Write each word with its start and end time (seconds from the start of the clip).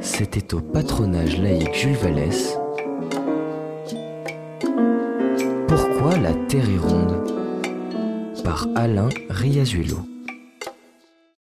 C'était 0.00 0.54
au 0.54 0.60
patronage 0.60 1.38
laïque 1.38 1.74
Jules 1.74 1.96
Vallès. 1.96 2.56
Pourquoi 5.68 6.18
la 6.18 6.34
Terre 6.46 6.68
est 6.68 6.78
ronde? 6.78 7.30
Par 8.44 8.66
Alain 8.74 9.08
Riazuelo. 9.28 9.98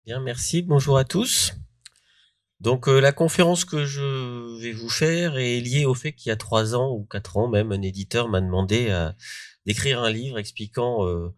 Bien, 0.04 0.20
merci. 0.20 0.62
Bonjour 0.62 0.98
à 0.98 1.04
tous. 1.04 1.54
Donc 2.60 2.88
euh, 2.88 3.00
la 3.00 3.12
conférence 3.12 3.64
que 3.64 3.84
je 3.86 4.60
vais 4.60 4.72
vous 4.72 4.90
faire 4.90 5.38
est 5.38 5.60
liée 5.60 5.86
au 5.86 5.94
fait 5.94 6.12
qu'il 6.12 6.28
y 6.28 6.32
a 6.32 6.36
trois 6.36 6.74
ans 6.74 6.90
ou 6.92 7.04
quatre 7.04 7.38
ans 7.38 7.48
même, 7.48 7.72
un 7.72 7.80
éditeur 7.80 8.28
m'a 8.28 8.40
demandé 8.40 8.90
d'écrire 9.66 10.02
un 10.02 10.10
livre 10.10 10.38
expliquant 10.38 11.06
euh, 11.06 11.34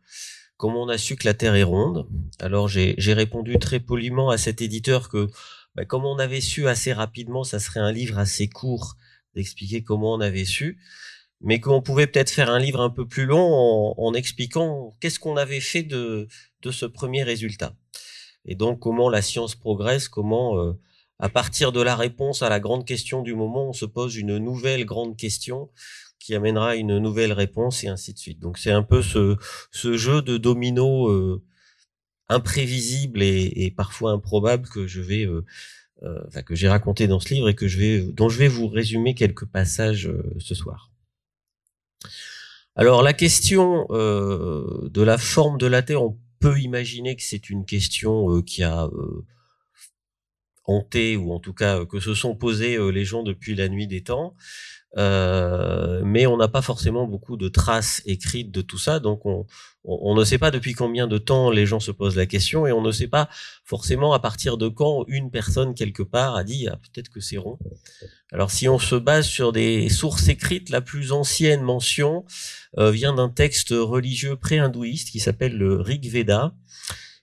comment 0.62 0.84
on 0.84 0.88
a 0.88 0.96
su 0.96 1.16
que 1.16 1.26
la 1.26 1.34
Terre 1.34 1.56
est 1.56 1.64
ronde. 1.64 2.06
Alors 2.38 2.68
j'ai 2.68 2.94
répondu 3.14 3.58
très 3.58 3.80
poliment 3.80 4.30
à 4.30 4.38
cet 4.38 4.62
éditeur 4.62 5.08
que 5.08 5.29
bah, 5.74 5.84
comme 5.84 6.04
on 6.04 6.21
avait 6.21 6.40
su 6.40 6.68
assez 6.68 6.93
rapidement, 6.93 7.43
ça 7.43 7.58
serait 7.58 7.80
un 7.80 7.90
livre 7.90 8.16
assez 8.16 8.46
court 8.46 8.94
d'expliquer 9.35 9.82
comment 9.82 10.12
on 10.12 10.21
avait 10.21 10.44
su, 10.44 10.79
mais 11.40 11.58
qu'on 11.58 11.82
pouvait 11.82 12.07
peut-être 12.07 12.30
faire 12.30 12.48
un 12.48 12.61
livre 12.61 12.80
un 12.80 12.90
peu 12.90 13.08
plus 13.08 13.26
long 13.26 13.93
en, 13.98 14.14
expliquant 14.14 14.96
qu'est-ce 15.00 15.18
qu'on 15.18 15.36
avait 15.36 15.58
fait 15.58 15.82
de, 15.82 16.29
de 16.63 16.71
ce 16.71 16.86
premier 16.86 17.24
résultat. 17.24 17.74
Et 18.44 18.54
donc 18.54 18.79
comment 18.79 19.10
la 19.10 19.21
science 19.21 19.57
progresse, 19.57 20.08
comment 20.08 20.60
euh, 20.60 20.74
à 21.18 21.29
partir 21.29 21.72
de 21.72 21.80
la 21.80 21.96
réponse 21.96 22.40
à 22.40 22.49
la 22.49 22.60
grande 22.60 22.86
question 22.86 23.22
du 23.22 23.35
moment, 23.35 23.71
on 23.71 23.72
se 23.72 23.85
pose 23.85 24.14
une 24.14 24.38
nouvelle 24.38 24.85
grande 24.85 25.16
question 25.16 25.71
qui 26.22 26.35
amènera 26.35 26.76
une 26.76 26.99
nouvelle 26.99 27.32
réponse 27.32 27.82
et 27.85 27.89
ainsi 27.89 28.12
de 28.12 28.18
suite. 28.18 28.39
Donc 28.39 28.58
c'est 28.58 28.71
un 28.71 28.82
peu 28.82 29.03
ce, 29.03 29.36
jeu 29.72 30.22
de 30.22 30.36
domino 30.36 31.08
euh, 31.08 31.43
imprévisible 32.28 33.22
et, 33.22 33.72
parfois 33.77 34.12
improbable 34.12 34.69
que 34.69 34.86
je 34.86 35.00
vais, 35.00 35.27
euh, 35.27 35.44
euh, 36.05 36.42
que 36.47 36.55
j'ai 36.55 36.69
raconté 36.69 37.08
dans 37.08 37.19
ce 37.19 37.34
livre 37.34 37.48
et 37.48 37.55
que 37.55 37.66
je 37.66 37.78
vais, 37.78 38.00
dont 38.00 38.28
je 38.28 38.38
vais 38.38 38.48
vous 38.48 38.69
résumer 38.69 39.14
quelques 39.14 39.46
passages 39.46 40.11
ce 40.38 40.55
soir. 40.55 40.91
Alors 42.77 43.02
la 43.02 43.12
question 43.12 43.86
de 43.91 45.02
la 45.02 45.18
forme 45.18 45.58
de 45.58 45.66
la 45.66 45.83
Terre, 45.83 46.02
on 46.02 46.18
peut 46.39 46.58
imaginer 46.58 47.16
que 47.16 47.22
c'est 47.22 47.50
une 47.50 47.66
question 47.66 48.41
qui 48.42 48.62
a 48.62 48.89
hanté, 50.64 51.16
ou 51.16 51.33
en 51.33 51.41
tout 51.41 51.55
cas 51.55 51.84
que 51.84 52.00
se 52.00 52.14
sont 52.14 52.34
posés 52.34 52.77
euh, 52.77 52.91
les 52.91 53.05
gens 53.05 53.22
depuis 53.22 53.55
la 53.55 53.68
nuit 53.68 53.86
des 53.86 54.02
temps. 54.02 54.34
Euh, 54.98 56.02
mais 56.04 56.26
on 56.26 56.36
n'a 56.36 56.48
pas 56.48 56.60
forcément 56.60 57.06
beaucoup 57.06 57.38
de 57.38 57.48
traces 57.48 58.02
écrites 58.04 58.50
de 58.50 58.60
tout 58.60 58.76
ça, 58.76 59.00
donc 59.00 59.24
on, 59.24 59.46
on, 59.84 60.14
ne 60.14 60.22
sait 60.22 60.36
pas 60.36 60.50
depuis 60.50 60.74
combien 60.74 61.06
de 61.06 61.16
temps 61.16 61.50
les 61.50 61.64
gens 61.64 61.80
se 61.80 61.90
posent 61.90 62.16
la 62.16 62.26
question 62.26 62.66
et 62.66 62.72
on 62.72 62.82
ne 62.82 62.92
sait 62.92 63.08
pas 63.08 63.30
forcément 63.64 64.12
à 64.12 64.18
partir 64.18 64.58
de 64.58 64.68
quand 64.68 65.04
une 65.08 65.30
personne 65.30 65.74
quelque 65.74 66.02
part 66.02 66.36
a 66.36 66.44
dit 66.44 66.68
ah, 66.68 66.76
peut-être 66.76 67.08
que 67.08 67.20
c'est 67.20 67.38
rond. 67.38 67.58
Alors 68.32 68.50
si 68.50 68.68
on 68.68 68.78
se 68.78 68.94
base 68.94 69.26
sur 69.26 69.52
des 69.52 69.88
sources 69.88 70.28
écrites, 70.28 70.68
la 70.68 70.82
plus 70.82 71.12
ancienne 71.12 71.62
mention 71.62 72.24
vient 72.77 73.14
d'un 73.14 73.28
texte 73.28 73.70
religieux 73.70 74.36
pré-hindouiste 74.36 75.10
qui 75.10 75.20
s'appelle 75.20 75.56
le 75.56 75.80
Rig 75.80 76.08
Veda 76.10 76.54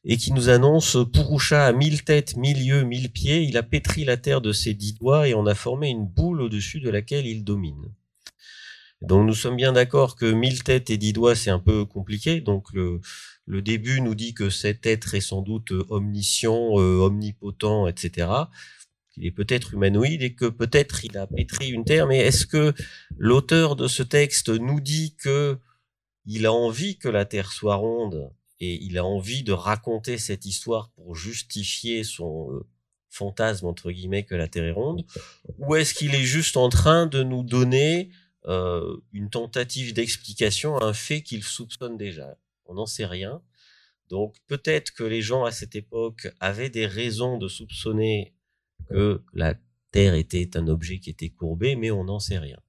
et 0.05 0.17
qui 0.17 0.31
nous 0.31 0.49
annonce 0.49 0.97
Purusha 1.11 1.65
a 1.65 1.73
mille 1.73 2.03
têtes, 2.03 2.37
mille 2.37 2.61
yeux, 2.61 2.83
mille 2.83 3.11
pieds, 3.11 3.43
il 3.43 3.57
a 3.57 3.63
pétri 3.63 4.05
la 4.05 4.17
terre 4.17 4.41
de 4.41 4.53
ses 4.53 4.73
dix 4.73 4.93
doigts 4.93 5.27
et 5.27 5.33
en 5.33 5.45
a 5.45 5.55
formé 5.55 5.89
une 5.89 6.05
boule 6.05 6.41
au-dessus 6.41 6.79
de 6.79 6.89
laquelle 6.89 7.27
il 7.27 7.43
domine. 7.43 7.91
Donc 9.01 9.25
nous 9.25 9.33
sommes 9.33 9.55
bien 9.55 9.73
d'accord 9.73 10.15
que 10.15 10.25
mille 10.25 10.63
têtes 10.63 10.89
et 10.89 10.97
dix 10.97 11.13
doigts 11.13 11.35
c'est 11.35 11.49
un 11.49 11.59
peu 11.59 11.85
compliqué. 11.85 12.41
Donc 12.41 12.67
le, 12.73 13.01
début 13.61 14.01
nous 14.01 14.15
dit 14.15 14.33
que 14.33 14.49
cet 14.49 14.85
être 14.85 15.15
est 15.15 15.21
sans 15.21 15.41
doute 15.41 15.71
omniscient, 15.89 16.79
euh, 16.79 16.99
omnipotent, 16.99 17.87
etc. 17.87 18.27
Il 19.17 19.25
est 19.25 19.31
peut-être 19.31 19.73
humanoïde 19.73 20.21
et 20.21 20.33
que 20.33 20.45
peut-être 20.45 21.03
il 21.03 21.17
a 21.17 21.27
pétri 21.27 21.69
une 21.69 21.83
terre. 21.85 22.07
Mais 22.07 22.19
est-ce 22.19 22.45
que 22.45 22.73
l'auteur 23.17 23.75
de 23.75 23.87
ce 23.87 24.03
texte 24.03 24.49
nous 24.49 24.79
dit 24.79 25.15
que 25.17 25.57
il 26.25 26.45
a 26.45 26.53
envie 26.53 26.97
que 26.97 27.09
la 27.09 27.25
terre 27.25 27.51
soit 27.51 27.75
ronde? 27.75 28.31
Et 28.59 28.83
il 28.83 28.97
a 28.97 29.05
envie 29.05 29.43
de 29.43 29.51
raconter 29.51 30.17
cette 30.17 30.45
histoire 30.45 30.89
pour 30.91 31.15
justifier 31.15 32.03
son 32.03 32.51
euh, 32.51 32.67
fantasme 33.09 33.65
entre 33.65 33.91
guillemets 33.91 34.23
que 34.23 34.35
la 34.35 34.47
Terre 34.47 34.65
est 34.65 34.71
ronde, 34.71 35.05
ou 35.57 35.75
est-ce 35.75 35.93
qu'il 35.93 36.15
est 36.15 36.23
juste 36.23 36.57
en 36.57 36.69
train 36.69 37.07
de 37.07 37.23
nous 37.23 37.43
donner 37.43 38.11
euh, 38.45 38.97
une 39.13 39.29
tentative 39.29 39.93
d'explication 39.93 40.77
à 40.77 40.85
un 40.85 40.93
fait 40.93 41.21
qu'il 41.21 41.43
soupçonne 41.43 41.97
déjà? 41.97 42.37
On 42.65 42.75
n'en 42.75 42.85
sait 42.85 43.05
rien. 43.05 43.41
Donc 44.09 44.35
peut-être 44.47 44.91
que 44.91 45.03
les 45.03 45.21
gens 45.21 45.43
à 45.43 45.51
cette 45.51 45.75
époque 45.75 46.27
avaient 46.39 46.69
des 46.69 46.85
raisons 46.85 47.37
de 47.37 47.47
soupçonner 47.47 48.33
que 48.89 49.23
la 49.33 49.55
Terre 49.91 50.15
était 50.15 50.57
un 50.57 50.67
objet 50.67 50.99
qui 50.99 51.09
était 51.09 51.29
courbé, 51.29 51.75
mais 51.75 51.91
on 51.91 52.03
n'en 52.03 52.19
sait 52.19 52.37
rien. 52.37 52.59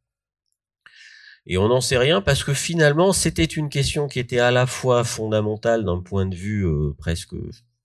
Et 1.47 1.59
on 1.59 1.69
n'en 1.69 1.81
sait 1.81 1.99
rien 1.99 2.21
parce 2.21 2.45
que 2.45 2.55
finalement, 2.55 3.13
c'était 3.13 3.45
une 3.45 3.69
question 3.69 4.09
qui 4.09 4.19
était 4.19 4.39
à 4.39 4.51
la 4.51 4.67
fois 4.67 5.05
fondamentale 5.05 5.85
d'un 5.85 6.01
point 6.01 6.27
de 6.27 6.37
vue 6.37 6.67
euh, 6.67 6.95
presque 6.99 7.35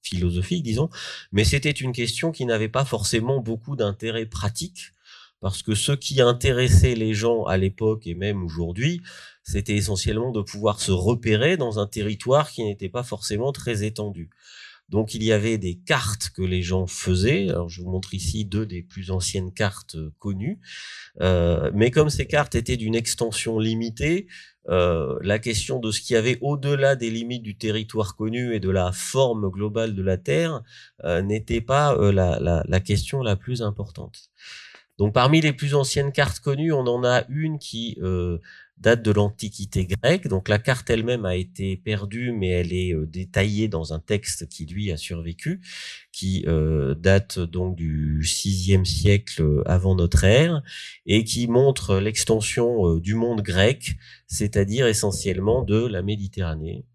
philosophique, 0.01 0.63
disons, 0.63 0.89
mais 1.31 1.43
c'était 1.43 1.71
une 1.71 1.91
question 1.91 2.31
qui 2.31 2.45
n'avait 2.45 2.69
pas 2.69 2.85
forcément 2.85 3.39
beaucoup 3.39 3.75
d'intérêt 3.75 4.25
pratique, 4.25 4.91
parce 5.41 5.63
que 5.63 5.73
ce 5.73 5.91
qui 5.93 6.21
intéressait 6.21 6.95
les 6.95 7.13
gens 7.13 7.43
à 7.43 7.57
l'époque 7.57 8.05
et 8.07 8.13
même 8.13 8.43
aujourd'hui, 8.43 9.01
c'était 9.43 9.75
essentiellement 9.75 10.31
de 10.31 10.41
pouvoir 10.41 10.79
se 10.79 10.91
repérer 10.91 11.57
dans 11.57 11.79
un 11.79 11.87
territoire 11.87 12.51
qui 12.51 12.63
n'était 12.63 12.89
pas 12.89 13.03
forcément 13.03 13.51
très 13.51 13.83
étendu. 13.83 14.29
Donc 14.89 15.15
il 15.15 15.23
y 15.23 15.31
avait 15.31 15.57
des 15.57 15.75
cartes 15.75 16.29
que 16.35 16.43
les 16.43 16.61
gens 16.61 16.85
faisaient. 16.85 17.49
Alors 17.49 17.69
je 17.69 17.81
vous 17.81 17.89
montre 17.89 18.13
ici 18.13 18.45
deux 18.45 18.65
des 18.65 18.83
plus 18.83 19.09
anciennes 19.09 19.51
cartes 19.51 19.95
euh, 19.95 20.13
connues. 20.19 20.59
Euh, 21.21 21.71
mais 21.73 21.89
comme 21.89 22.09
ces 22.09 22.27
cartes 22.27 22.55
étaient 22.55 22.77
d'une 22.77 22.95
extension 22.95 23.57
limitée, 23.57 24.27
euh, 24.69 25.17
la 25.21 25.39
question 25.39 25.79
de 25.79 25.91
ce 25.91 26.01
qu'il 26.01 26.13
y 26.13 26.17
avait 26.17 26.37
au-delà 26.41 26.95
des 26.95 27.09
limites 27.09 27.43
du 27.43 27.57
territoire 27.57 28.15
connu 28.15 28.53
et 28.53 28.59
de 28.59 28.69
la 28.69 28.91
forme 28.91 29.49
globale 29.49 29.95
de 29.95 30.03
la 30.03 30.17
Terre 30.17 30.61
n'était 31.03 31.61
pas 31.61 31.95
la, 32.11 32.79
question 32.79 33.21
la 33.21 33.35
plus 33.35 33.61
importante. 33.61 34.31
Donc 34.97 35.13
parmi 35.13 35.41
les 35.41 35.53
plus 35.53 35.75
anciennes 35.75 36.11
cartes 36.11 36.39
connues, 36.39 36.71
on 36.71 36.87
en 36.87 37.03
a 37.03 37.25
une 37.29 37.59
qui 37.59 37.99
date 38.77 39.01
de 39.01 39.11
l'Antiquité 39.11 39.85
grecque. 39.85 40.27
Donc 40.27 40.49
la 40.49 40.59
carte 40.59 40.89
elle-même 40.89 41.25
a 41.25 41.35
été 41.35 41.77
perdue, 41.77 42.31
mais 42.31 42.49
elle 42.49 42.73
est 42.73 42.93
euh, 42.93 43.05
détaillée 43.05 43.67
dans 43.67 43.93
un 43.93 43.99
texte 43.99 44.47
qui 44.49 44.65
lui 44.65 44.91
a 44.91 44.97
survécu, 44.97 45.61
qui 46.11 46.43
euh, 46.47 46.93
date 46.95 47.39
donc 47.39 47.75
du 47.75 48.21
VIe 48.21 48.85
siècle 48.85 49.41
euh, 49.41 49.63
avant 49.65 49.95
notre 49.95 50.23
ère 50.23 50.61
et 51.05 51.23
qui 51.23 51.47
montre 51.47 51.97
l'extension 51.97 52.95
du 52.97 53.15
monde 53.15 53.41
grec, 53.41 53.95
c'est-à-dire 54.27 54.87
essentiellement 54.87 55.63
de 55.63 55.85
la 55.85 56.01
Méditerranée. 56.01 56.85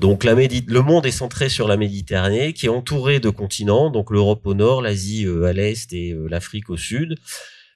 donc 0.00 0.24
le 0.24 0.80
monde 0.80 1.06
est 1.06 1.10
centré 1.10 1.48
sur 1.48 1.66
la 1.66 1.76
Méditerranée, 1.76 2.52
qui 2.52 2.66
est 2.66 2.70
entouré 2.70 3.18
de 3.18 3.30
continents, 3.30 3.90
donc 3.90 4.10
l'Europe 4.10 4.46
au 4.46 4.54
nord, 4.54 4.82
l'Asie 4.82 5.26
à 5.26 5.52
l'est 5.52 5.92
et 5.92 6.14
l'Afrique 6.28 6.70
au 6.70 6.76
sud. 6.76 7.16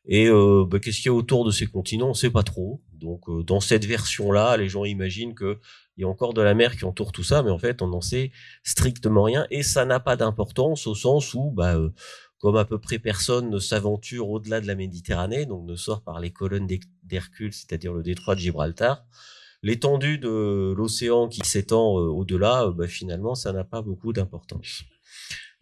Et 0.07 0.29
euh, 0.29 0.65
bah, 0.67 0.79
qu'est-ce 0.79 0.99
qu'il 0.99 1.07
y 1.07 1.09
a 1.09 1.15
autour 1.15 1.45
de 1.45 1.51
ces 1.51 1.67
continents? 1.67 2.07
On 2.07 2.11
ne 2.11 2.15
sait 2.15 2.31
pas 2.31 2.45
trop. 2.45 2.81
Donc 2.93 3.29
euh, 3.29 3.43
dans 3.43 3.61
cette 3.61 3.85
version-là, 3.85 4.57
les 4.57 4.69
gens 4.69 4.85
imaginent 4.85 5.35
qu'il 5.35 5.59
y 5.99 6.05
a 6.05 6.09
encore 6.09 6.33
de 6.33 6.41
la 6.41 6.55
mer 6.55 6.77
qui 6.77 6.85
entoure 6.85 7.13
tout 7.13 7.25
ça, 7.25 7.43
mais 7.43 7.51
en 7.51 7.59
fait, 7.59 7.83
on 7.83 7.89
n'en 7.89 8.01
sait 8.01 8.31
strictement 8.63 9.25
rien. 9.25 9.47
Et 9.51 9.63
ça 9.63 9.85
n'a 9.85 9.99
pas 10.01 10.17
d'importance 10.17 10.87
au 10.87 10.95
sens 10.95 11.35
où, 11.35 11.51
bah, 11.51 11.77
euh, 11.77 11.91
comme 12.39 12.57
à 12.57 12.65
peu 12.65 12.79
près 12.79 12.99
personne 12.99 13.51
ne 13.51 13.59
s'aventure 13.59 14.31
au-delà 14.31 14.61
de 14.61 14.67
la 14.67 14.77
Méditerranée, 14.77 15.45
donc 15.47 15.67
ne 15.67 15.75
sort 15.75 16.03
par 16.03 16.21
les 16.21 16.31
colonnes 16.31 16.69
d'Hercule, 17.03 17.53
c'est-à-dire 17.53 17.93
le 17.93 18.03
détroit 18.03 18.37
de 18.37 18.41
Gibraltar, 18.41 19.05
l'étendue 19.63 20.19
de 20.19 20.73
l'océan 20.77 21.29
qui 21.29 21.41
s'étend 21.45 21.95
au-delà, 21.95 22.71
bah, 22.71 22.87
finalement, 22.87 23.35
ça 23.35 23.53
n'a 23.53 23.65
pas 23.65 23.83
beaucoup 23.83 24.13
d'importance. 24.13 24.85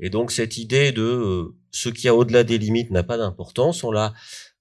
Et 0.01 0.11
donc 0.11 0.33
cette 0.33 0.59
idée 0.59 0.93
de 0.93 1.03
euh, 1.03 1.57
ce 1.71 1.89
qui 1.89 2.09
a 2.09 2.15
au-delà 2.15 2.45
des 2.45 2.59
limites 2.59 2.91
n'a 2.91 3.03
pas 3.03 3.17
d'importance, 3.17 3.85
on 3.85 3.93
la 3.93 4.13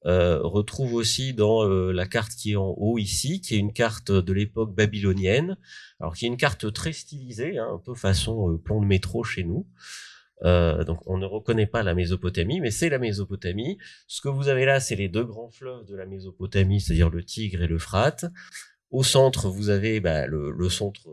euh, 0.06 0.40
retrouve 0.42 0.94
aussi 0.94 1.34
dans 1.34 1.64
euh, 1.64 1.92
la 1.92 2.06
carte 2.06 2.34
qui 2.34 2.52
est 2.52 2.56
en 2.56 2.74
haut 2.78 2.98
ici, 2.98 3.42
qui 3.42 3.56
est 3.56 3.60
une 3.60 3.74
carte 3.74 4.12
de 4.12 4.34
l'époque 4.34 4.76
babylonienne, 4.76 5.58
alors 6.00 6.16
qui 6.16 6.26
est 6.26 6.28
une 6.28 6.38
carte 6.38 6.72
très 6.74 6.94
stylisée, 6.94 7.58
hein, 7.58 7.68
un 7.74 7.80
peu 7.80 7.96
façon 7.96 8.58
plan 8.64 8.80
de 8.80 8.86
métro 8.86 9.24
chez 9.24 9.44
nous. 9.44 9.66
donc 10.42 11.00
on 11.08 11.18
ne 11.18 11.26
reconnaît 11.26 11.68
pas 11.68 11.84
la 11.84 11.96
Mésopotamie, 11.96 12.60
mais 12.60 12.72
c'est 12.72 12.90
la 12.90 13.00
Mésopotamie. 13.00 13.78
Ce 14.08 14.22
que 14.22 14.30
vous 14.30 14.50
avez 14.50 14.66
là, 14.66 14.80
c'est 14.80 14.96
les 14.96 15.08
deux 15.08 15.24
grands 15.24 15.50
fleuves 15.50 15.86
de 15.86 15.96
la 15.96 16.06
Mésopotamie, 16.06 16.82
c'est-à-dire 16.82 17.10
le 17.10 17.24
Tigre 17.24 17.62
et 17.64 17.68
l'Euphrate. 17.68 18.26
Au 18.92 19.04
centre, 19.04 19.50
vous 19.50 19.70
avez 19.70 20.00
bah, 20.02 20.28
le, 20.28 20.52
le 20.52 20.70
centre 20.70 21.08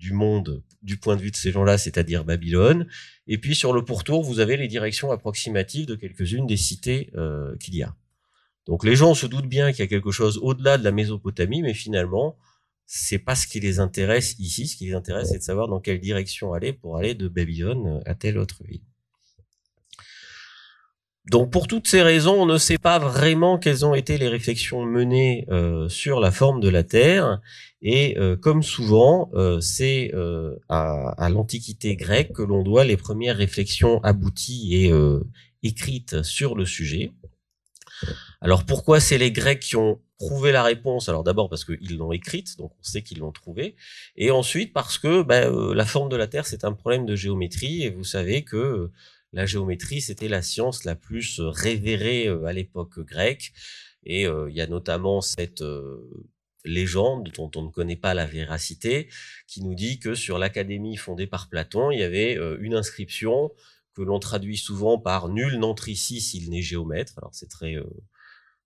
du 0.00 0.12
monde 0.12 0.62
du 0.82 0.96
point 0.96 1.14
de 1.14 1.20
vue 1.20 1.30
de 1.30 1.36
ces 1.36 1.52
gens-là, 1.52 1.76
c'est-à-dire 1.76 2.24
Babylone. 2.24 2.86
Et 3.26 3.38
puis 3.38 3.54
sur 3.54 3.72
le 3.72 3.84
pourtour, 3.84 4.24
vous 4.24 4.40
avez 4.40 4.56
les 4.56 4.66
directions 4.66 5.12
approximatives 5.12 5.86
de 5.86 5.94
quelques-unes 5.94 6.46
des 6.46 6.56
cités 6.56 7.10
euh, 7.16 7.54
qu'il 7.58 7.76
y 7.76 7.82
a. 7.82 7.94
Donc 8.66 8.84
les 8.84 8.96
gens 8.96 9.14
se 9.14 9.26
doutent 9.26 9.48
bien 9.48 9.72
qu'il 9.72 9.80
y 9.80 9.82
a 9.82 9.86
quelque 9.86 10.10
chose 10.10 10.38
au-delà 10.42 10.78
de 10.78 10.84
la 10.84 10.90
Mésopotamie, 10.90 11.62
mais 11.62 11.74
finalement, 11.74 12.36
c'est 12.86 13.18
pas 13.18 13.34
ce 13.36 13.46
qui 13.46 13.60
les 13.60 13.78
intéresse 13.78 14.36
ici. 14.38 14.66
Ce 14.66 14.76
qui 14.76 14.86
les 14.86 14.94
intéresse, 14.94 15.28
c'est 15.28 15.38
de 15.38 15.42
savoir 15.42 15.68
dans 15.68 15.80
quelle 15.80 16.00
direction 16.00 16.54
aller 16.54 16.72
pour 16.72 16.96
aller 16.96 17.14
de 17.14 17.28
Babylone 17.28 18.02
à 18.06 18.14
telle 18.14 18.38
autre 18.38 18.64
ville. 18.64 18.82
Donc 21.26 21.50
pour 21.50 21.68
toutes 21.68 21.86
ces 21.86 22.02
raisons, 22.02 22.42
on 22.42 22.46
ne 22.46 22.56
sait 22.56 22.78
pas 22.78 22.98
vraiment 22.98 23.58
quelles 23.58 23.84
ont 23.84 23.94
été 23.94 24.16
les 24.16 24.28
réflexions 24.28 24.84
menées 24.84 25.46
euh, 25.50 25.88
sur 25.88 26.18
la 26.18 26.30
forme 26.30 26.60
de 26.60 26.68
la 26.68 26.82
Terre. 26.82 27.40
Et 27.82 28.18
euh, 28.18 28.36
comme 28.36 28.62
souvent, 28.62 29.30
euh, 29.34 29.60
c'est 29.60 30.12
à, 30.68 31.28
l'Antiquité 31.30 31.96
grecque 31.96 32.32
que 32.32 32.42
l'on 32.42 32.62
doit 32.62 32.84
les 32.84 32.96
premières 32.96 33.36
réflexions 33.36 34.02
abouties 34.02 34.74
et 34.74 34.92
écrites 35.62 36.22
sur 36.22 36.54
le 36.54 36.64
sujet. 36.64 37.12
Alors 38.40 38.64
pourquoi 38.64 38.98
c'est 38.98 39.18
les 39.18 39.30
Grecs 39.30 39.60
qui 39.60 39.76
ont 39.76 40.00
trouvé 40.18 40.52
la 40.52 40.62
réponse? 40.62 41.10
Alors 41.10 41.22
d'abord 41.22 41.50
parce 41.50 41.66
qu'ils 41.66 41.98
l'ont 41.98 42.12
écrite, 42.12 42.56
donc 42.56 42.72
on 42.80 42.82
sait 42.82 43.02
qu'ils 43.02 43.18
l'ont 43.18 43.30
trouvée, 43.30 43.76
et 44.16 44.30
ensuite 44.30 44.72
parce 44.72 44.96
que 44.96 45.22
ben, 45.22 45.74
la 45.74 45.84
forme 45.84 46.08
de 46.08 46.16
la 46.16 46.26
Terre 46.26 46.46
c'est 46.46 46.64
un 46.64 46.72
problème 46.72 47.04
de 47.04 47.14
géométrie, 47.14 47.82
et 47.82 47.90
vous 47.90 48.04
savez 48.04 48.42
que 48.42 48.90
la 49.32 49.46
géométrie, 49.46 50.00
c'était 50.00 50.28
la 50.28 50.42
science 50.42 50.84
la 50.84 50.96
plus 50.96 51.40
euh, 51.40 51.50
révérée 51.50 52.26
euh, 52.26 52.44
à 52.44 52.52
l'époque 52.52 52.98
grecque. 53.00 53.52
Et 54.04 54.26
euh, 54.26 54.50
il 54.50 54.56
y 54.56 54.60
a 54.60 54.66
notamment 54.66 55.20
cette 55.20 55.62
légende 56.64 57.30
dont 57.36 57.50
on 57.54 57.62
ne 57.62 57.70
connaît 57.70 57.96
pas 57.96 58.14
la 58.14 58.26
véracité, 58.26 59.08
qui 59.46 59.62
nous 59.62 59.74
dit 59.74 59.98
que 59.98 60.14
sur 60.14 60.38
l'académie 60.38 60.96
fondée 60.96 61.26
par 61.26 61.48
Platon, 61.48 61.90
il 61.90 62.00
y 62.00 62.02
avait 62.02 62.38
une 62.60 62.74
inscription 62.74 63.50
que 63.94 64.02
l'on 64.02 64.18
traduit 64.18 64.56
souvent 64.56 64.98
par 64.98 65.28
nul 65.28 65.58
n'entre 65.58 65.88
ici 65.88 66.20
s'il 66.20 66.48
n'est 66.50 66.62
géomètre. 66.62 67.14
Alors 67.18 67.30
c'est 67.34 67.48
très 67.48 67.76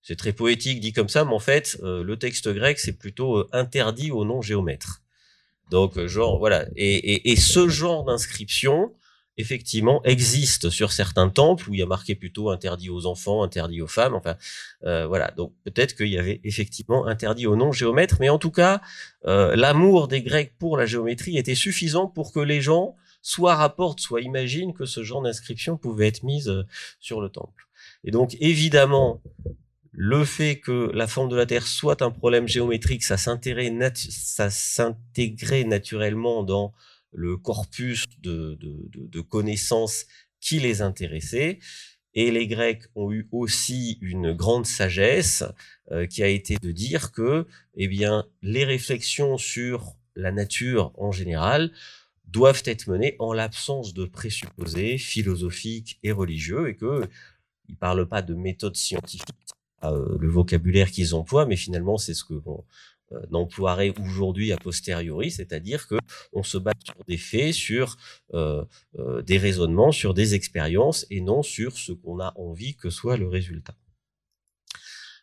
c'est 0.03 0.17
très 0.17 0.33
poétique 0.33 0.81
dit 0.81 0.93
comme 0.93 1.09
ça, 1.09 1.25
mais 1.25 1.33
en 1.33 1.41
fait 1.41 1.79
le 1.83 2.15
texte 2.17 2.49
grec 2.49 2.79
c'est 2.79 2.99
plutôt 2.99 3.47
interdit 3.53 4.13
aux 4.13 4.25
non 4.25 4.41
géomètres. 4.41 5.03
Donc 5.71 6.05
genre 6.07 6.39
voilà 6.39 6.67
et, 6.77 7.37
ce 7.37 7.69
genre 7.69 8.05
d'inscription 8.05 8.93
effectivement 9.37 10.03
existe 10.05 10.71
sur 10.71 10.93
certains 10.93 11.29
temples 11.29 11.69
où 11.69 11.75
il 11.75 11.81
y 11.81 11.83
a 11.83 11.87
marqué 11.87 12.15
plutôt 12.15 12.51
interdit 12.51 12.91
aux 12.91 13.07
enfants, 13.07 13.43
interdit 13.43 13.83
aux 13.83 13.89
femmes. 13.89 14.15
Enfin, 14.15 14.37
euh, 14.85 15.07
voilà. 15.07 15.33
Donc 15.37 15.53
peut-être 15.65 15.97
qu'il 15.97 16.09
y 16.09 16.19
avait 16.19 16.41
effectivement 16.45 17.07
interdit 17.07 17.47
aux 17.47 17.57
non-géomètres, 17.57 18.17
mais 18.21 18.29
en 18.29 18.39
tout 18.39 18.51
cas, 18.51 18.81
euh, 19.27 19.57
l'amour 19.57 20.09
des 20.09 20.23
Grecs 20.23 20.55
pour 20.59 20.77
la 20.77 20.87
géométrie 20.87 21.37
était 21.37 21.55
suffisant 21.55 22.07
pour 22.07 22.33
que 22.33 22.41
les 22.41 22.61
gens 22.61 22.97
soit 23.23 23.55
rapportent, 23.55 24.01
soit 24.01 24.21
imaginent 24.21 24.75
que 24.75 24.85
ce 24.85 25.03
genre 25.03 25.23
d'inscription 25.23 25.77
pouvait 25.77 26.09
être 26.09 26.23
mise 26.23 26.49
euh, 26.49 26.65
sur 27.01 27.21
le 27.21 27.29
temple. 27.29 27.67
Et 28.05 28.11
donc 28.11 28.37
évidemment, 28.41 29.23
le 29.91 30.25
fait 30.25 30.57
que 30.57 30.91
la 30.93 31.07
forme 31.07 31.29
de 31.29 31.37
la 31.37 31.47
Terre 31.47 31.67
soit 31.67 32.03
un 32.03 32.11
problème 32.11 32.49
géométrique, 32.49 33.05
ça 33.05 33.17
s'intégrait 33.17 33.71
naturellement 35.65 36.43
dans 36.43 36.75
le 37.15 37.37
corpus 37.37 38.05
de, 38.23 39.21
connaissances 39.21 40.07
qui 40.41 40.61
les 40.61 40.83
intéressait. 40.83 41.59
Et 42.17 42.31
les 42.31 42.47
Grecs 42.47 42.85
ont 42.95 43.11
eu 43.11 43.29
aussi 43.33 43.99
une 44.01 44.33
grande 44.33 44.67
sagesse 44.67 45.43
euh, 45.91 46.07
qui 46.07 46.23
a 46.23 46.29
été 46.29 46.57
de 46.63 46.71
dire 46.71 47.11
que, 47.11 47.47
eh 47.75 47.89
bien, 47.89 48.25
les 48.43 48.65
réflexions 48.65 49.37
sur 49.37 49.97
la 50.15 50.31
nature 50.31 50.93
en 50.97 51.11
général 51.11 51.73
doivent 52.27 52.63
être 52.67 52.89
menées 52.89 53.17
en 53.19 53.33
l'absence 53.33 53.95
de 53.95 54.05
présupposés 54.05 54.99
philosophiques 54.99 55.99
et 56.03 56.13
religieux, 56.13 56.69
et 56.69 56.77
que 56.77 57.09
ils 57.69 57.77
parlent 57.77 58.09
pas 58.09 58.23
de 58.23 58.35
méthode 58.35 58.77
scientifique, 58.77 59.29
euh, 59.83 60.17
le 60.19 60.29
vocabulaire 60.29 60.91
qu'ils 60.91 61.15
emploient, 61.15 61.47
mais 61.47 61.57
finalement 61.57 61.99
c'est 61.99 62.15
ce 62.15 62.25
que 62.25 62.35
n'emploierait 63.31 63.93
aujourd'hui 64.01 64.53
a 64.53 64.57
posteriori, 64.57 65.31
c'est-à-dire 65.31 65.87
que 65.87 65.97
on 66.33 66.43
se 66.43 66.59
base 66.59 66.75
sur 66.85 66.97
des 67.07 67.19
faits, 67.19 67.55
sur 67.55 67.97
euh, 68.33 68.65
euh, 68.99 69.23
des 69.23 69.39
raisonnements, 69.39 69.93
sur 69.93 70.15
des 70.15 70.35
expériences 70.35 71.07
et 71.11 71.21
non 71.21 71.43
sur 71.43 71.77
ce 71.77 71.93
qu'on 71.93 72.21
a 72.21 72.33
envie 72.37 72.77
que 72.77 72.91
soit 72.91 73.17
le 73.17 73.29
résultat. 73.29 73.75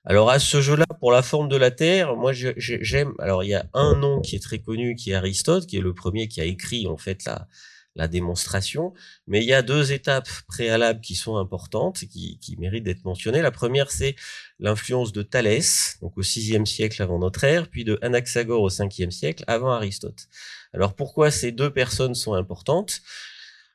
Alors 0.04 0.32
à 0.32 0.40
ce 0.40 0.62
jeu-là, 0.62 0.86
pour 1.00 1.12
la 1.12 1.22
forme 1.22 1.48
de 1.48 1.58
la 1.58 1.70
Terre, 1.70 2.16
moi 2.16 2.32
j'aime. 2.34 3.14
Alors 3.20 3.44
il 3.44 3.50
y 3.50 3.54
a 3.54 3.70
un 3.74 3.96
nom 3.96 4.20
qui 4.22 4.36
est 4.36 4.40
très 4.40 4.60
connu, 4.60 4.96
qui 4.96 5.12
est 5.12 5.14
Aristote, 5.14 5.68
qui 5.68 5.78
est 5.78 5.82
le 5.82 5.94
premier 5.94 6.28
qui 6.28 6.42
a 6.42 6.46
écrit 6.46 6.88
en 6.88 6.98
fait 6.98 7.24
la 7.26 7.48
la 7.96 8.08
démonstration. 8.08 8.94
Mais 9.28 9.40
il 9.42 9.48
y 9.48 9.54
a 9.54 9.62
deux 9.62 9.92
étapes 9.92 10.30
préalables 10.48 11.02
qui 11.02 11.16
sont 11.16 11.38
importantes, 11.38 12.06
qui, 12.10 12.56
méritent 12.60 12.84
d'être 12.84 13.06
mentionnées. 13.06 13.42
La 13.42 13.52
première, 13.52 13.92
c'est 13.92 14.16
l'influence 14.60 15.12
de 15.12 15.22
Thalès, 15.22 15.98
donc 16.02 16.18
au 16.18 16.22
VIe 16.22 16.66
siècle 16.66 17.02
avant 17.02 17.20
notre 17.20 17.44
ère, 17.44 17.68
puis 17.68 17.84
de 17.84 17.98
Anaxagore 18.02 18.62
au 18.62 18.70
Ve 18.70 19.10
siècle 19.10 19.44
avant 19.48 19.72
Aristote. 19.72 20.28
Alors 20.74 20.96
pourquoi 20.96 21.32
ces 21.32 21.52
deux 21.52 21.72
personnes 21.72 22.16
sont 22.16 22.34
importantes? 22.34 23.02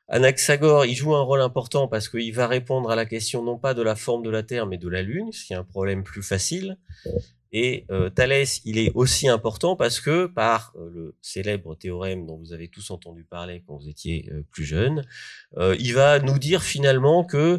Anaxagore, 0.08 0.86
il 0.86 0.94
joue 0.94 1.16
un 1.16 1.22
rôle 1.22 1.40
important 1.40 1.88
parce 1.88 2.08
qu'il 2.08 2.32
va 2.32 2.46
répondre 2.46 2.90
à 2.90 2.96
la 2.96 3.06
question 3.06 3.42
non 3.42 3.58
pas 3.58 3.74
de 3.74 3.82
la 3.82 3.96
forme 3.96 4.22
de 4.22 4.30
la 4.30 4.44
Terre, 4.44 4.66
mais 4.66 4.78
de 4.78 4.88
la 4.88 5.02
Lune, 5.02 5.32
ce 5.32 5.44
qui 5.44 5.52
est 5.52 5.56
un 5.56 5.64
problème 5.64 6.04
plus 6.04 6.22
facile. 6.22 6.78
Et 7.58 7.87
euh, 7.91 8.11
Thalès, 8.11 8.61
il 8.67 8.76
est 8.76 8.93
aussi 8.94 9.29
important 9.29 9.76
parce 9.76 9.99
que 9.99 10.26
par 10.26 10.75
euh, 10.76 10.91
le 10.93 11.17
célèbre 11.23 11.75
théorème 11.75 12.26
dont 12.26 12.37
vous 12.37 12.53
avez 12.53 12.69
tous 12.69 12.91
entendu 12.91 13.25
parler 13.25 13.62
quand 13.67 13.79
vous 13.79 13.88
étiez 13.88 14.29
euh, 14.31 14.43
plus 14.50 14.67
jeune, 14.67 15.06
euh, 15.56 15.75
il 15.79 15.94
va 15.94 16.19
nous 16.19 16.38
dire 16.38 16.62
finalement 16.62 17.25
que 17.25 17.58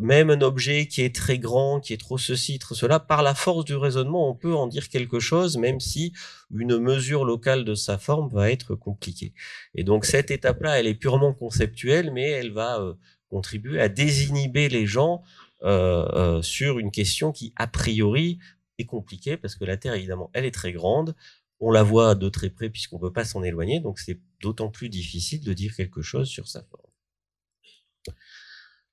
même 0.00 0.30
un 0.30 0.40
objet 0.40 0.88
qui 0.88 1.02
est 1.02 1.14
très 1.14 1.38
grand, 1.38 1.78
qui 1.78 1.92
est 1.92 1.96
trop 1.96 2.18
ceci, 2.18 2.58
trop 2.58 2.74
cela, 2.74 2.98
par 2.98 3.22
la 3.22 3.36
force 3.36 3.64
du 3.64 3.76
raisonnement, 3.76 4.28
on 4.28 4.34
peut 4.34 4.52
en 4.52 4.66
dire 4.66 4.88
quelque 4.88 5.20
chose, 5.20 5.58
même 5.58 5.78
si 5.78 6.12
une 6.52 6.78
mesure 6.78 7.24
locale 7.24 7.64
de 7.64 7.76
sa 7.76 7.96
forme 7.96 8.28
va 8.34 8.50
être 8.50 8.74
compliquée. 8.74 9.32
Et 9.76 9.84
donc 9.84 10.06
cette 10.06 10.32
étape-là, 10.32 10.80
elle 10.80 10.88
est 10.88 10.96
purement 10.96 11.32
conceptuelle, 11.32 12.10
mais 12.12 12.30
elle 12.30 12.50
va 12.50 12.96
contribuer 13.28 13.80
à 13.80 13.88
désinhiber 13.88 14.68
les 14.68 14.86
gens 14.86 15.22
euh, 15.64 16.42
sur 16.42 16.78
une 16.78 16.90
question 16.90 17.32
qui, 17.32 17.54
a 17.56 17.66
priori, 17.66 18.38
est 18.78 18.86
compliqué 18.86 19.36
parce 19.36 19.54
que 19.54 19.64
la 19.64 19.76
Terre, 19.76 19.94
évidemment, 19.94 20.30
elle 20.32 20.44
est 20.44 20.54
très 20.54 20.72
grande. 20.72 21.14
On 21.60 21.70
la 21.70 21.82
voit 21.82 22.14
de 22.14 22.28
très 22.28 22.50
près 22.50 22.70
puisqu'on 22.70 22.96
ne 22.96 23.02
peut 23.02 23.12
pas 23.12 23.24
s'en 23.24 23.42
éloigner, 23.42 23.80
donc 23.80 23.98
c'est 23.98 24.20
d'autant 24.40 24.70
plus 24.70 24.88
difficile 24.88 25.42
de 25.42 25.52
dire 25.52 25.74
quelque 25.74 26.02
chose 26.02 26.28
sur 26.28 26.48
sa 26.48 26.62
forme. 26.62 26.90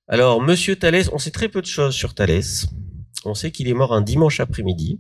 Alors, 0.08 0.42
Monsieur 0.42 0.76
Thalès, 0.76 1.10
on 1.14 1.18
sait 1.18 1.32
très 1.32 1.50
peu 1.50 1.62
de 1.62 1.68
choses 1.68 1.96
sur 1.96 2.14
Thalès. 2.14 2.68
On 3.26 3.34
sait 3.34 3.52
qu'il 3.52 3.68
est 3.68 3.74
mort 3.74 3.94
un 3.94 4.02
dimanche 4.02 4.40
après-midi. 4.40 5.00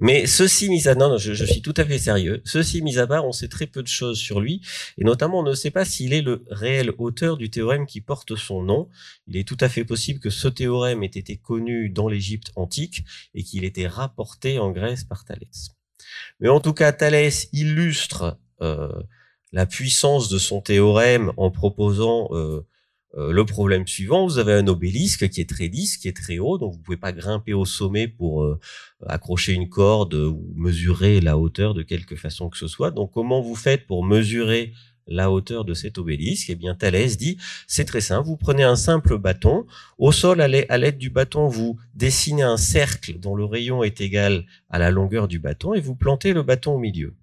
Mais 0.00 0.26
ceci 0.26 0.70
mis 0.70 0.86
à 0.86 0.94
non, 0.94 1.18
je, 1.18 1.44
suis 1.44 1.60
tout 1.60 1.74
à 1.76 1.84
fait 1.84 1.98
sérieux. 1.98 2.40
Ceci 2.44 2.82
mis 2.82 2.98
à 2.98 3.06
part, 3.08 3.26
on 3.26 3.32
sait 3.32 3.48
très 3.48 3.66
peu 3.66 3.82
de 3.82 3.88
choses 3.88 4.16
sur 4.16 4.40
lui, 4.40 4.60
et 4.96 5.02
notamment 5.02 5.40
on 5.40 5.42
ne 5.42 5.54
sait 5.54 5.72
pas 5.72 5.84
s'il 5.84 6.12
est 6.12 6.22
le 6.22 6.44
réel 6.50 6.92
auteur 6.98 7.36
du 7.36 7.50
théorème 7.50 7.84
qui 7.84 8.00
porte 8.00 8.36
son 8.36 8.62
nom. 8.62 8.88
Il 9.26 9.36
est 9.36 9.46
tout 9.46 9.56
à 9.60 9.68
fait 9.68 9.84
possible 9.84 10.20
que 10.20 10.30
ce 10.30 10.46
théorème 10.46 11.02
ait 11.02 11.06
été 11.06 11.36
connu 11.36 11.90
dans 11.90 12.08
l'Égypte 12.08 12.52
antique 12.54 13.04
et 13.34 13.42
qu'il 13.42 13.64
ait 13.64 13.68
été 13.68 13.88
rapporté 13.88 14.60
en 14.60 14.70
Grèce 14.70 15.02
par 15.02 15.24
Thalès. 15.24 15.70
Mais 16.38 16.48
en 16.48 16.60
tout 16.60 16.74
cas, 16.74 16.92
Thalès 16.92 17.48
illustre 17.52 18.38
euh, 18.62 18.92
la 19.52 19.66
puissance 19.66 20.28
de 20.28 20.38
son 20.38 20.60
théorème 20.60 21.32
en 21.36 21.50
proposant 21.50 22.28
euh, 22.32 22.64
euh, 23.16 23.32
le 23.32 23.44
problème 23.46 23.86
suivant, 23.86 24.26
vous 24.26 24.38
avez 24.38 24.52
un 24.52 24.66
obélisque 24.66 25.28
qui 25.30 25.40
est 25.40 25.48
très 25.48 25.68
lisse, 25.68 25.96
qui 25.96 26.08
est 26.08 26.16
très 26.16 26.38
haut, 26.38 26.58
donc 26.58 26.74
vous 26.74 26.78
pouvez 26.78 26.98
pas 26.98 27.12
grimper 27.12 27.54
au 27.54 27.64
sommet 27.64 28.06
pour 28.06 28.42
euh, 28.42 28.60
accrocher 29.06 29.54
une 29.54 29.70
corde 29.70 30.14
ou 30.14 30.52
mesurer 30.56 31.20
la 31.20 31.38
hauteur 31.38 31.72
de 31.72 31.82
quelque 31.82 32.16
façon 32.16 32.50
que 32.50 32.58
ce 32.58 32.66
soit. 32.66 32.90
Donc 32.90 33.10
comment 33.12 33.40
vous 33.40 33.54
faites 33.54 33.86
pour 33.86 34.04
mesurer 34.04 34.72
la 35.06 35.30
hauteur 35.30 35.64
de 35.64 35.72
cet 35.72 35.96
obélisque? 35.96 36.50
Eh 36.50 36.54
bien, 36.54 36.74
Thalès 36.74 37.16
dit, 37.16 37.38
c'est 37.66 37.86
très 37.86 38.02
simple, 38.02 38.26
vous 38.26 38.36
prenez 38.36 38.62
un 38.62 38.76
simple 38.76 39.16
bâton, 39.16 39.64
au 39.96 40.12
sol, 40.12 40.42
à 40.42 40.48
l'aide 40.48 40.98
du 40.98 41.08
bâton, 41.08 41.48
vous 41.48 41.78
dessinez 41.94 42.42
un 42.42 42.58
cercle 42.58 43.18
dont 43.18 43.34
le 43.34 43.46
rayon 43.46 43.82
est 43.82 44.02
égal 44.02 44.44
à 44.68 44.78
la 44.78 44.90
longueur 44.90 45.28
du 45.28 45.38
bâton 45.38 45.72
et 45.72 45.80
vous 45.80 45.94
plantez 45.94 46.34
le 46.34 46.42
bâton 46.42 46.74
au 46.74 46.78
milieu. 46.78 47.14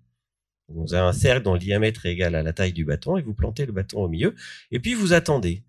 Vous 0.68 0.96
avez 0.96 1.08
un 1.08 1.14
cercle 1.14 1.44
dont 1.44 1.54
le 1.54 1.60
diamètre 1.60 2.08
est 2.08 2.14
égal 2.14 2.34
à 2.34 2.42
la 2.42 2.54
taille 2.54 2.74
du 2.74 2.86
bâton 2.86 3.18
et 3.18 3.22
vous 3.22 3.36
plantez 3.36 3.68
le 3.68 3.72
bâton 3.72 4.00
au 4.00 4.08
milieu 4.08 4.34
et 4.72 4.80
puis 4.80 4.96
vous 4.96 5.14
attendez. 5.14 5.62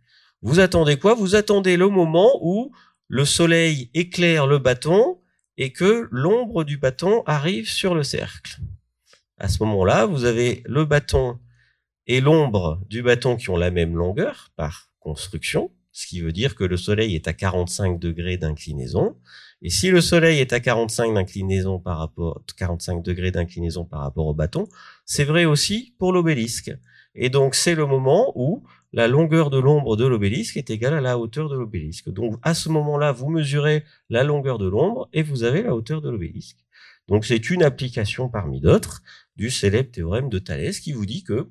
Vous 0.43 0.61
attendez 0.61 0.99
quoi? 0.99 1.15
Vous 1.15 1.35
attendez 1.35 1.77
le 1.77 1.89
moment 1.89 2.39
où 2.43 2.73
le 3.09 3.25
soleil 3.25 3.91
éclaire 3.95 4.47
le 4.47 4.59
bâton 4.59 5.19
et 5.57 5.73
que 5.73 6.09
l'ombre 6.11 6.65
du 6.65 6.77
bâton 6.77 7.23
arrive 7.27 7.69
sur 7.69 7.95
le 7.95 8.03
cercle. 8.03 8.59
À 9.39 9.49
ce 9.49 9.63
moment-là, 9.65 10.07
vous 10.07 10.25
avez 10.25 10.63
le 10.67 10.85
bâton 10.85 11.39
et 12.07 12.21
l'ombre 12.21 12.81
du 12.89 13.03
bâton 13.03 13.37
qui 13.37 13.51
ont 13.51 13.57
la 13.57 13.71
même 13.71 13.97
longueur 13.97 14.51
par 14.57 14.91
construction, 15.01 15.71
ce 15.93 16.07
qui 16.07 16.21
veut 16.21 16.33
dire 16.33 16.55
que 16.55 16.65
le 16.65 16.77
soleil 16.77 17.15
est 17.15 17.29
à 17.29 17.33
45 17.33 17.99
degrés 17.99 18.37
d'inclinaison. 18.37 19.17
Et 19.63 19.71
si 19.71 19.91
le 19.91 20.01
soleil 20.01 20.41
est 20.41 20.53
à 20.53 20.61
45 20.61 21.15
d'inclinaison 21.15 21.79
par 21.79 21.99
rapport, 21.99 22.43
45 22.57 23.03
degrés 23.03 23.31
d'inclinaison 23.31 23.85
par 23.85 24.01
rapport 24.01 24.27
au 24.27 24.35
bâton, 24.35 24.69
c'est 25.05 25.25
vrai 25.25 25.45
aussi 25.47 25.95
pour 25.99 26.13
l'obélisque. 26.13 26.71
Et 27.15 27.31
donc, 27.31 27.55
c'est 27.55 27.75
le 27.75 27.87
moment 27.87 28.33
où 28.35 28.63
la 28.97 29.09
longueur 29.09 29.51
de 29.51 29.59
l'ombre 29.59 29.95
de 29.99 30.07
l'obélisque 30.07 30.57
est 30.57 30.71
égale 30.71 30.95
à 30.95 31.03
la 31.03 31.19
hauteur 31.19 31.51
de 31.51 31.55
l'obélisque. 31.55 32.09
Donc 32.09 32.39
à 32.41 32.55
ce 32.55 32.71
moment-là, 32.71 33.13
vous 33.13 33.29
mesurez 33.29 33.85
la 34.09 34.25
longueur 34.25 34.57
de 34.57 34.67
l'ombre 34.67 35.11
et 35.13 35.23
vous 35.23 35.45
avez 35.45 35.63
la 35.63 35.75
hauteur 35.75 36.01
de 36.01 36.09
l'obélisque. 36.09 36.65
Donc 37.07 37.27
c'est 37.27 37.51
une 37.51 37.63
application 37.63 38.31
parmi 38.31 38.59
d'autres 38.59 39.03
du 39.37 39.51
célèbre 39.51 39.91
théorème 39.91 40.31
de 40.31 40.39
Thalès 40.39 40.81
qui 40.81 40.93
vous 40.93 41.05
dit 41.05 41.25
que 41.25 41.51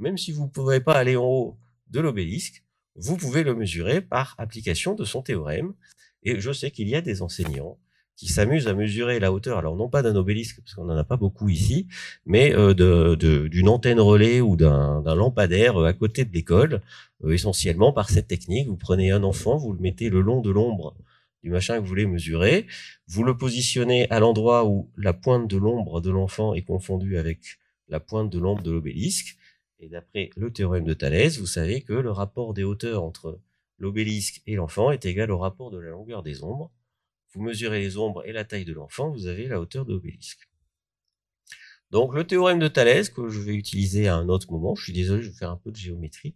même 0.00 0.18
si 0.18 0.32
vous 0.32 0.46
ne 0.46 0.50
pouvez 0.50 0.80
pas 0.80 0.94
aller 0.94 1.14
en 1.14 1.26
haut 1.26 1.58
de 1.90 2.00
l'obélisque, 2.00 2.64
vous 2.96 3.16
pouvez 3.16 3.44
le 3.44 3.54
mesurer 3.54 4.00
par 4.00 4.34
application 4.38 4.96
de 4.96 5.04
son 5.04 5.22
théorème. 5.22 5.74
Et 6.24 6.40
je 6.40 6.50
sais 6.50 6.72
qu'il 6.72 6.88
y 6.88 6.96
a 6.96 7.00
des 7.00 7.22
enseignants 7.22 7.78
qui 8.20 8.28
s'amusent 8.28 8.68
à 8.68 8.74
mesurer 8.74 9.18
la 9.18 9.32
hauteur, 9.32 9.56
alors 9.56 9.76
non 9.76 9.88
pas 9.88 10.02
d'un 10.02 10.14
obélisque, 10.14 10.60
parce 10.60 10.74
qu'on 10.74 10.84
n'en 10.84 10.96
a 10.96 11.04
pas 11.04 11.16
beaucoup 11.16 11.48
ici, 11.48 11.86
mais 12.26 12.54
euh, 12.54 13.16
d'une 13.16 13.68
antenne 13.70 13.98
relais 13.98 14.42
ou 14.42 14.56
d'un 14.56 15.02
lampadaire 15.14 15.78
euh, 15.78 15.86
à 15.86 15.94
côté 15.94 16.26
de 16.26 16.32
l'école, 16.34 16.82
euh, 17.24 17.30
essentiellement 17.30 17.94
par 17.94 18.10
cette 18.10 18.28
technique. 18.28 18.68
Vous 18.68 18.76
prenez 18.76 19.10
un 19.10 19.22
enfant, 19.22 19.56
vous 19.56 19.72
le 19.72 19.80
mettez 19.80 20.10
le 20.10 20.20
long 20.20 20.42
de 20.42 20.50
l'ombre 20.50 20.94
du 21.42 21.48
machin 21.48 21.76
que 21.76 21.80
vous 21.80 21.86
voulez 21.86 22.04
mesurer, 22.04 22.66
vous 23.08 23.24
le 23.24 23.38
positionnez 23.38 24.10
à 24.10 24.20
l'endroit 24.20 24.66
où 24.66 24.90
la 24.98 25.14
pointe 25.14 25.48
de 25.48 25.56
l'ombre 25.56 26.02
de 26.02 26.10
l'enfant 26.10 26.52
est 26.52 26.60
confondue 26.60 27.16
avec 27.16 27.38
la 27.88 28.00
pointe 28.00 28.30
de 28.30 28.38
l'ombre 28.38 28.62
de 28.62 28.70
l'obélisque, 28.70 29.38
et 29.78 29.88
d'après 29.88 30.28
le 30.36 30.52
théorème 30.52 30.84
de 30.84 30.92
Thalès, 30.92 31.38
vous 31.38 31.46
savez 31.46 31.80
que 31.80 31.94
le 31.94 32.10
rapport 32.10 32.52
des 32.52 32.64
hauteurs 32.64 33.02
entre 33.02 33.40
l'obélisque 33.78 34.42
et 34.46 34.56
l'enfant 34.56 34.90
est 34.90 35.06
égal 35.06 35.30
au 35.30 35.38
rapport 35.38 35.70
de 35.70 35.78
la 35.78 35.88
longueur 35.88 36.22
des 36.22 36.44
ombres 36.44 36.70
vous 37.32 37.42
mesurez 37.42 37.80
les 37.80 37.96
ombres 37.96 38.22
et 38.26 38.32
la 38.32 38.44
taille 38.44 38.64
de 38.64 38.72
l'enfant, 38.72 39.10
vous 39.10 39.26
avez 39.26 39.46
la 39.46 39.60
hauteur 39.60 39.84
de 39.84 39.92
l'obélisque. 39.92 40.48
Donc 41.90 42.14
le 42.14 42.24
théorème 42.24 42.60
de 42.60 42.68
Thalès, 42.68 43.10
que 43.10 43.28
je 43.28 43.40
vais 43.40 43.54
utiliser 43.54 44.06
à 44.06 44.16
un 44.16 44.28
autre 44.28 44.52
moment, 44.52 44.74
je 44.74 44.84
suis 44.84 44.92
désolé, 44.92 45.22
je 45.22 45.30
vais 45.30 45.36
faire 45.36 45.50
un 45.50 45.56
peu 45.56 45.72
de 45.72 45.76
géométrie, 45.76 46.34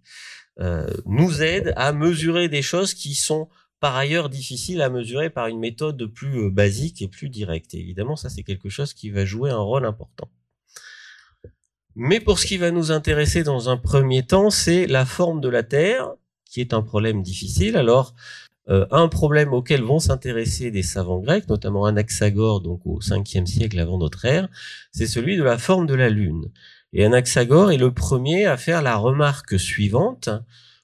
euh, 0.60 0.88
nous 1.06 1.42
aide 1.42 1.72
à 1.76 1.92
mesurer 1.92 2.48
des 2.48 2.62
choses 2.62 2.94
qui 2.94 3.14
sont 3.14 3.48
par 3.78 3.94
ailleurs 3.94 4.30
difficiles 4.30 4.82
à 4.82 4.88
mesurer 4.88 5.30
par 5.30 5.46
une 5.46 5.60
méthode 5.60 6.06
plus 6.06 6.46
euh, 6.46 6.50
basique 6.50 7.02
et 7.02 7.08
plus 7.08 7.28
directe. 7.28 7.74
Évidemment, 7.74 8.16
ça 8.16 8.30
c'est 8.30 8.42
quelque 8.42 8.68
chose 8.68 8.94
qui 8.94 9.10
va 9.10 9.24
jouer 9.24 9.50
un 9.50 9.58
rôle 9.58 9.84
important. 9.84 10.28
Mais 11.94 12.18
pour 12.18 12.40
ce 12.40 12.46
qui 12.46 12.56
va 12.56 12.72
nous 12.72 12.90
intéresser 12.90 13.44
dans 13.44 13.68
un 13.68 13.76
premier 13.76 14.26
temps, 14.26 14.50
c'est 14.50 14.86
la 14.86 15.06
forme 15.06 15.40
de 15.40 15.48
la 15.48 15.62
Terre, 15.62 16.14
qui 16.44 16.60
est 16.60 16.74
un 16.74 16.82
problème 16.82 17.22
difficile. 17.22 17.76
Alors, 17.76 18.14
euh, 18.70 18.86
un 18.90 19.08
problème 19.08 19.52
auquel 19.52 19.82
vont 19.82 19.98
s'intéresser 19.98 20.70
des 20.70 20.82
savants 20.82 21.18
grecs, 21.18 21.48
notamment 21.48 21.84
Anaxagore, 21.84 22.62
donc 22.62 22.80
au 22.86 22.98
5e 23.00 23.46
siècle 23.46 23.78
avant 23.78 23.98
notre 23.98 24.24
ère, 24.24 24.48
c'est 24.90 25.06
celui 25.06 25.36
de 25.36 25.42
la 25.42 25.58
forme 25.58 25.86
de 25.86 25.94
la 25.94 26.08
Lune. 26.08 26.50
Et 26.94 27.04
Anaxagore 27.04 27.72
est 27.72 27.76
le 27.76 27.92
premier 27.92 28.46
à 28.46 28.56
faire 28.56 28.80
la 28.80 28.96
remarque 28.96 29.58
suivante. 29.58 30.30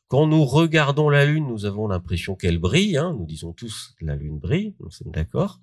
Quand 0.09 0.27
nous 0.27 0.45
regardons 0.45 1.09
la 1.09 1.25
Lune, 1.25 1.47
nous 1.47 1.65
avons 1.65 1.87
l'impression 1.87 2.35
qu'elle 2.35 2.59
brille. 2.59 2.97
Hein, 2.99 3.15
nous 3.19 3.25
disons 3.25 3.53
tous 3.53 3.95
la 4.01 4.17
Lune 4.17 4.39
brille, 4.39 4.75
nous 4.81 4.91
sommes 4.91 5.13
d'accord. 5.13 5.61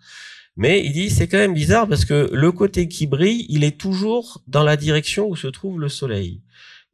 Mais 0.56 0.84
il 0.84 0.94
dit 0.94 1.12
c'est 1.12 1.28
quand 1.28 1.38
même 1.38 1.54
bizarre 1.54 1.88
parce 1.88 2.06
que 2.06 2.30
le 2.34 2.52
côté 2.52 2.88
qui 2.88 3.06
brille, 3.06 3.46
il 3.50 3.64
est 3.64 3.80
toujours 3.80 4.42
dans 4.48 4.64
la 4.64 4.76
direction 4.76 5.28
où 5.28 5.36
se 5.36 5.48
trouve 5.48 5.80
le 5.80 5.90
Soleil. 5.90 6.42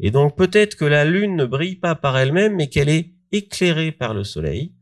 Et 0.02 0.12
donc 0.12 0.36
peut-être 0.36 0.76
que 0.76 0.84
la 0.84 1.06
Lune 1.06 1.38
ne 1.38 1.46
brille 1.46 1.78
pas 1.78 1.96
par 1.96 2.18
elle-même, 2.18 2.56
mais 2.56 2.68
qu'elle 2.68 2.90
est 2.90 3.14
éclairée 3.32 3.94
par 3.94 4.14
le 4.14 4.26
Soleil 4.26 4.74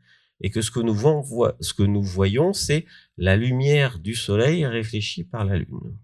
et 0.42 0.50
que 0.50 0.62
ce 0.62 0.72
que 0.72 0.80
nous, 0.80 0.96
que 0.96 2.00
voyons, 2.02 2.54
c'est 2.54 2.86
la 3.18 3.38
lumière 3.38 4.00
du 4.00 4.16
soleil 4.16 4.66
réfléchie 4.66 5.24
par 5.24 5.46
la 5.46 5.58
lune. 5.58 5.98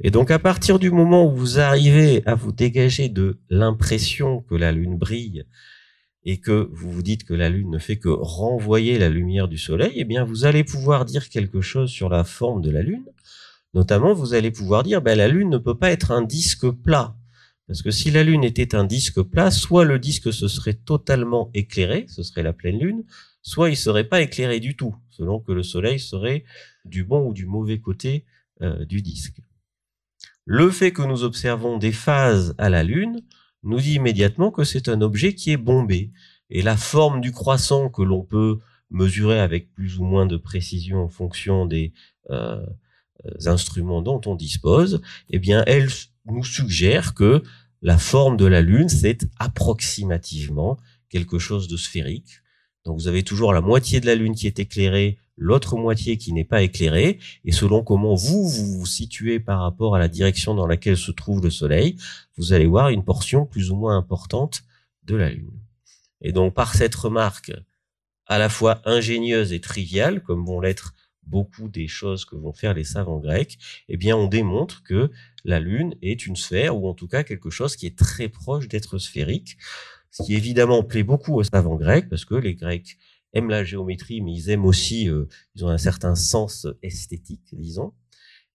Et 0.00 0.10
donc 0.10 0.30
à 0.30 0.38
partir 0.38 0.78
du 0.78 0.90
moment 0.90 1.26
où 1.26 1.34
vous 1.34 1.58
arrivez 1.58 2.26
à 2.26 2.34
vous 2.34 2.52
dégager 2.52 3.08
de 3.08 3.38
l'impression 3.48 4.40
que 4.40 4.54
la 4.54 4.72
lune 4.72 4.98
brille 4.98 5.44
et 6.24 6.38
que 6.38 6.68
vous 6.72 6.90
vous 6.90 7.02
dites 7.02 7.24
que 7.24 7.34
la 7.34 7.48
lune 7.48 7.70
ne 7.70 7.78
fait 7.78 7.96
que 7.98 8.08
renvoyer 8.08 8.98
la 8.98 9.08
lumière 9.08 9.48
du 9.48 9.58
soleil, 9.58 9.92
eh 9.94 10.04
bien 10.04 10.24
vous 10.24 10.44
allez 10.44 10.64
pouvoir 10.64 11.04
dire 11.04 11.28
quelque 11.28 11.60
chose 11.60 11.90
sur 11.90 12.08
la 12.08 12.24
forme 12.24 12.62
de 12.62 12.70
la 12.70 12.82
lune. 12.82 13.06
Notamment, 13.74 14.14
vous 14.14 14.32
allez 14.32 14.50
pouvoir 14.50 14.82
dire, 14.82 15.02
ben, 15.02 15.18
la 15.18 15.28
lune 15.28 15.50
ne 15.50 15.58
peut 15.58 15.76
pas 15.76 15.90
être 15.90 16.10
un 16.10 16.22
disque 16.22 16.66
plat. 16.70 17.14
Parce 17.66 17.82
que 17.82 17.90
si 17.90 18.10
la 18.10 18.22
Lune 18.22 18.44
était 18.44 18.74
un 18.74 18.84
disque 18.84 19.20
plat, 19.22 19.50
soit 19.50 19.84
le 19.84 19.98
disque 19.98 20.32
se 20.32 20.46
serait 20.46 20.74
totalement 20.74 21.50
éclairé, 21.52 22.06
ce 22.08 22.22
serait 22.22 22.42
la 22.44 22.52
pleine 22.52 22.78
Lune, 22.78 23.04
soit 23.42 23.70
il 23.70 23.76
serait 23.76 24.08
pas 24.08 24.22
éclairé 24.22 24.60
du 24.60 24.76
tout, 24.76 24.94
selon 25.10 25.40
que 25.40 25.52
le 25.52 25.62
Soleil 25.62 25.98
serait 25.98 26.44
du 26.84 27.04
bon 27.04 27.28
ou 27.28 27.32
du 27.32 27.46
mauvais 27.46 27.80
côté 27.80 28.24
euh, 28.62 28.84
du 28.84 29.02
disque. 29.02 29.40
Le 30.44 30.70
fait 30.70 30.92
que 30.92 31.02
nous 31.02 31.24
observons 31.24 31.76
des 31.76 31.92
phases 31.92 32.54
à 32.58 32.70
la 32.70 32.84
Lune 32.84 33.22
nous 33.64 33.80
dit 33.80 33.94
immédiatement 33.94 34.52
que 34.52 34.62
c'est 34.62 34.88
un 34.88 35.00
objet 35.00 35.34
qui 35.34 35.50
est 35.50 35.56
bombé. 35.56 36.12
Et 36.50 36.62
la 36.62 36.76
forme 36.76 37.20
du 37.20 37.32
croissant 37.32 37.88
que 37.90 38.02
l'on 38.02 38.22
peut 38.22 38.60
mesurer 38.90 39.40
avec 39.40 39.72
plus 39.74 39.98
ou 39.98 40.04
moins 40.04 40.26
de 40.26 40.36
précision 40.36 41.02
en 41.02 41.08
fonction 41.08 41.66
des 41.66 41.92
euh, 42.30 42.64
instruments 43.46 44.02
dont 44.02 44.20
on 44.26 44.36
dispose, 44.36 45.02
eh 45.30 45.40
bien, 45.40 45.64
elle 45.66 45.88
nous 46.26 46.44
suggère 46.44 47.14
que 47.14 47.42
la 47.82 47.98
forme 47.98 48.36
de 48.36 48.46
la 48.46 48.62
Lune, 48.62 48.88
c'est 48.88 49.26
approximativement 49.38 50.78
quelque 51.08 51.38
chose 51.38 51.68
de 51.68 51.76
sphérique. 51.76 52.40
Donc 52.84 52.98
vous 52.98 53.08
avez 53.08 53.22
toujours 53.22 53.52
la 53.52 53.60
moitié 53.60 54.00
de 54.00 54.06
la 54.06 54.14
Lune 54.14 54.34
qui 54.34 54.46
est 54.46 54.58
éclairée, 54.58 55.18
l'autre 55.36 55.76
moitié 55.76 56.16
qui 56.16 56.32
n'est 56.32 56.44
pas 56.44 56.62
éclairée, 56.62 57.18
et 57.44 57.52
selon 57.52 57.82
comment 57.82 58.14
vous, 58.14 58.48
vous 58.48 58.78
vous 58.78 58.86
situez 58.86 59.40
par 59.40 59.60
rapport 59.60 59.94
à 59.94 59.98
la 59.98 60.08
direction 60.08 60.54
dans 60.54 60.66
laquelle 60.66 60.96
se 60.96 61.10
trouve 61.10 61.42
le 61.42 61.50
Soleil, 61.50 61.96
vous 62.36 62.52
allez 62.52 62.66
voir 62.66 62.88
une 62.88 63.04
portion 63.04 63.44
plus 63.44 63.70
ou 63.70 63.76
moins 63.76 63.96
importante 63.96 64.62
de 65.04 65.16
la 65.16 65.30
Lune. 65.30 65.60
Et 66.20 66.32
donc 66.32 66.54
par 66.54 66.74
cette 66.74 66.94
remarque 66.94 67.52
à 68.26 68.38
la 68.38 68.48
fois 68.48 68.80
ingénieuse 68.84 69.52
et 69.52 69.60
triviale, 69.60 70.22
comme 70.22 70.44
vont 70.44 70.60
l'être 70.60 70.94
beaucoup 71.26 71.68
des 71.68 71.88
choses 71.88 72.24
que 72.24 72.36
vont 72.36 72.52
faire 72.52 72.74
les 72.74 72.84
savants 72.84 73.18
grecs, 73.18 73.58
eh 73.88 73.96
bien, 73.96 74.16
on 74.16 74.26
démontre 74.26 74.82
que 74.82 75.10
la 75.46 75.60
Lune 75.60 75.94
est 76.02 76.26
une 76.26 76.36
sphère, 76.36 76.76
ou 76.76 76.88
en 76.88 76.94
tout 76.94 77.06
cas 77.06 77.22
quelque 77.22 77.50
chose 77.50 77.76
qui 77.76 77.86
est 77.86 77.96
très 77.96 78.28
proche 78.28 78.68
d'être 78.68 78.98
sphérique, 78.98 79.56
ce 80.10 80.24
qui 80.24 80.34
évidemment 80.34 80.82
plaît 80.82 81.04
beaucoup 81.04 81.34
aux 81.34 81.44
savants 81.44 81.76
grecs, 81.76 82.08
parce 82.08 82.24
que 82.24 82.34
les 82.34 82.54
Grecs 82.54 82.98
aiment 83.32 83.50
la 83.50 83.64
géométrie, 83.64 84.20
mais 84.20 84.32
ils 84.32 84.50
aiment 84.50 84.64
aussi, 84.64 85.08
euh, 85.08 85.26
ils 85.54 85.64
ont 85.64 85.68
un 85.68 85.78
certain 85.78 86.14
sens 86.14 86.66
esthétique, 86.82 87.48
disons, 87.52 87.94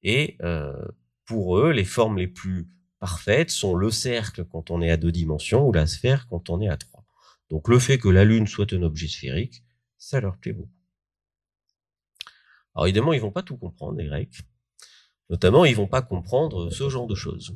et 0.04 0.38
euh, 0.42 0.86
pour 1.26 1.58
eux, 1.58 1.72
les 1.72 1.86
formes 1.86 2.18
les 2.18 2.28
plus 2.28 2.68
parfaites 3.00 3.52
sont 3.52 3.76
le 3.76 3.90
cercle 3.90 4.46
quand 4.46 4.70
on 4.70 4.82
est 4.82 4.92
à 4.92 4.98
deux 4.98 5.12
dimensions, 5.12 5.66
ou 5.68 5.72
la 5.72 5.88
sphère 5.88 6.28
quand 6.28 6.50
on 6.50 6.60
est 6.60 6.70
à 6.70 6.78
trois. 6.78 7.06
Donc 7.50 7.70
le 7.70 7.80
fait 7.80 7.98
que 7.98 8.10
la 8.10 8.26
Lune 8.26 8.48
soit 8.48 8.74
un 8.74 8.82
objet 8.82 9.08
sphérique, 9.08 9.64
ça 9.98 10.20
leur 10.20 10.38
plaît 10.38 10.54
beaucoup. 10.54 10.70
Alors 12.76 12.88
évidemment, 12.88 13.14
ils 13.14 13.22
vont 13.22 13.32
pas 13.32 13.44
tout 13.44 13.58
comprendre, 13.58 13.98
les 13.98 14.08
Grecs. 14.08 14.42
Notamment, 15.32 15.64
ils 15.64 15.76
vont 15.76 15.88
pas 15.88 16.02
comprendre 16.02 16.70
ce 16.72 16.90
genre 16.90 17.08
de 17.08 17.16
choses. 17.16 17.56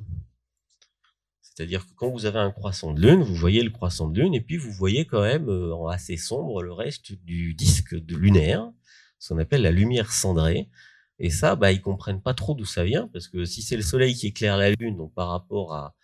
C'est-à-dire 1.42 1.86
que 1.86 1.92
quand 1.96 2.10
vous 2.10 2.26
avez 2.26 2.40
un 2.40 2.52
croissant 2.52 2.94
de 2.94 3.02
lune, 3.02 3.22
vous 3.22 3.36
voyez 3.36 3.62
le 3.64 3.70
croissant 3.70 4.08
de 4.08 4.20
lune, 4.20 4.34
et 4.34 4.40
puis 4.40 4.56
vous 4.56 4.72
voyez 4.72 5.06
quand 5.06 5.22
même 5.22 5.50
euh, 5.50 5.88
assez 5.88 6.16
sombre 6.16 6.64
le 6.64 6.72
reste 6.72 7.12
du 7.12 7.54
disque 7.54 7.94
de 7.94 8.16
lunaire, 8.16 8.72
ce 9.20 9.34
qu'on 9.34 9.40
appelle 9.40 9.62
la 9.62 9.72
lumière 9.72 10.12
cendrée. 10.12 10.70
Et 11.20 11.30
ça, 11.30 11.58
bah, 11.58 11.74
ils 11.74 11.82
comprennent 11.82 12.22
pas 12.22 12.34
trop 12.34 12.56
d'où 12.56 12.66
ça 12.66 12.86
vient, 12.86 13.10
parce 13.10 13.28
que 13.28 13.44
si 13.44 13.62
c'est 13.62 13.78
le 13.78 13.84
soleil 13.84 14.16
qui 14.16 14.28
éclaire 14.28 14.58
la 14.58 14.72
lune, 14.72 14.96
donc 14.96 15.14
par 15.14 15.28
rapport 15.28 15.74
à 15.74 15.96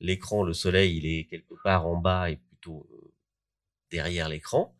l'écran, 0.00 0.42
le 0.42 0.52
soleil, 0.52 0.96
il 0.96 1.06
est 1.06 1.26
quelque 1.26 1.54
part 1.62 1.86
en 1.86 1.96
bas 1.96 2.28
et 2.28 2.36
plutôt 2.36 2.88
euh, 2.92 3.12
derrière 3.90 4.28
l'écran 4.28 4.74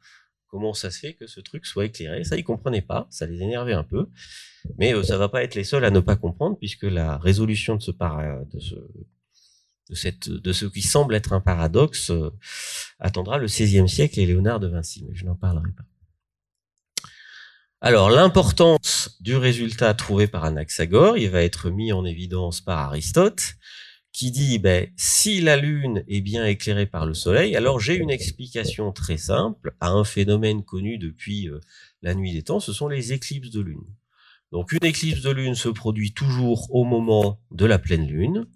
comment 0.54 0.72
ça 0.72 0.92
se 0.92 1.00
fait 1.00 1.14
que 1.14 1.26
ce 1.26 1.40
truc 1.40 1.66
soit 1.66 1.86
éclairé? 1.86 2.22
Ça, 2.22 2.36
ils 2.36 2.44
comprenaient 2.44 2.80
pas, 2.80 3.08
ça 3.10 3.26
les 3.26 3.42
énervait 3.42 3.72
un 3.72 3.82
peu. 3.82 4.08
Mais 4.78 4.94
euh, 4.94 5.02
ça 5.02 5.18
va 5.18 5.28
pas 5.28 5.42
être 5.42 5.54
les 5.54 5.64
seuls 5.64 5.84
à 5.84 5.90
ne 5.90 6.00
pas 6.00 6.16
comprendre, 6.16 6.56
puisque 6.58 6.84
la 6.84 7.18
résolution 7.18 7.76
de 7.76 7.80
ce, 10.52 10.64
qui 10.66 10.82
semble 10.82 11.14
être 11.14 11.32
un 11.32 11.40
paradoxe 11.40 12.10
euh, 12.10 12.30
attendra 12.98 13.38
le 13.38 13.46
XVIe 13.46 13.88
siècle 13.88 14.20
et 14.20 14.26
Léonard 14.26 14.60
de 14.60 14.68
Vinci, 14.68 15.04
mais 15.06 15.14
je 15.14 15.24
n'en 15.24 15.34
parlerai 15.34 15.70
pas. 15.76 15.84
Alors, 17.80 18.08
l'importance 18.08 19.18
du 19.20 19.36
résultat 19.36 19.92
trouvé 19.92 20.26
par 20.26 20.44
Anaxagore, 20.44 21.18
il 21.18 21.28
va 21.28 21.42
être 21.42 21.68
mis 21.68 21.92
en 21.92 22.06
évidence 22.06 22.62
par 22.62 22.78
Aristote, 22.78 23.56
qui 24.10 24.30
dit 24.30 24.58
ben, 24.58 24.88
si 24.96 25.40
la 25.42 25.56
Lune 25.56 26.02
est 26.08 26.22
bien 26.22 26.46
éclairée 26.46 26.86
par 26.86 27.04
le 27.04 27.12
Soleil, 27.12 27.56
alors 27.56 27.80
j'ai 27.80 27.96
une 27.96 28.10
explication 28.10 28.92
très 28.92 29.18
simple 29.18 29.74
à 29.80 29.90
un 29.90 30.04
phénomène 30.04 30.64
connu 30.64 30.96
depuis 30.96 31.50
euh, 31.50 31.60
la 32.00 32.14
nuit 32.14 32.32
des 32.32 32.42
temps, 32.42 32.60
ce 32.60 32.72
sont 32.72 32.88
les 32.88 33.12
éclipses 33.12 33.50
de 33.50 33.60
Lune. 33.60 33.84
Donc 34.54 34.70
une 34.70 34.86
éclipse 34.86 35.22
de 35.22 35.32
Lune 35.32 35.56
se 35.56 35.68
produit 35.68 36.12
toujours 36.12 36.72
au 36.72 36.84
moment 36.84 37.40
de 37.50 37.66
la 37.66 37.80
pleine 37.80 38.06
Lune, 38.06 38.46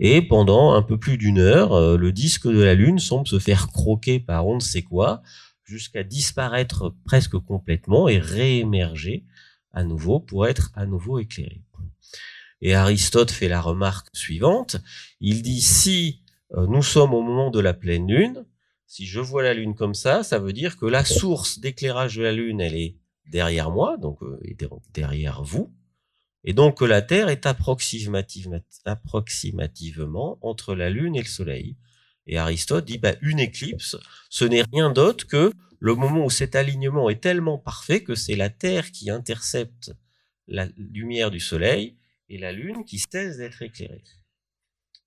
et 0.00 0.20
pendant 0.20 0.72
un 0.72 0.82
peu 0.82 0.98
plus 0.98 1.18
d'une 1.18 1.38
heure, 1.38 1.72
euh, 1.72 1.96
le 1.96 2.10
disque 2.10 2.48
de 2.48 2.60
la 2.60 2.74
Lune 2.74 2.98
semble 2.98 3.28
se 3.28 3.38
faire 3.38 3.68
croquer 3.68 4.18
par 4.18 4.48
on 4.48 4.56
ne 4.56 4.60
sait 4.60 4.82
quoi, 4.82 5.22
jusqu'à 5.62 6.02
disparaître 6.02 6.96
presque 7.04 7.38
complètement 7.38 8.08
et 8.08 8.18
réémerger 8.18 9.24
à 9.72 9.84
nouveau 9.84 10.18
pour 10.18 10.48
être 10.48 10.72
à 10.74 10.84
nouveau 10.84 11.20
éclairé. 11.20 11.62
Et 12.60 12.74
Aristote 12.74 13.30
fait 13.30 13.48
la 13.48 13.60
remarque 13.60 14.08
suivante. 14.14 14.78
Il 15.20 15.42
dit 15.42 15.60
si 15.60 16.22
euh, 16.56 16.66
nous 16.66 16.82
sommes 16.82 17.14
au 17.14 17.22
moment 17.22 17.52
de 17.52 17.60
la 17.60 17.72
pleine 17.72 18.08
lune, 18.08 18.44
si 18.88 19.06
je 19.06 19.20
vois 19.20 19.44
la 19.44 19.54
lune 19.54 19.76
comme 19.76 19.94
ça, 19.94 20.24
ça 20.24 20.40
veut 20.40 20.52
dire 20.52 20.76
que 20.76 20.86
la 20.86 21.04
source 21.04 21.60
d'éclairage 21.60 22.16
de 22.16 22.24
la 22.24 22.32
lune, 22.32 22.60
elle 22.60 22.74
est 22.74 22.96
derrière 23.28 23.70
moi, 23.70 23.96
donc 23.96 24.22
euh, 24.22 24.38
derrière 24.92 25.42
vous. 25.42 25.72
Et 26.44 26.52
donc 26.52 26.80
la 26.80 27.02
Terre 27.02 27.28
est 27.28 27.46
approximativement 27.46 30.38
entre 30.42 30.74
la 30.74 30.90
Lune 30.90 31.16
et 31.16 31.22
le 31.22 31.28
Soleil. 31.28 31.76
Et 32.28 32.38
Aristote 32.38 32.84
dit, 32.84 32.98
bah, 32.98 33.14
une 33.20 33.40
éclipse, 33.40 33.96
ce 34.30 34.44
n'est 34.44 34.64
rien 34.72 34.90
d'autre 34.90 35.26
que 35.26 35.52
le 35.78 35.94
moment 35.94 36.24
où 36.24 36.30
cet 36.30 36.56
alignement 36.56 37.10
est 37.10 37.20
tellement 37.20 37.58
parfait 37.58 38.02
que 38.02 38.14
c'est 38.14 38.36
la 38.36 38.50
Terre 38.50 38.90
qui 38.90 39.10
intercepte 39.10 39.92
la 40.48 40.66
lumière 40.76 41.30
du 41.30 41.40
Soleil 41.40 41.96
et 42.28 42.38
la 42.38 42.52
Lune 42.52 42.84
qui 42.84 42.98
cesse 42.98 43.38
d'être 43.38 43.62
éclairée. 43.62 44.04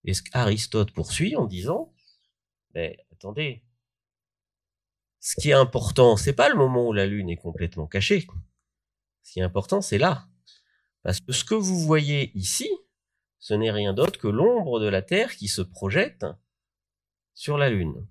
Et 0.06 0.14
ce 0.14 0.22
qu'Aristote 0.22 0.92
poursuit 0.92 1.36
en 1.36 1.46
disant, 1.46 1.94
mais 2.74 2.98
attendez, 3.12 3.64
ce 5.20 5.36
qui 5.40 5.50
est 5.50 5.54
important, 5.54 6.16
c'est 6.18 6.34
pas 6.34 6.50
le 6.50 6.56
moment 6.56 6.88
où 6.88 6.94
la 6.94 7.06
Lune 7.06 7.30
est 7.30 7.38
complètement 7.38 7.88
cachée. 7.88 8.26
Ce 9.24 9.34
qui 9.34 9.40
est 9.40 9.44
important, 9.44 9.82
c'est 9.82 9.98
là. 9.98 10.28
Parce 11.04 11.20
que 11.20 11.32
ce 11.32 11.44
que 11.44 11.56
vous 11.56 11.80
voyez 11.80 12.32
ici, 12.38 12.70
ce 13.40 13.54
n'est 13.54 13.72
rien 13.72 13.94
d'autre 13.94 14.20
que 14.20 14.28
l'ombre 14.28 14.80
de 14.80 14.88
la 14.88 15.02
Terre 15.02 15.36
qui 15.36 15.48
se 15.48 15.62
projette 15.62 16.26
sur 17.34 17.58
la 17.58 17.70
Lune. 17.70 18.06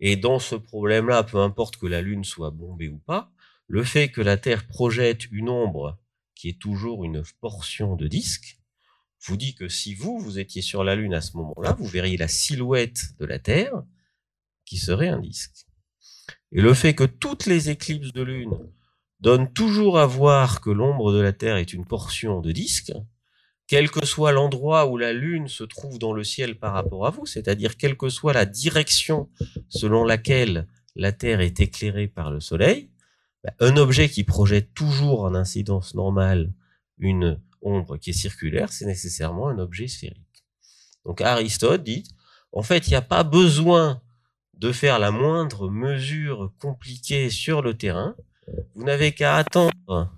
Et 0.00 0.16
dans 0.16 0.38
ce 0.38 0.54
problème-là, 0.54 1.22
peu 1.22 1.38
importe 1.38 1.76
que 1.76 1.86
la 1.86 2.00
Lune 2.00 2.24
soit 2.24 2.50
bombée 2.50 2.88
ou 2.88 2.98
pas, 2.98 3.32
le 3.66 3.84
fait 3.84 4.10
que 4.10 4.20
la 4.20 4.36
Terre 4.36 4.66
projette 4.66 5.30
une 5.30 5.48
ombre 5.48 5.98
qui 6.34 6.48
est 6.48 6.58
toujours 6.58 7.04
une 7.04 7.22
portion 7.40 7.96
de 7.96 8.06
disque, 8.08 8.58
vous 9.22 9.36
dit 9.36 9.54
que 9.54 9.68
si 9.68 9.94
vous, 9.94 10.18
vous 10.18 10.38
étiez 10.38 10.62
sur 10.62 10.82
la 10.82 10.96
Lune 10.96 11.12
à 11.12 11.20
ce 11.20 11.36
moment-là, 11.36 11.74
vous 11.74 11.86
verriez 11.86 12.16
la 12.16 12.28
silhouette 12.28 13.18
de 13.18 13.26
la 13.26 13.38
Terre 13.38 13.82
qui 14.64 14.78
serait 14.78 15.08
un 15.08 15.18
disque. 15.18 15.66
Et 16.52 16.60
le 16.60 16.74
fait 16.74 16.94
que 16.94 17.04
toutes 17.04 17.46
les 17.46 17.70
éclipses 17.70 18.12
de 18.12 18.22
Lune 18.22 18.56
donnent 19.20 19.52
toujours 19.52 19.98
à 19.98 20.06
voir 20.06 20.60
que 20.60 20.70
l'ombre 20.70 21.12
de 21.12 21.20
la 21.20 21.32
Terre 21.32 21.56
est 21.56 21.72
une 21.72 21.84
portion 21.84 22.40
de 22.40 22.52
disque, 22.52 22.92
quel 23.66 23.90
que 23.90 24.04
soit 24.04 24.32
l'endroit 24.32 24.88
où 24.88 24.96
la 24.96 25.12
Lune 25.12 25.46
se 25.46 25.62
trouve 25.62 25.98
dans 25.98 26.12
le 26.12 26.24
ciel 26.24 26.58
par 26.58 26.72
rapport 26.72 27.06
à 27.06 27.10
vous, 27.10 27.26
c'est-à-dire 27.26 27.76
quelle 27.76 27.96
que 27.96 28.08
soit 28.08 28.32
la 28.32 28.46
direction 28.46 29.28
selon 29.68 30.04
laquelle 30.04 30.66
la 30.96 31.12
Terre 31.12 31.40
est 31.40 31.60
éclairée 31.60 32.08
par 32.08 32.32
le 32.32 32.40
Soleil, 32.40 32.90
bah, 33.44 33.52
un 33.60 33.76
objet 33.76 34.08
qui 34.08 34.24
projette 34.24 34.74
toujours 34.74 35.22
en 35.22 35.34
incidence 35.34 35.94
normale 35.94 36.52
une 36.98 37.40
ombre 37.62 37.96
qui 37.96 38.10
est 38.10 38.14
circulaire, 38.14 38.72
c'est 38.72 38.86
nécessairement 38.86 39.48
un 39.48 39.58
objet 39.58 39.86
sphérique. 39.86 40.44
Donc 41.04 41.20
Aristote 41.20 41.82
dit, 41.82 42.04
en 42.52 42.62
fait, 42.62 42.88
il 42.88 42.90
n'y 42.90 42.96
a 42.96 43.02
pas 43.02 43.22
besoin 43.22 44.02
de 44.60 44.72
faire 44.72 44.98
la 44.98 45.10
moindre 45.10 45.70
mesure 45.70 46.52
compliquée 46.58 47.30
sur 47.30 47.62
le 47.62 47.76
terrain. 47.76 48.14
Vous 48.74 48.84
n'avez 48.84 49.12
qu'à 49.12 49.36
attendre 49.36 50.12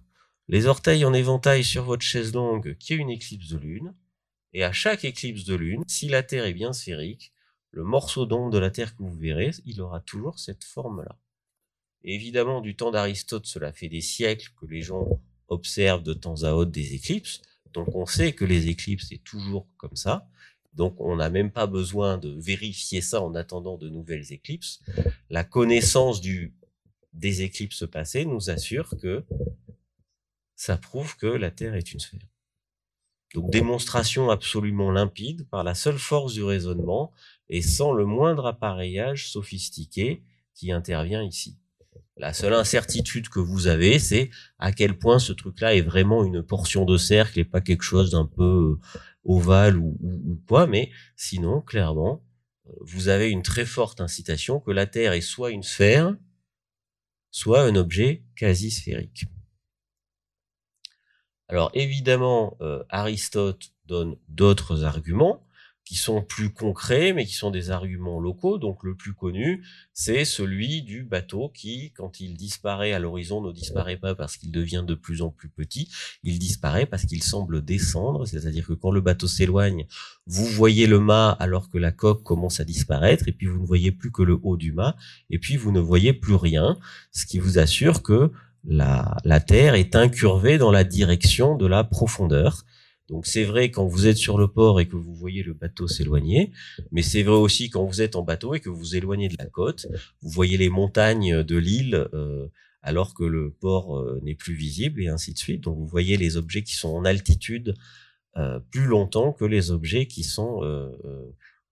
les 0.48 0.66
orteils 0.66 1.04
en 1.04 1.14
éventail 1.14 1.62
sur 1.62 1.84
votre 1.84 2.02
chaise 2.02 2.34
longue 2.34 2.76
qui 2.78 2.92
est 2.92 2.96
une 2.96 3.10
éclipse 3.10 3.48
de 3.48 3.58
lune. 3.58 3.94
Et 4.52 4.64
à 4.64 4.72
chaque 4.72 5.04
éclipse 5.04 5.44
de 5.44 5.54
lune, 5.54 5.84
si 5.86 6.08
la 6.08 6.24
Terre 6.24 6.44
est 6.44 6.54
bien 6.54 6.72
sphérique, 6.72 7.32
le 7.70 7.84
morceau 7.84 8.26
d'ombre 8.26 8.50
de 8.50 8.58
la 8.58 8.70
Terre 8.70 8.96
que 8.96 9.02
vous 9.04 9.16
verrez, 9.16 9.52
il 9.64 9.80
aura 9.80 10.00
toujours 10.00 10.40
cette 10.40 10.64
forme-là. 10.64 11.16
Évidemment, 12.02 12.60
du 12.60 12.74
temps 12.74 12.90
d'Aristote, 12.90 13.46
cela 13.46 13.72
fait 13.72 13.88
des 13.88 14.00
siècles 14.00 14.50
que 14.60 14.66
les 14.66 14.82
gens 14.82 15.20
observent 15.46 16.02
de 16.02 16.14
temps 16.14 16.42
à 16.42 16.52
autre 16.52 16.72
des 16.72 16.94
éclipses. 16.94 17.40
Donc 17.72 17.94
on 17.94 18.06
sait 18.06 18.32
que 18.32 18.44
les 18.44 18.66
éclipses, 18.66 19.06
c'est 19.08 19.22
toujours 19.22 19.68
comme 19.76 19.96
ça. 19.96 20.28
Donc 20.72 21.00
on 21.00 21.16
n'a 21.16 21.30
même 21.30 21.50
pas 21.50 21.66
besoin 21.66 22.18
de 22.18 22.30
vérifier 22.30 23.00
ça 23.00 23.20
en 23.22 23.34
attendant 23.34 23.76
de 23.76 23.88
nouvelles 23.88 24.32
éclipses. 24.32 24.80
La 25.28 25.44
connaissance 25.44 26.20
des 27.12 27.42
éclipses 27.42 27.86
passées 27.86 28.24
nous 28.24 28.50
assure 28.50 28.96
que 29.00 29.24
ça 30.56 30.76
prouve 30.76 31.16
que 31.16 31.26
la 31.26 31.50
Terre 31.50 31.74
est 31.74 31.92
une 31.92 32.00
sphère. 32.00 32.20
Donc 33.34 33.50
démonstration 33.50 34.30
absolument 34.30 34.90
limpide 34.90 35.48
par 35.48 35.64
la 35.64 35.74
seule 35.74 35.98
force 35.98 36.34
du 36.34 36.42
raisonnement 36.42 37.12
et 37.48 37.62
sans 37.62 37.92
le 37.92 38.04
moindre 38.04 38.46
appareillage 38.46 39.30
sophistiqué 39.30 40.22
qui 40.54 40.70
intervient 40.70 41.22
ici. 41.22 41.58
La 42.16 42.34
seule 42.34 42.52
incertitude 42.52 43.28
que 43.28 43.40
vous 43.40 43.68
avez, 43.68 43.98
c'est 43.98 44.30
à 44.58 44.72
quel 44.72 44.98
point 44.98 45.18
ce 45.18 45.32
truc-là 45.32 45.74
est 45.74 45.80
vraiment 45.80 46.24
une 46.24 46.42
portion 46.42 46.84
de 46.84 46.98
cercle 46.98 47.38
et 47.38 47.44
pas 47.44 47.62
quelque 47.62 47.82
chose 47.82 48.10
d'un 48.10 48.26
peu 48.26 48.78
euh, 48.78 48.80
ovale 49.24 49.78
ou, 49.78 50.42
quoi, 50.46 50.66
mais 50.66 50.90
sinon, 51.16 51.62
clairement, 51.62 52.22
euh, 52.66 52.72
vous 52.80 53.08
avez 53.08 53.30
une 53.30 53.42
très 53.42 53.64
forte 53.64 54.00
incitation 54.00 54.60
que 54.60 54.70
la 54.70 54.86
Terre 54.86 55.14
est 55.14 55.22
soit 55.22 55.50
une 55.50 55.62
sphère, 55.62 56.14
soit 57.30 57.62
un 57.62 57.76
objet 57.76 58.24
quasi 58.36 58.70
sphérique. 58.70 59.24
Alors 61.48 61.70
évidemment, 61.74 62.56
euh, 62.60 62.84
Aristote 62.90 63.72
donne 63.86 64.16
d'autres 64.28 64.84
arguments 64.84 65.46
qui 65.84 65.96
sont 65.96 66.22
plus 66.22 66.50
concrets, 66.50 67.12
mais 67.12 67.26
qui 67.26 67.34
sont 67.34 67.50
des 67.50 67.70
arguments 67.70 68.20
locaux. 68.20 68.58
Donc 68.58 68.84
le 68.84 68.94
plus 68.94 69.14
connu, 69.14 69.64
c'est 69.92 70.24
celui 70.24 70.82
du 70.82 71.02
bateau 71.02 71.48
qui, 71.48 71.92
quand 71.92 72.20
il 72.20 72.36
disparaît 72.36 72.92
à 72.92 72.98
l'horizon, 72.98 73.40
ne 73.40 73.52
disparaît 73.52 73.96
pas 73.96 74.14
parce 74.14 74.36
qu'il 74.36 74.52
devient 74.52 74.84
de 74.86 74.94
plus 74.94 75.22
en 75.22 75.30
plus 75.30 75.48
petit, 75.48 75.88
il 76.22 76.38
disparaît 76.38 76.86
parce 76.86 77.04
qu'il 77.04 77.22
semble 77.22 77.64
descendre, 77.64 78.26
c'est-à-dire 78.26 78.66
que 78.66 78.74
quand 78.74 78.90
le 78.90 79.00
bateau 79.00 79.26
s'éloigne, 79.26 79.86
vous 80.26 80.46
voyez 80.46 80.86
le 80.86 81.00
mât 81.00 81.30
alors 81.40 81.68
que 81.68 81.78
la 81.78 81.90
coque 81.90 82.22
commence 82.22 82.60
à 82.60 82.64
disparaître, 82.64 83.28
et 83.28 83.32
puis 83.32 83.46
vous 83.46 83.60
ne 83.60 83.66
voyez 83.66 83.90
plus 83.90 84.12
que 84.12 84.22
le 84.22 84.38
haut 84.42 84.56
du 84.56 84.72
mât, 84.72 84.96
et 85.30 85.38
puis 85.38 85.56
vous 85.56 85.72
ne 85.72 85.80
voyez 85.80 86.12
plus 86.12 86.36
rien, 86.36 86.78
ce 87.10 87.26
qui 87.26 87.38
vous 87.38 87.58
assure 87.58 88.02
que 88.02 88.30
la, 88.64 89.16
la 89.24 89.40
Terre 89.40 89.74
est 89.74 89.96
incurvée 89.96 90.58
dans 90.58 90.70
la 90.70 90.84
direction 90.84 91.56
de 91.56 91.66
la 91.66 91.82
profondeur. 91.82 92.64
Donc 93.12 93.26
c'est 93.26 93.44
vrai 93.44 93.70
quand 93.70 93.86
vous 93.86 94.06
êtes 94.06 94.16
sur 94.16 94.38
le 94.38 94.48
port 94.48 94.80
et 94.80 94.88
que 94.88 94.96
vous 94.96 95.14
voyez 95.14 95.42
le 95.42 95.52
bateau 95.52 95.86
s'éloigner, 95.86 96.50
mais 96.92 97.02
c'est 97.02 97.22
vrai 97.22 97.36
aussi 97.36 97.68
quand 97.68 97.84
vous 97.84 98.00
êtes 98.00 98.16
en 98.16 98.22
bateau 98.22 98.54
et 98.54 98.60
que 98.60 98.70
vous 98.70 98.96
éloignez 98.96 99.28
de 99.28 99.36
la 99.38 99.44
côte, 99.44 99.86
vous 100.22 100.30
voyez 100.30 100.56
les 100.56 100.70
montagnes 100.70 101.42
de 101.42 101.56
l'île 101.58 102.08
euh, 102.14 102.48
alors 102.80 103.12
que 103.12 103.24
le 103.24 103.50
port 103.50 103.98
euh, 103.98 104.18
n'est 104.22 104.34
plus 104.34 104.54
visible 104.54 105.02
et 105.02 105.08
ainsi 105.08 105.34
de 105.34 105.38
suite. 105.38 105.60
Donc 105.60 105.76
vous 105.76 105.86
voyez 105.86 106.16
les 106.16 106.38
objets 106.38 106.62
qui 106.62 106.74
sont 106.74 106.88
en 106.88 107.04
altitude 107.04 107.74
euh, 108.38 108.60
plus 108.70 108.86
longtemps 108.86 109.34
que 109.34 109.44
les 109.44 109.72
objets 109.72 110.06
qui 110.06 110.24
sont 110.24 110.62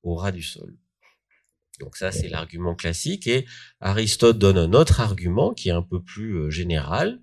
au 0.02 0.14
ras 0.16 0.32
du 0.32 0.42
sol. 0.42 0.76
Donc 1.78 1.96
ça, 1.96 2.12
c'est 2.12 2.28
l'argument 2.28 2.74
classique. 2.74 3.26
Et 3.26 3.46
Aristote 3.80 4.36
donne 4.38 4.58
un 4.58 4.74
autre 4.74 5.00
argument 5.00 5.54
qui 5.54 5.70
est 5.70 5.72
un 5.72 5.80
peu 5.80 6.02
plus 6.02 6.52
général, 6.52 7.18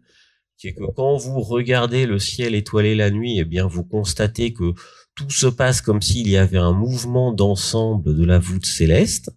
qui 0.58 0.70
est 0.70 0.74
que 0.74 0.84
quand 0.96 1.18
vous 1.18 1.42
regardez 1.42 2.06
le 2.06 2.20
ciel 2.20 2.56
étoilé 2.56 2.96
la 2.96 3.12
nuit, 3.12 3.38
eh 3.40 3.46
bien, 3.46 3.68
vous 3.68 3.84
constatez 3.84 4.54
que 4.54 4.74
tout 5.16 5.30
se 5.30 5.48
passe 5.48 5.82
comme 5.82 6.02
s'il 6.02 6.28
y 6.28 6.38
avait 6.38 6.58
un 6.58 6.74
mouvement 6.74 7.32
d'ensemble 7.32 8.16
de 8.16 8.26
la 8.26 8.40
voûte 8.40 8.66
céleste. 8.66 9.32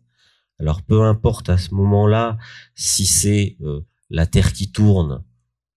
Alors, 0.59 0.83
peu 0.83 1.03
importe 1.03 1.49
à 1.49 1.59
ce 1.59 1.75
moment-là 1.75 2.39
si 2.75 3.07
c'est 3.07 3.57
euh, 3.63 3.81
la 4.11 4.27
Terre 4.27 4.53
qui 4.53 4.73
tourne 4.73 5.23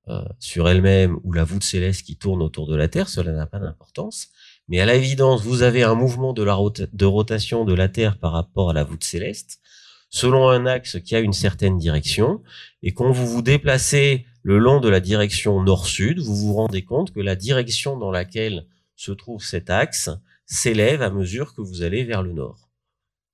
euh, 0.10 0.24
sur 0.40 0.68
elle-même 0.68 1.18
ou 1.24 1.32
la 1.32 1.46
voûte 1.46 1.64
céleste 1.64 2.06
qui 2.06 2.18
tourne 2.18 2.42
autour 2.42 2.68
de 2.68 2.76
la 2.76 2.90
Terre, 2.90 3.08
cela 3.08 3.32
n'a 3.32 3.46
pas 3.46 3.60
d'importance. 3.60 4.28
Mais 4.68 4.80
à 4.80 4.86
l'évidence, 4.86 5.42
vous 5.44 5.62
avez 5.62 5.84
un 5.84 5.96
mouvement 5.96 6.34
de, 6.34 6.44
la 6.44 6.58
de 6.92 7.06
rotation 7.06 7.66
de 7.66 7.74
la 7.74 7.90
Terre 7.90 8.18
par 8.18 8.34
rapport 8.34 8.70
à 8.70 8.74
la 8.74 8.84
voûte 8.84 9.04
céleste, 9.04 9.60
selon 10.10 10.50
un 10.50 10.66
axe 10.66 11.00
qui 11.00 11.16
a 11.16 11.20
une 11.20 11.34
certaine 11.34 11.78
direction, 11.78 12.42
et 12.82 12.94
quand 12.94 13.12
vous 13.12 13.28
vous 13.28 13.42
déplacez 13.42 14.26
le 14.44 14.58
long 14.58 14.82
de 14.82 14.90
la 14.90 15.00
direction 15.00 15.64
nord-sud, 15.64 16.20
vous 16.20 16.36
vous 16.36 16.54
rendez 16.54 16.84
compte 16.84 17.14
que 17.14 17.22
la 17.22 17.36
direction 17.36 17.98
dans 17.98 18.12
laquelle 18.12 18.68
se 18.96 19.14
trouve 19.14 19.44
cet 19.44 19.70
axe 19.70 20.10
s'élève 20.46 21.02
à 21.02 21.10
mesure 21.10 21.56
que 21.56 21.62
vous 21.62 21.82
allez 21.82 22.04
vers 22.04 22.22
le 22.22 22.34
nord. 22.34 22.70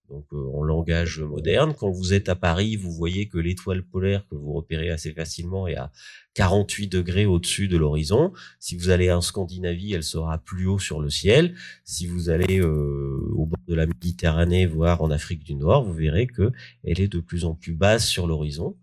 Donc 0.09 0.25
euh, 0.33 0.51
en 0.55 0.63
langage 0.63 1.19
moderne, 1.19 1.73
quand 1.77 1.89
vous 1.89 2.13
êtes 2.13 2.29
à 2.29 2.35
Paris, 2.35 2.75
vous 2.75 2.91
voyez 2.91 3.27
que 3.27 3.37
l'étoile 3.37 3.83
polaire 3.83 4.25
que 4.29 4.35
vous 4.35 4.53
repérez 4.53 4.89
assez 4.89 5.11
facilement 5.13 5.67
est 5.67 5.75
à 5.75 5.91
48 6.33 6.87
degrés 6.87 7.25
au-dessus 7.25 7.67
de 7.67 7.77
l'horizon. 7.77 8.33
Si 8.59 8.75
vous 8.75 8.89
allez 8.89 9.11
en 9.11 9.21
Scandinavie, 9.21 9.93
elle 9.93 10.03
sera 10.03 10.39
plus 10.39 10.67
haut 10.67 10.79
sur 10.79 10.99
le 10.99 11.09
ciel. 11.09 11.55
Si 11.83 12.07
vous 12.07 12.29
allez 12.29 12.59
euh, 12.59 13.19
au 13.35 13.45
bord 13.45 13.59
de 13.67 13.75
la 13.75 13.85
Méditerranée, 13.85 14.65
voire 14.65 15.01
en 15.01 15.11
Afrique 15.11 15.43
du 15.43 15.55
Nord, 15.55 15.83
vous 15.83 15.93
verrez 15.93 16.25
que 16.25 16.51
elle 16.83 16.99
est 16.99 17.07
de 17.07 17.19
plus 17.19 17.45
en 17.45 17.53
plus 17.53 17.73
basse 17.73 18.07
sur 18.07 18.25
l'horizon. 18.25 18.75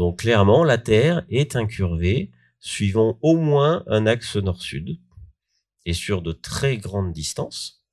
Donc 0.00 0.20
clairement, 0.20 0.64
la 0.64 0.78
Terre 0.78 1.26
est 1.28 1.56
incurvée 1.56 2.30
suivant 2.58 3.18
au 3.20 3.36
moins 3.36 3.84
un 3.86 4.06
axe 4.06 4.36
nord-sud 4.36 4.98
et 5.84 5.92
sur 5.92 6.22
de 6.22 6.32
très 6.32 6.78
grandes 6.78 7.12
distances 7.12 7.84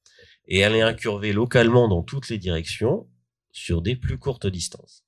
et 0.46 0.60
elle 0.60 0.74
est 0.74 0.82
incurvée 0.82 1.34
localement 1.34 1.90
dans 1.90 2.04
toutes 2.04 2.30
les 2.30 2.38
directions 2.38 3.10
sur 3.52 3.82
des 3.82 3.98
plus 3.98 4.18
courtes 4.18 4.48
distances. 4.48 5.04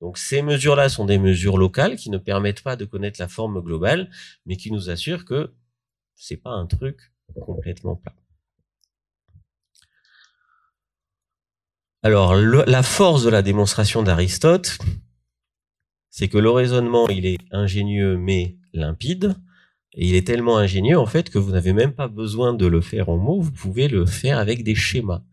Donc 0.00 0.16
ces 0.16 0.42
mesures-là 0.42 0.88
sont 0.88 1.06
des 1.06 1.18
mesures 1.18 1.58
locales 1.58 1.96
qui 1.96 2.08
ne 2.08 2.18
permettent 2.18 2.62
pas 2.62 2.76
de 2.76 2.84
connaître 2.84 3.20
la 3.20 3.26
forme 3.26 3.60
globale, 3.60 4.08
mais 4.46 4.56
qui 4.56 4.70
nous 4.70 4.90
assurent 4.90 5.24
que 5.24 5.52
c'est 6.14 6.36
pas 6.36 6.50
un 6.50 6.66
truc 6.66 7.00
complètement 7.40 7.96
plat. 7.96 8.14
Alors 12.04 12.36
la 12.36 12.82
force 12.84 13.24
de 13.24 13.30
la 13.30 13.42
démonstration 13.42 14.04
d'Aristote, 14.04 14.78
c'est 16.16 16.28
que 16.28 16.38
le 16.38 16.50
raisonnement 16.50 17.08
il 17.08 17.26
est 17.26 17.38
ingénieux 17.50 18.16
mais 18.16 18.56
limpide, 18.72 19.34
Et 19.94 20.06
il 20.06 20.14
est 20.14 20.24
tellement 20.24 20.58
ingénieux 20.58 20.96
en 20.96 21.06
fait 21.06 21.28
que 21.28 21.38
vous 21.38 21.50
n'avez 21.50 21.72
même 21.72 21.92
pas 21.92 22.06
besoin 22.06 22.54
de 22.54 22.66
le 22.66 22.80
faire 22.80 23.08
en 23.08 23.16
mots, 23.16 23.40
vous 23.40 23.50
pouvez 23.50 23.88
le 23.88 24.06
faire 24.06 24.38
avec 24.38 24.62
des 24.62 24.76
schémas. 24.76 25.24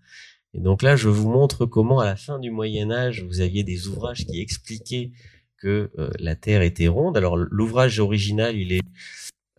Et 0.56 0.60
donc 0.60 0.82
là, 0.82 0.96
je 0.96 1.08
vous 1.08 1.30
montre 1.30 1.68
comment 1.68 2.00
à 2.00 2.06
la 2.06 2.16
fin 2.16 2.40
du 2.40 2.50
Moyen 2.50 2.90
Âge, 2.90 3.24
vous 3.24 3.42
aviez 3.42 3.64
des 3.64 3.88
ouvrages 3.90 4.26
qui 4.26 4.42
expliquaient 4.42 5.12
que 5.58 5.92
euh, 6.00 6.10
la 6.18 6.36
Terre 6.36 6.64
était 6.64 6.88
ronde. 6.88 7.16
Alors 7.16 7.38
l'ouvrage 7.38 8.00
original, 8.00 8.56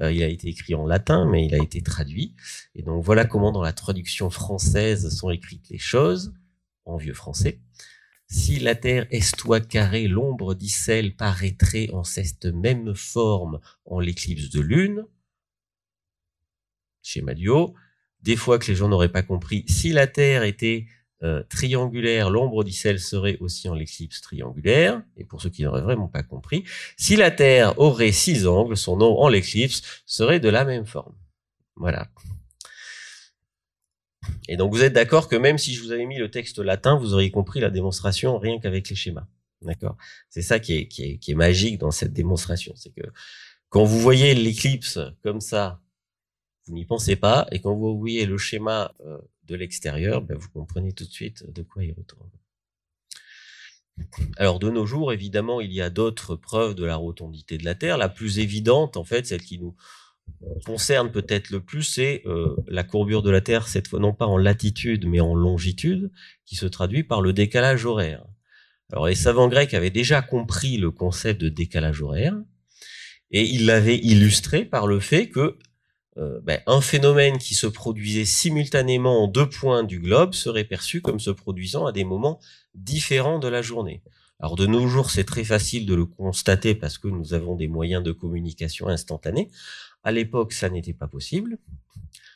euh, 0.01 0.13
il 0.13 0.23
a 0.25 0.29
été 0.29 0.49
écrit 0.49 0.75
en 0.75 0.87
latin, 0.87 1.25
mais 1.31 1.47
il 1.47 1.55
a 1.55 1.63
été 1.63 1.83
traduit. 1.83 2.35
Et 2.75 2.83
donc 2.83 3.05
voilà 3.05 3.25
comment 3.27 3.53
dans 3.53 3.63
la 3.63 3.73
traduction 3.73 4.29
française 4.29 5.09
sont 5.17 5.31
écrites 5.31 5.69
les 5.71 5.79
choses, 5.79 6.35
en 6.85 6.97
vieux 6.97 7.15
français. 7.15 7.61
Si 8.33 8.59
la 8.59 8.75
terre 8.75 9.07
est 9.11 9.37
toi 9.37 9.61
carrée, 9.61 10.09
l'ombre 10.09 10.55
d'Issel 10.55 11.15
paraîtrait 11.15 11.91
en 11.93 12.03
cette 12.03 12.47
même 12.47 12.95
forme 12.95 13.61
en 13.85 14.01
l'éclipse 14.01 14.49
de 14.49 14.63
lune. 14.63 15.05
Chez 17.03 17.21
Madio, 17.21 17.75
des 18.23 18.37
fois 18.37 18.59
que 18.59 18.69
les 18.69 18.75
gens 18.75 18.89
n'auraient 18.89 19.13
pas 19.13 19.23
compris, 19.23 19.67
si 19.69 19.93
la 19.93 20.07
terre 20.07 20.45
était 20.45 20.87
euh, 21.23 21.43
triangulaire, 21.51 22.31
l'ombre 22.31 22.65
d'Issel 22.65 23.01
serait 23.01 23.37
aussi 23.41 23.69
en 23.69 23.75
l'éclipse 23.75 24.23
triangulaire. 24.23 25.03
Et 25.19 25.25
pour 25.25 25.43
ceux 25.43 25.51
qui 25.51 25.63
n'auraient 25.63 25.83
vraiment 25.83 26.09
pas 26.09 26.23
compris, 26.23 26.65
si 26.97 27.17
la 27.17 27.31
Terre 27.31 27.79
aurait 27.79 28.13
six 28.13 28.47
angles, 28.47 28.79
son 28.79 28.95
ombre 29.03 29.21
en 29.21 29.29
l'éclipse 29.29 29.83
serait 30.07 30.41
de 30.41 30.49
la 30.49 30.65
même 30.65 30.87
forme. 30.87 31.15
Voilà. 31.77 32.09
Et 34.49 34.57
donc 34.57 34.73
vous 34.73 34.83
êtes 34.83 34.93
d'accord 34.93 35.29
que 35.29 35.37
même 35.37 35.59
si 35.59 35.75
je 35.75 35.83
vous 35.83 35.93
avais 35.93 36.07
mis 36.07 36.19
le 36.19 36.31
texte 36.31 36.59
latin, 36.59 36.97
vous 36.97 37.15
auriez 37.15 37.31
compris 37.31 37.61
la 37.61 37.71
démonstration 37.71 38.39
rien 38.39 38.59
qu'avec 38.61 38.89
les 38.89 38.97
schémas. 38.97 39.27
D'accord? 39.63 39.97
C'est 40.29 40.43
ça 40.43 40.59
qui 40.59 40.75
est, 40.75 41.35
magique 41.35 41.79
dans 41.79 41.91
cette 41.91 42.13
démonstration. 42.13 42.73
C'est 42.77 42.93
que 42.93 43.07
quand 43.69 43.85
vous 43.85 44.01
voyez 44.01 44.35
l'éclipse 44.35 44.99
comme 45.23 45.41
ça, 45.41 45.81
vous 46.67 46.75
n'y 46.75 46.85
pensez 46.85 47.17
pas. 47.17 47.47
Et 47.53 47.61
quand 47.61 47.75
vous 47.75 47.99
voyez 47.99 48.27
le 48.27 48.39
schéma 48.39 48.93
euh, 49.05 49.19
de 49.45 49.55
l'extérieur, 49.55 50.23
ben 50.23 50.37
vous 50.37 50.49
comprenez 50.51 50.93
tout 50.93 51.05
de 51.05 51.11
suite 51.11 51.51
de 51.51 51.63
quoi 51.63 51.85
il 51.85 51.93
retourne. 51.93 52.31
Alors 54.37 54.59
de 54.59 54.71
nos 54.71 54.87
jours, 54.87 55.13
évidemment, 55.13 55.61
il 55.61 55.73
y 55.73 55.81
a 55.81 55.91
d'autres 55.91 56.35
preuves 56.37 56.75
de 56.75 56.85
la 56.85 56.97
rotondité 56.97 57.59
de 57.59 57.65
la 57.65 57.75
Terre. 57.75 57.99
La 57.99 58.09
plus 58.09 58.39
évidente, 58.39 58.97
en 58.97 59.05
fait, 59.05 59.27
celle 59.27 59.43
qui 59.43 59.59
nous 59.59 59.77
concerne 60.65 61.11
peut-être 61.11 61.51
le 61.51 61.61
plus, 61.61 61.83
c'est 61.83 62.23
euh, 62.27 62.57
la 62.69 62.83
courbure 62.83 63.23
de 63.23 63.31
la 63.31 63.41
Terre, 63.41 63.69
cette 63.69 63.89
fois 63.89 64.01
non 64.01 64.13
pas 64.13 64.27
en 64.27 64.37
latitude, 64.37 65.07
mais 65.07 65.21
en 65.21 65.35
longitude, 65.35 66.11
qui 66.45 66.57
se 66.57 66.67
traduit 66.67 67.05
par 67.05 67.21
le 67.21 67.33
décalage 67.33 67.85
horaire. 67.85 68.25
Alors 68.93 69.07
les 69.07 69.15
savants 69.15 69.49
grecs 69.49 69.75
avaient 69.75 69.91
déjà 69.91 70.21
compris 70.21 70.77
le 70.77 70.91
concept 70.91 71.41
de 71.41 71.49
décalage 71.49 72.03
horaire, 72.03 72.37
et 73.31 73.45
ils 73.45 73.67
l'avaient 73.67 73.99
illustré 73.99 74.65
par 74.65 74.87
le 74.87 75.01
fait 75.01 75.29
que 75.29 75.59
euh, 76.19 76.41
ben, 76.43 76.61
un 76.67 76.83
phénomène 76.83 77.39
qui 77.39 77.55
se 77.55 77.67
produisait 77.67 78.27
simultanément 78.27 79.25
en 79.25 79.29
deux 79.29 79.49
points 79.49 79.83
du 79.83 79.99
globe 79.99 80.35
serait 80.35 80.65
perçu 80.65 81.01
comme 81.01 81.21
se 81.21 81.31
produisant 81.31 81.87
à 81.87 81.93
des 81.93 82.05
moments 82.05 82.39
différents 82.75 83.39
de 83.39 83.49
la 83.49 83.63
journée. 83.63 84.03
Alors 84.39 84.57
de 84.57 84.67
nos 84.67 84.87
jours, 84.89 85.11
c'est 85.11 85.25
très 85.25 85.45
facile 85.45 85.87
de 85.87 85.95
le 85.95 86.05
constater 86.05 86.75
parce 86.75 86.99
que 86.99 87.09
nous 87.09 87.33
avons 87.33 87.55
des 87.55 87.69
moyens 87.69 88.03
de 88.03 88.13
communication 88.13 88.89
instantanés. 88.89 89.51
À 90.05 90.13
l'époque, 90.13 90.53
ça 90.53 90.69
n'était 90.69 90.93
pas 90.93 91.09
possible. 91.09 91.59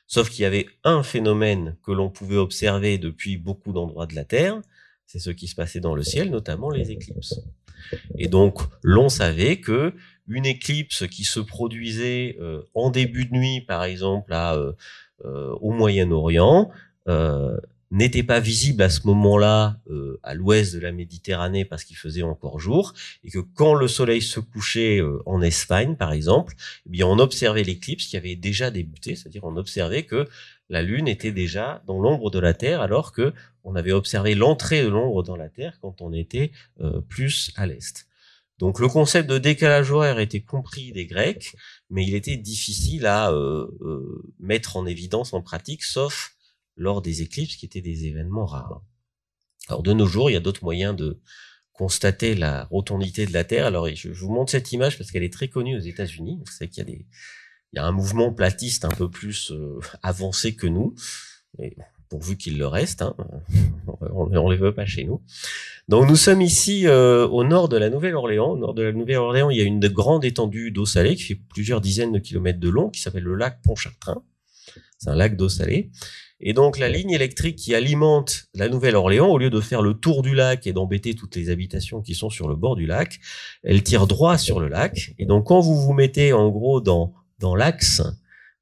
Sauf 0.06 0.30
qu'il 0.30 0.42
y 0.42 0.46
avait 0.46 0.66
un 0.84 1.02
phénomène 1.02 1.76
que 1.82 1.92
l'on 1.92 2.10
pouvait 2.10 2.36
observer 2.36 2.98
depuis 2.98 3.36
beaucoup 3.36 3.72
d'endroits 3.72 4.06
de 4.06 4.14
la 4.14 4.24
Terre, 4.24 4.60
c'est 5.06 5.18
ce 5.18 5.30
qui 5.30 5.48
se 5.48 5.54
passait 5.54 5.80
dans 5.80 5.94
le 5.94 6.02
ciel, 6.02 6.30
notamment 6.30 6.70
les 6.70 6.90
éclipses. 6.90 7.40
Et 8.16 8.28
donc, 8.28 8.60
l'on 8.82 9.08
savait 9.08 9.60
que 9.60 9.94
une 10.28 10.46
éclipse 10.46 11.06
qui 11.06 11.24
se 11.24 11.38
produisait 11.40 12.36
euh, 12.40 12.62
en 12.74 12.90
début 12.90 13.26
de 13.26 13.32
nuit, 13.32 13.60
par 13.60 13.84
exemple, 13.84 14.32
euh, 14.32 14.72
euh, 15.24 15.50
au 15.60 15.70
Moyen-Orient, 15.70 16.70
n'était 17.90 18.22
pas 18.22 18.40
visible 18.40 18.82
à 18.82 18.90
ce 18.90 19.06
moment-là 19.06 19.78
euh, 19.90 20.18
à 20.22 20.34
l'ouest 20.34 20.74
de 20.74 20.80
la 20.80 20.92
Méditerranée 20.92 21.64
parce 21.64 21.84
qu'il 21.84 21.96
faisait 21.96 22.22
encore 22.22 22.58
jour, 22.58 22.92
et 23.22 23.30
que 23.30 23.38
quand 23.38 23.74
le 23.74 23.88
soleil 23.88 24.22
se 24.22 24.40
couchait 24.40 25.00
euh, 25.00 25.22
en 25.26 25.40
Espagne, 25.40 25.96
par 25.96 26.12
exemple, 26.12 26.54
eh 26.86 26.90
bien 26.90 27.06
on 27.06 27.18
observait 27.18 27.62
l'éclipse 27.62 28.06
qui 28.06 28.16
avait 28.16 28.36
déjà 28.36 28.70
débuté, 28.70 29.14
c'est-à-dire 29.14 29.44
on 29.44 29.56
observait 29.56 30.02
que 30.02 30.26
la 30.68 30.82
Lune 30.82 31.06
était 31.06 31.30
déjà 31.30 31.82
dans 31.86 32.00
l'ombre 32.00 32.30
de 32.30 32.40
la 32.40 32.54
Terre, 32.54 32.80
alors 32.80 33.12
que 33.12 33.32
on 33.62 33.76
avait 33.76 33.92
observé 33.92 34.34
l'entrée 34.34 34.82
de 34.82 34.88
l'ombre 34.88 35.22
dans 35.22 35.36
la 35.36 35.48
Terre 35.48 35.78
quand 35.80 36.00
on 36.00 36.12
était 36.12 36.50
euh, 36.80 37.00
plus 37.00 37.52
à 37.56 37.66
l'est. 37.66 38.06
Donc 38.58 38.80
le 38.80 38.88
concept 38.88 39.28
de 39.28 39.38
décalage 39.38 39.92
horaire 39.92 40.18
était 40.18 40.40
compris 40.40 40.90
des 40.90 41.06
Grecs, 41.06 41.54
mais 41.90 42.04
il 42.06 42.14
était 42.14 42.38
difficile 42.38 43.04
à 43.04 43.30
mettre 44.40 44.78
en 44.78 44.86
évidence 44.86 45.34
en 45.34 45.42
pratique, 45.42 45.84
sauf 45.84 46.35
lors 46.76 47.02
des 47.02 47.22
éclipses 47.22 47.56
qui 47.56 47.66
étaient 47.66 47.80
des 47.80 48.06
événements 48.06 48.46
rares. 48.46 48.82
Alors 49.68 49.82
de 49.82 49.92
nos 49.92 50.06
jours, 50.06 50.30
il 50.30 50.34
y 50.34 50.36
a 50.36 50.40
d'autres 50.40 50.64
moyens 50.64 50.94
de 50.94 51.20
constater 51.72 52.34
la 52.34 52.64
rotondité 52.64 53.26
de 53.26 53.32
la 53.32 53.44
Terre. 53.44 53.66
Alors 53.66 53.88
je, 53.94 54.10
vous 54.10 54.32
montre 54.32 54.50
cette 54.50 54.72
image 54.72 54.96
parce 54.96 55.10
qu'elle 55.10 55.24
est 55.24 55.32
très 55.32 55.48
connue 55.48 55.76
aux 55.76 55.80
États-Unis. 55.80 56.38
Vous 56.44 56.52
savez 56.52 56.70
qu'il 56.70 56.78
y 56.78 56.86
a 56.86 56.90
des 56.90 57.06
il 57.72 57.76
y 57.76 57.82
a 57.82 57.84
un 57.84 57.92
mouvement 57.92 58.32
platiste 58.32 58.84
un 58.84 58.90
peu 58.90 59.10
plus 59.10 59.50
euh, 59.50 59.78
avancé 60.02 60.54
que 60.54 60.66
nous, 60.66 60.94
et 61.58 61.76
pourvu 62.08 62.36
qu'il 62.36 62.58
le 62.58 62.66
reste, 62.66 63.02
hein, 63.02 63.14
on, 64.12 64.28
ne 64.28 64.50
les 64.52 64.56
veut 64.56 64.74
pas 64.74 64.86
chez 64.86 65.04
nous. 65.04 65.20
Donc 65.88 66.08
nous 66.08 66.16
sommes 66.16 66.40
ici 66.40 66.86
euh, 66.86 67.26
au 67.26 67.44
nord 67.44 67.68
de 67.68 67.76
la 67.76 67.90
Nouvelle-Orléans. 67.90 68.52
Au 68.52 68.56
nord 68.56 68.74
de 68.74 68.82
la 68.82 68.92
Nouvelle-Orléans, 68.92 69.50
il 69.50 69.58
y 69.58 69.60
a 69.60 69.64
une 69.64 69.80
grande 69.88 70.24
étendue 70.24 70.70
d'eau 70.70 70.86
salée 70.86 71.16
qui 71.16 71.22
fait 71.24 71.34
plusieurs 71.34 71.80
dizaines 71.80 72.12
de 72.12 72.18
kilomètres 72.18 72.60
de 72.60 72.68
long, 72.68 72.88
qui 72.88 73.00
s'appelle 73.00 73.24
le 73.24 73.34
lac 73.34 73.60
Pontchartrain. 73.62 74.22
C'est 74.98 75.10
un 75.10 75.16
lac 75.16 75.36
d'eau 75.36 75.48
salée. 75.48 75.90
Et 76.40 76.52
donc 76.52 76.78
la 76.78 76.88
ligne 76.88 77.12
électrique 77.12 77.56
qui 77.56 77.74
alimente 77.74 78.48
la 78.54 78.68
Nouvelle-Orléans, 78.68 79.28
au 79.28 79.38
lieu 79.38 79.48
de 79.48 79.60
faire 79.60 79.80
le 79.80 79.94
tour 79.94 80.22
du 80.22 80.34
lac 80.34 80.66
et 80.66 80.72
d'embêter 80.72 81.14
toutes 81.14 81.34
les 81.34 81.48
habitations 81.48 82.02
qui 82.02 82.14
sont 82.14 82.28
sur 82.28 82.48
le 82.48 82.56
bord 82.56 82.76
du 82.76 82.86
lac, 82.86 83.18
elle 83.62 83.82
tire 83.82 84.06
droit 84.06 84.36
sur 84.36 84.60
le 84.60 84.68
lac. 84.68 85.14
Et 85.18 85.24
donc 85.24 85.46
quand 85.46 85.60
vous 85.60 85.80
vous 85.80 85.94
mettez 85.94 86.32
en 86.32 86.50
gros 86.50 86.80
dans, 86.80 87.14
dans 87.38 87.54
l'axe 87.54 88.02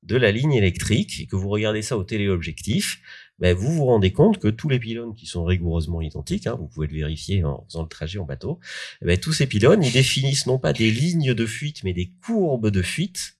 de 0.04 0.16
la 0.16 0.30
ligne 0.30 0.52
électrique 0.52 1.20
et 1.20 1.26
que 1.26 1.34
vous 1.34 1.48
regardez 1.48 1.82
ça 1.82 1.96
au 1.96 2.04
téléobjectif, 2.04 3.00
ben 3.38 3.56
vous 3.56 3.72
vous 3.72 3.86
rendez 3.86 4.12
compte 4.12 4.38
que 4.38 4.48
tous 4.48 4.68
les 4.68 4.78
pylônes 4.78 5.14
qui 5.14 5.26
sont 5.26 5.44
rigoureusement 5.44 6.00
identiques, 6.00 6.46
hein, 6.46 6.54
vous 6.54 6.68
pouvez 6.68 6.86
le 6.86 6.94
vérifier 6.94 7.42
en 7.42 7.64
faisant 7.66 7.82
le 7.82 7.88
trajet 7.88 8.20
en 8.20 8.24
bateau, 8.24 8.60
eh 9.02 9.06
ben 9.06 9.18
tous 9.18 9.32
ces 9.32 9.46
pylônes, 9.46 9.82
ils 9.82 9.92
définissent 9.92 10.46
non 10.46 10.58
pas 10.58 10.72
des 10.72 10.90
lignes 10.90 11.34
de 11.34 11.46
fuite, 11.46 11.82
mais 11.82 11.92
des 11.92 12.12
courbes 12.24 12.70
de 12.70 12.82
fuite 12.82 13.36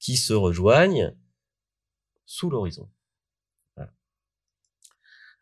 qui 0.00 0.16
se 0.16 0.32
rejoignent 0.32 1.12
sous 2.26 2.50
l'horizon. 2.50 2.88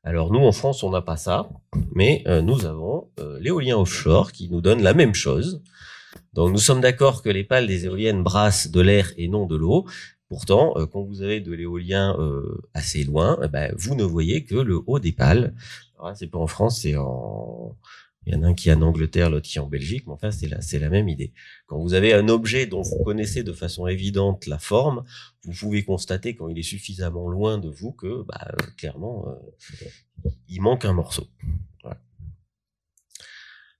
Alors 0.07 0.31
nous, 0.31 0.39
en 0.39 0.53
France, 0.53 0.85
on 0.85 0.91
n'a 0.91 1.03
pas 1.03 1.17
ça, 1.17 1.49
mais 1.93 2.23
euh, 2.29 2.41
nous 2.41 2.65
avons 2.65 3.11
euh, 3.19 3.41
l'éolien 3.41 3.77
offshore 3.77 4.31
qui 4.31 4.49
nous 4.49 4.61
donne 4.61 4.81
la 4.81 4.95
même 4.95 5.15
chose. 5.15 5.65
Donc 6.33 6.53
nous 6.53 6.59
sommes 6.59 6.81
d'accord 6.81 7.25
que 7.25 7.29
les 7.29 7.43
pales 7.43 7.67
des 7.67 7.87
éoliennes 7.87 8.23
brassent 8.23 8.71
de 8.71 8.81
l'air 8.81 9.13
et 9.17 9.27
non 9.27 9.47
de 9.47 9.57
l'eau. 9.57 9.85
Pourtant, 10.29 10.75
euh, 10.77 10.87
quand 10.87 11.03
vous 11.03 11.23
avez 11.23 11.41
de 11.41 11.53
l'éolien 11.53 12.17
assez 12.73 13.03
loin, 13.03 13.37
eh 13.43 13.49
ben, 13.49 13.75
vous 13.77 13.97
ne 13.97 14.05
voyez 14.05 14.45
que 14.45 14.55
le 14.55 14.81
haut 14.87 15.01
des 15.01 15.11
pales. 15.11 15.55
C'est 16.15 16.29
pas 16.29 16.39
en 16.39 16.47
France, 16.47 16.83
c'est 16.83 16.95
en 16.95 17.77
il 18.27 18.35
y 18.35 18.37
en 18.37 18.43
a 18.43 18.49
un 18.49 18.55
qui 18.55 18.71
est 18.71 18.73
en 18.73 18.83
Angleterre, 18.83 19.31
l'autre 19.31 19.47
qui 19.47 19.59
est 19.59 19.61
en 19.61 19.69
Belgique, 19.69 20.05
mais 20.07 20.13
enfin, 20.13 20.31
c'est 20.33 20.79
la, 20.79 20.91
même 20.91 21.09
idée. 21.09 21.33
Quand 21.67 21.79
vous 21.79 21.95
avez 21.95 22.13
un 22.13 22.29
objet 22.29 22.67
dont 22.67 22.83
vous 22.83 23.03
connaissez 23.05 23.45
de 23.45 23.53
façon 23.53 23.87
évidente 23.87 24.47
la 24.47 24.59
forme, 24.59 25.05
vous 25.45 25.53
pouvez 25.53 25.85
constater 25.85 26.35
quand 26.35 26.49
il 26.49 26.59
est 26.59 26.65
suffisamment 26.65 27.29
loin 27.29 27.59
de 27.59 27.69
vous 27.69 27.93
que, 27.93 28.25
bah, 28.25 28.49
clairement, 28.77 29.29
euh, 29.29 30.31
il 30.49 30.61
manque 30.61 30.85
un 30.85 30.93
morceau. 30.93 31.29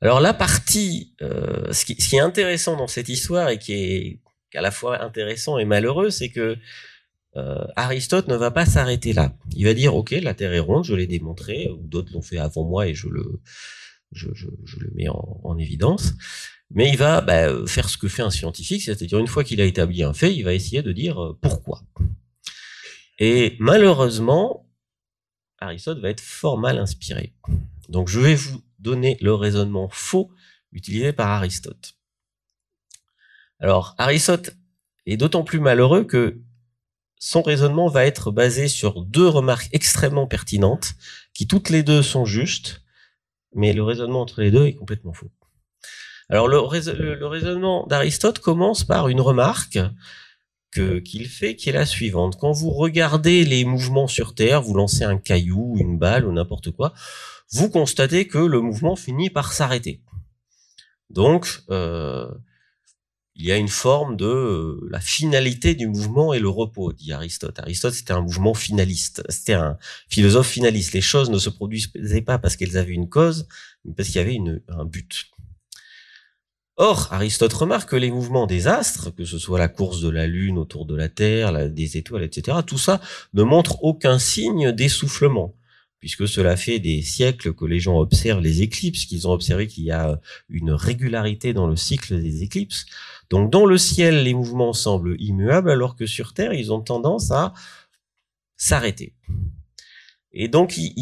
Alors 0.01 0.21
la 0.21 0.35
partie, 0.35 1.15
euh, 1.23 1.73
ce, 1.73 1.85
qui, 1.85 2.17
est 2.17 2.21
intéressant 2.21 2.77
dans 2.77 2.87
cette 2.87 3.09
histoire 3.09 3.49
et 3.49 3.59
qui 3.59 3.73
est 3.73 4.21
à 4.55 4.61
la 4.61 4.71
fois 4.71 5.03
intéressant 5.03 5.59
et 5.59 5.65
malheureux, 5.65 6.11
c'est 6.11 6.29
que 6.29 6.57
euh, 7.37 7.67
Aristote 7.77 8.29
ne 8.29 8.37
va 8.37 8.51
pas 8.51 8.67
s'arrêter 8.67 9.13
là. 9.13 9.35
Il 9.57 9.65
va 9.65 9.75
dire, 9.75 9.97
ok, 9.97 10.13
la 10.13 10.35
Terre 10.35 10.53
est 10.53 10.61
ronde, 10.61 10.85
je 10.85 10.95
l'ai 10.95 11.07
démontré, 11.07 11.69
ou 11.71 11.87
d'autres 11.87 12.13
l'ont 12.13 12.23
fait 12.23 12.39
avant 12.39 12.65
moi 12.65 12.87
et 12.87 12.95
je 12.95 13.09
le 13.09 13.41
je, 14.13 14.29
le 14.29 14.91
mets 14.95 15.09
en, 15.09 15.41
en, 15.43 15.59
évidence. 15.59 16.15
Mais 16.71 16.89
il 16.89 16.97
va 16.97 17.21
bah, 17.21 17.67
faire 17.67 17.89
ce 17.89 17.97
que 17.97 18.09
fait 18.09 18.23
un 18.23 18.31
scientifique, 18.31 18.83
c'est-à-dire 18.83 19.19
une 19.19 19.29
fois 19.29 19.45
qu'il 19.45 19.61
a 19.61 19.65
établi 19.65 20.03
un 20.03 20.13
fait, 20.13 20.35
il 20.35 20.43
va 20.43 20.53
essayer 20.53 20.83
de 20.83 20.93
dire 20.93 21.23
euh, 21.23 21.39
pourquoi. 21.41 21.83
Et 23.19 23.57
malheureusement, 23.59 24.69
Aristote 25.59 26.01
va 26.01 26.11
être 26.11 26.21
fort 26.21 26.59
mal 26.59 26.79
inspiré. 26.79 27.35
Donc 27.89 28.09
je 28.09 28.21
vais 28.21 28.35
vous 28.35 28.63
donner 28.79 29.17
le 29.21 29.35
raisonnement 29.35 29.89
faux 29.91 30.31
utilisé 30.73 31.13
par 31.13 31.29
Aristote. 31.29 31.97
Alors 33.59 33.95
Aristote 33.99 34.55
est 35.07 35.17
d'autant 35.17 35.45
plus 35.45 35.61
malheureux 35.61 36.05
que 36.05 36.41
son 37.19 37.43
raisonnement 37.43 37.89
va 37.89 38.05
être 38.05 38.31
basé 38.31 38.69
sur 38.69 39.03
deux 39.03 39.27
remarques 39.27 39.71
extrêmement 39.73 40.27
pertinentes, 40.27 40.95
qui 41.33 41.47
toutes 41.47 41.71
les 41.71 41.83
deux 41.83 42.03
sont 42.03 42.27
justes, 42.27 42.83
mais 43.57 43.73
le 43.73 43.83
raisonnement 43.83 44.21
entre 44.21 44.41
les 44.41 44.51
deux 44.51 44.67
est 44.67 44.75
complètement 44.75 45.13
faux. 45.13 45.31
Alors 46.29 46.49
le, 46.49 46.59
raisonnement 46.59 47.87
d'Aristote 47.87 48.39
commence 48.39 48.85
par 48.85 49.09
une 49.09 49.21
remarque 49.21 49.79
qu'il 50.73 51.27
fait 51.27 51.57
qui 51.57 51.71
est 51.71 51.73
la 51.73 51.87
suivante. 51.87 52.37
Quand 52.39 52.53
vous 52.53 52.71
regardez 52.71 53.45
les 53.45 53.65
mouvements 53.65 54.09
sur 54.09 54.35
Terre, 54.35 54.61
vous 54.61 54.75
lancez 54.75 55.05
un 55.05 55.17
caillou, 55.17 55.77
une 55.79 55.99
balle 55.99 56.27
ou 56.27 56.33
n'importe 56.33 56.71
quoi, 56.71 56.93
vous 57.53 57.71
constatez 57.71 58.27
que 58.27 58.39
le 58.39 58.61
mouvement 58.61 58.97
finit 58.97 59.31
par 59.31 59.53
s'arrêter. 59.53 60.03
Donc, 61.09 61.63
euh, 61.71 62.29
il 63.39 63.45
y 63.45 63.53
a 63.53 63.57
une 63.57 63.69
forme 63.69 64.17
de 64.17 64.27
euh, 64.27 64.89
la 64.91 65.01
finalité 65.01 65.75
du 65.75 65.87
mouvement 65.87 66.33
et 66.33 66.39
le 66.39 66.49
repos, 66.49 66.93
dit 66.93 67.13
Aristote. 67.13 67.59
Aristote, 67.59 67.93
c'était 67.93 68.13
un 68.13 68.23
mouvement 68.23 68.55
finaliste, 68.55 69.23
c'était 69.29 69.55
un 69.55 69.77
philosophe 70.09 70.49
finaliste. 70.49 70.95
Les 70.95 71.03
choses 71.03 71.29
ne 71.29 71.39
se 71.39 71.51
produisaient 71.51 72.23
pas 72.23 72.39
parce 72.39 72.57
qu'elles 72.57 72.79
avaient 72.79 72.95
une 72.95 73.09
cause, 73.09 73.47
mais 73.85 73.93
parce 73.93 74.09
qu'il 74.09 74.17
y 74.17 74.25
avait 74.25 74.39
un 74.69 74.85
but. 74.85 75.27
Or, 76.79 77.09
Aristote 77.11 77.53
remarque 77.53 77.91
que 77.91 77.97
les 77.97 78.11
mouvements 78.11 78.47
des 78.47 78.67
astres, 78.67 79.11
que 79.11 79.25
ce 79.25 79.39
soit 79.39 79.59
la 79.59 79.69
course 79.69 80.01
de 80.03 80.11
la 80.11 80.27
Lune 80.27 80.59
autour 80.59 80.85
de 80.85 80.95
la 80.95 81.09
Terre, 81.09 81.71
des 81.71 81.97
étoiles, 81.97 82.23
etc., 82.23 82.59
tout 82.67 82.79
ça 82.79 83.01
ne 83.33 83.43
montre 83.43 83.83
aucun 83.83 84.19
signe 84.19 84.73
d'essoufflement 84.73 85.56
puisque 86.01 86.29
cela 86.29 86.57
fait 86.57 86.79
des 86.79 87.03
siècles 87.03 87.55
que 87.55 87.65
les 87.65 87.81
gens 87.81 87.99
observent 87.99 88.43
les 88.43 88.63
éclipses, 88.63 89.07
qu'ils 89.07 89.27
ont 89.27 89.33
observé 89.33 89.67
qu'il 89.67 89.85
y 89.85 89.91
a 89.91 90.21
une 90.49 90.73
régularité 90.73 91.53
dans 91.53 91.67
le 91.67 91.77
cycle 91.77 92.21
des 92.21 92.43
éclipses. 92.43 92.87
Donc 93.31 93.51
dans 93.51 93.67
le 93.67 93.79
ciel, 93.79 94.23
les 94.23 94.35
mouvements 94.35 94.73
semblent 94.73 95.17
immuables, 95.21 95.71
alors 95.71 95.97
que 95.97 96.07
sur 96.07 96.35
Terre, 96.35 96.53
ils 96.53 96.73
ont 96.73 96.81
tendance 96.81 97.31
à 97.31 97.55
s'arrêter. 98.57 99.15
Et 100.33 100.49
donc 100.49 100.77
il, 100.77 100.93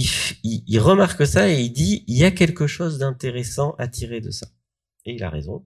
il, 0.45 0.79
remarque 0.79 1.27
ça 1.27 1.49
et 1.49 1.61
il 1.61 1.71
dit, 1.71 2.05
il 2.07 2.17
y 2.17 2.25
a 2.25 2.31
quelque 2.31 2.69
chose 2.69 2.99
d'intéressant 2.99 3.75
à 3.79 3.89
tirer 3.89 4.21
de 4.21 4.31
ça. 4.31 4.47
Et 5.07 5.15
il 5.15 5.25
a 5.25 5.29
raison. 5.29 5.65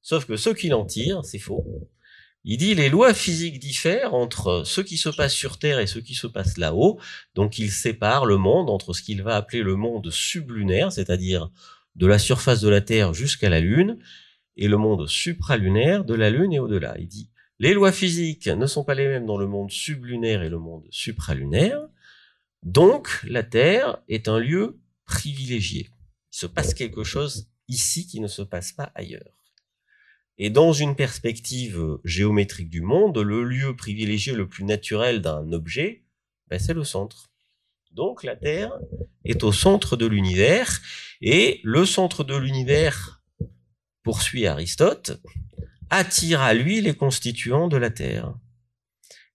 Sauf 0.00 0.24
que 0.24 0.36
ce 0.36 0.50
qu'il 0.50 0.74
en 0.74 0.86
tire, 0.86 1.22
c'est 1.24 1.38
faux. 1.38 1.64
Il 2.46 2.58
dit 2.58 2.74
les 2.74 2.90
lois 2.90 3.14
physiques 3.14 3.58
diffèrent 3.58 4.12
entre 4.12 4.64
ce 4.66 4.82
qui 4.82 4.98
se 4.98 5.08
passe 5.08 5.32
sur 5.32 5.58
Terre 5.58 5.78
et 5.78 5.86
ce 5.86 5.98
qui 5.98 6.14
se 6.14 6.26
passe 6.26 6.58
là-haut. 6.58 7.00
Donc 7.34 7.58
il 7.58 7.70
sépare 7.70 8.26
le 8.26 8.36
monde 8.36 8.68
entre 8.68 8.92
ce 8.92 9.02
qu'il 9.02 9.22
va 9.22 9.36
appeler 9.36 9.62
le 9.62 9.76
monde 9.76 10.10
sublunaire, 10.10 10.92
c'est-à-dire 10.92 11.50
de 11.96 12.06
la 12.06 12.18
surface 12.18 12.60
de 12.60 12.68
la 12.68 12.82
Terre 12.82 13.14
jusqu'à 13.14 13.48
la 13.48 13.60
Lune, 13.60 13.98
et 14.56 14.68
le 14.68 14.76
monde 14.76 15.08
supralunaire 15.08 16.04
de 16.04 16.14
la 16.14 16.30
Lune 16.30 16.52
et 16.52 16.58
au-delà. 16.58 16.96
Il 16.98 17.08
dit 17.08 17.30
les 17.58 17.72
lois 17.72 17.92
physiques 17.92 18.46
ne 18.46 18.66
sont 18.66 18.84
pas 18.84 18.94
les 18.94 19.06
mêmes 19.06 19.26
dans 19.26 19.38
le 19.38 19.46
monde 19.46 19.70
sublunaire 19.70 20.42
et 20.42 20.48
le 20.50 20.58
monde 20.58 20.84
supralunaire. 20.90 21.80
Donc 22.62 23.20
la 23.24 23.42
Terre 23.42 23.98
est 24.08 24.28
un 24.28 24.38
lieu 24.38 24.78
privilégié. 25.06 25.88
Il 26.32 26.36
se 26.36 26.46
passe 26.46 26.74
quelque 26.74 27.04
chose 27.04 27.48
ici 27.68 28.06
qui 28.06 28.20
ne 28.20 28.26
se 28.26 28.42
passe 28.42 28.72
pas 28.72 28.90
ailleurs. 28.94 29.43
Et 30.38 30.50
dans 30.50 30.72
une 30.72 30.96
perspective 30.96 31.78
euh, 31.78 32.00
géométrique 32.04 32.70
du 32.70 32.80
monde, 32.80 33.18
le 33.18 33.44
lieu 33.44 33.76
privilégié 33.76 34.32
le 34.32 34.48
plus 34.48 34.64
naturel 34.64 35.20
d'un 35.22 35.52
objet, 35.52 36.04
ben 36.48 36.58
c'est 36.58 36.74
le 36.74 36.84
centre. 36.84 37.30
Donc 37.92 38.24
la 38.24 38.34
Terre 38.34 38.72
est 39.24 39.44
au 39.44 39.52
centre 39.52 39.96
de 39.96 40.06
l'univers, 40.06 40.80
et 41.20 41.60
le 41.62 41.86
centre 41.86 42.24
de 42.24 42.36
l'univers, 42.36 43.22
poursuit 44.02 44.46
Aristote, 44.46 45.20
attire 45.90 46.40
à 46.40 46.52
lui 46.52 46.80
les 46.80 46.94
constituants 46.94 47.68
de 47.68 47.76
la 47.76 47.90
Terre. 47.90 48.34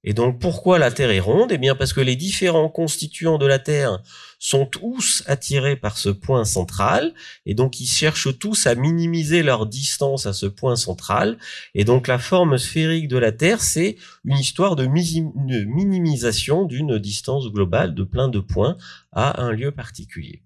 Et 0.05 0.13
donc 0.13 0.39
pourquoi 0.39 0.79
la 0.79 0.91
Terre 0.91 1.11
est 1.11 1.19
ronde? 1.19 1.51
Eh 1.51 1.57
bien 1.57 1.75
parce 1.75 1.91
que 1.91 1.99
les 1.99 2.15
différents 2.15 2.69
constituants 2.69 3.37
de 3.37 3.45
la 3.45 3.59
Terre 3.59 4.01
sont 4.39 4.65
tous 4.65 5.23
attirés 5.27 5.75
par 5.75 5.97
ce 5.97 6.07
point 6.07 6.45
central, 6.45 7.13
et 7.45 7.53
donc 7.53 7.81
ils 7.81 7.85
cherchent 7.85 8.39
tous 8.39 8.65
à 8.65 8.75
minimiser 8.75 9.43
leur 9.43 9.65
distance 9.65 10.25
à 10.25 10.31
ce 10.31 10.45
point 10.45 10.77
central. 10.77 11.37
Et 11.73 11.83
donc 11.83 12.07
la 12.07 12.17
forme 12.17 12.57
sphérique 12.57 13.09
de 13.09 13.17
la 13.17 13.33
Terre, 13.33 13.59
c'est 13.59 13.97
une 14.23 14.37
histoire 14.37 14.77
de 14.77 14.85
minimisation 14.85 16.63
d'une 16.63 16.97
distance 16.97 17.51
globale 17.51 17.93
de 17.93 18.03
plein 18.03 18.29
de 18.29 18.39
points 18.39 18.77
à 19.11 19.41
un 19.41 19.51
lieu 19.51 19.73
particulier. 19.73 20.43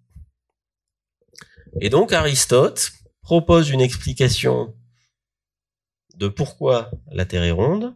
Et 1.79 1.89
donc 1.89 2.11
Aristote 2.11 2.91
propose 3.21 3.69
une 3.69 3.81
explication 3.81 4.73
de 6.15 6.27
pourquoi 6.27 6.89
la 7.11 7.25
Terre 7.25 7.43
est 7.43 7.51
ronde, 7.51 7.95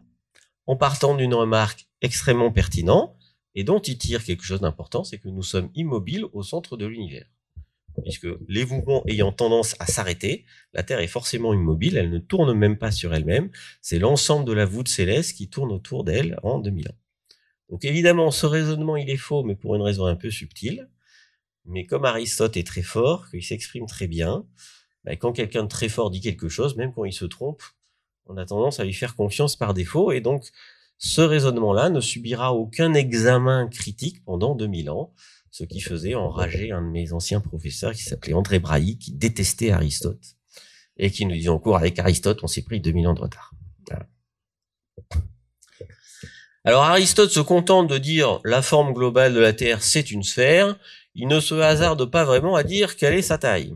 en 0.68 0.76
partant 0.76 1.16
d'une 1.16 1.34
remarque 1.34 1.88
extrêmement 2.02 2.52
pertinente 2.52 3.16
et 3.54 3.64
dont 3.64 3.80
il 3.80 3.96
tire 3.96 4.22
quelque 4.22 4.44
chose 4.44 4.60
d'important, 4.60 5.02
c'est 5.02 5.18
que 5.18 5.28
nous 5.28 5.42
sommes 5.42 5.70
immobiles 5.74 6.26
au 6.34 6.42
centre 6.42 6.76
de 6.76 6.84
l'univers. 6.84 7.26
Puisque 8.04 8.28
les 8.46 8.66
mouvements 8.66 9.02
ayant 9.08 9.32
tendance 9.32 9.74
à 9.80 9.86
s'arrêter, 9.86 10.44
la 10.74 10.82
Terre 10.82 11.00
est 11.00 11.08
forcément 11.08 11.54
immobile, 11.54 11.96
elle 11.96 12.10
ne 12.10 12.18
tourne 12.18 12.52
même 12.52 12.76
pas 12.76 12.92
sur 12.92 13.14
elle-même, 13.14 13.50
c'est 13.80 13.98
l'ensemble 13.98 14.44
de 14.44 14.52
la 14.52 14.66
voûte 14.66 14.88
céleste 14.88 15.36
qui 15.36 15.48
tourne 15.48 15.72
autour 15.72 16.04
d'elle 16.04 16.38
en 16.42 16.58
2000 16.58 16.90
ans. 16.90 16.98
Donc 17.70 17.84
évidemment, 17.86 18.30
ce 18.30 18.44
raisonnement, 18.44 18.96
il 18.96 19.08
est 19.08 19.16
faux, 19.16 19.42
mais 19.42 19.56
pour 19.56 19.74
une 19.74 19.82
raison 19.82 20.04
un 20.04 20.16
peu 20.16 20.30
subtile. 20.30 20.88
Mais 21.64 21.86
comme 21.86 22.04
Aristote 22.04 22.58
est 22.58 22.66
très 22.66 22.82
fort, 22.82 23.28
qu'il 23.30 23.42
s'exprime 23.42 23.86
très 23.86 24.06
bien, 24.06 24.46
bah, 25.04 25.16
quand 25.16 25.32
quelqu'un 25.32 25.64
de 25.64 25.68
très 25.68 25.88
fort 25.88 26.10
dit 26.10 26.20
quelque 26.20 26.50
chose, 26.50 26.76
même 26.76 26.92
quand 26.92 27.06
il 27.06 27.12
se 27.12 27.24
trompe, 27.24 27.62
on 28.28 28.36
a 28.36 28.44
tendance 28.44 28.78
à 28.78 28.84
lui 28.84 28.92
faire 28.92 29.16
confiance 29.16 29.56
par 29.56 29.74
défaut 29.74 30.12
et 30.12 30.20
donc 30.20 30.44
ce 30.98 31.20
raisonnement-là 31.20 31.90
ne 31.90 32.00
subira 32.00 32.52
aucun 32.52 32.92
examen 32.94 33.68
critique 33.68 34.24
pendant 34.24 34.54
2000 34.54 34.90
ans, 34.90 35.12
ce 35.50 35.64
qui 35.64 35.80
faisait 35.80 36.14
enrager 36.14 36.72
un 36.72 36.82
de 36.82 36.88
mes 36.88 37.12
anciens 37.12 37.40
professeurs 37.40 37.92
qui 37.92 38.02
s'appelait 38.02 38.34
André 38.34 38.58
Brailly, 38.58 38.98
qui 38.98 39.12
détestait 39.12 39.70
Aristote 39.70 40.36
et 40.96 41.10
qui 41.10 41.24
nous 41.24 41.34
disait 41.34 41.48
en 41.48 41.58
cours 41.58 41.76
avec 41.76 41.98
Aristote, 41.98 42.40
on 42.42 42.48
s'est 42.48 42.62
pris 42.62 42.80
2000 42.80 43.08
ans 43.08 43.14
de 43.14 43.20
retard. 43.20 43.52
Alors 46.64 46.82
Aristote 46.82 47.30
se 47.30 47.40
contente 47.40 47.88
de 47.88 47.96
dire 47.96 48.40
la 48.44 48.60
forme 48.60 48.92
globale 48.92 49.32
de 49.32 49.40
la 49.40 49.52
Terre 49.54 49.82
c'est 49.82 50.10
une 50.10 50.24
sphère, 50.24 50.76
il 51.14 51.28
ne 51.28 51.40
se 51.40 51.54
hasarde 51.54 52.04
pas 52.10 52.24
vraiment 52.24 52.56
à 52.56 52.64
dire 52.64 52.96
quelle 52.96 53.14
est 53.14 53.22
sa 53.22 53.38
taille 53.38 53.74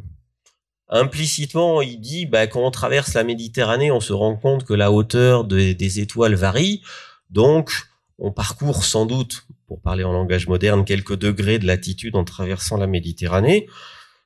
implicitement, 0.92 1.80
il 1.80 1.98
dit, 2.00 2.26
bah, 2.26 2.46
quand 2.46 2.64
on 2.64 2.70
traverse 2.70 3.14
la 3.14 3.24
Méditerranée, 3.24 3.90
on 3.90 4.00
se 4.00 4.12
rend 4.12 4.36
compte 4.36 4.64
que 4.64 4.74
la 4.74 4.92
hauteur 4.92 5.44
des 5.44 6.00
étoiles 6.00 6.34
varie. 6.34 6.82
Donc, 7.30 7.72
on 8.18 8.30
parcourt 8.30 8.84
sans 8.84 9.06
doute, 9.06 9.46
pour 9.66 9.80
parler 9.80 10.04
en 10.04 10.12
langage 10.12 10.46
moderne, 10.46 10.84
quelques 10.84 11.16
degrés 11.16 11.58
de 11.58 11.66
latitude 11.66 12.14
en 12.14 12.24
traversant 12.24 12.76
la 12.76 12.86
Méditerranée. 12.86 13.66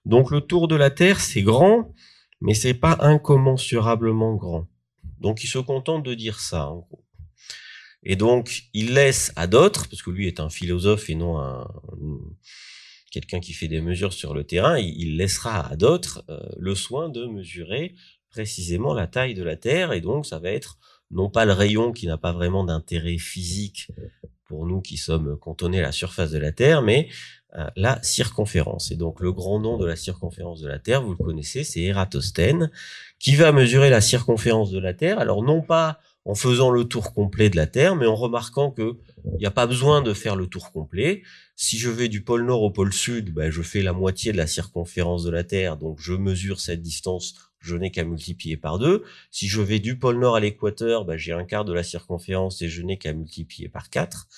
Donc, 0.05 0.31
le 0.31 0.41
tour 0.41 0.67
de 0.67 0.75
la 0.75 0.91
Terre, 0.91 1.21
c'est 1.21 1.43
grand, 1.43 1.95
mais 2.41 2.53
c'est 2.53 2.75
pas 2.75 2.99
incommensurablement 3.01 4.35
grand. 4.35 4.67
Donc, 5.21 5.45
il 5.45 5.49
se 5.49 5.59
contente 5.59 6.05
de 6.05 6.15
dire 6.15 6.41
ça, 6.41 6.69
en 6.69 6.79
gros. 6.79 7.05
Et 8.03 8.17
donc, 8.17 8.65
il 8.75 8.95
laisse 8.95 9.33
à 9.37 9.47
d'autres, 9.47 9.89
parce 9.89 10.03
que 10.03 10.11
lui 10.11 10.27
est 10.27 10.41
un 10.41 10.51
philosophe 10.51 11.11
et 11.11 11.15
non 11.15 11.39
un, 11.39 11.67
quelqu'un 13.17 13.41
qui 13.41 13.55
fait 13.55 13.67
des 13.67 13.81
mesures 13.81 14.13
sur 14.13 14.35
le 14.35 14.45
terrain, 14.45 14.79
il, 14.79 15.17
laissera 15.17 15.67
à 15.69 15.77
d'autres 15.77 16.23
euh, 16.29 16.39
le 16.59 16.75
soin 16.75 17.09
de 17.09 17.25
mesurer 17.25 17.95
précisément 18.29 18.93
la 18.93 19.07
taille 19.07 19.33
de 19.33 19.43
la 19.43 19.57
Terre, 19.57 19.95
et 19.95 20.03
donc 20.03 20.27
ça 20.27 20.39
va 20.39 20.51
être 20.51 20.77
non 21.11 21.31
pas 21.31 21.47
le 21.47 21.53
rayon 21.53 21.93
qui 21.93 22.07
n'a 22.07 22.19
pas 22.19 22.33
vraiment 22.33 22.63
d'intérêt 22.63 23.17
physique 23.17 23.91
pour 24.45 24.67
nous 24.67 24.83
qui 24.83 24.99
sommes 24.99 25.39
cantonnés 25.39 25.79
à 25.79 25.83
la 25.83 25.93
surface 25.93 26.31
de 26.31 26.37
la 26.39 26.53
Terre, 26.53 26.83
mais 26.83 27.09
euh, 27.57 27.67
la 27.75 28.03
circonférence. 28.03 28.91
Et 28.91 28.97
donc 28.97 29.21
le 29.21 29.33
grand 29.33 29.61
nom 29.61 29.79
de 29.79 29.87
la 29.87 29.97
circonférence 29.97 30.61
de 30.61 30.69
la 30.69 30.79
Terre, 30.79 31.03
vous 31.03 31.13
le 31.13 31.25
connaissez, 31.25 31.65
c'est 31.65 31.81
Ératosthène, 31.81 32.71
qui 33.19 33.35
va 33.35 33.51
mesurer 33.51 33.89
la 33.89 34.03
circonférence 34.03 34.71
de 34.71 34.79
la 34.79 34.93
Terre. 34.93 35.19
Alors 35.19 35.43
non 35.43 35.63
pas 35.63 36.01
en 36.27 36.35
faisant 36.35 36.71
le 36.71 36.85
tour 36.85 37.15
complet 37.15 37.49
de 37.49 37.57
la 37.57 37.67
Terre, 37.67 37.97
mais 37.97 38.07
en 38.07 38.17
remarquant 38.17 38.71
que 38.71 38.99
il 39.25 39.39
n'y 39.39 39.47
a 39.47 39.51
pas 39.51 39.67
besoin 39.67 40.03
de 40.03 40.13
faire 40.13 40.37
le 40.37 40.49
tour 40.49 40.71
complet. 40.71 41.23
Si 41.59 41.79
je 41.79 41.89
vais 41.89 42.09
du 42.09 42.23
pôle 42.23 42.45
Nord 42.45 42.63
au 42.63 42.71
pôle 42.71 42.93
Sud, 42.93 43.33
ben, 43.33 43.51
je 43.51 43.63
fais 43.63 43.81
la 43.81 43.95
moitié 43.95 44.31
de 44.31 44.37
la 44.37 44.47
circonférence 44.47 45.25
de 45.25 45.31
la 45.31 45.43
Terre, 45.43 45.79
donc 45.79 45.99
je 45.99 46.13
mesure 46.13 46.61
cette 46.61 46.83
distance, 46.83 47.35
je 47.61 47.75
n'ai 47.77 47.91
qu'à 47.91 48.05
multiplier 48.05 48.59
par 48.59 48.79
deux. 48.79 49.05
Si 49.31 49.49
je 49.49 49.63
vais 49.63 49.79
du 49.79 49.99
pôle 49.99 50.19
Nord 50.19 50.37
à 50.37 50.41
l'équateur, 50.41 51.07
ben, 51.07 51.17
j'ai 51.17 51.33
un 51.33 51.47
quart 51.47 51.65
de 51.65 51.73
la 51.73 51.83
circonférence 51.83 52.61
et 52.61 52.69
je 52.69 52.83
n'ai 52.83 52.99
qu'à 52.99 53.15
multiplier 53.15 53.71
par 53.71 53.89
quatre. 53.89 54.29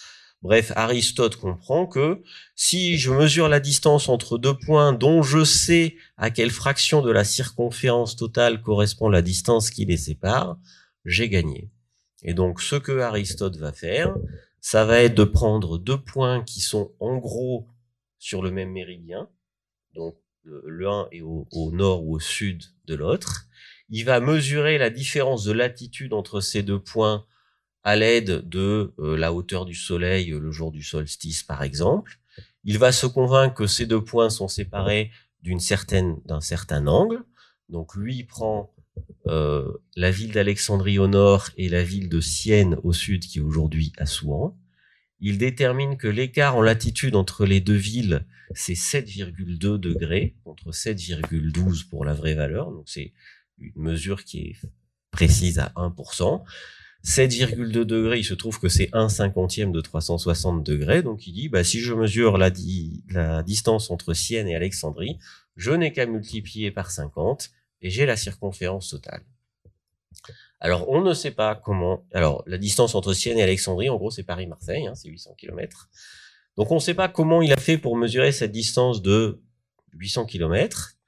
Bref, 0.42 0.72
Aristote 0.76 1.34
comprend 1.34 1.88
que 1.88 2.22
si 2.54 2.98
je 2.98 3.10
mesure 3.10 3.48
la 3.48 3.58
distance 3.58 4.08
entre 4.08 4.38
deux 4.38 4.56
points 4.56 4.92
dont 4.92 5.24
je 5.24 5.42
sais 5.42 5.96
à 6.16 6.30
quelle 6.30 6.52
fraction 6.52 7.02
de 7.02 7.10
la 7.10 7.24
circonférence 7.24 8.14
totale 8.14 8.62
correspond 8.62 9.08
la 9.08 9.22
distance 9.22 9.70
qui 9.70 9.84
les 9.86 9.96
sépare, 9.96 10.56
j'ai 11.04 11.28
gagné. 11.28 11.68
Et 12.22 12.32
donc, 12.32 12.60
ce 12.60 12.76
que 12.76 13.00
Aristote 13.00 13.56
va 13.56 13.72
faire, 13.72 14.14
ça 14.70 14.84
va 14.84 15.00
être 15.00 15.14
de 15.14 15.24
prendre 15.24 15.78
deux 15.78 15.96
points 15.96 16.44
qui 16.44 16.60
sont 16.60 16.92
en 17.00 17.16
gros 17.16 17.66
sur 18.18 18.42
le 18.42 18.50
même 18.50 18.70
méridien. 18.70 19.30
Donc, 19.94 20.18
l'un 20.44 21.08
est 21.10 21.22
au, 21.22 21.46
nord 21.72 22.04
ou 22.04 22.16
au 22.16 22.20
sud 22.20 22.64
de 22.84 22.94
l'autre. 22.94 23.46
Il 23.88 24.04
va 24.04 24.20
mesurer 24.20 24.76
la 24.76 24.90
différence 24.90 25.44
de 25.44 25.52
latitude 25.52 26.12
entre 26.12 26.42
ces 26.42 26.62
deux 26.62 26.78
points 26.78 27.24
à 27.82 27.96
l'aide 27.96 28.46
de 28.46 28.92
euh, 28.98 29.16
la 29.16 29.32
hauteur 29.32 29.64
du 29.64 29.74
soleil 29.74 30.26
le 30.26 30.50
jour 30.50 30.70
du 30.70 30.82
solstice, 30.82 31.42
par 31.42 31.62
exemple. 31.62 32.18
Il 32.62 32.76
va 32.76 32.92
se 32.92 33.06
convaincre 33.06 33.54
que 33.54 33.66
ces 33.66 33.86
deux 33.86 34.04
points 34.04 34.28
sont 34.28 34.48
séparés 34.48 35.10
d'un 35.44 36.40
certain 36.42 36.86
angle. 36.86 37.24
Donc, 37.70 37.94
lui, 37.94 38.22
prend 38.24 38.74
euh, 39.26 39.72
la 39.96 40.10
ville 40.10 40.32
d'Alexandrie 40.32 40.98
au 40.98 41.06
nord 41.06 41.50
et 41.56 41.68
la 41.68 41.82
ville 41.82 42.08
de 42.08 42.20
Sienne 42.20 42.76
au 42.82 42.92
sud, 42.92 43.24
qui 43.24 43.38
est 43.38 43.42
aujourd'hui 43.42 43.92
Assouan. 43.98 44.56
Il 45.20 45.38
détermine 45.38 45.96
que 45.96 46.08
l'écart 46.08 46.56
en 46.56 46.62
latitude 46.62 47.16
entre 47.16 47.44
les 47.44 47.60
deux 47.60 47.74
villes, 47.74 48.24
c'est 48.54 48.74
7,2 48.74 49.78
degrés, 49.78 50.36
contre 50.44 50.70
7,12 50.70 51.88
pour 51.88 52.04
la 52.04 52.14
vraie 52.14 52.34
valeur. 52.34 52.70
Donc 52.70 52.88
c'est 52.88 53.12
une 53.58 53.72
mesure 53.76 54.24
qui 54.24 54.38
est 54.38 54.56
précise 55.10 55.58
à 55.58 55.72
1%. 55.76 56.42
7,2 57.04 57.84
degrés, 57.84 58.18
il 58.18 58.24
se 58.24 58.34
trouve 58.34 58.58
que 58.58 58.68
c'est 58.68 58.90
1 58.92 59.08
cinquantième 59.08 59.72
de 59.72 59.80
360 59.80 60.64
degrés. 60.64 61.02
Donc 61.02 61.26
il 61.26 61.32
dit, 61.32 61.48
bah, 61.48 61.64
si 61.64 61.80
je 61.80 61.94
mesure 61.94 62.38
la 62.38 63.42
distance 63.42 63.90
entre 63.90 64.14
Sienne 64.14 64.48
et 64.48 64.54
Alexandrie, 64.54 65.18
je 65.56 65.72
n'ai 65.72 65.92
qu'à 65.92 66.06
multiplier 66.06 66.70
par 66.70 66.90
50 66.90 67.50
et 67.82 67.90
j'ai 67.90 68.06
la 68.06 68.16
circonférence 68.16 68.90
totale. 68.90 69.22
Alors, 70.60 70.88
on 70.88 71.02
ne 71.02 71.14
sait 71.14 71.30
pas 71.30 71.54
comment. 71.54 72.04
Alors, 72.12 72.42
la 72.46 72.58
distance 72.58 72.94
entre 72.94 73.12
Sienne 73.12 73.38
et 73.38 73.42
Alexandrie, 73.42 73.88
en 73.88 73.96
gros, 73.96 74.10
c'est 74.10 74.24
Paris-Marseille, 74.24 74.86
hein, 74.86 74.94
c'est 74.94 75.08
800 75.08 75.34
km. 75.38 75.88
Donc, 76.56 76.72
on 76.72 76.76
ne 76.76 76.80
sait 76.80 76.94
pas 76.94 77.08
comment 77.08 77.42
il 77.42 77.52
a 77.52 77.56
fait 77.56 77.78
pour 77.78 77.96
mesurer 77.96 78.32
cette 78.32 78.50
distance 78.50 79.00
de 79.00 79.40
800 79.92 80.26
km. 80.26 80.98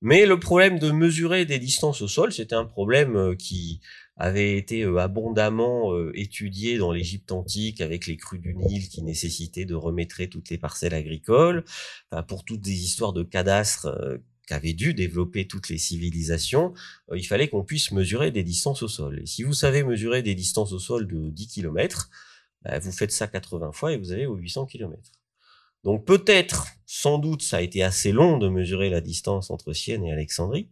Mais 0.00 0.26
le 0.26 0.38
problème 0.38 0.78
de 0.78 0.90
mesurer 0.92 1.44
des 1.44 1.58
distances 1.58 2.02
au 2.02 2.08
sol, 2.08 2.32
c'était 2.32 2.54
un 2.54 2.64
problème 2.64 3.16
euh, 3.16 3.34
qui 3.34 3.80
avait 4.16 4.56
été 4.56 4.82
euh, 4.82 4.98
abondamment 4.98 5.92
euh, 5.92 6.12
étudié 6.14 6.78
dans 6.78 6.92
l'Égypte 6.92 7.32
antique 7.32 7.80
avec 7.80 8.06
les 8.06 8.16
crues 8.16 8.38
du 8.38 8.54
Nil 8.54 8.88
qui 8.88 9.02
nécessitaient 9.02 9.64
de 9.64 9.74
remettre 9.74 10.22
toutes 10.26 10.50
les 10.50 10.58
parcelles 10.58 10.94
agricoles, 10.94 11.64
pour 12.28 12.44
toutes 12.44 12.60
des 12.60 12.84
histoires 12.84 13.12
de 13.12 13.22
cadastres 13.22 13.88
qu'avaient 14.48 14.72
dû 14.72 14.94
développer 14.94 15.46
toutes 15.46 15.68
les 15.68 15.78
civilisations, 15.78 16.72
il 17.14 17.26
fallait 17.26 17.48
qu'on 17.48 17.64
puisse 17.64 17.92
mesurer 17.92 18.30
des 18.30 18.42
distances 18.42 18.82
au 18.82 18.88
sol. 18.88 19.20
Et 19.22 19.26
si 19.26 19.42
vous 19.42 19.52
savez 19.52 19.82
mesurer 19.82 20.22
des 20.22 20.34
distances 20.34 20.72
au 20.72 20.78
sol 20.78 21.06
de 21.06 21.28
10 21.28 21.48
km, 21.48 22.08
bah, 22.62 22.78
vous 22.78 22.90
faites 22.90 23.12
ça 23.12 23.28
80 23.28 23.72
fois 23.72 23.92
et 23.92 23.98
vous 23.98 24.10
avez 24.10 24.24
800 24.24 24.66
km. 24.66 25.12
Donc 25.84 26.06
peut-être, 26.06 26.66
sans 26.86 27.18
doute, 27.18 27.42
ça 27.42 27.58
a 27.58 27.60
été 27.60 27.82
assez 27.82 28.10
long 28.10 28.38
de 28.38 28.48
mesurer 28.48 28.88
la 28.90 29.00
distance 29.00 29.50
entre 29.50 29.74
Sienne 29.74 30.04
et 30.04 30.12
Alexandrie, 30.12 30.70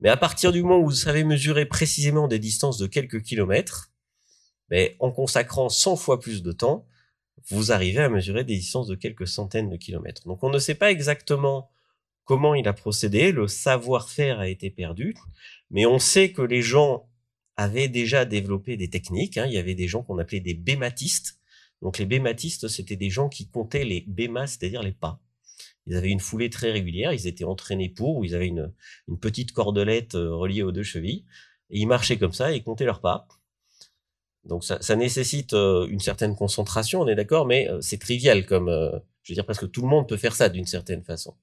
mais 0.00 0.08
à 0.08 0.16
partir 0.16 0.52
du 0.52 0.62
moment 0.62 0.78
où 0.78 0.84
vous 0.86 0.92
savez 0.92 1.24
mesurer 1.24 1.66
précisément 1.66 2.28
des 2.28 2.38
distances 2.38 2.78
de 2.78 2.86
quelques 2.86 3.22
kilomètres, 3.22 3.92
mais 4.70 4.96
en 5.00 5.10
consacrant 5.10 5.68
100 5.68 5.96
fois 5.96 6.20
plus 6.20 6.42
de 6.42 6.52
temps, 6.52 6.86
vous 7.50 7.72
arrivez 7.72 8.00
à 8.00 8.08
mesurer 8.08 8.44
des 8.44 8.56
distances 8.56 8.86
de 8.86 8.94
quelques 8.94 9.26
centaines 9.26 9.70
de 9.70 9.76
kilomètres. 9.76 10.26
Donc 10.26 10.44
on 10.44 10.50
ne 10.50 10.58
sait 10.58 10.74
pas 10.74 10.90
exactement 10.90 11.70
comment 12.28 12.54
il 12.54 12.68
a 12.68 12.74
procédé, 12.74 13.32
le 13.32 13.48
savoir-faire 13.48 14.38
a 14.38 14.48
été 14.48 14.68
perdu, 14.68 15.14
mais 15.70 15.86
on 15.86 15.98
sait 15.98 16.30
que 16.30 16.42
les 16.42 16.60
gens 16.60 17.08
avaient 17.56 17.88
déjà 17.88 18.26
développé 18.26 18.76
des 18.76 18.90
techniques. 18.90 19.38
Hein. 19.38 19.46
Il 19.46 19.54
y 19.54 19.56
avait 19.56 19.74
des 19.74 19.88
gens 19.88 20.02
qu'on 20.02 20.18
appelait 20.18 20.40
des 20.40 20.52
bématistes. 20.52 21.38
Donc 21.80 21.96
les 21.96 22.04
bématistes, 22.04 22.68
c'était 22.68 22.96
des 22.96 23.08
gens 23.08 23.30
qui 23.30 23.48
comptaient 23.48 23.86
les 23.86 24.04
bémas, 24.06 24.46
c'est-à-dire 24.46 24.82
les 24.82 24.92
pas. 24.92 25.22
Ils 25.86 25.96
avaient 25.96 26.10
une 26.10 26.20
foulée 26.20 26.50
très 26.50 26.70
régulière, 26.70 27.14
ils 27.14 27.26
étaient 27.26 27.44
entraînés 27.44 27.88
pour, 27.88 28.18
ou 28.18 28.24
ils 28.26 28.34
avaient 28.34 28.48
une, 28.48 28.74
petite 29.22 29.52
cordelette 29.52 30.14
euh, 30.14 30.34
reliée 30.34 30.62
aux 30.62 30.70
deux 30.70 30.82
chevilles, 30.82 31.24
et 31.70 31.80
ils 31.80 31.86
marchaient 31.86 32.18
comme 32.18 32.34
ça 32.34 32.52
et 32.52 32.62
comptaient 32.62 32.84
leurs 32.84 33.00
pas. 33.00 33.26
Donc 34.44 34.64
ça, 34.64 34.82
ça 34.82 34.96
nécessite 34.96 35.54
euh, 35.54 35.86
une 35.86 36.00
certaine 36.00 36.36
concentration, 36.36 37.00
on 37.00 37.08
est 37.08 37.14
d'accord, 37.14 37.46
mais 37.46 37.70
euh, 37.70 37.80
c'est 37.80 37.98
trivial 37.98 38.44
comme, 38.44 38.68
je 39.22 39.32
veux 39.32 39.34
dire, 39.34 39.46
parce 39.46 39.58
que 39.58 39.66
tout 39.66 39.80
le 39.80 39.88
monde 39.88 40.06
peut 40.06 40.18
faire 40.18 40.36
ça 40.36 40.50
d'une 40.50 40.66
certaine 40.66 41.02
façon. 41.02 41.34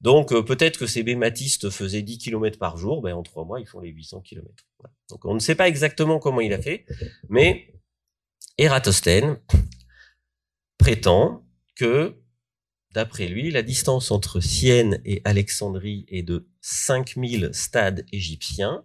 Donc 0.00 0.30
peut-être 0.44 0.78
que 0.78 0.86
ces 0.86 1.02
bématistes 1.02 1.70
faisaient 1.70 2.02
10 2.02 2.18
km 2.18 2.58
par 2.58 2.76
jour, 2.76 3.02
ben, 3.02 3.14
en 3.14 3.22
trois 3.22 3.44
mois 3.44 3.60
ils 3.60 3.66
font 3.66 3.80
les 3.80 3.90
800 3.90 4.22
km. 4.22 4.48
Donc 5.10 5.24
on 5.24 5.34
ne 5.34 5.40
sait 5.40 5.54
pas 5.54 5.68
exactement 5.68 6.18
comment 6.18 6.40
il 6.40 6.52
a 6.52 6.62
fait, 6.62 6.86
mais 7.28 7.74
Eratosthène 8.58 9.38
prétend 10.78 11.46
que 11.76 12.20
D'après 12.92 13.28
lui, 13.28 13.52
la 13.52 13.62
distance 13.62 14.10
entre 14.10 14.40
Sienne 14.40 15.00
et 15.04 15.22
Alexandrie 15.24 16.04
est 16.08 16.24
de 16.24 16.48
5000 16.60 17.50
stades 17.52 18.04
égyptiens 18.12 18.84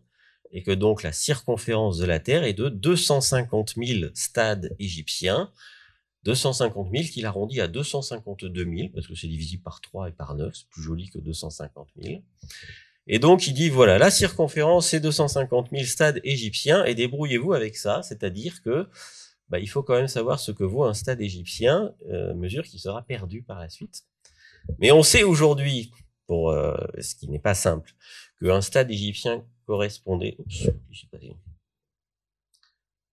et 0.51 0.61
que 0.61 0.71
donc 0.71 1.01
la 1.01 1.11
circonférence 1.11 1.97
de 1.97 2.05
la 2.05 2.19
Terre 2.19 2.43
est 2.43 2.53
de 2.53 2.69
250 2.69 3.73
000 3.83 4.11
stades 4.13 4.75
égyptiens, 4.77 5.51
250 6.25 6.89
000 6.91 7.03
qu'il 7.05 7.25
arrondit 7.25 7.61
à 7.61 7.67
252 7.67 8.63
000 8.63 8.89
parce 8.93 9.07
que 9.07 9.15
c'est 9.15 9.27
divisible 9.27 9.63
par 9.63 9.79
3 9.79 10.09
et 10.09 10.11
par 10.11 10.35
9, 10.35 10.53
c'est 10.53 10.67
plus 10.67 10.81
joli 10.81 11.09
que 11.09 11.19
250 11.19 11.87
000. 12.01 12.21
Et 13.07 13.19
donc 13.19 13.47
il 13.47 13.53
dit 13.53 13.69
voilà, 13.69 13.97
la 13.97 14.09
circonférence 14.09 14.89
c'est 14.89 14.99
250 14.99 15.69
000 15.71 15.83
stades 15.83 16.19
égyptiens 16.23 16.83
et 16.85 16.95
débrouillez-vous 16.95 17.53
avec 17.53 17.77
ça, 17.77 18.01
c'est-à-dire 18.01 18.61
que 18.63 18.87
bah, 19.49 19.59
il 19.59 19.67
faut 19.67 19.83
quand 19.83 19.95
même 19.95 20.07
savoir 20.07 20.39
ce 20.39 20.51
que 20.51 20.63
vaut 20.63 20.83
un 20.83 20.95
stade 20.95 21.21
égyptien, 21.21 21.93
euh, 22.09 22.33
mesure 22.33 22.63
qui 22.63 22.79
sera 22.79 23.03
perdue 23.03 23.43
par 23.43 23.59
la 23.59 23.69
suite. 23.69 24.03
Mais 24.79 24.91
on 24.91 25.03
sait 25.03 25.23
aujourd'hui, 25.23 25.91
pour 26.25 26.49
euh, 26.49 26.75
ce 26.99 27.13
qui 27.13 27.29
n'est 27.29 27.39
pas 27.39 27.53
simple, 27.53 27.93
qu'un 28.41 28.61
stade 28.61 28.89
égyptien 28.89 29.45
correspondait. 29.67 30.37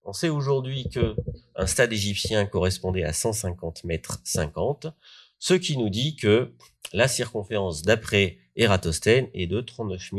On 0.04 0.12
sait 0.12 0.28
aujourd'hui 0.28 0.88
que 0.88 1.14
un 1.54 1.66
stade 1.66 1.92
égyptien 1.92 2.46
correspondait 2.46 3.04
à 3.04 3.12
150 3.12 3.84
mètres 3.84 4.20
50, 4.24 4.86
ce 5.38 5.54
qui 5.54 5.76
nous 5.76 5.90
dit 5.90 6.16
que 6.16 6.52
la 6.92 7.08
circonférence 7.08 7.82
d'après 7.82 8.38
Eratosthène 8.56 9.28
est 9.34 9.46
de 9.46 9.60
39 9.60 10.10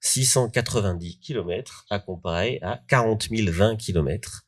690 0.00 1.18
km 1.20 1.86
à 1.90 1.98
comparer 1.98 2.58
à 2.62 2.82
40 2.88 3.28
020 3.30 3.76
km 3.76 4.44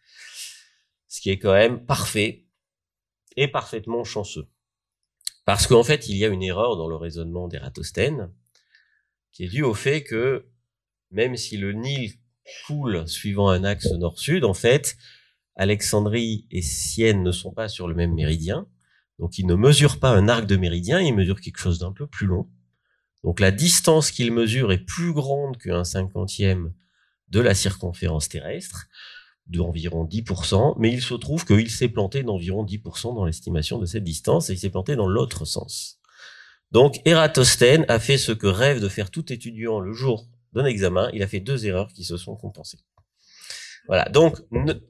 ce 1.10 1.20
qui 1.20 1.30
est 1.30 1.38
quand 1.38 1.52
même 1.52 1.84
parfait 1.84 2.46
et 3.36 3.48
parfaitement 3.48 4.04
chanceux. 4.04 4.48
Parce 5.44 5.66
qu'en 5.66 5.82
fait, 5.82 6.08
il 6.08 6.16
y 6.16 6.24
a 6.24 6.28
une 6.28 6.42
erreur 6.42 6.76
dans 6.76 6.88
le 6.88 6.94
raisonnement 6.94 7.48
d'Eratosthène, 7.48 8.32
qui 9.32 9.44
est 9.44 9.48
due 9.48 9.64
au 9.64 9.74
fait 9.74 10.04
que 10.04 10.46
même 11.10 11.36
si 11.36 11.56
le 11.56 11.72
Nil 11.72 12.19
coule 12.66 13.06
suivant 13.06 13.48
un 13.48 13.64
axe 13.64 13.90
nord-sud, 13.92 14.44
en 14.44 14.54
fait, 14.54 14.96
Alexandrie 15.56 16.46
et 16.50 16.62
Sienne 16.62 17.22
ne 17.22 17.32
sont 17.32 17.52
pas 17.52 17.68
sur 17.68 17.88
le 17.88 17.94
même 17.94 18.14
méridien. 18.14 18.66
Donc, 19.18 19.38
ils 19.38 19.46
ne 19.46 19.54
mesurent 19.54 19.98
pas 19.98 20.10
un 20.10 20.28
arc 20.28 20.46
de 20.46 20.56
méridien, 20.56 21.00
ils 21.00 21.14
mesurent 21.14 21.40
quelque 21.40 21.58
chose 21.58 21.78
d'un 21.78 21.92
peu 21.92 22.06
plus 22.06 22.26
long. 22.26 22.48
Donc, 23.22 23.40
la 23.40 23.50
distance 23.50 24.10
qu'ils 24.10 24.32
mesurent 24.32 24.72
est 24.72 24.78
plus 24.78 25.12
grande 25.12 25.58
qu'un 25.58 25.84
cinquantième 25.84 26.72
de 27.28 27.40
la 27.40 27.54
circonférence 27.54 28.28
terrestre 28.28 28.86
d'environ 29.46 30.04
10%, 30.04 30.76
mais 30.78 30.92
il 30.92 31.02
se 31.02 31.14
trouve 31.14 31.44
qu'il 31.44 31.70
s'est 31.70 31.88
planté 31.88 32.22
d'environ 32.22 32.64
10% 32.64 33.14
dans 33.14 33.24
l'estimation 33.24 33.78
de 33.78 33.86
cette 33.86 34.04
distance 34.04 34.48
et 34.48 34.54
il 34.54 34.58
s'est 34.58 34.70
planté 34.70 34.96
dans 34.96 35.08
l'autre 35.08 35.44
sens. 35.44 35.98
Donc 36.70 37.00
Eratosthène 37.04 37.84
a 37.88 37.98
fait 37.98 38.18
ce 38.18 38.32
que 38.32 38.46
rêve 38.46 38.80
de 38.80 38.88
faire 38.88 39.10
tout 39.10 39.32
étudiant 39.32 39.80
le 39.80 39.92
jour 39.92 40.28
d'un 40.52 40.64
examen, 40.64 41.10
il 41.12 41.22
a 41.22 41.26
fait 41.26 41.40
deux 41.40 41.66
erreurs 41.66 41.92
qui 41.92 42.04
se 42.04 42.16
sont 42.16 42.36
compensées. 42.36 42.78
Voilà, 43.86 44.04
donc 44.04 44.38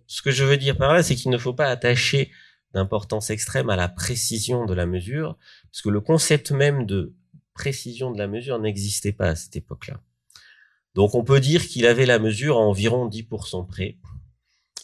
ce 0.07 0.23
que 0.23 0.31
je 0.31 0.45
veux 0.45 0.57
dire 0.57 0.77
par 0.77 0.93
là, 0.93 1.03
c'est 1.03 1.15
qu'il 1.15 1.31
ne 1.31 1.39
faut 1.39 1.55
pas 1.55 1.69
attacher 1.69 2.31
d'importance 2.75 3.31
extrême 3.31 3.71
à 3.71 3.77
la 3.77 3.89
précision 3.89 4.67
de 4.67 4.75
la 4.75 4.87
mesure, 4.87 5.37
parce 5.71 5.83
que 5.83 5.89
le 5.89 6.01
concept 6.01 6.51
même 6.51 6.87
de 6.87 7.15
précision 7.55 8.11
de 8.11 8.19
la 8.19 8.27
mesure 8.27 8.59
n'existait 8.59 9.13
pas 9.13 9.29
à 9.29 9.37
cette 9.37 9.57
époque-là. 9.57 10.01
Donc 10.95 11.15
on 11.15 11.25
peut 11.25 11.41
dire 11.41 11.67
qu'il 11.67 11.87
avait 11.87 12.07
la 12.07 12.19
mesure 12.19 12.57
à 12.57 12.61
environ 12.61 13.09
10% 13.09 13.67
près, 13.67 13.99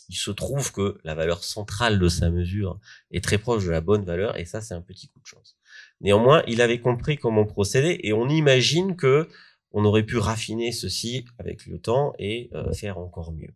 il 0.08 0.16
se 0.16 0.30
trouve 0.30 0.72
que 0.72 0.98
la 1.04 1.14
valeur 1.14 1.42
centrale 1.42 1.98
de 1.98 2.08
sa 2.08 2.30
mesure 2.30 2.78
est 3.10 3.22
très 3.22 3.38
proche 3.38 3.64
de 3.64 3.70
la 3.70 3.80
bonne 3.80 4.04
valeur, 4.04 4.38
et 4.38 4.44
ça, 4.44 4.60
c'est 4.60 4.74
un 4.74 4.80
petit 4.80 5.08
coup 5.08 5.20
de 5.20 5.26
chance. 5.26 5.56
Néanmoins, 6.00 6.42
il 6.46 6.60
avait 6.60 6.80
compris 6.80 7.16
comment 7.16 7.44
procéder, 7.44 7.98
et 8.02 8.12
on 8.12 8.28
imagine 8.28 8.96
que 8.96 9.28
on 9.76 9.84
aurait 9.84 10.04
pu 10.04 10.16
raffiner 10.16 10.72
ceci 10.72 11.26
avec 11.38 11.66
le 11.66 11.78
temps 11.78 12.14
et 12.18 12.48
euh, 12.54 12.72
faire 12.72 12.96
encore 12.96 13.30
mieux. 13.30 13.52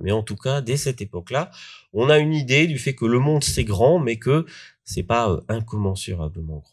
Mais 0.00 0.10
en 0.10 0.22
tout 0.22 0.36
cas, 0.36 0.62
dès 0.62 0.78
cette 0.78 1.02
époque-là, 1.02 1.50
on 1.92 2.08
a 2.08 2.16
une 2.16 2.32
idée 2.32 2.66
du 2.66 2.78
fait 2.78 2.94
que 2.94 3.04
le 3.04 3.18
monde 3.18 3.44
c'est 3.44 3.64
grand, 3.64 3.98
mais 3.98 4.18
que 4.18 4.46
c'est 4.84 5.02
pas 5.02 5.30
euh, 5.30 5.42
incommensurablement 5.48 6.60
grand. 6.60 6.70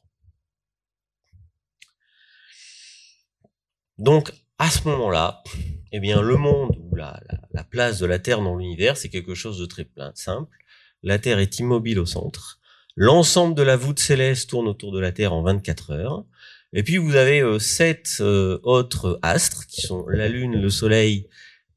Donc, 3.97 4.32
à 4.57 4.69
ce 4.69 4.88
moment-là, 4.88 5.43
eh 5.91 5.99
bien, 5.99 6.22
le 6.22 6.38
monde 6.38 6.78
ou 6.80 6.95
la, 6.95 7.19
la, 7.51 7.65
place 7.65 7.99
de 7.99 8.05
la 8.05 8.19
Terre 8.19 8.41
dans 8.41 8.55
l'univers, 8.55 8.95
c'est 8.95 9.09
quelque 9.09 9.36
chose 9.36 9.59
de 9.59 9.65
très 9.65 9.86
simple. 10.15 10.57
La 11.03 11.19
Terre 11.19 11.39
est 11.39 11.59
immobile 11.59 11.99
au 11.99 12.05
centre. 12.05 12.61
L'ensemble 12.95 13.53
de 13.53 13.63
la 13.63 13.76
voûte 13.76 13.99
céleste 13.99 14.49
tourne 14.49 14.69
autour 14.69 14.93
de 14.93 14.99
la 14.99 15.11
Terre 15.11 15.34
en 15.34 15.41
24 15.41 15.91
heures. 15.91 16.26
Et 16.74 16.84
puis 16.84 16.97
vous 16.97 17.15
avez 17.15 17.41
euh, 17.41 17.59
sept 17.59 18.17
euh, 18.22 18.59
autres 18.63 19.19
astres 19.22 19.67
qui 19.67 19.82
sont 19.82 20.07
la 20.07 20.28
Lune, 20.30 20.61
le 20.61 20.69
Soleil 20.69 21.28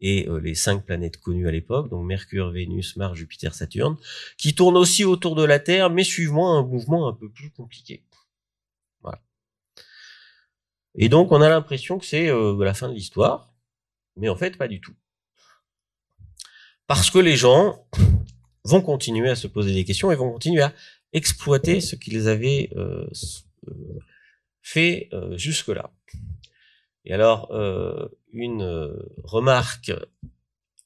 et 0.00 0.28
euh, 0.28 0.38
les 0.38 0.54
cinq 0.54 0.84
planètes 0.84 1.18
connues 1.18 1.48
à 1.48 1.50
l'époque, 1.50 1.90
donc 1.90 2.04
Mercure, 2.06 2.50
Vénus, 2.50 2.96
Mars, 2.96 3.16
Jupiter, 3.16 3.54
Saturne, 3.54 3.96
qui 4.36 4.54
tournent 4.54 4.76
aussi 4.76 5.04
autour 5.04 5.34
de 5.34 5.44
la 5.44 5.58
Terre, 5.58 5.90
mais 5.90 6.04
suivant 6.04 6.56
un 6.56 6.62
mouvement 6.62 7.08
un 7.08 7.12
peu 7.12 7.28
plus 7.28 7.50
compliqué. 7.50 8.04
Voilà. 9.02 9.20
Et 10.94 11.08
donc 11.08 11.32
on 11.32 11.40
a 11.40 11.48
l'impression 11.48 11.98
que 11.98 12.06
c'est 12.06 12.28
la 12.28 12.74
fin 12.74 12.88
de 12.88 12.94
l'histoire 12.94 13.52
Mais 14.16 14.28
en 14.28 14.36
fait, 14.36 14.56
pas 14.56 14.68
du 14.68 14.80
tout. 14.80 14.94
Parce 16.86 17.10
que 17.10 17.18
les 17.18 17.36
gens 17.36 17.86
vont 18.64 18.80
continuer 18.80 19.30
à 19.30 19.36
se 19.36 19.46
poser 19.46 19.72
des 19.72 19.84
questions 19.84 20.10
et 20.10 20.16
vont 20.16 20.32
continuer 20.32 20.62
à 20.62 20.72
exploiter 21.12 21.80
ce 21.80 21.96
qu'ils 21.96 22.28
avaient 22.28 22.70
euh, 22.76 23.06
euh, 23.68 23.98
euh, 25.12 25.36
jusque-là. 25.36 25.90
Et 27.06 27.12
alors, 27.12 27.52
une 28.32 28.96
remarque 29.24 29.92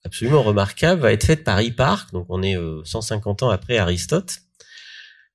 absolument 0.03 0.43
remarquable 0.43 1.01
va 1.01 1.13
être 1.13 1.23
faite 1.23 1.45
par 1.45 1.63
Hipparque, 1.63 2.13
donc 2.13 2.27
on 2.29 2.43
est 2.43 2.57
150 2.83 3.45
ans 3.45 3.51
après 3.51 3.79
Aristote, 3.79 4.41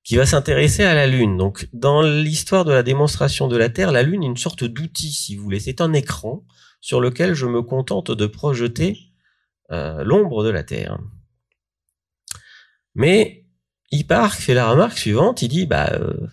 qui 0.02 0.16
va 0.16 0.26
s'intéresser 0.26 0.84
à 0.84 0.92
la 0.92 1.06
Lune. 1.06 1.38
Donc, 1.38 1.70
dans 1.72 2.02
l'histoire 2.02 2.66
de 2.66 2.72
la 2.72 2.82
démonstration 2.82 3.48
de 3.48 3.56
la 3.56 3.70
Terre, 3.70 3.92
la 3.92 4.02
Lune 4.02 4.24
est 4.24 4.26
une 4.26 4.36
sorte 4.36 4.64
d'outil, 4.64 5.10
si 5.10 5.36
vous 5.36 5.44
voulez. 5.44 5.58
C'est 5.58 5.80
un 5.80 5.94
écran 5.94 6.44
sur 6.82 7.00
lequel 7.00 7.32
je 7.32 7.46
me 7.46 7.62
contente 7.62 8.10
de 8.10 8.26
projeter 8.26 8.98
l'ombre 9.70 10.44
de 10.44 10.50
la 10.50 10.64
Terre. 10.64 10.98
Mais 12.94 13.44
Hipparque 13.90 14.40
fait 14.40 14.54
la 14.54 14.70
remarque 14.70 14.98
suivante, 14.98 15.42
il 15.42 15.48
dit, 15.48 15.66
bah, 15.66 15.90
euh, 15.92 16.26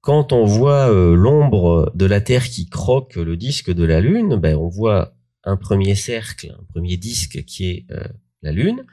quand 0.00 0.32
on 0.32 0.44
voit 0.44 0.90
euh, 0.90 1.14
l'ombre 1.14 1.90
de 1.94 2.06
la 2.06 2.20
Terre 2.20 2.48
qui 2.48 2.68
croque 2.68 3.16
le 3.16 3.36
disque 3.36 3.70
de 3.70 3.84
la 3.84 4.00
Lune, 4.00 4.36
ben, 4.36 4.56
on 4.56 4.68
voit 4.68 5.14
un 5.44 5.56
premier 5.56 5.94
cercle, 5.94 6.54
un 6.58 6.64
premier 6.64 6.96
disque 6.96 7.44
qui 7.44 7.70
est 7.70 7.86
euh, 7.90 8.04
la 8.42 8.52
Lune, 8.52 8.84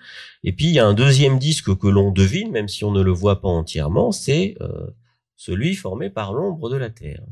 et 0.43 0.53
puis 0.53 0.65
il 0.65 0.73
y 0.73 0.79
a 0.79 0.85
un 0.85 0.93
deuxième 0.93 1.39
disque 1.39 1.75
que 1.77 1.87
l'on 1.87 2.11
devine, 2.11 2.51
même 2.51 2.67
si 2.67 2.83
on 2.83 2.91
ne 2.91 3.01
le 3.01 3.11
voit 3.11 3.41
pas 3.41 3.47
entièrement, 3.47 4.11
c'est 4.11 4.57
celui 5.37 5.75
formé 5.75 6.09
par 6.09 6.33
l'ombre 6.33 6.69
de 6.69 6.75
la 6.75 6.89
Terre. 6.89 7.23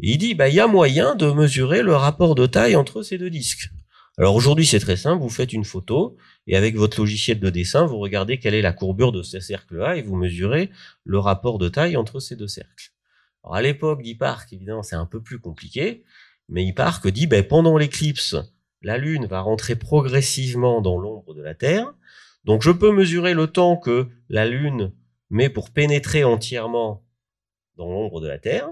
Il 0.00 0.18
dit, 0.18 0.34
bah, 0.34 0.48
il 0.48 0.54
y 0.54 0.60
a 0.60 0.66
moyen 0.66 1.14
de 1.14 1.30
mesurer 1.30 1.82
le 1.82 1.94
rapport 1.94 2.34
de 2.34 2.46
taille 2.46 2.76
entre 2.76 3.02
ces 3.02 3.18
deux 3.18 3.30
disques. 3.30 3.70
Alors 4.18 4.34
aujourd'hui, 4.34 4.66
c'est 4.66 4.80
très 4.80 4.96
simple, 4.96 5.22
vous 5.22 5.28
faites 5.28 5.52
une 5.52 5.64
photo 5.64 6.16
et 6.48 6.56
avec 6.56 6.74
votre 6.74 6.98
logiciel 6.98 7.38
de 7.38 7.50
dessin, 7.50 7.86
vous 7.86 7.98
regardez 7.98 8.40
quelle 8.40 8.54
est 8.54 8.62
la 8.62 8.72
courbure 8.72 9.12
de 9.12 9.22
ce 9.22 9.38
cercle-là 9.38 9.96
et 9.96 10.02
vous 10.02 10.16
mesurez 10.16 10.70
le 11.04 11.20
rapport 11.20 11.58
de 11.58 11.68
taille 11.68 11.96
entre 11.96 12.18
ces 12.18 12.34
deux 12.34 12.48
cercles. 12.48 12.92
Alors 13.44 13.54
à 13.54 13.62
l'époque 13.62 14.02
d'Hipparque, 14.02 14.52
évidemment, 14.52 14.82
c'est 14.82 14.96
un 14.96 15.06
peu 15.06 15.22
plus 15.22 15.38
compliqué, 15.38 16.02
mais 16.48 16.64
Hipparque 16.64 17.06
dit, 17.06 17.28
ben, 17.28 17.46
pendant 17.46 17.78
l'éclipse, 17.78 18.34
la 18.82 18.98
Lune 18.98 19.26
va 19.26 19.40
rentrer 19.40 19.76
progressivement 19.76 20.80
dans 20.80 20.98
l'ombre 20.98 21.32
de 21.32 21.42
la 21.42 21.54
Terre, 21.54 21.94
donc 22.42 22.62
je 22.62 22.72
peux 22.72 22.90
mesurer 22.90 23.34
le 23.34 23.46
temps 23.46 23.76
que 23.76 24.08
la 24.28 24.46
Lune 24.46 24.92
met 25.30 25.48
pour 25.48 25.70
pénétrer 25.70 26.24
entièrement 26.24 27.06
dans 27.76 27.88
l'ombre 27.88 28.20
de 28.20 28.26
la 28.26 28.40
Terre, 28.40 28.68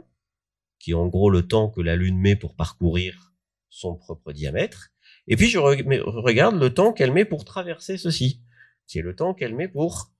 qui 0.80 0.90
est 0.90 0.94
en 0.94 1.06
gros 1.06 1.30
le 1.30 1.46
temps 1.46 1.68
que 1.68 1.80
la 1.80 1.94
Lune 1.94 2.18
met 2.18 2.34
pour 2.34 2.56
parcourir 2.56 3.32
son 3.70 3.94
propre 3.94 4.32
diamètre, 4.32 4.90
et 5.28 5.36
puis 5.36 5.48
je 5.48 5.58
regarde 5.58 6.60
le 6.60 6.72
temps 6.72 6.92
qu'elle 6.92 7.12
met 7.12 7.24
pour 7.24 7.44
traverser 7.44 7.96
ceci, 7.96 8.40
qui 8.86 8.98
est 8.98 9.02
le 9.02 9.16
temps 9.16 9.34
qu'elle 9.34 9.54
met 9.54 9.68
pour 9.68 10.12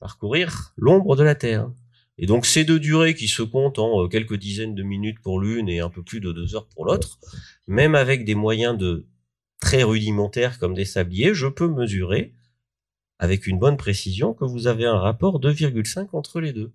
parcourir 0.00 0.74
l'ombre 0.76 1.16
de 1.16 1.22
la 1.22 1.34
Terre. 1.34 1.70
Et 2.18 2.26
donc 2.26 2.44
ces 2.44 2.64
deux 2.64 2.78
durées 2.78 3.14
qui 3.14 3.28
se 3.28 3.42
comptent 3.42 3.78
en 3.78 4.04
euh, 4.04 4.08
quelques 4.08 4.36
dizaines 4.36 4.74
de 4.74 4.82
minutes 4.82 5.20
pour 5.20 5.40
l'une 5.40 5.68
et 5.68 5.80
un 5.80 5.88
peu 5.88 6.02
plus 6.02 6.20
de 6.20 6.32
deux 6.32 6.54
heures 6.54 6.68
pour 6.68 6.84
l'autre, 6.84 7.18
même 7.66 7.94
avec 7.94 8.24
des 8.24 8.34
moyens 8.34 8.76
de 8.76 9.06
très 9.60 9.82
rudimentaires 9.82 10.58
comme 10.58 10.74
des 10.74 10.84
sabliers, 10.84 11.34
je 11.34 11.46
peux 11.46 11.68
mesurer 11.68 12.34
avec 13.18 13.46
une 13.46 13.58
bonne 13.58 13.76
précision 13.76 14.34
que 14.34 14.44
vous 14.44 14.66
avez 14.66 14.84
un 14.84 14.98
rapport 14.98 15.40
2,5 15.40 16.08
entre 16.12 16.40
les 16.40 16.52
deux. 16.52 16.72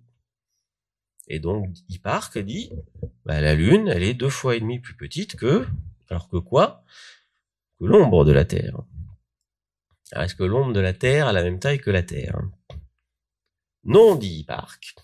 Et 1.28 1.38
donc 1.38 1.68
Hipparque 1.88 2.38
dit, 2.38 2.70
bah, 3.26 3.40
la 3.40 3.54
Lune, 3.54 3.88
elle 3.88 4.02
est 4.02 4.14
deux 4.14 4.30
fois 4.30 4.56
et 4.56 4.60
demi 4.60 4.78
plus 4.78 4.94
petite 4.94 5.36
que, 5.36 5.66
alors 6.08 6.28
que 6.30 6.38
quoi? 6.38 6.84
L'ombre 7.80 8.24
de 8.24 8.32
la 8.32 8.44
Terre. 8.44 8.82
Est-ce 10.12 10.34
que 10.34 10.44
l'ombre 10.44 10.72
de 10.72 10.80
la 10.80 10.94
Terre 10.94 11.28
a 11.28 11.32
la 11.32 11.42
même 11.42 11.58
taille 11.58 11.80
que 11.80 11.90
la 11.90 12.02
Terre? 12.02 12.40
Non, 13.84 14.16
dit 14.16 14.40
Hipparque. 14.40 14.96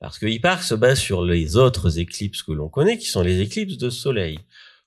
Parce 0.00 0.18
que 0.18 0.26
Hipparque 0.26 0.62
se 0.62 0.74
base 0.74 0.98
sur 0.98 1.24
les 1.24 1.56
autres 1.56 1.98
éclipses 1.98 2.42
que 2.42 2.52
l'on 2.52 2.68
connaît, 2.68 2.98
qui 2.98 3.06
sont 3.06 3.22
les 3.22 3.40
éclipses 3.40 3.78
de 3.78 3.90
soleil. 3.90 4.38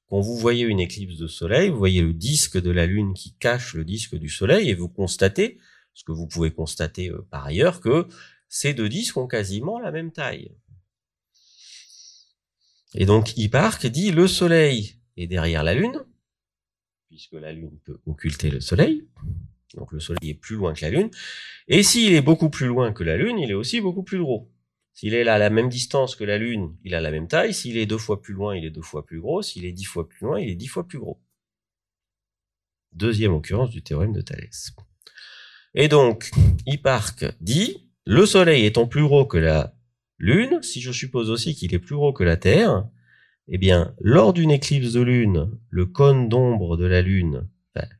Quand 0.07 0.19
vous 0.19 0.37
voyez 0.37 0.65
une 0.65 0.79
éclipse 0.79 1.17
de 1.17 1.27
soleil, 1.27 1.69
vous 1.69 1.77
voyez 1.77 2.01
le 2.01 2.13
disque 2.13 2.61
de 2.61 2.71
la 2.71 2.85
Lune 2.85 3.13
qui 3.13 3.33
cache 3.35 3.73
le 3.73 3.85
disque 3.85 4.15
du 4.15 4.29
soleil 4.29 4.69
et 4.69 4.75
vous 4.75 4.89
constatez, 4.89 5.57
ce 5.93 6.03
que 6.03 6.11
vous 6.11 6.27
pouvez 6.27 6.51
constater 6.51 7.09
euh, 7.09 7.25
par 7.29 7.45
ailleurs, 7.45 7.81
que 7.81 8.07
ces 8.47 8.73
deux 8.73 8.89
disques 8.89 9.17
ont 9.17 9.27
quasiment 9.27 9.79
la 9.79 9.91
même 9.91 10.11
taille. 10.11 10.51
Et 12.93 13.05
donc 13.05 13.37
Hipparque 13.37 13.87
dit 13.87 14.11
le 14.11 14.27
soleil 14.27 14.95
est 15.15 15.27
derrière 15.27 15.63
la 15.63 15.73
Lune, 15.73 16.05
puisque 17.11 17.33
la 17.33 17.51
Lune 17.51 17.77
peut 17.83 17.99
occulter 18.05 18.49
le 18.49 18.61
Soleil. 18.61 19.05
Donc 19.75 19.91
le 19.91 19.99
Soleil 19.99 20.29
est 20.29 20.33
plus 20.33 20.55
loin 20.55 20.73
que 20.73 20.79
la 20.85 20.91
Lune. 20.91 21.09
Et 21.67 21.83
s'il 21.83 22.13
est 22.13 22.21
beaucoup 22.21 22.49
plus 22.49 22.67
loin 22.67 22.93
que 22.93 23.03
la 23.03 23.17
Lune, 23.17 23.37
il 23.37 23.51
est 23.51 23.53
aussi 23.53 23.81
beaucoup 23.81 24.03
plus 24.03 24.19
gros. 24.19 24.49
S'il 24.93 25.13
est 25.13 25.27
à 25.27 25.37
la 25.37 25.49
même 25.49 25.67
distance 25.67 26.15
que 26.15 26.23
la 26.23 26.37
Lune, 26.37 26.73
il 26.85 26.95
a 26.95 27.01
la 27.01 27.11
même 27.11 27.27
taille. 27.27 27.53
S'il 27.53 27.75
est 27.75 27.85
deux 27.85 27.97
fois 27.97 28.21
plus 28.21 28.33
loin, 28.33 28.55
il 28.55 28.63
est 28.63 28.69
deux 28.69 28.81
fois 28.81 29.05
plus 29.05 29.19
gros. 29.19 29.41
S'il 29.41 29.65
est 29.65 29.73
dix 29.73 29.83
fois 29.83 30.07
plus 30.07 30.25
loin, 30.25 30.39
il 30.39 30.51
est 30.51 30.55
dix 30.55 30.67
fois 30.67 30.87
plus 30.87 30.99
gros. 30.99 31.21
Deuxième 32.93 33.33
occurrence 33.33 33.71
du 33.71 33.83
théorème 33.83 34.13
de 34.13 34.21
Thalès. 34.21 34.71
Et 35.73 35.89
donc, 35.89 36.31
Hipparque 36.65 37.25
dit, 37.41 37.89
le 38.05 38.25
Soleil 38.25 38.65
étant 38.65 38.87
plus 38.87 39.03
gros 39.03 39.25
que 39.25 39.37
la 39.37 39.75
Lune, 40.17 40.63
si 40.63 40.79
je 40.79 40.93
suppose 40.93 41.29
aussi 41.29 41.55
qu'il 41.55 41.73
est 41.73 41.79
plus 41.79 41.95
gros 41.95 42.13
que 42.13 42.23
la 42.23 42.37
Terre, 42.37 42.85
eh 43.47 43.57
bien, 43.57 43.93
lors 43.99 44.33
d'une 44.33 44.51
éclipse 44.51 44.93
de 44.93 45.01
lune, 45.01 45.51
le 45.69 45.85
cône 45.85 46.29
d'ombre 46.29 46.77
de 46.77 46.85
la 46.85 47.01
lune, 47.01 47.47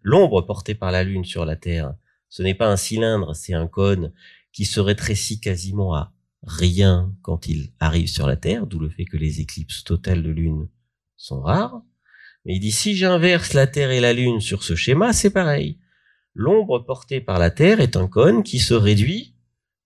l'ombre 0.01 0.41
portée 0.41 0.75
par 0.75 0.91
la 0.91 1.03
lune 1.03 1.25
sur 1.25 1.45
la 1.45 1.55
Terre, 1.55 1.95
ce 2.29 2.43
n'est 2.43 2.55
pas 2.55 2.71
un 2.71 2.77
cylindre, 2.77 3.35
c'est 3.35 3.53
un 3.53 3.67
cône 3.67 4.13
qui 4.53 4.65
se 4.65 4.79
rétrécit 4.79 5.39
quasiment 5.39 5.95
à 5.95 6.13
rien 6.43 7.13
quand 7.21 7.47
il 7.47 7.73
arrive 7.79 8.07
sur 8.07 8.27
la 8.27 8.37
Terre, 8.37 8.67
d'où 8.67 8.79
le 8.79 8.89
fait 8.89 9.05
que 9.05 9.17
les 9.17 9.41
éclipses 9.41 9.83
totales 9.83 10.23
de 10.23 10.31
lune 10.31 10.67
sont 11.17 11.41
rares. 11.41 11.81
Mais 12.45 12.55
il 12.55 12.59
dit, 12.59 12.71
si 12.71 12.95
j'inverse 12.95 13.53
la 13.53 13.67
Terre 13.67 13.91
et 13.91 13.99
la 13.99 14.13
Lune 14.13 14.41
sur 14.41 14.63
ce 14.63 14.75
schéma, 14.75 15.13
c'est 15.13 15.29
pareil. 15.29 15.77
L'ombre 16.33 16.79
portée 16.79 17.21
par 17.21 17.37
la 17.37 17.51
Terre 17.51 17.81
est 17.81 17.95
un 17.95 18.07
cône 18.07 18.43
qui 18.43 18.59
se 18.59 18.73
réduit 18.73 19.35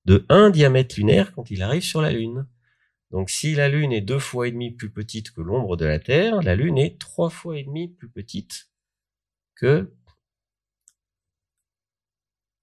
de 0.06 0.26
un 0.30 0.49
diamètre 0.49 0.95
lunaire 0.97 1.34
quand 1.34 1.49
il 1.51 1.62
arrive 1.64 1.84
sur 1.84 2.01
la 2.01 2.12
Lune. 2.12 2.45
Donc 3.16 3.30
si 3.30 3.55
la 3.55 3.70
Lune 3.70 3.93
est 3.93 4.01
deux 4.01 4.20
fois 4.20 4.45
et 4.45 4.51
demi 4.51 4.72
plus 4.72 4.89
petite 4.89 5.32
que 5.32 5.39
l'ombre 5.39 5.78
de 5.78 5.86
la 5.86 5.99
Terre, 5.99 6.41
la 6.41 6.53
Lune 6.53 6.78
est 6.78 6.99
trois 6.99 7.30
fois 7.30 7.57
et 7.57 7.63
demi 7.63 7.88
plus 7.88 8.09
petite 8.09 8.70
que 9.55 9.89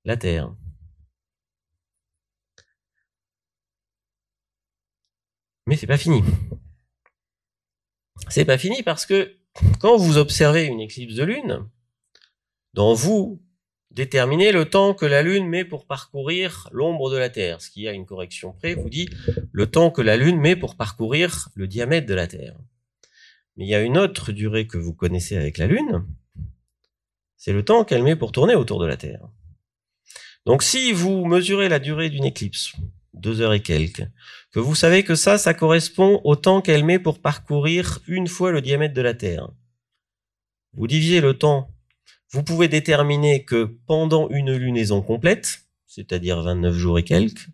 la 0.04 0.18
Terre. 0.18 0.54
Mais 5.66 5.76
c'est 5.76 5.86
pas 5.86 5.96
fini. 5.96 6.22
C'est 8.28 8.44
pas 8.44 8.58
fini 8.58 8.82
parce 8.82 9.06
que 9.06 9.34
quand 9.80 9.96
vous 9.96 10.18
observez 10.18 10.66
une 10.66 10.80
éclipse 10.80 11.14
de 11.14 11.24
lune, 11.24 11.66
dans 12.74 12.92
vous, 12.92 13.42
déterminer 13.94 14.52
le 14.52 14.64
temps 14.64 14.94
que 14.94 15.06
la 15.06 15.22
Lune 15.22 15.46
met 15.46 15.64
pour 15.64 15.86
parcourir 15.86 16.68
l'ombre 16.72 17.10
de 17.10 17.16
la 17.16 17.28
Terre. 17.28 17.60
Ce 17.60 17.70
qui 17.70 17.86
a 17.86 17.92
une 17.92 18.06
correction 18.06 18.52
près 18.52 18.74
vous 18.74 18.88
dit 18.88 19.08
le 19.52 19.70
temps 19.70 19.90
que 19.90 20.02
la 20.02 20.16
Lune 20.16 20.40
met 20.40 20.56
pour 20.56 20.76
parcourir 20.76 21.48
le 21.54 21.66
diamètre 21.66 22.06
de 22.06 22.14
la 22.14 22.26
Terre. 22.26 22.56
Mais 23.56 23.64
il 23.64 23.68
y 23.68 23.74
a 23.74 23.82
une 23.82 23.98
autre 23.98 24.32
durée 24.32 24.66
que 24.66 24.78
vous 24.78 24.94
connaissez 24.94 25.36
avec 25.36 25.58
la 25.58 25.66
Lune, 25.66 26.06
c'est 27.36 27.52
le 27.52 27.64
temps 27.64 27.84
qu'elle 27.84 28.02
met 28.02 28.16
pour 28.16 28.32
tourner 28.32 28.54
autour 28.54 28.80
de 28.80 28.86
la 28.86 28.96
Terre. 28.96 29.28
Donc 30.46 30.62
si 30.62 30.92
vous 30.92 31.24
mesurez 31.26 31.68
la 31.68 31.78
durée 31.78 32.08
d'une 32.08 32.24
éclipse, 32.24 32.72
deux 33.12 33.40
heures 33.40 33.52
et 33.52 33.60
quelques, 33.60 34.06
que 34.52 34.60
vous 34.60 34.74
savez 34.74 35.04
que 35.04 35.14
ça, 35.14 35.38
ça 35.38 35.52
correspond 35.52 36.20
au 36.24 36.34
temps 36.34 36.62
qu'elle 36.62 36.84
met 36.84 36.98
pour 36.98 37.20
parcourir 37.20 38.00
une 38.06 38.26
fois 38.26 38.52
le 38.52 38.62
diamètre 38.62 38.94
de 38.94 39.02
la 39.02 39.14
Terre. 39.14 39.48
Vous 40.72 40.86
divisez 40.86 41.20
le 41.20 41.36
temps 41.36 41.68
vous 42.32 42.42
pouvez 42.42 42.68
déterminer 42.68 43.44
que 43.44 43.64
pendant 43.86 44.28
une 44.30 44.54
lunaison 44.54 45.02
complète, 45.02 45.66
c'est-à-dire 45.86 46.42
29 46.42 46.74
jours 46.74 46.98
et 46.98 47.04
quelques, 47.04 47.48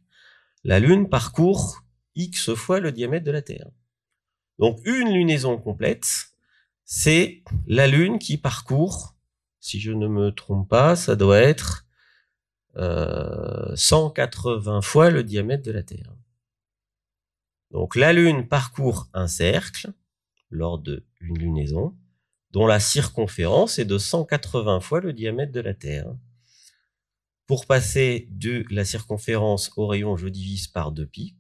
la 0.64 0.80
Lune 0.80 1.08
parcourt 1.08 1.82
X 2.14 2.54
fois 2.54 2.80
le 2.80 2.92
diamètre 2.92 3.24
de 3.24 3.30
la 3.30 3.42
Terre. 3.42 3.68
Donc 4.58 4.80
une 4.84 5.12
lunaison 5.12 5.58
complète, 5.58 6.32
c'est 6.84 7.42
la 7.66 7.86
Lune 7.86 8.18
qui 8.18 8.38
parcourt, 8.38 9.14
si 9.60 9.80
je 9.80 9.92
ne 9.92 10.06
me 10.06 10.30
trompe 10.30 10.68
pas, 10.68 10.96
ça 10.96 11.16
doit 11.16 11.40
être 11.40 11.86
180 12.76 14.78
euh, 14.78 14.80
fois 14.80 15.10
le 15.10 15.24
diamètre 15.24 15.64
de 15.64 15.72
la 15.72 15.82
Terre. 15.82 16.14
Donc 17.72 17.96
la 17.96 18.12
Lune 18.12 18.46
parcourt 18.46 19.08
un 19.12 19.26
cercle 19.26 19.92
lors 20.50 20.78
d'une 20.78 21.38
lunaison, 21.38 21.96
dont 22.50 22.66
la 22.66 22.80
circonférence 22.80 23.78
est 23.78 23.84
de 23.84 23.98
180 23.98 24.80
fois 24.80 25.00
le 25.00 25.12
diamètre 25.12 25.52
de 25.52 25.60
la 25.60 25.74
Terre. 25.74 26.14
Pour 27.46 27.66
passer 27.66 28.28
de 28.30 28.64
la 28.70 28.84
circonférence 28.84 29.70
au 29.76 29.86
rayon, 29.86 30.16
je 30.16 30.28
divise 30.28 30.66
par 30.68 30.92
2pi. 30.92 31.34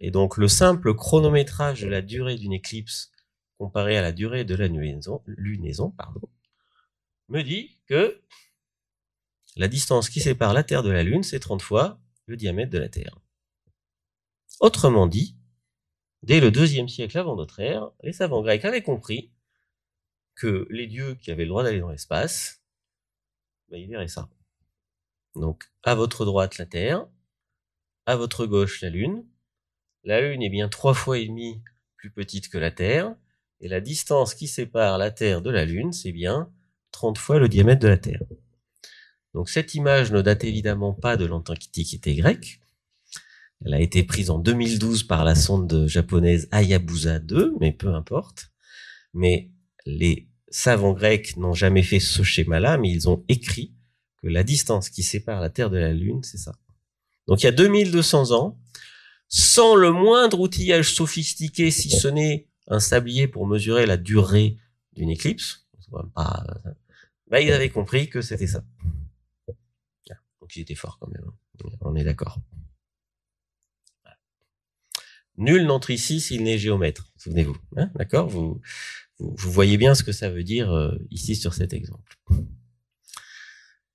Et 0.00 0.10
donc 0.10 0.36
le 0.36 0.48
simple 0.48 0.94
chronométrage 0.94 1.80
de 1.82 1.88
la 1.88 2.02
durée 2.02 2.36
d'une 2.36 2.52
éclipse 2.52 3.10
comparé 3.58 3.96
à 3.96 4.02
la 4.02 4.12
durée 4.12 4.44
de 4.44 4.54
la 4.54 4.68
lunaison, 4.68 5.22
me 7.28 7.42
dit 7.42 7.78
que 7.86 8.20
la 9.56 9.68
distance 9.68 10.10
qui 10.10 10.20
sépare 10.20 10.52
la 10.52 10.62
Terre 10.62 10.82
de 10.82 10.90
la 10.90 11.02
Lune, 11.02 11.22
c'est 11.22 11.40
30 11.40 11.62
fois 11.62 11.98
le 12.26 12.36
diamètre 12.36 12.70
de 12.70 12.78
la 12.78 12.88
Terre. 12.88 13.18
Autrement 14.60 15.06
dit, 15.06 15.36
dès 16.22 16.40
le 16.40 16.50
deuxième 16.50 16.88
siècle 16.88 17.16
avant 17.18 17.36
notre 17.36 17.60
ère, 17.60 17.90
les 18.02 18.12
savants 18.12 18.42
grecs 18.42 18.64
avaient 18.64 18.82
compris 18.82 19.32
que 20.36 20.66
les 20.70 20.86
dieux 20.86 21.14
qui 21.14 21.30
avaient 21.30 21.44
le 21.44 21.48
droit 21.48 21.64
d'aller 21.64 21.80
dans 21.80 21.90
l'espace, 21.90 22.62
ben, 23.70 23.78
ils 23.78 23.88
verraient 23.88 24.06
ça. 24.06 24.28
Donc, 25.34 25.64
à 25.82 25.94
votre 25.94 26.24
droite, 26.24 26.58
la 26.58 26.66
Terre, 26.66 27.06
à 28.06 28.16
votre 28.16 28.46
gauche, 28.46 28.80
la 28.82 28.90
Lune. 28.90 29.24
La 30.04 30.20
Lune 30.20 30.42
est 30.42 30.50
bien 30.50 30.68
trois 30.68 30.94
fois 30.94 31.18
et 31.18 31.26
demi 31.26 31.62
plus 31.96 32.10
petite 32.10 32.48
que 32.48 32.58
la 32.58 32.70
Terre, 32.70 33.14
et 33.60 33.68
la 33.68 33.80
distance 33.80 34.34
qui 34.34 34.46
sépare 34.46 34.98
la 34.98 35.10
Terre 35.10 35.42
de 35.42 35.50
la 35.50 35.64
Lune, 35.64 35.92
c'est 35.92 36.12
bien 36.12 36.52
30 36.92 37.18
fois 37.18 37.38
le 37.38 37.48
diamètre 37.48 37.80
de 37.80 37.88
la 37.88 37.96
Terre. 37.96 38.22
Donc 39.34 39.48
cette 39.48 39.74
image 39.74 40.12
ne 40.12 40.22
date 40.22 40.44
évidemment 40.44 40.92
pas 40.92 41.16
de 41.16 41.26
l'Antiquité 41.26 42.14
grecque. 42.14 42.60
Elle 43.64 43.74
a 43.74 43.80
été 43.80 44.02
prise 44.02 44.30
en 44.30 44.38
2012 44.38 45.04
par 45.04 45.24
la 45.24 45.34
sonde 45.34 45.86
japonaise 45.86 46.48
Hayabusa 46.52 47.18
2, 47.18 47.54
mais 47.60 47.72
peu 47.72 47.94
importe. 47.94 48.50
Mais 49.14 49.50
les 49.86 50.28
savants 50.48 50.92
grecs 50.92 51.36
n'ont 51.36 51.54
jamais 51.54 51.82
fait 51.82 52.00
ce 52.00 52.22
schéma-là, 52.22 52.78
mais 52.78 52.90
ils 52.90 53.08
ont 53.08 53.24
écrit 53.28 53.72
que 54.22 54.28
la 54.28 54.42
distance 54.42 54.90
qui 54.90 55.02
sépare 55.02 55.40
la 55.40 55.50
Terre 55.50 55.70
de 55.70 55.78
la 55.78 55.92
Lune, 55.92 56.22
c'est 56.22 56.38
ça. 56.38 56.54
Donc 57.26 57.42
il 57.42 57.46
y 57.46 57.48
a 57.48 57.52
2200 57.52 58.32
ans, 58.32 58.58
sans 59.28 59.74
le 59.74 59.90
moindre 59.90 60.40
outillage 60.40 60.92
sophistiqué, 60.92 61.70
si 61.70 61.90
ce 61.90 62.08
n'est 62.08 62.48
un 62.68 62.80
sablier 62.80 63.28
pour 63.28 63.46
mesurer 63.46 63.86
la 63.86 63.96
durée 63.96 64.58
d'une 64.92 65.10
éclipse, 65.10 65.66
pas, 66.14 66.44
bah, 67.28 67.40
ils 67.40 67.52
avaient 67.52 67.70
compris 67.70 68.08
que 68.08 68.20
c'était 68.20 68.46
ça. 68.46 68.64
Donc 70.40 70.54
ils 70.54 70.60
étaient 70.60 70.74
forts 70.74 70.98
quand 71.00 71.08
même. 71.08 71.24
Hein. 71.26 71.70
On 71.80 71.96
est 71.96 72.04
d'accord. 72.04 72.38
Nul 75.36 75.66
n'entre 75.66 75.90
ici 75.90 76.20
s'il 76.20 76.44
n'est 76.44 76.56
géomètre. 76.58 77.10
Souvenez-vous, 77.16 77.56
hein, 77.76 77.90
d'accord 77.96 78.28
vous, 78.28 78.60
vous, 79.18 79.50
voyez 79.50 79.76
bien 79.76 79.94
ce 79.94 80.02
que 80.02 80.12
ça 80.12 80.28
veut 80.28 80.44
dire 80.44 80.70
euh, 80.72 80.92
ici 81.10 81.36
sur 81.36 81.54
cet 81.54 81.72
exemple. 81.72 82.16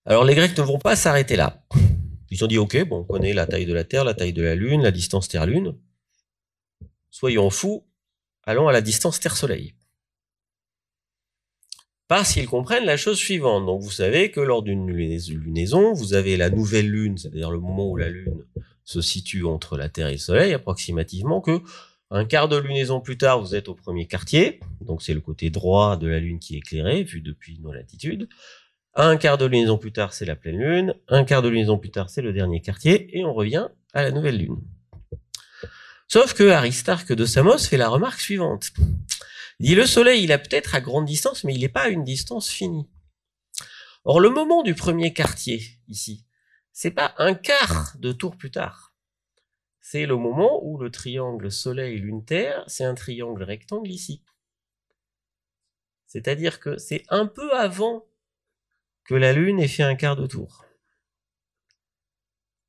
Alors 0.06 0.26
les 0.26 0.36
Grecs 0.36 0.58
ne 0.58 0.64
vont 0.64 0.80
pas 0.80 0.96
s'arrêter 0.96 1.36
là. 1.36 1.64
Ils 2.32 2.44
ont 2.44 2.48
dit 2.48 2.58
ok, 2.58 2.86
bon, 2.88 3.00
on 3.00 3.04
connaît 3.04 3.34
la 3.34 3.46
taille 3.46 3.66
de 3.66 3.74
la 3.74 3.84
Terre, 3.84 4.04
la 4.04 4.14
taille 4.14 4.34
de 4.34 4.42
la 4.42 4.56
Lune, 4.56 4.82
la 4.82 4.92
distance 4.92 5.28
Terre-Lune. 5.28 5.76
Soyons 7.12 7.50
fous, 7.50 7.86
allons 8.44 8.68
à 8.68 8.72
la 8.72 8.82
distance 8.82 9.20
Terre-Soleil. 9.20 9.76
Parce 12.08 12.34
qu'ils 12.34 12.48
comprennent 12.48 12.86
la 12.86 12.98
chose 12.98 13.18
suivante. 13.18 13.66
Donc 13.66 13.82
vous 13.82 13.92
savez 13.92 14.32
que 14.32 14.40
lors 14.40 14.64
d'une 14.64 14.90
lunaison, 14.90 15.94
vous 15.94 16.14
avez 16.14 16.36
la 16.36 16.50
nouvelle 16.50 16.90
Lune, 16.90 17.18
c'est-à-dire 17.18 17.52
le 17.52 17.60
moment 17.60 17.90
où 17.90 17.96
la 17.96 18.10
Lune 18.10 18.46
se 18.84 19.02
situe 19.02 19.46
entre 19.46 19.78
la 19.78 19.90
Terre 19.90 20.08
et 20.08 20.14
le 20.14 20.18
Soleil, 20.18 20.54
approximativement, 20.54 21.42
que 21.42 21.62
un 22.12 22.26
quart 22.26 22.50
de 22.50 22.58
lunaison 22.58 23.00
plus 23.00 23.18
tard, 23.18 23.40
vous 23.40 23.56
êtes 23.56 23.70
au 23.70 23.74
premier 23.74 24.06
quartier, 24.06 24.60
donc 24.82 25.02
c'est 25.02 25.14
le 25.14 25.22
côté 25.22 25.50
droit 25.50 25.96
de 25.96 26.08
la 26.08 26.20
Lune 26.20 26.40
qui 26.40 26.56
est 26.56 26.58
éclairé, 26.58 27.04
vu 27.04 27.22
depuis 27.22 27.58
nos 27.60 27.72
latitudes. 27.72 28.28
Un 28.96 29.16
quart 29.16 29.38
de 29.38 29.46
lunaison 29.46 29.78
plus 29.78 29.94
tard, 29.94 30.14
c'est 30.14 30.26
la 30.26 30.36
pleine 30.36 30.58
Lune. 30.58 30.94
Un 31.08 31.24
quart 31.24 31.42
de 31.42 31.48
lunaison 31.48 31.78
plus 31.78 31.90
tard, 31.90 32.10
c'est 32.10 32.22
le 32.22 32.34
dernier 32.34 32.60
quartier, 32.60 33.18
et 33.18 33.24
on 33.24 33.34
revient 33.34 33.70
à 33.94 34.04
la 34.04 34.12
nouvelle 34.12 34.38
Lune. 34.38 34.62
Sauf 36.10 36.34
que 36.34 36.50
Aristarque 36.50 37.14
de 37.14 37.26
Samos 37.26 37.60
fait 37.60 37.78
la 37.78 37.88
remarque 37.88 38.20
suivante. 38.20 38.72
Il 39.60 39.68
dit 39.68 39.76
le 39.76 39.86
Soleil, 39.86 40.22
il 40.22 40.34
a 40.34 40.38
peut-être 40.38 40.76
à 40.76 40.82
grande 40.82 41.06
distance, 41.06 41.46
mais 41.46 41.54
il 41.54 41.62
n'est 41.62 41.70
pas 41.70 41.84
à 41.84 41.90
une 41.90 42.04
distance 42.04 42.50
finie. 42.50 42.90
Or, 44.04 44.20
le 44.20 44.30
moment 44.30 44.64
du 44.64 44.76
premier 44.76 45.14
quartier, 45.14 45.64
ici, 45.88 46.26
c'est 46.74 46.92
pas 46.92 47.14
un 47.20 47.36
quart 47.36 47.96
de 48.00 48.12
tour 48.12 48.36
plus 48.36 48.52
tard. 48.52 48.91
C'est 49.92 50.06
le 50.06 50.16
moment 50.16 50.64
où 50.64 50.78
le 50.78 50.90
triangle 50.90 51.52
Soleil-Lune-Terre, 51.52 52.64
c'est 52.68 52.86
un 52.86 52.96
triangle 52.96 53.44
rectangle 53.44 53.92
ici. 53.92 54.24
C'est-à-dire 56.08 56.62
que 56.62 56.78
c'est 56.78 57.04
un 57.10 57.26
peu 57.26 57.54
avant 57.54 58.06
que 59.04 59.16
la 59.16 59.34
Lune 59.34 59.60
ait 59.60 59.68
fait 59.68 59.84
un 59.84 59.96
quart 59.96 60.16
de 60.16 60.28
tour. 60.28 60.64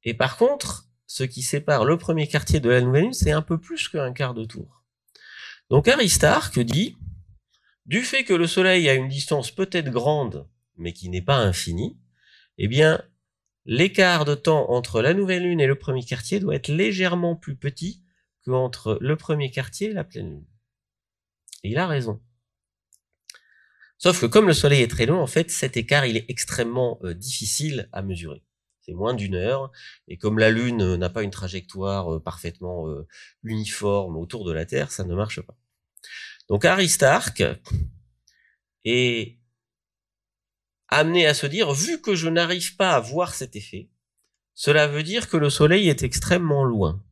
Et 0.03 0.15
par 0.15 0.37
contre, 0.37 0.89
ce 1.07 1.23
qui 1.23 1.43
sépare 1.43 1.85
le 1.85 1.97
premier 1.97 2.27
quartier 2.27 2.59
de 2.59 2.71
la 2.71 2.81
nouvelle 2.81 3.05
Lune, 3.05 3.13
c'est 3.13 3.31
un 3.31 3.43
peu 3.43 3.57
plus 3.57 3.89
qu'un 3.89 4.13
quart 4.13 4.35
de 4.35 4.45
tour. 4.45 4.83
Donc 5.71 5.87
Aristarque 5.87 6.59
dit, 6.59 6.97
du 7.87 8.03
fait 8.03 8.25
que 8.25 8.35
le 8.35 8.49
Soleil 8.49 8.89
a 8.89 8.95
une 8.95 9.07
distance 9.07 9.53
peut-être 9.53 9.91
grande, 9.91 10.49
mais 10.77 10.93
qui 10.93 11.09
n'est 11.09 11.23
pas 11.23 11.37
infinie, 11.37 11.97
eh 12.59 12.67
bien, 12.67 13.01
l'écart 13.65 14.25
de 14.25 14.35
temps 14.35 14.71
entre 14.71 15.03
la 15.03 15.15
nouvelle 15.15 15.45
lune 15.45 15.61
et 15.61 15.67
le 15.67 15.79
premier 15.79 16.05
quartier 16.05 16.41
doit 16.41 16.55
être 16.55 16.69
légèrement 16.69 17.37
plus 17.37 17.57
petit 17.57 18.03
qu'entre 18.45 18.99
le 19.01 19.17
premier 19.17 19.51
quartier 19.51 19.91
et 19.91 19.93
la 19.93 20.05
pleine 20.05 20.31
lune. 20.31 20.47
Et 21.63 21.71
il 21.71 21.79
a 21.79 21.87
raison. 21.87 22.21
Sauf 23.99 24.21
que 24.21 24.27
comme 24.27 24.49
le 24.49 24.53
soleil 24.53 24.83
est 24.83 24.91
très 24.91 25.07
long, 25.07 25.21
en 25.21 25.29
fait, 25.29 25.49
cet 25.51 25.77
écart, 25.77 26.07
il 26.07 26.17
est 26.17 26.25
extrêmement 26.29 26.99
euh, 27.05 27.15
difficile 27.15 27.89
à 27.93 28.03
mesurer. 28.03 28.43
C'est 28.81 28.95
moins 28.95 29.15
d'une 29.15 29.37
heure. 29.37 29.71
Et 30.09 30.17
comme 30.17 30.41
la 30.41 30.51
Lune 30.51 30.83
euh, 30.83 30.97
n'a 30.97 31.09
pas 31.09 31.23
une 31.23 31.31
trajectoire 31.31 32.15
euh, 32.15 32.21
parfaitement 32.21 32.89
uniforme 33.45 34.17
autour 34.17 34.45
de 34.45 34.51
la 34.51 34.67
Terre, 34.67 34.91
ça 34.91 35.05
ne 35.05 35.15
marche 35.15 35.41
pas. 35.41 35.57
Donc 36.49 36.65
Aristarque 36.65 37.45
est 38.85 39.39
amené 40.93 41.27
à 41.27 41.35
se 41.35 41.47
dire, 41.47 41.73
vu 41.73 42.01
que 42.01 42.15
je 42.15 42.29
n'arrive 42.29 42.77
pas 42.77 42.91
à 42.91 43.01
voir 43.01 43.35
cet 43.35 43.57
effet, 43.57 43.89
cela 44.55 44.87
veut 44.87 45.03
dire 45.03 45.29
que 45.29 45.37
le 45.37 45.51
Soleil 45.51 45.89
est 45.89 46.03
extrêmement 46.03 46.65
loin. 46.65 47.03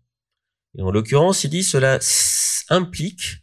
Et 0.77 0.83
en 0.83 0.91
l'occurrence, 0.91 1.45
il 1.45 1.51
dit 1.51 1.65
cela 1.65 1.99
implique 2.69 3.41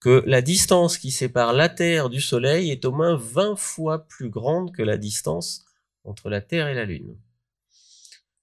que 0.00 0.22
la 0.26 0.42
distance 0.42 0.98
qui 0.98 1.10
sépare 1.10 1.52
la 1.52 1.68
Terre 1.68 2.10
du 2.10 2.20
Soleil 2.20 2.70
est 2.70 2.84
au 2.84 2.92
moins 2.92 3.16
20 3.16 3.56
fois 3.56 4.06
plus 4.06 4.30
grande 4.30 4.74
que 4.74 4.82
la 4.82 4.96
distance 4.96 5.64
entre 6.04 6.28
la 6.28 6.40
Terre 6.40 6.68
et 6.68 6.74
la 6.74 6.84
Lune. 6.84 7.16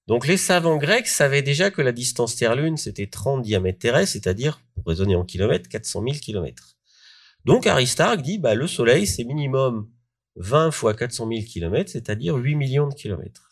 Donc 0.06 0.26
les 0.26 0.38
savants 0.38 0.78
grecs 0.78 1.06
savaient 1.06 1.42
déjà 1.42 1.70
que 1.70 1.82
la 1.82 1.92
distance 1.92 2.36
Terre-Lune, 2.36 2.76
c'était 2.76 3.06
30 3.06 3.42
diamètres 3.42 3.78
terrestres, 3.78 4.12
c'est-à-dire, 4.12 4.60
pour 4.74 4.86
raisonner 4.86 5.14
en 5.14 5.24
kilomètres, 5.24 5.68
400 5.68 6.02
000 6.02 6.14
kilomètres. 6.18 6.76
Donc 7.44 7.66
Aristarque 7.66 8.22
dit, 8.22 8.38
bah, 8.38 8.54
le 8.54 8.66
Soleil, 8.66 9.06
c'est 9.06 9.24
minimum 9.24 9.88
20 10.36 10.70
fois 10.70 10.94
400 10.94 11.28
000 11.28 11.42
kilomètres, 11.46 11.90
c'est-à-dire 11.90 12.36
8 12.36 12.54
millions 12.54 12.88
de 12.88 12.94
kilomètres. 12.94 13.50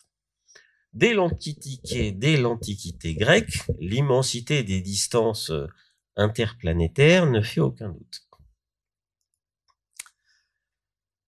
Dès 0.93 1.13
l'Antiquité, 1.13 2.11
dès 2.11 2.37
l'Antiquité 2.37 3.13
grecque, 3.13 3.59
l'immensité 3.79 4.63
des 4.63 4.81
distances 4.81 5.51
euh, 5.51 5.67
interplanétaires 6.15 7.27
ne 7.27 7.41
fait 7.41 7.61
aucun 7.61 7.89
doute. 7.89 8.27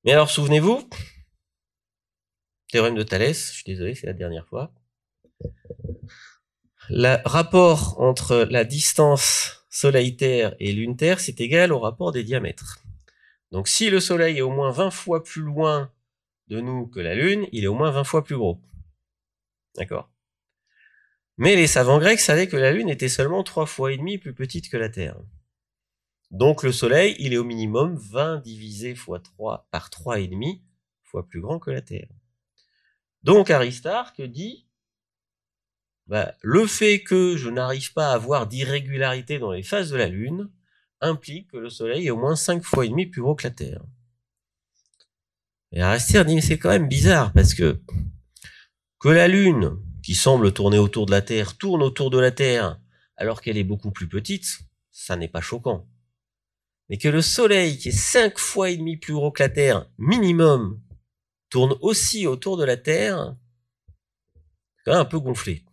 Mais 0.03 0.13
alors, 0.13 0.31
souvenez-vous, 0.31 0.89
théorème 2.71 2.95
de 2.95 3.03
Thalès, 3.03 3.49
je 3.51 3.53
suis 3.57 3.63
désolé, 3.65 3.93
c'est 3.93 4.07
la 4.07 4.13
dernière 4.13 4.47
fois. 4.47 4.73
Le 6.89 7.17
rapport 7.25 8.01
entre 8.01 8.47
la 8.49 8.65
distance 8.65 9.65
Soleil-Terre 9.69 10.55
et 10.59 10.73
Lune-Terre, 10.73 11.19
c'est 11.19 11.39
égal 11.39 11.71
au 11.71 11.79
rapport 11.79 12.11
des 12.11 12.23
diamètres. 12.23 12.80
Donc 13.51 13.67
si 13.67 13.89
le 13.89 13.99
Soleil 13.99 14.37
est 14.37 14.41
au 14.41 14.49
moins 14.49 14.71
20 14.71 14.91
fois 14.91 15.23
plus 15.23 15.41
loin 15.41 15.91
de 16.47 16.59
nous 16.59 16.87
que 16.87 16.99
la 16.99 17.15
Lune, 17.15 17.47
il 17.51 17.63
est 17.63 17.67
au 17.67 17.73
moins 17.73 17.91
20 17.91 18.03
fois 18.03 18.23
plus 18.23 18.37
gros. 18.37 18.61
D'accord? 19.75 20.09
Mais 21.37 21.55
les 21.55 21.67
savants 21.67 21.99
grecs 21.99 22.19
savaient 22.19 22.47
que 22.47 22.57
la 22.57 22.71
Lune 22.71 22.89
était 22.89 23.09
seulement 23.09 23.43
3 23.43 23.65
fois 23.65 23.91
et 23.91 23.97
demi 23.97 24.17
plus 24.17 24.33
petite 24.33 24.69
que 24.69 24.77
la 24.77 24.89
Terre. 24.89 25.19
Donc 26.29 26.63
le 26.63 26.71
Soleil, 26.71 27.15
il 27.19 27.33
est 27.33 27.37
au 27.37 27.43
minimum 27.43 27.95
20 27.95 28.37
divisé 28.39 28.95
fois 28.95 29.19
3 29.19 29.67
par 29.71 29.89
3 29.89 30.19
et 30.19 30.27
demi 30.27 30.63
fois 31.03 31.27
plus 31.27 31.41
grand 31.41 31.59
que 31.59 31.71
la 31.71 31.81
Terre. 31.81 32.09
Donc 33.23 33.49
Aristarque 33.49 34.21
dit 34.21 34.65
bah, 36.07 36.35
le 36.41 36.67
fait 36.67 37.03
que 37.03 37.37
je 37.37 37.49
n'arrive 37.49 37.93
pas 37.93 38.11
à 38.11 38.15
avoir 38.15 38.47
d'irrégularité 38.47 39.39
dans 39.39 39.51
les 39.51 39.63
phases 39.63 39.91
de 39.91 39.97
la 39.97 40.07
Lune, 40.07 40.49
implique 41.01 41.51
que 41.51 41.57
le 41.57 41.69
Soleil 41.69 42.07
est 42.07 42.11
au 42.11 42.17
moins 42.17 42.35
cinq 42.35 42.63
fois 42.63 42.85
et 42.85 42.89
demi 42.89 43.05
plus 43.07 43.21
gros 43.21 43.35
que 43.35 43.43
la 43.43 43.51
Terre. 43.51 43.81
Et 45.71 45.81
Aristide 45.81 46.25
dit, 46.25 46.41
c'est 46.41 46.59
quand 46.59 46.69
même 46.69 46.87
bizarre, 46.87 47.33
parce 47.33 47.53
que 47.53 47.81
que 48.99 49.09
la 49.09 49.27
Lune, 49.27 49.79
qui 50.03 50.13
semble 50.13 50.53
tourner 50.53 50.77
autour 50.77 51.07
de 51.07 51.11
la 51.11 51.23
Terre, 51.23 51.57
tourne 51.57 51.81
autour 51.81 52.11
de 52.11 52.19
la 52.19 52.31
Terre, 52.31 52.79
alors 53.17 53.41
qu'elle 53.41 53.57
est 53.57 53.63
beaucoup 53.63 53.91
plus 53.91 54.07
petite, 54.07 54.59
ça 54.91 55.15
n'est 55.15 55.27
pas 55.27 55.41
choquant. 55.41 55.87
Mais 56.87 56.97
que 56.97 57.07
le 57.07 57.21
Soleil, 57.21 57.77
qui 57.77 57.89
est 57.89 57.91
cinq 57.91 58.37
fois 58.37 58.69
et 58.69 58.77
demi 58.77 58.97
plus 58.97 59.13
gros 59.13 59.31
que 59.31 59.41
la 59.41 59.49
Terre, 59.49 59.89
minimum, 59.97 60.79
tourne 61.49 61.75
aussi 61.81 62.27
autour 62.27 62.57
de 62.57 62.63
la 62.63 62.77
Terre, 62.77 63.35
c'est 64.35 64.83
quand 64.85 64.91
même 64.91 65.01
un 65.01 65.05
peu 65.05 65.19
gonflé. 65.19 65.65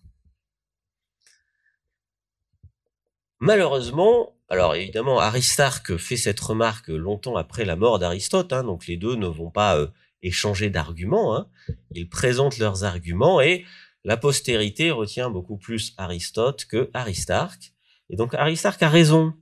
Malheureusement, 3.40 4.37
alors 4.48 4.74
évidemment, 4.74 5.20
Aristarque 5.20 5.96
fait 5.98 6.16
cette 6.16 6.40
remarque 6.40 6.88
longtemps 6.88 7.36
après 7.36 7.66
la 7.66 7.76
mort 7.76 7.98
d'Aristote, 7.98 8.52
hein, 8.52 8.64
donc 8.64 8.86
les 8.86 8.96
deux 8.96 9.14
ne 9.14 9.26
vont 9.26 9.50
pas 9.50 9.78
euh, 9.78 9.88
échanger 10.22 10.70
d'arguments, 10.70 11.36
hein. 11.36 11.48
ils 11.90 12.08
présentent 12.08 12.58
leurs 12.58 12.84
arguments 12.84 13.40
et 13.42 13.66
la 14.04 14.16
postérité 14.16 14.90
retient 14.90 15.28
beaucoup 15.28 15.58
plus 15.58 15.92
Aristote 15.98 16.64
que 16.64 16.90
Aristarque. 16.94 17.74
Et 18.08 18.16
donc 18.16 18.32
Aristarque 18.32 18.82
a 18.82 18.88
raison 18.88 19.34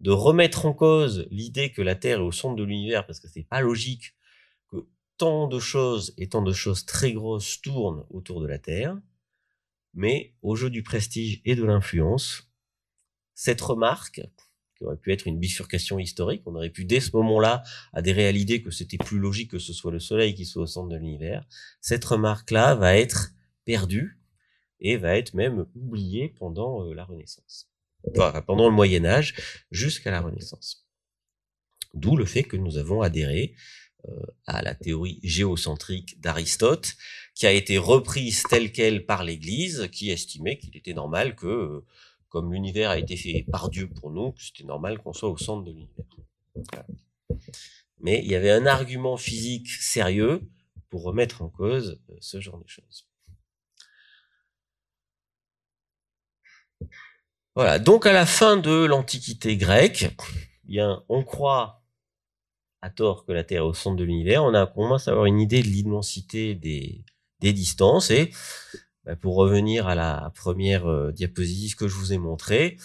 de 0.00 0.10
remettre 0.10 0.64
en 0.64 0.72
cause 0.72 1.26
l'idée 1.30 1.70
que 1.70 1.82
la 1.82 1.94
Terre 1.94 2.20
est 2.20 2.22
au 2.22 2.32
centre 2.32 2.56
de 2.56 2.64
l'univers, 2.64 3.06
parce 3.06 3.20
que 3.20 3.28
c'est 3.28 3.42
pas 3.42 3.60
logique 3.60 4.14
que 4.70 4.86
tant 5.18 5.48
de 5.48 5.58
choses 5.58 6.14
et 6.16 6.30
tant 6.30 6.40
de 6.40 6.52
choses 6.52 6.86
très 6.86 7.12
grosses 7.12 7.60
tournent 7.60 8.06
autour 8.08 8.40
de 8.40 8.46
la 8.46 8.58
Terre. 8.58 8.96
Mais 9.92 10.34
au 10.40 10.56
jeu 10.56 10.70
du 10.70 10.82
prestige 10.82 11.42
et 11.44 11.54
de 11.56 11.64
l'influence, 11.64 12.49
cette 13.40 13.62
remarque, 13.62 14.20
qui 14.76 14.84
aurait 14.84 14.98
pu 14.98 15.14
être 15.14 15.26
une 15.26 15.38
bifurcation 15.38 15.98
historique, 15.98 16.42
on 16.44 16.54
aurait 16.56 16.68
pu 16.68 16.84
dès 16.84 17.00
ce 17.00 17.16
moment-là 17.16 17.62
adhérer 17.94 18.26
à 18.26 18.32
l'idée 18.32 18.60
que 18.60 18.70
c'était 18.70 18.98
plus 18.98 19.18
logique 19.18 19.52
que 19.52 19.58
ce 19.58 19.72
soit 19.72 19.90
le 19.90 19.98
Soleil 19.98 20.34
qui 20.34 20.44
soit 20.44 20.64
au 20.64 20.66
centre 20.66 20.90
de 20.90 20.96
l'univers, 20.96 21.46
cette 21.80 22.04
remarque-là 22.04 22.74
va 22.74 22.98
être 22.98 23.30
perdue 23.64 24.20
et 24.80 24.98
va 24.98 25.16
être 25.16 25.32
même 25.32 25.64
oubliée 25.74 26.28
pendant 26.38 26.84
euh, 26.84 26.92
la 26.92 27.04
Renaissance. 27.04 27.70
pendant 28.46 28.68
le 28.68 28.74
Moyen 28.74 29.06
Âge 29.06 29.34
jusqu'à 29.70 30.10
la 30.10 30.20
Renaissance. 30.20 30.86
D'où 31.94 32.18
le 32.18 32.26
fait 32.26 32.42
que 32.42 32.58
nous 32.58 32.76
avons 32.76 33.00
adhéré 33.00 33.54
euh, 34.06 34.26
à 34.46 34.60
la 34.60 34.74
théorie 34.74 35.18
géocentrique 35.22 36.20
d'Aristote, 36.20 36.94
qui 37.34 37.46
a 37.46 37.52
été 37.52 37.78
reprise 37.78 38.42
telle 38.50 38.70
qu'elle 38.70 39.06
par 39.06 39.24
l'Église, 39.24 39.88
qui 39.92 40.10
estimait 40.10 40.58
qu'il 40.58 40.76
était 40.76 40.92
normal 40.92 41.34
que 41.34 41.46
euh, 41.46 41.86
comme 42.30 42.52
l'univers 42.52 42.90
a 42.90 42.98
été 42.98 43.16
fait 43.16 43.44
par 43.50 43.68
Dieu 43.68 43.88
pour 43.88 44.10
nous, 44.10 44.34
c'était 44.38 44.64
normal 44.64 44.98
qu'on 44.98 45.12
soit 45.12 45.28
au 45.28 45.36
centre 45.36 45.64
de 45.64 45.72
l'univers. 45.72 46.06
Mais 47.98 48.20
il 48.24 48.30
y 48.30 48.34
avait 48.34 48.50
un 48.50 48.66
argument 48.66 49.16
physique 49.16 49.68
sérieux 49.68 50.48
pour 50.88 51.02
remettre 51.02 51.42
en 51.42 51.48
cause 51.48 52.00
euh, 52.10 52.16
ce 52.20 52.40
genre 52.40 52.58
de 52.58 52.68
choses. 52.68 53.06
Voilà, 57.56 57.78
donc 57.78 58.06
à 58.06 58.12
la 58.12 58.26
fin 58.26 58.56
de 58.56 58.84
l'Antiquité 58.84 59.56
grecque, 59.56 60.16
eh 60.64 60.68
bien, 60.68 61.04
on 61.08 61.24
croit 61.24 61.82
à 62.80 62.90
tort 62.90 63.26
que 63.26 63.32
la 63.32 63.44
Terre 63.44 63.62
est 63.62 63.66
au 63.66 63.74
centre 63.74 63.96
de 63.96 64.04
l'univers, 64.04 64.44
on 64.44 64.54
a 64.54 64.66
commence 64.66 65.08
à 65.08 65.10
avoir 65.10 65.26
une 65.26 65.40
idée 65.40 65.62
de 65.62 65.68
l'immensité 65.68 66.54
des, 66.54 67.04
des 67.40 67.52
distances 67.52 68.10
et 68.10 68.30
pour 69.20 69.36
revenir 69.36 69.86
à 69.86 69.94
la 69.94 70.32
première 70.34 70.86
euh, 70.86 71.12
diapositive 71.12 71.74
que 71.74 71.88
je 71.88 71.94
vous 71.94 72.12
ai 72.12 72.18
montrée, 72.18 72.76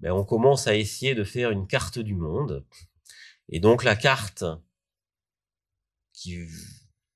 bah, 0.00 0.14
on 0.14 0.24
commence 0.24 0.66
à 0.66 0.74
essayer 0.74 1.14
de 1.14 1.24
faire 1.24 1.50
une 1.50 1.66
carte 1.66 1.98
du 1.98 2.14
monde. 2.14 2.64
Et 3.48 3.60
donc 3.60 3.84
la 3.84 3.96
carte 3.96 4.44
qui 6.12 6.46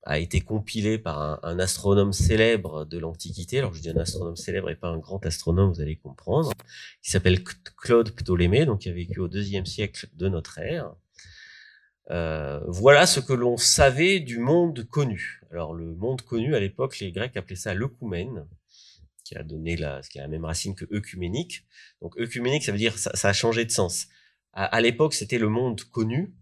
a 0.05 0.19
été 0.19 0.41
compilée 0.41 0.99
par 0.99 1.45
un, 1.45 1.59
astronome 1.59 2.13
célèbre 2.13 2.85
de 2.85 2.99
l'Antiquité, 2.99 3.59
alors 3.59 3.75
je 3.75 3.83
dis 3.83 3.91
un 3.91 3.97
astronome 3.97 4.37
célèbre 4.37 4.71
et 4.71 4.77
pas 4.77 4.89
un 4.89 4.99
grand 4.99 5.25
astronome, 5.27 5.73
vous 5.73 5.81
allez 5.81 5.97
comprendre, 5.97 6.53
qui 7.03 7.11
s'appelle 7.11 7.43
Claude 7.43 8.13
Ptolémée, 8.13 8.67
donc 8.67 8.81
qui 8.81 8.89
a 8.89 8.93
vécu 8.93 9.19
au 9.19 9.29
deuxième 9.29 9.67
siècle 9.67 10.09
de 10.15 10.29
notre 10.29 10.59
ère. 10.59 10.95
Euh, 12.11 12.61
voilà 12.69 13.07
ce 13.07 13.21
que 13.21 13.33
l'on 13.33 13.57
savait 13.57 14.21
du 14.21 14.39
monde 14.39 14.85
connu. 14.85 15.41
Alors 15.51 15.75
le 15.75 15.95
monde 15.95 16.23
connu 16.23 16.55
à 16.55 16.61
l'époque, 16.61 16.99
les 17.01 17.13
Grecs 17.13 17.37
appelaient 17.37 17.57
ça 17.57 17.75
l'œcumène, 17.75 18.47
qui 19.25 19.37
a 19.37 19.43
donné 19.43 19.77
la, 19.77 20.01
qui 20.03 20.19
a 20.19 20.23
la 20.23 20.29
même 20.29 20.45
racine 20.45 20.75
que 20.75 20.85
œcuménique. 20.93 21.65
Donc 22.01 22.17
œcuménique, 22.19 22.63
ça 22.63 22.73
veut 22.73 22.79
dire 22.79 22.97
ça, 22.99 23.11
ça 23.15 23.31
a 23.31 23.33
changé 23.33 23.65
de 23.65 23.71
sens. 23.71 24.07
À, 24.53 24.81
l'époque, 24.81 25.13
c'était 25.13 25.39
le 25.39 25.51
monde 25.51 25.83
connu 25.83 26.35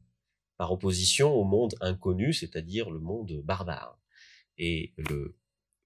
par 0.57 0.71
opposition 0.71 1.35
au 1.35 1.43
monde 1.43 1.75
inconnu, 1.81 2.33
c'est-à-dire 2.33 2.89
le 2.91 3.01
monde 3.01 3.41
barbare. 3.43 3.99
Et 4.57 4.95
le 4.97 5.37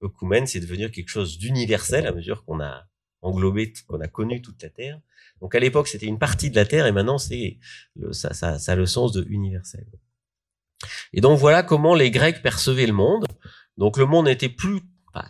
œcumène, 0.03 0.47
c'est 0.47 0.61
devenir 0.61 0.91
quelque 0.91 1.09
chose 1.09 1.39
d'universel 1.39 2.07
à 2.07 2.13
mesure 2.13 2.45
qu'on 2.45 2.61
a 2.61 2.87
englobé, 3.23 3.73
qu'on 3.87 4.01
a 4.01 4.09
connu 4.09 4.43
toute 4.43 4.63
la 4.63 4.71
Terre. 4.71 5.01
Donc 5.41 5.55
à 5.55 5.61
l'époque, 5.61 5.89
c'était 5.89 6.07
une 6.07 6.19
partie 6.19 6.51
de 6.51 6.57
la 6.57 6.67
Terre 6.67 6.87
et 6.87 6.93
maintenant, 6.93 7.19
c'est 7.19 7.59
ça, 8.13 8.35
ça, 8.35 8.59
ça 8.59 8.73
a 8.73 8.77
le 8.77 8.87
sens 8.87 9.13
de 9.13 9.25
universel. 9.29 9.87
Et 11.13 11.21
donc 11.21 11.39
voilà 11.39 11.63
comment 11.63 11.95
les 11.95 12.11
Grecs 12.11 12.43
percevaient 12.43 12.87
le 12.87 12.93
monde. 12.93 13.27
Donc 13.77 13.97
le 13.97 14.07
monde 14.07 14.27
n'était 14.27 14.49
plus, 14.49 14.81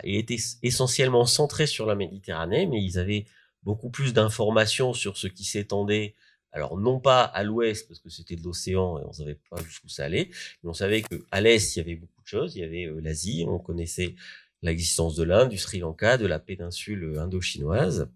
il 0.05 0.17
était 0.17 0.37
essentiellement 0.63 1.25
centré 1.25 1.67
sur 1.67 1.87
la 1.87 1.95
Méditerranée, 1.95 2.67
mais 2.67 2.83
ils 2.83 2.99
avaient 2.99 3.27
beaucoup 3.63 3.91
plus 3.91 4.13
d'informations 4.13 4.93
sur 4.93 5.17
ce 5.17 5.27
qui 5.27 5.45
s'étendait. 5.45 6.15
Alors 6.53 6.79
non 6.79 6.99
pas 6.99 7.23
à 7.23 7.43
l'ouest 7.43 7.87
parce 7.87 8.01
que 8.01 8.09
c'était 8.09 8.37
de 8.37 8.43
l'océan 8.43 8.99
et 8.99 9.03
on 9.05 9.13
savait 9.13 9.39
pas 9.51 9.63
jusqu'où 9.63 9.89
ça 9.89 10.05
allait, 10.05 10.31
mais 10.63 10.71
on 10.71 10.75
savait 10.75 11.03
que 11.03 11.27
à 11.31 11.43
l'est 11.43 11.77
il 11.77 11.79
y 11.79 11.83
avait 11.83 11.97
beaucoup 11.97 12.23
de 12.23 12.27
choses. 12.27 12.57
Il 12.57 12.61
y 12.61 12.65
avait 12.65 12.87
euh, 12.87 13.01
l'Asie, 13.01 13.45
on 13.47 13.59
connaissait 13.59 14.15
l'existence 14.63 15.15
de 15.15 15.25
l'Inde, 15.25 15.49
du 15.49 15.59
Sri 15.59 15.79
Lanka, 15.79 16.19
de 16.19 16.27
la 16.27 16.39
péninsule 16.39 17.17
indo-chinoise. 17.19 18.11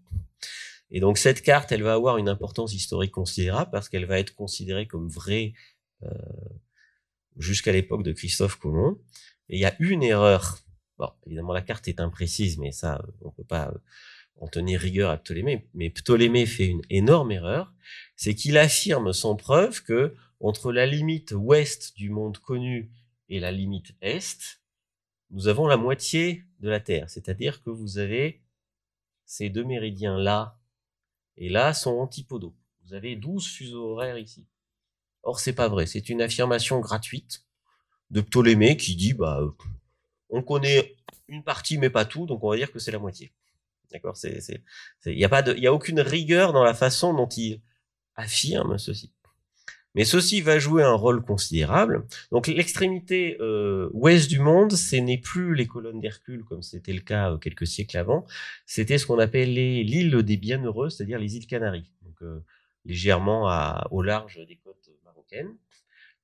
Et 0.91 0.99
donc 0.99 1.17
cette 1.17 1.41
carte, 1.41 1.71
elle 1.71 1.83
va 1.83 1.93
avoir 1.93 2.17
une 2.17 2.29
importance 2.29 2.73
historique 2.73 3.11
considérable 3.11 3.71
parce 3.71 3.89
qu'elle 3.89 4.05
va 4.05 4.19
être 4.19 4.35
considérée 4.35 4.85
comme 4.85 5.07
vraie 5.07 5.53
euh, 6.03 6.09
jusqu'à 7.37 7.71
l'époque 7.71 8.03
de 8.03 8.11
Christophe 8.11 8.57
Colomb. 8.57 8.99
Et 9.49 9.57
il 9.57 9.59
y 9.59 9.65
a 9.65 9.75
une 9.79 10.03
erreur. 10.03 10.59
Bon, 10.97 11.09
évidemment, 11.25 11.53
la 11.53 11.61
carte 11.61 11.87
est 11.87 11.99
imprécise, 11.99 12.59
mais 12.59 12.71
ça, 12.71 13.03
on 13.21 13.31
peut 13.31 13.43
pas 13.43 13.69
euh, 13.69 13.77
en 14.39 14.47
tenir 14.47 14.79
rigueur 14.79 15.09
à 15.09 15.17
Ptolémée. 15.17 15.67
Mais 15.73 15.89
Ptolémée 15.89 16.45
fait 16.45 16.67
une 16.67 16.81
énorme 16.89 17.31
erreur. 17.31 17.73
C'est 18.15 18.35
qu'il 18.35 18.57
affirme 18.57 19.13
sans 19.13 19.35
preuve 19.35 19.83
que 19.83 20.13
entre 20.39 20.71
la 20.71 20.85
limite 20.85 21.31
ouest 21.31 21.95
du 21.95 22.09
monde 22.09 22.37
connu 22.37 22.91
et 23.29 23.39
la 23.39 23.51
limite 23.51 23.95
est, 24.01 24.59
nous 25.33 25.47
avons 25.47 25.67
la 25.67 25.77
moitié 25.77 26.45
de 26.59 26.69
la 26.69 26.79
Terre. 26.79 27.09
C'est-à-dire 27.09 27.61
que 27.63 27.71
vous 27.71 27.97
avez 27.97 28.41
ces 29.25 29.49
deux 29.49 29.63
méridiens 29.63 30.17
là 30.17 30.59
et 31.37 31.49
là 31.49 31.73
sont 31.73 31.97
antipodaux. 31.97 32.55
Vous 32.85 32.93
avez 32.93 33.15
12 33.15 33.47
fuseaux 33.47 33.91
horaires 33.91 34.19
ici. 34.19 34.45
Or, 35.23 35.39
c'est 35.39 35.53
pas 35.53 35.67
vrai. 35.69 35.87
C'est 35.87 36.09
une 36.09 36.21
affirmation 36.21 36.79
gratuite 36.79 37.45
de 38.11 38.21
Ptolémée 38.21 38.77
qui 38.77 38.95
dit, 38.95 39.13
bah, 39.13 39.41
on 40.29 40.43
connaît 40.43 40.95
une 41.27 41.43
partie 41.43 41.79
mais 41.79 41.89
pas 41.89 42.05
tout, 42.05 42.27
donc 42.27 42.43
on 42.43 42.49
va 42.51 42.57
dire 42.57 42.71
que 42.71 42.77
c'est 42.77 42.91
la 42.91 42.99
moitié. 42.99 43.33
D'accord? 43.91 44.15
Il 44.25 45.17
y 45.17 45.25
a 45.25 45.69
a 45.69 45.73
aucune 45.73 45.99
rigueur 45.99 46.53
dans 46.53 46.63
la 46.63 46.73
façon 46.75 47.13
dont 47.13 47.29
il 47.29 47.59
affirme 48.15 48.77
ceci. 48.77 49.11
Mais 49.95 50.05
ceci 50.05 50.41
va 50.41 50.57
jouer 50.57 50.83
un 50.83 50.93
rôle 50.93 51.23
considérable. 51.23 52.05
Donc 52.31 52.47
l'extrémité 52.47 53.37
euh, 53.39 53.89
ouest 53.93 54.29
du 54.29 54.39
monde, 54.39 54.71
ce 54.73 54.95
n'est 54.95 55.19
plus 55.19 55.53
les 55.53 55.67
colonnes 55.67 55.99
d'Hercule 55.99 56.43
comme 56.43 56.63
c'était 56.63 56.93
le 56.93 57.01
cas 57.01 57.31
euh, 57.31 57.37
quelques 57.37 57.67
siècles 57.67 57.97
avant. 57.97 58.25
C'était 58.65 58.97
ce 58.97 59.05
qu'on 59.05 59.19
appelait 59.19 59.45
l'île 59.45 60.23
des 60.23 60.37
Bienheureux, 60.37 60.89
c'est-à-dire 60.89 61.19
les 61.19 61.35
îles 61.35 61.47
Canaries, 61.47 61.91
donc 62.01 62.15
euh, 62.23 62.43
légèrement 62.85 63.47
à, 63.47 63.87
au 63.91 64.01
large 64.01 64.39
des 64.47 64.55
côtes 64.55 64.83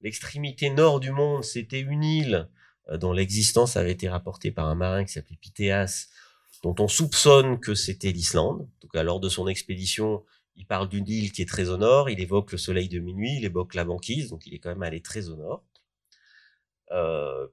L'extrémité 0.01 0.69
nord 0.69 0.99
du 0.99 1.11
monde, 1.11 1.43
c'était 1.43 1.81
une 1.81 2.03
île 2.03 2.47
euh, 2.89 2.97
dont 2.97 3.11
l'existence 3.11 3.75
avait 3.75 3.91
été 3.91 4.07
rapportée 4.07 4.51
par 4.51 4.67
un 4.67 4.75
marin 4.75 5.03
qui 5.03 5.11
s'appelait 5.13 5.37
Pythéas, 5.39 6.07
dont 6.63 6.75
on 6.79 6.87
soupçonne 6.87 7.59
que 7.59 7.75
c'était 7.75 8.11
l'Islande. 8.11 8.61
En 8.61 8.79
tout 8.79 8.87
cas, 8.87 9.03
lors 9.03 9.19
de 9.19 9.29
son 9.29 9.47
expédition, 9.47 10.23
il 10.59 10.65
parle 10.65 10.89
d'une 10.89 11.07
île 11.07 11.31
qui 11.31 11.41
est 11.41 11.47
très 11.47 11.69
au 11.69 11.77
nord, 11.77 12.09
il 12.09 12.19
évoque 12.19 12.51
le 12.51 12.57
soleil 12.57 12.89
de 12.89 12.99
minuit, 12.99 13.37
il 13.37 13.45
évoque 13.45 13.73
la 13.75 13.85
banquise, 13.85 14.29
donc 14.29 14.45
il 14.45 14.53
est 14.53 14.59
quand 14.59 14.69
même 14.69 14.83
allé 14.83 15.01
très 15.01 15.29
au 15.29 15.37
nord. 15.37 15.63
Euh, 16.91 17.47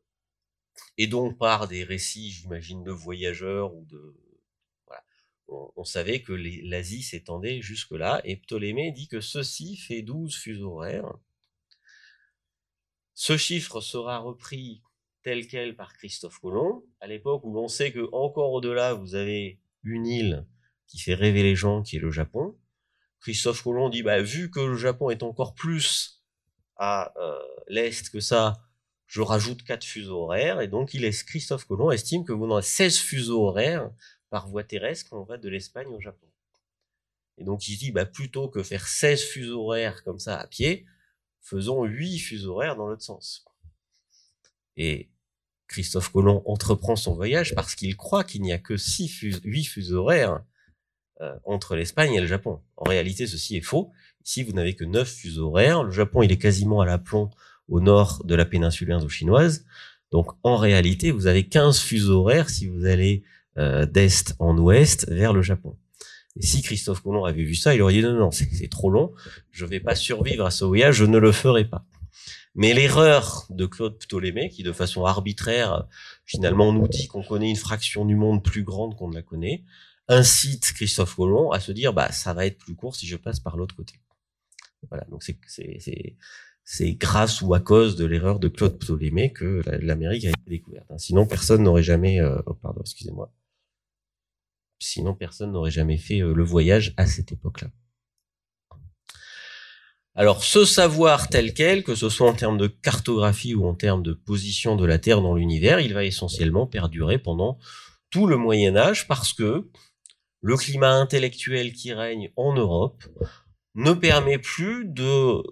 et 0.98 1.06
donc 1.06 1.38
par 1.38 1.68
des 1.68 1.84
récits, 1.84 2.30
j'imagine, 2.30 2.82
de 2.82 2.90
voyageurs 2.90 3.72
ou 3.74 3.84
de... 3.84 4.16
Voilà, 4.88 5.04
on, 5.46 5.84
savait 5.84 6.20
que 6.20 6.32
l'Asie 6.32 7.04
s'étendait 7.04 7.62
jusque-là, 7.62 8.20
et 8.24 8.36
Ptolémée 8.36 8.90
dit 8.90 9.06
que 9.06 9.20
ceci 9.20 9.76
fait 9.76 10.02
12 10.02 10.34
fuseaux 10.34 10.72
horaires, 10.72 11.14
ce 13.14 13.36
chiffre 13.36 13.80
sera 13.80 14.18
repris 14.18 14.82
tel 15.22 15.46
quel 15.46 15.76
par 15.76 15.92
Christophe 15.92 16.40
Colomb, 16.40 16.84
à 17.00 17.06
l'époque 17.06 17.44
où 17.44 17.54
l'on 17.54 17.68
sait 17.68 17.92
que 17.92 18.08
encore 18.12 18.50
au-delà, 18.50 18.94
vous 18.94 19.14
avez 19.14 19.60
une 19.84 20.08
île 20.08 20.46
qui 20.88 20.98
fait 20.98 21.14
rêver 21.14 21.44
les 21.44 21.54
gens, 21.54 21.84
qui 21.84 21.96
est 21.96 22.00
le 22.00 22.10
Japon. 22.10 22.58
Christophe 23.26 23.64
Colomb 23.64 23.88
dit, 23.88 24.04
bah, 24.04 24.22
vu 24.22 24.52
que 24.52 24.60
le 24.60 24.76
Japon 24.76 25.10
est 25.10 25.24
encore 25.24 25.54
plus 25.54 26.22
à 26.76 27.12
euh, 27.20 27.36
l'est 27.66 28.08
que 28.08 28.20
ça, 28.20 28.62
je 29.08 29.20
rajoute 29.20 29.64
quatre 29.64 29.82
fuseaux 29.82 30.22
horaires, 30.22 30.60
et 30.60 30.68
donc 30.68 30.94
il 30.94 31.04
est, 31.04 31.26
Christophe 31.26 31.64
Colomb 31.64 31.90
estime 31.90 32.24
que 32.24 32.32
vous 32.32 32.44
avez 32.52 32.62
16 32.62 32.98
fuseaux 32.98 33.48
horaires 33.48 33.90
par 34.30 34.46
voie 34.46 34.62
terrestre 34.62 35.10
quand 35.10 35.20
on 35.20 35.24
va 35.24 35.38
de 35.38 35.48
l'Espagne 35.48 35.88
au 35.88 36.00
Japon. 36.00 36.28
Et 37.36 37.42
donc 37.42 37.66
il 37.66 37.76
dit, 37.76 37.90
bah, 37.90 38.06
plutôt 38.06 38.48
que 38.48 38.62
faire 38.62 38.86
16 38.86 39.24
fuseaux 39.24 39.64
horaires 39.64 40.04
comme 40.04 40.20
ça 40.20 40.38
à 40.38 40.46
pied, 40.46 40.86
faisons 41.40 41.82
huit 41.82 42.20
fuseaux 42.20 42.52
horaires 42.52 42.76
dans 42.76 42.86
l'autre 42.86 43.02
sens. 43.02 43.44
Et 44.76 45.10
Christophe 45.66 46.12
Colomb 46.12 46.44
entreprend 46.46 46.94
son 46.94 47.16
voyage 47.16 47.56
parce 47.56 47.74
qu'il 47.74 47.96
croit 47.96 48.22
qu'il 48.22 48.42
n'y 48.42 48.52
a 48.52 48.58
que 48.58 48.76
six 48.76 49.08
huit 49.42 49.64
fuseaux 49.64 50.02
horaires 50.02 50.44
entre 51.44 51.76
l'Espagne 51.76 52.14
et 52.14 52.20
le 52.20 52.26
Japon. 52.26 52.60
En 52.76 52.84
réalité, 52.84 53.26
ceci 53.26 53.56
est 53.56 53.62
faux. 53.62 53.90
Ici, 54.24 54.42
vous 54.42 54.52
n'avez 54.52 54.74
que 54.74 54.84
9 54.84 55.08
fuseaux 55.08 55.48
horaires. 55.48 55.82
Le 55.82 55.90
Japon, 55.90 56.22
il 56.22 56.32
est 56.32 56.38
quasiment 56.38 56.80
à 56.80 56.86
l'aplomb 56.86 57.30
au 57.68 57.80
nord 57.80 58.22
de 58.24 58.34
la 58.34 58.44
péninsule 58.44 58.92
indo-chinoise. 58.92 59.64
Donc, 60.12 60.32
en 60.42 60.56
réalité, 60.56 61.10
vous 61.10 61.26
avez 61.26 61.48
15 61.48 61.78
fuseaux 61.78 62.20
horaires 62.20 62.50
si 62.50 62.66
vous 62.66 62.84
allez 62.84 63.22
euh, 63.58 63.86
d'est 63.86 64.34
en 64.38 64.56
ouest 64.58 65.08
vers 65.10 65.32
le 65.32 65.42
Japon. 65.42 65.76
Et 66.36 66.44
si 66.44 66.60
Christophe 66.60 67.02
Colomb 67.02 67.24
avait 67.24 67.42
vu 67.42 67.54
ça, 67.54 67.74
il 67.74 67.80
aurait 67.80 67.94
dit 67.94 68.02
non, 68.02 68.12
non, 68.12 68.30
c'est 68.30 68.68
trop 68.68 68.90
long, 68.90 69.12
je 69.50 69.64
vais 69.64 69.80
pas 69.80 69.94
survivre 69.94 70.44
à 70.44 70.50
ce 70.50 70.64
voyage, 70.64 70.96
je 70.96 71.04
ne 71.06 71.18
le 71.18 71.32
ferai 71.32 71.64
pas. 71.64 71.86
Mais 72.54 72.74
l'erreur 72.74 73.46
de 73.50 73.66
Claude 73.66 73.98
Ptolémée, 73.98 74.48
qui 74.48 74.62
de 74.62 74.72
façon 74.72 75.04
arbitraire, 75.04 75.86
finalement, 76.24 76.72
nous 76.72 76.88
dit 76.88 77.06
qu'on 77.06 77.22
connaît 77.22 77.50
une 77.50 77.56
fraction 77.56 78.04
du 78.04 78.16
monde 78.16 78.42
plus 78.42 78.62
grande 78.62 78.96
qu'on 78.96 79.08
ne 79.08 79.14
la 79.14 79.22
connaît, 79.22 79.64
incite 80.08 80.72
Christophe 80.72 81.16
Colomb 81.16 81.50
à 81.50 81.60
se 81.60 81.72
dire, 81.72 81.92
bah, 81.92 82.12
ça 82.12 82.32
va 82.34 82.46
être 82.46 82.58
plus 82.58 82.74
court 82.74 82.94
si 82.94 83.06
je 83.06 83.16
passe 83.16 83.40
par 83.40 83.56
l'autre 83.56 83.74
côté. 83.74 84.00
Voilà. 84.88 85.04
Donc 85.10 85.22
c'est, 85.22 85.38
c'est, 85.46 86.16
c'est, 86.64 86.92
grâce 86.94 87.42
ou 87.42 87.54
à 87.54 87.60
cause 87.60 87.96
de 87.96 88.04
l'erreur 88.04 88.38
de 88.38 88.48
Claude 88.48 88.78
Ptolémée 88.78 89.32
que 89.32 89.62
l'Amérique 89.80 90.26
a 90.26 90.30
été 90.30 90.38
découverte. 90.46 90.86
Hein. 90.90 90.98
Sinon, 90.98 91.26
personne 91.26 91.62
n'aurait 91.62 91.82
jamais, 91.82 92.20
euh, 92.20 92.40
oh, 92.46 92.54
pardon, 92.54 92.80
excusez-moi. 92.80 93.32
Sinon, 94.78 95.14
personne 95.14 95.52
n'aurait 95.52 95.70
jamais 95.70 95.96
fait 95.96 96.20
euh, 96.20 96.34
le 96.34 96.44
voyage 96.44 96.94
à 96.96 97.06
cette 97.06 97.32
époque-là. 97.32 97.70
Alors, 100.14 100.42
ce 100.42 100.64
savoir 100.64 101.28
tel 101.28 101.52
quel, 101.52 101.84
que 101.84 101.94
ce 101.94 102.08
soit 102.08 102.28
en 102.28 102.32
termes 102.32 102.56
de 102.56 102.68
cartographie 102.68 103.54
ou 103.54 103.66
en 103.66 103.74
termes 103.74 104.02
de 104.02 104.14
position 104.14 104.74
de 104.74 104.86
la 104.86 104.98
Terre 104.98 105.20
dans 105.20 105.34
l'univers, 105.34 105.80
il 105.80 105.92
va 105.92 106.04
essentiellement 106.04 106.66
perdurer 106.66 107.18
pendant 107.18 107.58
tout 108.10 108.26
le 108.26 108.38
Moyen 108.38 108.76
Âge 108.76 109.06
parce 109.08 109.34
que 109.34 109.68
le 110.46 110.56
climat 110.56 110.92
intellectuel 110.92 111.72
qui 111.72 111.92
règne 111.92 112.30
en 112.36 112.54
Europe 112.54 113.02
ne 113.74 113.92
permet 113.92 114.38
plus 114.38 114.84
de 114.84 115.42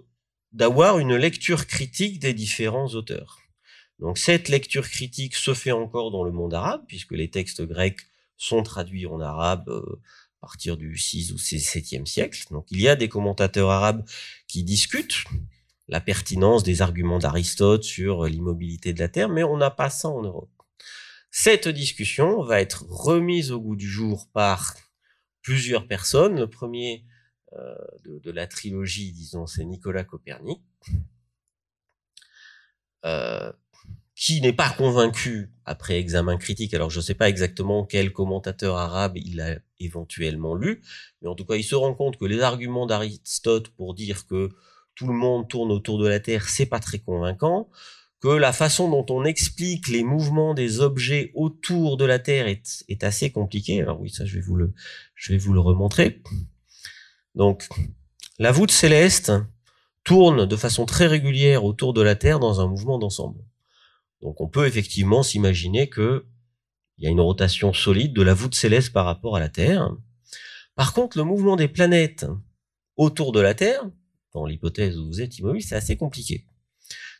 d'avoir 0.53 0.99
une 0.99 1.17
lecture 1.17 1.67
critique 1.67 2.17
des 2.19 2.33
différents 2.33 2.87
auteurs. 2.87 3.41
Donc 3.99 4.17
cette 4.17 4.47
lecture 4.47 4.87
critique 4.87 5.35
se 5.35 5.53
fait 5.53 5.73
encore 5.73 6.11
dans 6.11 6.23
le 6.23 6.31
monde 6.31 6.53
arabe, 6.53 6.85
puisque 6.87 7.11
les 7.11 7.29
textes 7.29 7.61
grecs 7.61 7.99
sont 8.37 8.63
traduits 8.63 9.05
en 9.05 9.19
arabe 9.19 9.67
euh, 9.67 9.99
à 10.37 10.47
partir 10.47 10.77
du 10.77 10.95
6 10.95 11.33
ou 11.33 11.35
7e 11.35 12.05
siècle. 12.05 12.45
Donc 12.51 12.65
il 12.71 12.79
y 12.79 12.87
a 12.87 12.95
des 12.95 13.09
commentateurs 13.09 13.71
arabes 13.71 14.05
qui 14.47 14.63
discutent 14.63 15.25
la 15.89 15.99
pertinence 15.99 16.63
des 16.63 16.81
arguments 16.81 17.19
d'Aristote 17.19 17.83
sur 17.83 18.23
l'immobilité 18.23 18.93
de 18.93 18.99
la 18.99 19.09
Terre, 19.09 19.27
mais 19.27 19.43
on 19.43 19.57
n'a 19.57 19.71
pas 19.71 19.89
ça 19.89 20.07
en 20.07 20.21
Europe. 20.21 20.49
Cette 21.31 21.67
discussion 21.67 22.43
va 22.43 22.61
être 22.61 22.85
remise 22.87 23.51
au 23.51 23.59
goût 23.59 23.75
du 23.75 23.89
jour 23.89 24.29
par 24.31 24.73
plusieurs 25.45 25.87
personnes. 25.87 26.39
Le 26.39 26.49
premier 26.49 27.05
euh, 27.53 27.75
de, 28.03 28.31
la 28.31 28.47
trilogie, 28.47 29.11
disons, 29.11 29.45
c'est 29.45 29.63
Nicolas 29.63 30.03
Copernic, 30.03 30.59
euh, 33.05 33.53
qui 34.15 34.41
n'est 34.41 34.53
pas 34.53 34.71
convaincu 34.71 35.51
après 35.63 35.99
examen 35.99 36.37
critique. 36.37 36.73
Alors 36.73 36.89
je 36.89 36.97
ne 36.97 37.03
sais 37.03 37.13
pas 37.13 37.29
exactement 37.29 37.85
quel 37.85 38.11
commentateur 38.11 38.77
arabe 38.77 39.17
il 39.17 39.39
a 39.39 39.59
éventuellement 39.79 40.55
lu, 40.55 40.81
mais 41.21 41.29
en 41.29 41.35
tout 41.35 41.45
cas 41.45 41.55
il 41.55 41.63
se 41.63 41.75
rend 41.75 41.93
compte 41.93 42.17
que 42.17 42.25
les 42.25 42.41
arguments 42.41 42.87
d'Aristote 42.87 43.69
pour 43.69 43.93
dire 43.93 44.25
que 44.25 44.49
tout 44.95 45.07
le 45.07 45.13
monde 45.13 45.47
tourne 45.47 45.71
autour 45.71 45.99
de 45.99 46.07
la 46.07 46.19
Terre, 46.19 46.49
c'est 46.49 46.65
pas 46.65 46.79
très 46.79 46.99
convaincant, 46.99 47.69
la 48.29 48.53
façon 48.53 48.89
dont 48.89 49.05
on 49.09 49.25
explique 49.25 49.87
les 49.87 50.03
mouvements 50.03 50.53
des 50.53 50.79
objets 50.79 51.31
autour 51.35 51.97
de 51.97 52.05
la 52.05 52.19
Terre 52.19 52.47
est, 52.47 52.83
est 52.87 53.03
assez 53.03 53.31
compliquée. 53.31 53.81
Alors 53.81 53.99
oui, 53.99 54.09
ça 54.09 54.25
je 54.25 54.35
vais 54.35 54.41
vous 54.41 54.55
le, 54.55 54.73
je 55.15 55.33
vais 55.33 55.37
vous 55.37 55.53
le 55.53 55.59
remontrer. 55.59 56.21
Donc 57.35 57.67
la 58.39 58.51
voûte 58.51 58.71
céleste 58.71 59.31
tourne 60.03 60.45
de 60.45 60.55
façon 60.55 60.85
très 60.85 61.07
régulière 61.07 61.65
autour 61.65 61.93
de 61.93 62.01
la 62.01 62.15
Terre 62.15 62.39
dans 62.39 62.61
un 62.61 62.67
mouvement 62.67 62.99
d'ensemble. 62.99 63.43
Donc 64.21 64.41
on 64.41 64.47
peut 64.47 64.65
effectivement 64.65 65.23
s'imaginer 65.23 65.89
que 65.89 66.25
il 66.97 67.03
y 67.03 67.07
a 67.07 67.11
une 67.11 67.21
rotation 67.21 67.73
solide 67.73 68.13
de 68.13 68.21
la 68.21 68.33
voûte 68.33 68.55
céleste 68.55 68.93
par 68.93 69.05
rapport 69.05 69.35
à 69.35 69.39
la 69.39 69.49
Terre. 69.49 69.91
Par 70.75 70.93
contre, 70.93 71.17
le 71.17 71.25
mouvement 71.25 71.57
des 71.57 71.67
planètes 71.67 72.25
autour 72.95 73.33
de 73.33 73.41
la 73.41 73.53
Terre, 73.53 73.83
dans 74.33 74.45
l'hypothèse 74.45 74.97
où 74.97 75.07
vous 75.07 75.21
êtes 75.21 75.37
immobile, 75.37 75.63
c'est 75.63 75.75
assez 75.75 75.97
compliqué. 75.97 76.45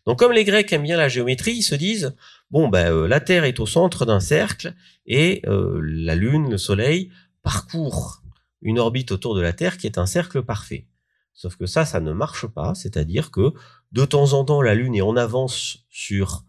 Donc 0.05 0.19
comme 0.19 0.31
les 0.31 0.43
Grecs 0.43 0.71
aiment 0.71 0.83
bien 0.83 0.97
la 0.97 1.09
géométrie, 1.09 1.53
ils 1.53 1.63
se 1.63 1.75
disent 1.75 2.15
bon 2.51 2.67
ben 2.67 2.91
euh, 2.91 3.07
la 3.07 3.19
Terre 3.19 3.43
est 3.43 3.59
au 3.59 3.65
centre 3.65 4.05
d'un 4.05 4.19
cercle 4.19 4.73
et 5.05 5.41
euh, 5.47 5.79
la 5.81 6.15
Lune, 6.15 6.49
le 6.49 6.57
Soleil 6.57 7.09
parcourent 7.41 8.21
une 8.61 8.79
orbite 8.79 9.11
autour 9.11 9.35
de 9.35 9.41
la 9.41 9.53
Terre 9.53 9.77
qui 9.77 9.87
est 9.87 9.97
un 9.97 10.05
cercle 10.05 10.43
parfait. 10.43 10.85
Sauf 11.33 11.55
que 11.57 11.65
ça, 11.65 11.85
ça 11.85 11.99
ne 11.99 12.13
marche 12.13 12.47
pas, 12.47 12.75
c'est-à-dire 12.75 13.29
que 13.29 13.53
de 13.91 14.05
temps 14.05 14.33
en 14.33 14.45
temps 14.45 14.61
la 14.61 14.75
Lune 14.75 14.95
est 14.95 15.01
en 15.01 15.17
avance 15.17 15.85
sur 15.89 16.43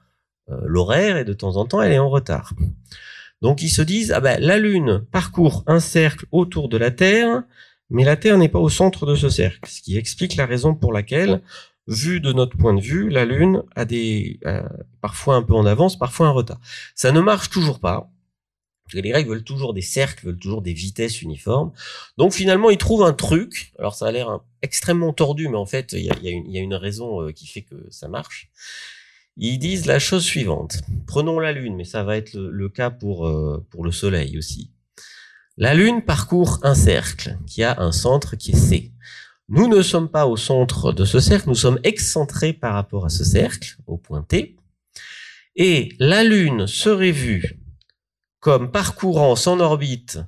euh, 0.50 0.60
l'horaire 0.64 1.16
et 1.16 1.24
de 1.24 1.32
temps 1.32 1.56
en 1.56 1.64
temps 1.64 1.82
elle 1.82 1.92
est 1.92 1.98
en 1.98 2.10
retard. 2.10 2.52
Donc 3.42 3.62
ils 3.62 3.70
se 3.70 3.82
disent 3.82 4.12
ah 4.12 4.20
ben 4.20 4.38
la 4.40 4.58
Lune 4.58 5.04
parcourt 5.10 5.64
un 5.66 5.80
cercle 5.80 6.26
autour 6.30 6.68
de 6.68 6.76
la 6.76 6.90
Terre, 6.90 7.42
mais 7.88 8.04
la 8.04 8.16
Terre 8.16 8.38
n'est 8.38 8.48
pas 8.48 8.58
au 8.58 8.68
centre 8.68 9.06
de 9.06 9.14
ce 9.14 9.28
cercle, 9.28 9.68
ce 9.68 9.80
qui 9.80 9.96
explique 9.96 10.36
la 10.36 10.46
raison 10.46 10.74
pour 10.74 10.92
laquelle, 10.92 11.42
vu 11.86 12.20
de 12.20 12.32
notre 12.32 12.56
point 12.56 12.74
de 12.74 12.80
vue, 12.80 13.08
la 13.08 13.24
Lune 13.24 13.62
a 13.74 13.84
des 13.84 14.40
euh, 14.46 14.62
parfois 15.00 15.36
un 15.36 15.42
peu 15.42 15.54
en 15.54 15.66
avance, 15.66 15.98
parfois 15.98 16.28
en 16.28 16.34
retard. 16.34 16.60
Ça 16.94 17.12
ne 17.12 17.20
marche 17.20 17.50
toujours 17.50 17.80
pas. 17.80 18.10
Parce 18.84 19.02
les 19.02 19.10
Grecs 19.10 19.26
veulent 19.26 19.42
toujours 19.42 19.74
des 19.74 19.82
cercles, 19.82 20.26
veulent 20.26 20.38
toujours 20.38 20.62
des 20.62 20.72
vitesses 20.72 21.20
uniformes. 21.22 21.72
Donc 22.18 22.32
finalement, 22.32 22.70
ils 22.70 22.78
trouvent 22.78 23.02
un 23.02 23.12
truc. 23.12 23.72
Alors 23.78 23.94
ça 23.94 24.06
a 24.06 24.12
l'air 24.12 24.40
extrêmement 24.62 25.12
tordu, 25.12 25.48
mais 25.48 25.56
en 25.56 25.66
fait, 25.66 25.92
il 25.92 26.04
y 26.04 26.58
a, 26.58 26.60
une 26.60 26.74
raison 26.74 27.22
euh, 27.22 27.32
qui 27.32 27.46
fait 27.48 27.62
que 27.62 27.74
ça 27.90 28.08
marche. 28.08 28.48
Ils 29.36 29.58
disent 29.58 29.86
la 29.86 29.98
chose 29.98 30.24
suivante. 30.24 30.82
Prenons 31.06 31.40
la 31.40 31.52
Lune, 31.52 31.76
mais 31.76 31.84
ça 31.84 32.04
va 32.04 32.16
être 32.16 32.34
le, 32.34 32.68
cas 32.68 32.90
pour, 32.90 33.26
euh, 33.26 33.64
pour 33.70 33.84
le 33.84 33.90
Soleil 33.90 34.38
aussi. 34.38 34.70
La 35.58 35.74
Lune 35.74 36.02
parcourt 36.02 36.60
un 36.62 36.74
cercle 36.74 37.38
qui 37.46 37.62
a 37.62 37.80
un 37.80 37.92
centre 37.92 38.36
qui 38.36 38.52
est 38.52 38.56
C. 38.56 38.92
Nous 39.48 39.68
ne 39.68 39.80
sommes 39.80 40.08
pas 40.08 40.26
au 40.26 40.36
centre 40.36 40.92
de 40.92 41.04
ce 41.04 41.20
cercle, 41.20 41.48
nous 41.48 41.54
sommes 41.54 41.78
excentrés 41.84 42.52
par 42.52 42.74
rapport 42.74 43.04
à 43.04 43.08
ce 43.08 43.24
cercle, 43.24 43.76
au 43.86 43.96
point 43.96 44.22
T. 44.22 44.56
Et 45.54 45.94
la 46.00 46.24
Lune 46.24 46.66
serait 46.66 47.12
vue 47.12 47.58
comme 48.40 48.70
parcourant 48.70 49.36
son 49.36 49.60
orbite 49.60 50.18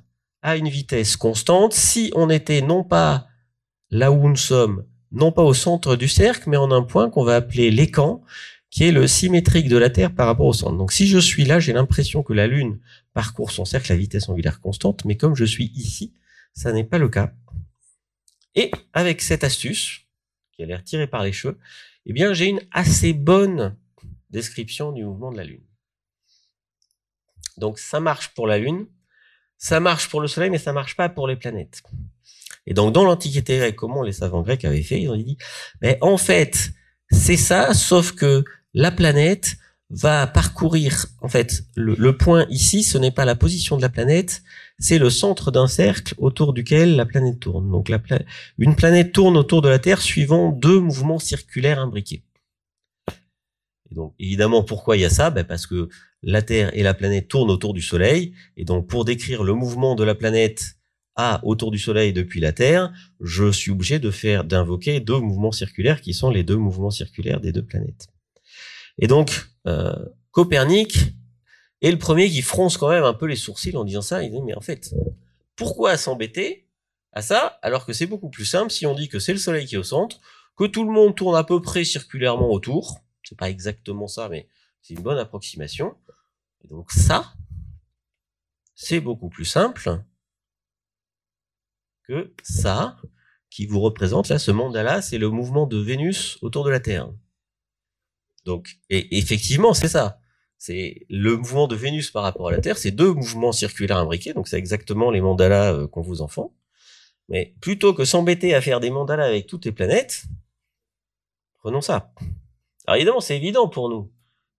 à 0.41 0.55
une 0.55 0.69
vitesse 0.69 1.17
constante 1.17 1.73
si 1.73 2.11
on 2.15 2.29
était 2.29 2.61
non 2.61 2.83
pas 2.83 3.27
là 3.91 4.11
où 4.11 4.29
nous 4.29 4.37
sommes, 4.37 4.85
non 5.11 5.31
pas 5.31 5.43
au 5.43 5.53
centre 5.53 5.97
du 5.97 6.07
cercle, 6.07 6.49
mais 6.49 6.57
en 6.57 6.71
un 6.71 6.83
point 6.83 7.09
qu'on 7.09 7.23
va 7.25 7.35
appeler 7.35 7.71
l'écan, 7.71 8.21
qui 8.69 8.85
est 8.85 8.91
le 8.91 9.07
symétrique 9.07 9.67
de 9.67 9.77
la 9.77 9.89
Terre 9.89 10.13
par 10.13 10.27
rapport 10.27 10.45
au 10.45 10.53
centre. 10.53 10.77
Donc 10.77 10.93
si 10.93 11.07
je 11.07 11.17
suis 11.17 11.43
là, 11.43 11.59
j'ai 11.59 11.73
l'impression 11.73 12.23
que 12.23 12.33
la 12.33 12.47
Lune 12.47 12.79
parcourt 13.13 13.51
son 13.51 13.65
cercle 13.65 13.91
à 13.91 13.95
vitesse 13.95 14.29
angulaire 14.29 14.61
constante, 14.61 15.03
mais 15.05 15.17
comme 15.17 15.35
je 15.35 15.45
suis 15.45 15.71
ici, 15.75 16.13
ça 16.53 16.71
n'est 16.71 16.83
pas 16.83 16.99
le 16.99 17.09
cas. 17.09 17.33
Et 18.55 18.71
avec 18.93 19.21
cette 19.21 19.43
astuce, 19.43 20.01
qui 20.53 20.63
a 20.63 20.65
l'air 20.65 20.83
tirée 20.83 21.07
par 21.07 21.23
les 21.23 21.31
cheveux, 21.31 21.57
eh 22.05 22.13
bien 22.13 22.33
j'ai 22.33 22.47
une 22.47 22.61
assez 22.71 23.13
bonne 23.13 23.77
description 24.29 24.91
du 24.91 25.03
mouvement 25.03 25.31
de 25.31 25.37
la 25.37 25.43
Lune. 25.43 25.63
Donc 27.57 27.79
ça 27.79 27.99
marche 27.99 28.33
pour 28.33 28.47
la 28.47 28.57
Lune, 28.57 28.87
ça 29.57 29.79
marche 29.79 30.09
pour 30.09 30.21
le 30.21 30.27
Soleil, 30.27 30.49
mais 30.49 30.57
ça 30.57 30.73
marche 30.73 30.95
pas 30.95 31.09
pour 31.09 31.27
les 31.27 31.35
planètes. 31.35 31.83
Et 32.65 32.73
donc 32.73 32.93
dans 32.93 33.03
l'Antiquité 33.03 33.57
grecque, 33.57 33.75
comment 33.75 34.03
les 34.03 34.11
savants 34.11 34.41
grecs 34.41 34.65
avaient 34.65 34.83
fait 34.83 35.01
Ils 35.01 35.09
ont 35.09 35.17
dit, 35.17 35.37
mais 35.81 35.97
en 36.01 36.17
fait, 36.17 36.71
c'est 37.11 37.37
ça, 37.37 37.73
sauf 37.73 38.13
que 38.13 38.43
la 38.73 38.91
planète 38.91 39.57
va 39.89 40.27
parcourir, 40.27 41.07
en 41.21 41.27
fait, 41.27 41.63
le, 41.75 42.15
point 42.15 42.45
ici, 42.49 42.83
ce 42.83 42.97
n'est 42.97 43.11
pas 43.11 43.25
la 43.25 43.35
position 43.35 43.75
de 43.75 43.81
la 43.81 43.89
planète, 43.89 44.43
c'est 44.79 44.97
le 44.97 45.09
centre 45.09 45.51
d'un 45.51 45.67
cercle 45.67 46.15
autour 46.17 46.53
duquel 46.53 46.95
la 46.95 47.05
planète 47.05 47.39
tourne. 47.39 47.69
Donc 47.69 47.91
une 48.57 48.75
planète 48.75 49.11
tourne 49.11 49.37
autour 49.37 49.61
de 49.61 49.69
la 49.69 49.79
Terre 49.79 50.01
suivant 50.01 50.51
deux 50.51 50.79
mouvements 50.79 51.19
circulaires 51.19 51.79
imbriqués. 51.79 52.23
Et 53.91 53.95
donc 53.95 54.13
évidemment, 54.19 54.63
pourquoi 54.63 54.97
il 54.97 55.01
y 55.01 55.05
a 55.05 55.09
ça? 55.09 55.29
Ben 55.29 55.43
Parce 55.43 55.67
que 55.67 55.89
la 56.23 56.41
Terre 56.41 56.75
et 56.77 56.83
la 56.83 56.93
planète 56.93 57.27
tournent 57.27 57.51
autour 57.51 57.73
du 57.73 57.81
Soleil, 57.81 58.33
et 58.57 58.65
donc 58.65 58.87
pour 58.87 59.05
décrire 59.05 59.43
le 59.43 59.53
mouvement 59.53 59.95
de 59.95 60.03
la 60.03 60.15
planète 60.15 60.77
A 61.15 61.41
autour 61.43 61.71
du 61.71 61.79
Soleil 61.79 62.13
depuis 62.13 62.39
la 62.39 62.53
Terre, 62.53 62.93
je 63.19 63.51
suis 63.51 63.71
obligé 63.71 63.99
de 63.99 64.11
faire 64.11 64.43
d'invoquer 64.43 64.99
deux 64.99 65.19
mouvements 65.19 65.51
circulaires 65.51 66.01
qui 66.01 66.13
sont 66.13 66.29
les 66.29 66.43
deux 66.43 66.57
mouvements 66.57 66.91
circulaires 66.91 67.41
des 67.41 67.51
deux 67.51 67.63
planètes. 67.63 68.07
Et 68.97 69.07
donc, 69.07 69.49
euh, 69.67 69.95
Copernic 70.31 71.13
est 71.81 71.91
le 71.91 71.97
premier 71.97 72.29
qui 72.29 72.41
fronce 72.41 72.77
quand 72.77 72.89
même 72.89 73.03
un 73.03 73.13
peu 73.13 73.25
les 73.25 73.35
sourcils 73.35 73.75
en 73.75 73.83
disant 73.83 74.01
ça. 74.01 74.23
Il 74.23 74.31
dit, 74.31 74.41
mais 74.41 74.55
en 74.55 74.61
fait, 74.61 74.93
pourquoi 75.55 75.97
s'embêter 75.97 76.67
à 77.11 77.21
ça 77.21 77.59
alors 77.61 77.85
que 77.85 77.93
c'est 77.93 78.05
beaucoup 78.05 78.29
plus 78.29 78.45
simple 78.45 78.71
si 78.71 78.85
on 78.85 78.93
dit 78.93 79.09
que 79.09 79.19
c'est 79.19 79.33
le 79.33 79.39
Soleil 79.39 79.65
qui 79.65 79.75
est 79.75 79.79
au 79.79 79.83
centre, 79.83 80.19
que 80.57 80.65
tout 80.65 80.83
le 80.83 80.91
monde 80.91 81.15
tourne 81.15 81.35
à 81.35 81.43
peu 81.43 81.61
près 81.61 81.83
circulairement 81.83 82.51
autour. 82.51 82.99
C'est 83.23 83.37
pas 83.37 83.49
exactement 83.49 84.07
ça, 84.07 84.29
mais 84.29 84.47
c'est 84.81 84.93
une 84.93 85.01
bonne 85.01 85.17
approximation. 85.17 85.95
Et 86.63 86.67
donc 86.67 86.91
ça, 86.91 87.33
c'est 88.75 88.99
beaucoup 88.99 89.29
plus 89.29 89.45
simple 89.45 90.01
que 92.03 92.33
ça, 92.43 92.97
qui 93.49 93.65
vous 93.65 93.79
représente 93.79 94.29
là, 94.29 94.39
ce 94.39 94.51
mandala, 94.51 95.01
c'est 95.01 95.17
le 95.17 95.29
mouvement 95.29 95.67
de 95.67 95.77
Vénus 95.77 96.37
autour 96.41 96.63
de 96.63 96.69
la 96.69 96.79
Terre. 96.79 97.11
Donc, 98.45 98.79
et 98.89 99.17
effectivement, 99.17 99.73
c'est 99.73 99.87
ça. 99.87 100.19
C'est 100.59 101.05
le 101.09 101.37
mouvement 101.37 101.67
de 101.67 101.75
Vénus 101.75 102.11
par 102.11 102.21
rapport 102.21 102.49
à 102.49 102.51
la 102.51 102.59
Terre, 102.59 102.77
c'est 102.77 102.91
deux 102.91 103.13
mouvements 103.13 103.53
circulaires 103.53 103.97
imbriqués, 103.97 104.33
donc 104.33 104.47
c'est 104.47 104.57
exactement 104.57 105.09
les 105.09 105.21
mandalas 105.21 105.73
euh, 105.73 105.87
qu'on 105.87 106.01
vous 106.01 106.21
enfant. 106.21 106.53
Mais 107.29 107.55
plutôt 107.61 107.93
que 107.93 108.05
s'embêter 108.05 108.53
à 108.53 108.61
faire 108.61 108.79
des 108.79 108.89
mandalas 108.89 109.25
avec 109.25 109.47
toutes 109.47 109.65
les 109.65 109.71
planètes, 109.71 110.25
prenons 111.59 111.81
ça. 111.81 112.13
Alors 112.85 112.97
évidemment, 112.97 113.21
c'est 113.21 113.37
évident 113.37 113.69
pour 113.69 113.89
nous, 113.89 114.11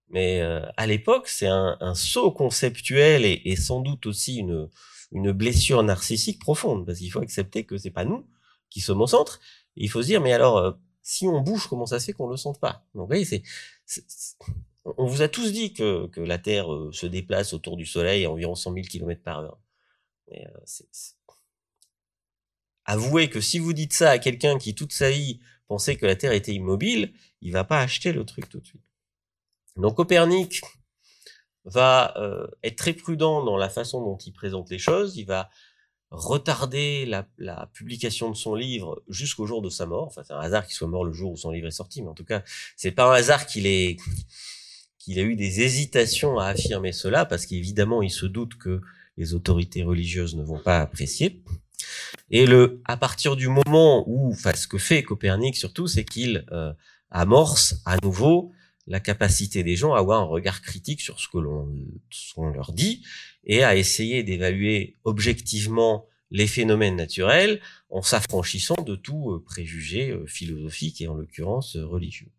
mais 0.09 0.41
euh, 0.41 0.65
à 0.75 0.87
l'époque, 0.87 1.27
c'est 1.27 1.47
un, 1.47 1.93
saut 1.93 2.31
conceptuel 2.31 3.23
et, 3.23 3.55
sans 3.55 3.81
doute 3.81 4.07
aussi 4.07 4.37
une, 4.37 4.69
une 5.11 5.31
blessure 5.31 5.83
narcissique 5.83 6.39
profonde, 6.39 6.85
parce 6.85 6.97
qu'il 6.97 7.11
faut 7.11 7.21
accepter 7.21 7.63
que 7.63 7.77
c'est 7.77 7.91
pas 7.91 8.05
nous 8.05 8.25
qui 8.71 8.81
sommes 8.81 9.01
au 9.01 9.07
centre. 9.07 9.39
il 9.75 9.89
faut 9.89 10.01
se 10.01 10.07
dire, 10.07 10.21
mais 10.21 10.33
alors, 10.33 10.57
euh, 10.57 10.71
si 11.03 11.27
on 11.27 11.41
bouge, 11.41 11.67
comment 11.67 11.85
ça 11.85 11.99
se 11.99 12.05
fait 12.05 12.13
qu'on 12.13 12.27
le 12.27 12.37
sente 12.37 12.59
pas? 12.59 12.85
Donc, 12.95 13.03
vous 13.03 13.07
voyez, 13.07 13.25
c'est, 13.25 13.43
on 14.85 15.05
vous 15.05 15.21
a 15.21 15.27
tous 15.27 15.51
dit 15.51 15.73
que, 15.73 16.09
la 16.17 16.37
Terre 16.37 16.73
euh, 16.73 16.91
se 16.91 17.05
déplace 17.05 17.53
autour 17.53 17.77
du 17.77 17.85
Soleil 17.85 18.25
à 18.25 18.31
environ 18.31 18.55
100 18.55 18.73
000 18.73 18.85
km 18.87 19.21
par 19.21 19.39
heure. 19.39 19.59
Mais, 20.29 20.45
Avouez 22.85 23.29
que 23.29 23.41
si 23.41 23.59
vous 23.59 23.73
dites 23.73 23.93
ça 23.93 24.09
à 24.09 24.19
quelqu'un 24.19 24.57
qui 24.57 24.73
toute 24.73 24.91
sa 24.91 25.11
vie 25.11 25.39
pensait 25.67 25.95
que 25.95 26.05
la 26.05 26.15
Terre 26.15 26.31
était 26.33 26.53
immobile, 26.53 27.13
il 27.41 27.51
va 27.51 27.63
pas 27.63 27.79
acheter 27.79 28.11
le 28.11 28.25
truc 28.25 28.49
tout 28.49 28.59
de 28.59 28.65
suite. 28.65 28.81
Donc 29.77 29.95
Copernic 29.95 30.61
va 31.63 32.17
euh, 32.17 32.47
être 32.63 32.75
très 32.75 32.93
prudent 32.93 33.43
dans 33.43 33.55
la 33.55 33.69
façon 33.69 34.03
dont 34.03 34.17
il 34.17 34.33
présente 34.33 34.69
les 34.69 34.79
choses. 34.79 35.15
Il 35.17 35.25
va 35.25 35.49
retarder 36.09 37.05
la, 37.05 37.23
publication 37.67 38.29
de 38.29 38.35
son 38.35 38.55
livre 38.55 39.01
jusqu'au 39.07 39.45
jour 39.45 39.61
de 39.61 39.69
sa 39.69 39.85
mort. 39.85 40.07
Enfin, 40.07 40.23
c'est 40.23 40.33
un 40.33 40.39
hasard 40.39 40.65
qu'il 40.65 40.75
soit 40.75 40.87
mort 40.87 41.05
le 41.05 41.13
jour 41.13 41.31
où 41.31 41.37
son 41.37 41.51
livre 41.51 41.67
est 41.67 41.71
sorti, 41.71 42.01
mais 42.01 42.09
en 42.09 42.13
tout 42.13 42.25
cas, 42.25 42.43
c'est 42.75 42.91
pas 42.91 43.05
un 43.05 43.13
hasard 43.13 43.45
qu'il 43.45 43.65
ait 43.65 43.95
qu'il 45.03 45.19
a 45.19 45.23
eu 45.23 45.35
des 45.35 45.61
hésitations 45.61 46.37
à 46.37 46.47
affirmer 46.47 46.91
cela, 46.91 47.25
parce 47.25 47.45
qu'évidemment, 47.45 48.01
il 48.01 48.11
se 48.11 48.25
doute 48.25 48.55
que 48.55 48.81
les 49.17 49.33
autorités 49.33 49.83
religieuses 49.83 50.35
ne 50.35 50.43
vont 50.43 50.59
pas 50.59 50.79
apprécier. 50.79 51.41
Et 52.29 52.45
le, 52.45 52.81
à 52.85 52.97
partir 52.97 53.35
du 53.35 53.47
moment 53.47 54.03
où, 54.07 54.31
enfin, 54.31 54.53
ce 54.53 54.67
que 54.67 54.77
fait 54.77 55.03
Copernic 55.03 55.55
surtout, 55.55 55.87
c'est 55.87 56.05
qu'il 56.05 56.45
euh, 56.51 56.71
amorce 57.09 57.81
à 57.85 57.97
nouveau 58.03 58.51
la 58.87 58.99
capacité 58.99 59.63
des 59.63 59.75
gens 59.75 59.93
à 59.93 59.99
avoir 59.99 60.21
un 60.21 60.25
regard 60.25 60.61
critique 60.61 61.01
sur 61.01 61.19
ce 61.19 61.27
que 61.27 61.37
l'on 61.37 61.67
leur 62.49 62.71
dit 62.73 63.03
et 63.43 63.63
à 63.63 63.75
essayer 63.75 64.23
d'évaluer 64.23 64.95
objectivement 65.03 66.05
les 66.29 66.47
phénomènes 66.47 66.95
naturels 66.95 67.59
en 67.89 68.01
s'affranchissant 68.01 68.81
de 68.85 68.95
tout 68.95 69.31
euh, 69.31 69.43
préjugé 69.43 70.11
euh, 70.11 70.25
philosophique 70.25 71.01
et 71.01 71.07
en 71.07 71.15
l'occurrence 71.15 71.75
religieux. 71.75 72.31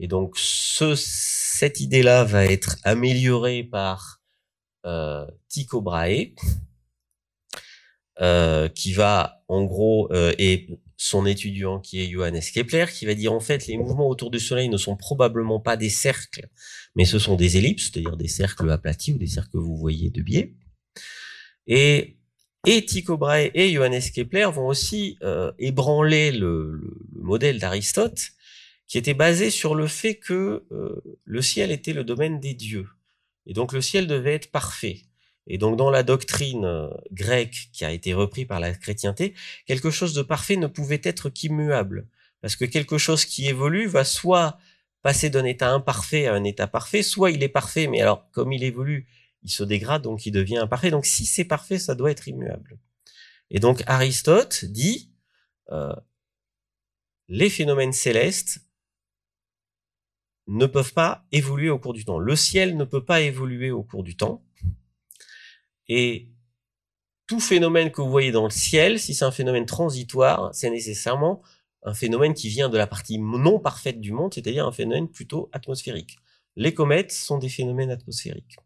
Et 0.00 0.08
donc 0.08 0.36
ce, 0.38 0.94
cette 0.96 1.80
idée-là 1.80 2.24
va 2.24 2.46
être 2.46 2.78
améliorée 2.84 3.62
par 3.62 4.22
euh, 4.86 5.26
Tycho 5.48 5.82
Brahe, 5.82 6.34
euh, 8.22 8.68
qui 8.68 8.94
va 8.94 9.44
en 9.48 9.64
gros 9.64 10.10
euh, 10.10 10.32
et 10.38 10.68
son 10.96 11.26
étudiant 11.26 11.80
qui 11.80 12.00
est 12.00 12.10
Johannes 12.10 12.40
Kepler, 12.40 12.86
qui 12.90 13.04
va 13.04 13.14
dire 13.14 13.34
en 13.34 13.40
fait 13.40 13.66
les 13.66 13.76
mouvements 13.76 14.08
autour 14.08 14.30
du 14.30 14.40
Soleil 14.40 14.70
ne 14.70 14.78
sont 14.78 14.96
probablement 14.96 15.60
pas 15.60 15.76
des 15.76 15.90
cercles, 15.90 16.48
mais 16.94 17.04
ce 17.04 17.18
sont 17.18 17.36
des 17.36 17.58
ellipses, 17.58 17.90
c'est-à-dire 17.92 18.16
des 18.16 18.28
cercles 18.28 18.70
aplatis 18.70 19.12
ou 19.12 19.18
des 19.18 19.26
cercles 19.26 19.50
que 19.52 19.58
vous 19.58 19.76
voyez 19.76 20.08
de 20.08 20.22
biais. 20.22 20.54
Et, 21.66 22.16
Tycho 22.64 23.16
Brahe 23.16 23.50
et 23.54 23.72
Johannes 23.72 24.02
Kepler 24.14 24.48
vont 24.52 24.66
aussi 24.66 25.16
ébranler 25.58 26.30
le, 26.30 26.72
le, 26.72 27.22
modèle 27.22 27.58
d'Aristote, 27.58 28.32
qui 28.90 28.98
était 28.98 29.14
basé 29.14 29.50
sur 29.50 29.76
le 29.76 29.86
fait 29.86 30.16
que 30.16 30.66
euh, 30.72 31.00
le 31.24 31.42
ciel 31.42 31.70
était 31.70 31.92
le 31.92 32.02
domaine 32.02 32.40
des 32.40 32.54
dieux. 32.54 32.88
Et 33.46 33.54
donc 33.54 33.72
le 33.72 33.80
ciel 33.80 34.08
devait 34.08 34.34
être 34.34 34.50
parfait. 34.50 35.02
Et 35.46 35.58
donc 35.58 35.76
dans 35.76 35.90
la 35.90 36.02
doctrine 36.02 36.64
euh, 36.64 36.88
grecque 37.12 37.68
qui 37.72 37.84
a 37.84 37.92
été 37.92 38.14
reprise 38.14 38.48
par 38.48 38.58
la 38.58 38.74
chrétienté, 38.74 39.34
quelque 39.64 39.92
chose 39.92 40.12
de 40.12 40.22
parfait 40.22 40.56
ne 40.56 40.66
pouvait 40.66 41.00
être 41.04 41.30
qu'immuable. 41.30 42.08
Parce 42.40 42.56
que 42.56 42.64
quelque 42.64 42.98
chose 42.98 43.24
qui 43.24 43.46
évolue 43.46 43.86
va 43.86 44.02
soit 44.02 44.58
passer 45.02 45.30
d'un 45.30 45.44
état 45.44 45.70
imparfait 45.70 46.26
à 46.26 46.34
un 46.34 46.42
état 46.42 46.66
parfait, 46.66 47.04
soit 47.04 47.30
il 47.30 47.44
est 47.44 47.48
parfait, 47.48 47.86
mais 47.86 48.00
alors 48.00 48.28
comme 48.32 48.52
il 48.52 48.64
évolue, 48.64 49.06
il 49.44 49.50
se 49.50 49.62
dégrade, 49.62 50.02
donc 50.02 50.26
il 50.26 50.32
devient 50.32 50.58
imparfait. 50.58 50.90
Donc 50.90 51.06
si 51.06 51.26
c'est 51.26 51.44
parfait, 51.44 51.78
ça 51.78 51.94
doit 51.94 52.10
être 52.10 52.26
immuable. 52.26 52.76
Et 53.52 53.60
donc 53.60 53.84
Aristote 53.86 54.64
dit, 54.64 55.12
euh, 55.70 55.94
les 57.28 57.50
phénomènes 57.50 57.92
célestes 57.92 58.66
ne 60.50 60.66
peuvent 60.66 60.92
pas 60.92 61.24
évoluer 61.30 61.70
au 61.70 61.78
cours 61.78 61.92
du 61.92 62.04
temps. 62.04 62.18
Le 62.18 62.34
ciel 62.34 62.76
ne 62.76 62.84
peut 62.84 63.04
pas 63.04 63.20
évoluer 63.20 63.70
au 63.70 63.84
cours 63.84 64.02
du 64.02 64.16
temps. 64.16 64.42
Et 65.88 66.28
tout 67.28 67.38
phénomène 67.38 67.92
que 67.92 68.00
vous 68.00 68.10
voyez 68.10 68.32
dans 68.32 68.44
le 68.44 68.50
ciel, 68.50 68.98
si 68.98 69.14
c'est 69.14 69.24
un 69.24 69.30
phénomène 69.30 69.64
transitoire, 69.64 70.50
c'est 70.52 70.70
nécessairement 70.70 71.40
un 71.84 71.94
phénomène 71.94 72.34
qui 72.34 72.48
vient 72.48 72.68
de 72.68 72.76
la 72.76 72.88
partie 72.88 73.18
non 73.18 73.60
parfaite 73.60 74.00
du 74.00 74.10
monde, 74.10 74.34
c'est-à-dire 74.34 74.66
un 74.66 74.72
phénomène 74.72 75.08
plutôt 75.08 75.48
atmosphérique. 75.52 76.18
Les 76.56 76.74
comètes 76.74 77.12
sont 77.12 77.38
des 77.38 77.48
phénomènes 77.48 77.92
atmosphériques. 77.92 78.56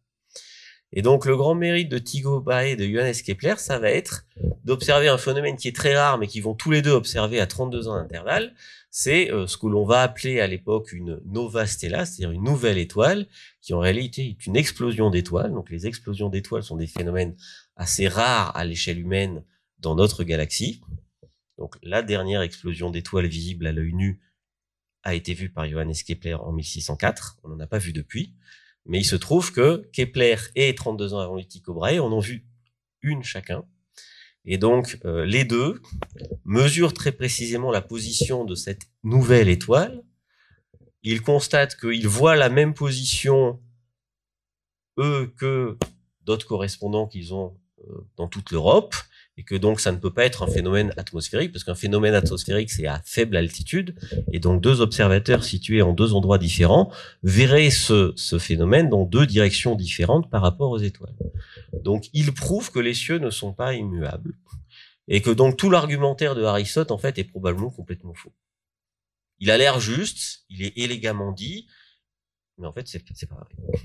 Et 0.94 1.02
donc 1.02 1.26
le 1.26 1.36
grand 1.36 1.54
mérite 1.54 1.90
de 1.90 1.98
Tycho 1.98 2.40
Brahe 2.40 2.68
et 2.68 2.76
de 2.76 2.86
Johannes 2.86 3.14
Kepler, 3.14 3.56
ça 3.58 3.78
va 3.78 3.90
être 3.90 4.24
d'observer 4.64 5.08
un 5.08 5.18
phénomène 5.18 5.56
qui 5.56 5.68
est 5.68 5.76
très 5.76 5.94
rare, 5.94 6.16
mais 6.16 6.28
qui 6.28 6.40
vont 6.40 6.54
tous 6.54 6.70
les 6.70 6.80
deux 6.80 6.92
observer 6.92 7.40
à 7.40 7.46
32 7.46 7.88
ans 7.88 7.96
d'intervalle. 7.96 8.54
C'est 8.96 9.32
euh, 9.32 9.48
ce 9.48 9.56
que 9.56 9.66
l'on 9.66 9.84
va 9.84 10.02
appeler 10.02 10.38
à 10.38 10.46
l'époque 10.46 10.92
une 10.92 11.20
nova 11.24 11.66
stella, 11.66 12.06
c'est-à-dire 12.06 12.30
une 12.30 12.44
nouvelle 12.44 12.78
étoile, 12.78 13.26
qui 13.60 13.74
en 13.74 13.80
réalité 13.80 14.28
est 14.28 14.46
une 14.46 14.54
explosion 14.56 15.10
d'étoiles. 15.10 15.50
Donc 15.50 15.68
les 15.68 15.88
explosions 15.88 16.28
d'étoiles 16.28 16.62
sont 16.62 16.76
des 16.76 16.86
phénomènes 16.86 17.34
assez 17.74 18.06
rares 18.06 18.56
à 18.56 18.64
l'échelle 18.64 19.00
humaine 19.00 19.42
dans 19.80 19.96
notre 19.96 20.22
galaxie. 20.22 20.80
Donc 21.58 21.74
la 21.82 22.04
dernière 22.04 22.42
explosion 22.42 22.88
d'étoiles 22.88 23.26
visible 23.26 23.66
à 23.66 23.72
l'œil 23.72 23.94
nu 23.94 24.20
a 25.02 25.16
été 25.16 25.34
vue 25.34 25.50
par 25.50 25.68
Johannes 25.68 25.92
Kepler 26.06 26.34
en 26.34 26.52
1604. 26.52 27.38
On 27.42 27.48
n'en 27.48 27.58
a 27.58 27.66
pas 27.66 27.78
vu 27.78 27.92
depuis. 27.92 28.36
Mais 28.86 29.00
il 29.00 29.04
se 29.04 29.16
trouve 29.16 29.50
que 29.50 29.90
Kepler 29.92 30.36
et 30.54 30.72
32 30.72 31.14
ans 31.14 31.18
avant 31.18 31.42
Tycho 31.42 31.74
Brahe 31.74 31.98
en 31.98 32.12
ont 32.12 32.20
vu 32.20 32.46
une 33.02 33.24
chacun. 33.24 33.64
Et 34.44 34.58
donc, 34.58 34.98
euh, 35.04 35.24
les 35.24 35.44
deux 35.44 35.80
mesurent 36.44 36.92
très 36.92 37.12
précisément 37.12 37.70
la 37.70 37.80
position 37.80 38.44
de 38.44 38.54
cette 38.54 38.82
nouvelle 39.02 39.48
étoile. 39.48 40.02
Ils 41.02 41.22
constatent 41.22 41.76
qu'ils 41.78 42.08
voient 42.08 42.36
la 42.36 42.48
même 42.48 42.74
position, 42.74 43.60
eux, 44.98 45.32
que 45.36 45.78
d'autres 46.22 46.46
correspondants 46.46 47.06
qu'ils 47.06 47.34
ont 47.34 47.56
euh, 47.88 48.06
dans 48.16 48.28
toute 48.28 48.50
l'Europe 48.50 48.94
et 49.36 49.42
que 49.42 49.54
donc 49.54 49.80
ça 49.80 49.90
ne 49.90 49.96
peut 49.96 50.12
pas 50.12 50.24
être 50.24 50.44
un 50.44 50.46
phénomène 50.46 50.92
atmosphérique, 50.96 51.52
parce 51.52 51.64
qu'un 51.64 51.74
phénomène 51.74 52.14
atmosphérique, 52.14 52.70
c'est 52.70 52.86
à 52.86 53.00
faible 53.04 53.36
altitude, 53.36 53.96
et 54.32 54.38
donc 54.38 54.60
deux 54.62 54.80
observateurs 54.80 55.44
situés 55.44 55.82
en 55.82 55.92
deux 55.92 56.14
endroits 56.14 56.38
différents 56.38 56.92
verraient 57.22 57.70
ce, 57.70 58.14
phénomène 58.38 58.88
dans 58.88 59.04
deux 59.04 59.26
directions 59.26 59.74
différentes 59.74 60.30
par 60.30 60.42
rapport 60.42 60.70
aux 60.70 60.78
étoiles. 60.78 61.14
Donc 61.82 62.08
il 62.12 62.32
prouve 62.32 62.70
que 62.70 62.78
les 62.78 62.94
cieux 62.94 63.18
ne 63.18 63.30
sont 63.30 63.52
pas 63.52 63.74
immuables, 63.74 64.34
et 65.08 65.20
que 65.20 65.30
donc 65.30 65.56
tout 65.56 65.70
l'argumentaire 65.70 66.34
de 66.34 66.44
Aristote, 66.44 66.90
en 66.90 66.98
fait, 66.98 67.18
est 67.18 67.24
probablement 67.24 67.70
complètement 67.70 68.14
faux. 68.14 68.32
Il 69.40 69.50
a 69.50 69.58
l'air 69.58 69.80
juste, 69.80 70.44
il 70.48 70.62
est 70.62 70.78
élégamment 70.78 71.32
dit, 71.32 71.66
mais 72.58 72.68
en 72.68 72.72
fait, 72.72 72.86
c'est 72.86 73.26
pas 73.26 73.34
vrai. 73.34 73.82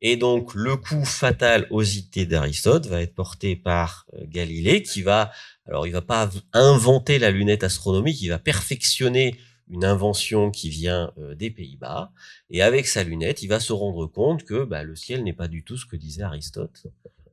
Et 0.00 0.16
donc 0.16 0.54
le 0.54 0.76
coup 0.76 1.04
fatal 1.04 1.66
aux 1.70 1.82
idées 1.82 2.26
d'Aristote 2.26 2.86
va 2.86 3.02
être 3.02 3.14
porté 3.14 3.56
par 3.56 4.06
euh, 4.14 4.24
Galilée, 4.26 4.82
qui 4.82 5.02
va, 5.02 5.32
alors 5.66 5.86
il 5.86 5.92
va 5.92 6.02
pas 6.02 6.30
inventer 6.52 7.18
la 7.18 7.30
lunette 7.30 7.64
astronomique, 7.64 8.22
il 8.22 8.28
va 8.28 8.38
perfectionner 8.38 9.38
une 9.68 9.84
invention 9.84 10.50
qui 10.50 10.70
vient 10.70 11.12
euh, 11.18 11.34
des 11.34 11.50
Pays-Bas, 11.50 12.12
et 12.48 12.62
avec 12.62 12.86
sa 12.86 13.02
lunette, 13.02 13.42
il 13.42 13.48
va 13.48 13.60
se 13.60 13.72
rendre 13.72 14.06
compte 14.06 14.44
que 14.44 14.64
bah, 14.64 14.82
le 14.82 14.94
ciel 14.94 15.24
n'est 15.24 15.32
pas 15.32 15.48
du 15.48 15.64
tout 15.64 15.76
ce 15.76 15.84
que 15.84 15.96
disait 15.96 16.22
Aristote. 16.22 16.86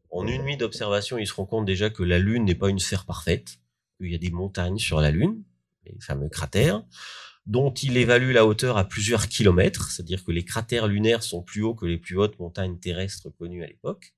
En 0.10 0.26
une 0.26 0.44
nuit 0.44 0.58
d'observation, 0.58 1.18
il 1.18 1.28
se 1.28 1.34
rend 1.34 1.46
compte 1.46 1.66
déjà 1.66 1.90
que 1.90 2.04
la 2.04 2.20
Lune 2.20 2.46
n'est 2.46 2.56
pas 2.56 2.70
une 2.70 2.80
sphère 2.80 3.06
parfaite, 3.06 3.60
qu'il 3.98 4.12
y 4.12 4.16
a 4.16 4.18
des 4.18 4.32
montagnes 4.32 4.80
sur 4.80 5.02
la 5.02 5.12
Lune, 5.12 5.44
les 5.86 5.96
fameux 6.00 6.30
cratères 6.30 6.84
dont 7.46 7.72
il 7.74 7.98
évalue 7.98 8.32
la 8.32 8.46
hauteur 8.46 8.78
à 8.78 8.88
plusieurs 8.88 9.28
kilomètres, 9.28 9.92
c'est-à-dire 9.92 10.24
que 10.24 10.32
les 10.32 10.44
cratères 10.44 10.88
lunaires 10.88 11.24
sont 11.24 11.44
plus 11.44 11.62
hauts 11.62 11.76
que 11.76 11.86
les 11.86 11.98
plus 11.98 12.18
hautes 12.18 12.40
montagnes 12.40 12.80
terrestres 12.80 13.30
connues 13.30 13.64
à 13.64 13.68
l'époque. 13.68 14.16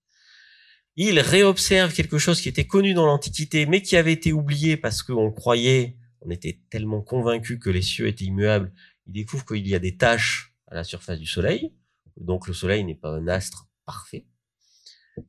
Il 0.96 1.20
réobserve 1.20 1.94
quelque 1.94 2.18
chose 2.18 2.42
qui 2.42 2.50
était 2.50 2.66
connu 2.66 2.94
dans 2.94 3.06
l'Antiquité, 3.06 3.66
mais 3.66 3.82
qui 3.82 3.98
avait 3.98 4.14
été 4.14 4.34
oublié 4.34 4.78
parce 4.78 5.04
qu'on 5.04 5.32
croyait, 5.32 5.98
on 6.22 6.32
était 6.32 6.60
tellement 6.70 7.02
convaincu 7.02 7.60
que 7.60 7.70
les 7.70 7.82
cieux 7.82 8.08
étaient 8.08 8.26
immuables. 8.26 8.74
Il 9.06 9.14
découvre 9.14 9.46
qu'il 9.46 9.68
y 9.68 9.76
a 9.76 9.80
des 9.80 9.98
taches 9.98 10.54
à 10.68 10.76
la 10.76 10.84
surface 10.84 11.20
du 11.20 11.28
Soleil, 11.28 11.74
donc 12.20 12.48
le 12.48 12.54
Soleil 12.54 12.84
n'est 12.84 12.96
pas 12.96 13.12
un 13.12 13.28
astre 13.28 13.68
parfait. 13.86 14.26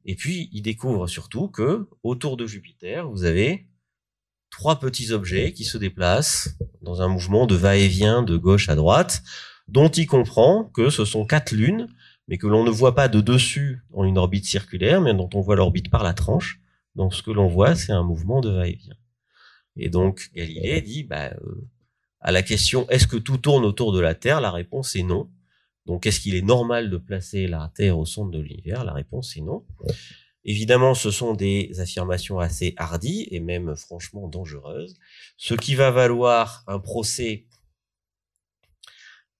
Et 0.04 0.14
puis, 0.14 0.48
il 0.52 0.62
découvre 0.62 1.06
surtout 1.06 1.48
que 1.48 1.88
autour 2.02 2.36
de 2.36 2.46
Jupiter, 2.46 3.08
vous 3.10 3.24
avez 3.24 3.68
trois 4.50 4.80
petits 4.80 5.12
objets 5.12 5.52
qui 5.52 5.64
se 5.64 5.78
déplacent 5.78 6.56
dans 6.82 7.02
un 7.02 7.08
mouvement 7.08 7.46
de 7.46 7.54
va-et-vient 7.54 8.22
de 8.22 8.36
gauche 8.36 8.68
à 8.68 8.74
droite, 8.74 9.22
dont 9.68 9.88
il 9.88 10.06
comprend 10.06 10.64
que 10.64 10.90
ce 10.90 11.04
sont 11.04 11.26
quatre 11.26 11.52
lunes, 11.52 11.88
mais 12.26 12.38
que 12.38 12.46
l'on 12.46 12.64
ne 12.64 12.70
voit 12.70 12.94
pas 12.94 13.08
de 13.08 13.20
dessus 13.20 13.82
en 13.92 14.04
une 14.04 14.18
orbite 14.18 14.44
circulaire, 14.44 15.00
mais 15.00 15.14
dont 15.14 15.30
on 15.34 15.40
voit 15.40 15.56
l'orbite 15.56 15.90
par 15.90 16.02
la 16.02 16.14
tranche. 16.14 16.60
Donc 16.94 17.14
ce 17.14 17.22
que 17.22 17.30
l'on 17.30 17.48
voit, 17.48 17.74
c'est 17.74 17.92
un 17.92 18.02
mouvement 18.02 18.40
de 18.40 18.50
va-et-vient. 18.50 18.96
Et 19.76 19.88
donc 19.88 20.30
Galilée 20.34 20.80
dit, 20.82 21.04
bah, 21.04 21.30
euh, 21.30 21.68
à 22.20 22.32
la 22.32 22.42
question 22.42 22.88
est-ce 22.88 23.06
que 23.06 23.16
tout 23.16 23.38
tourne 23.38 23.64
autour 23.64 23.92
de 23.92 24.00
la 24.00 24.14
Terre, 24.14 24.40
la 24.40 24.50
réponse 24.50 24.96
est 24.96 25.02
non. 25.02 25.30
Donc 25.86 26.06
est-ce 26.06 26.20
qu'il 26.20 26.34
est 26.34 26.42
normal 26.42 26.90
de 26.90 26.96
placer 26.96 27.46
la 27.46 27.70
Terre 27.74 27.98
au 27.98 28.04
centre 28.04 28.30
de 28.30 28.40
l'univers? 28.40 28.84
La 28.84 28.92
réponse 28.92 29.36
est 29.36 29.40
non. 29.40 29.64
Évidemment, 30.44 30.94
ce 30.94 31.10
sont 31.10 31.34
des 31.34 31.80
affirmations 31.80 32.38
assez 32.38 32.74
hardies 32.76 33.26
et 33.30 33.40
même 33.40 33.76
franchement 33.76 34.28
dangereuses, 34.28 34.96
ce 35.36 35.54
qui 35.54 35.74
va 35.74 35.90
valoir 35.90 36.64
un 36.66 36.78
procès 36.78 37.46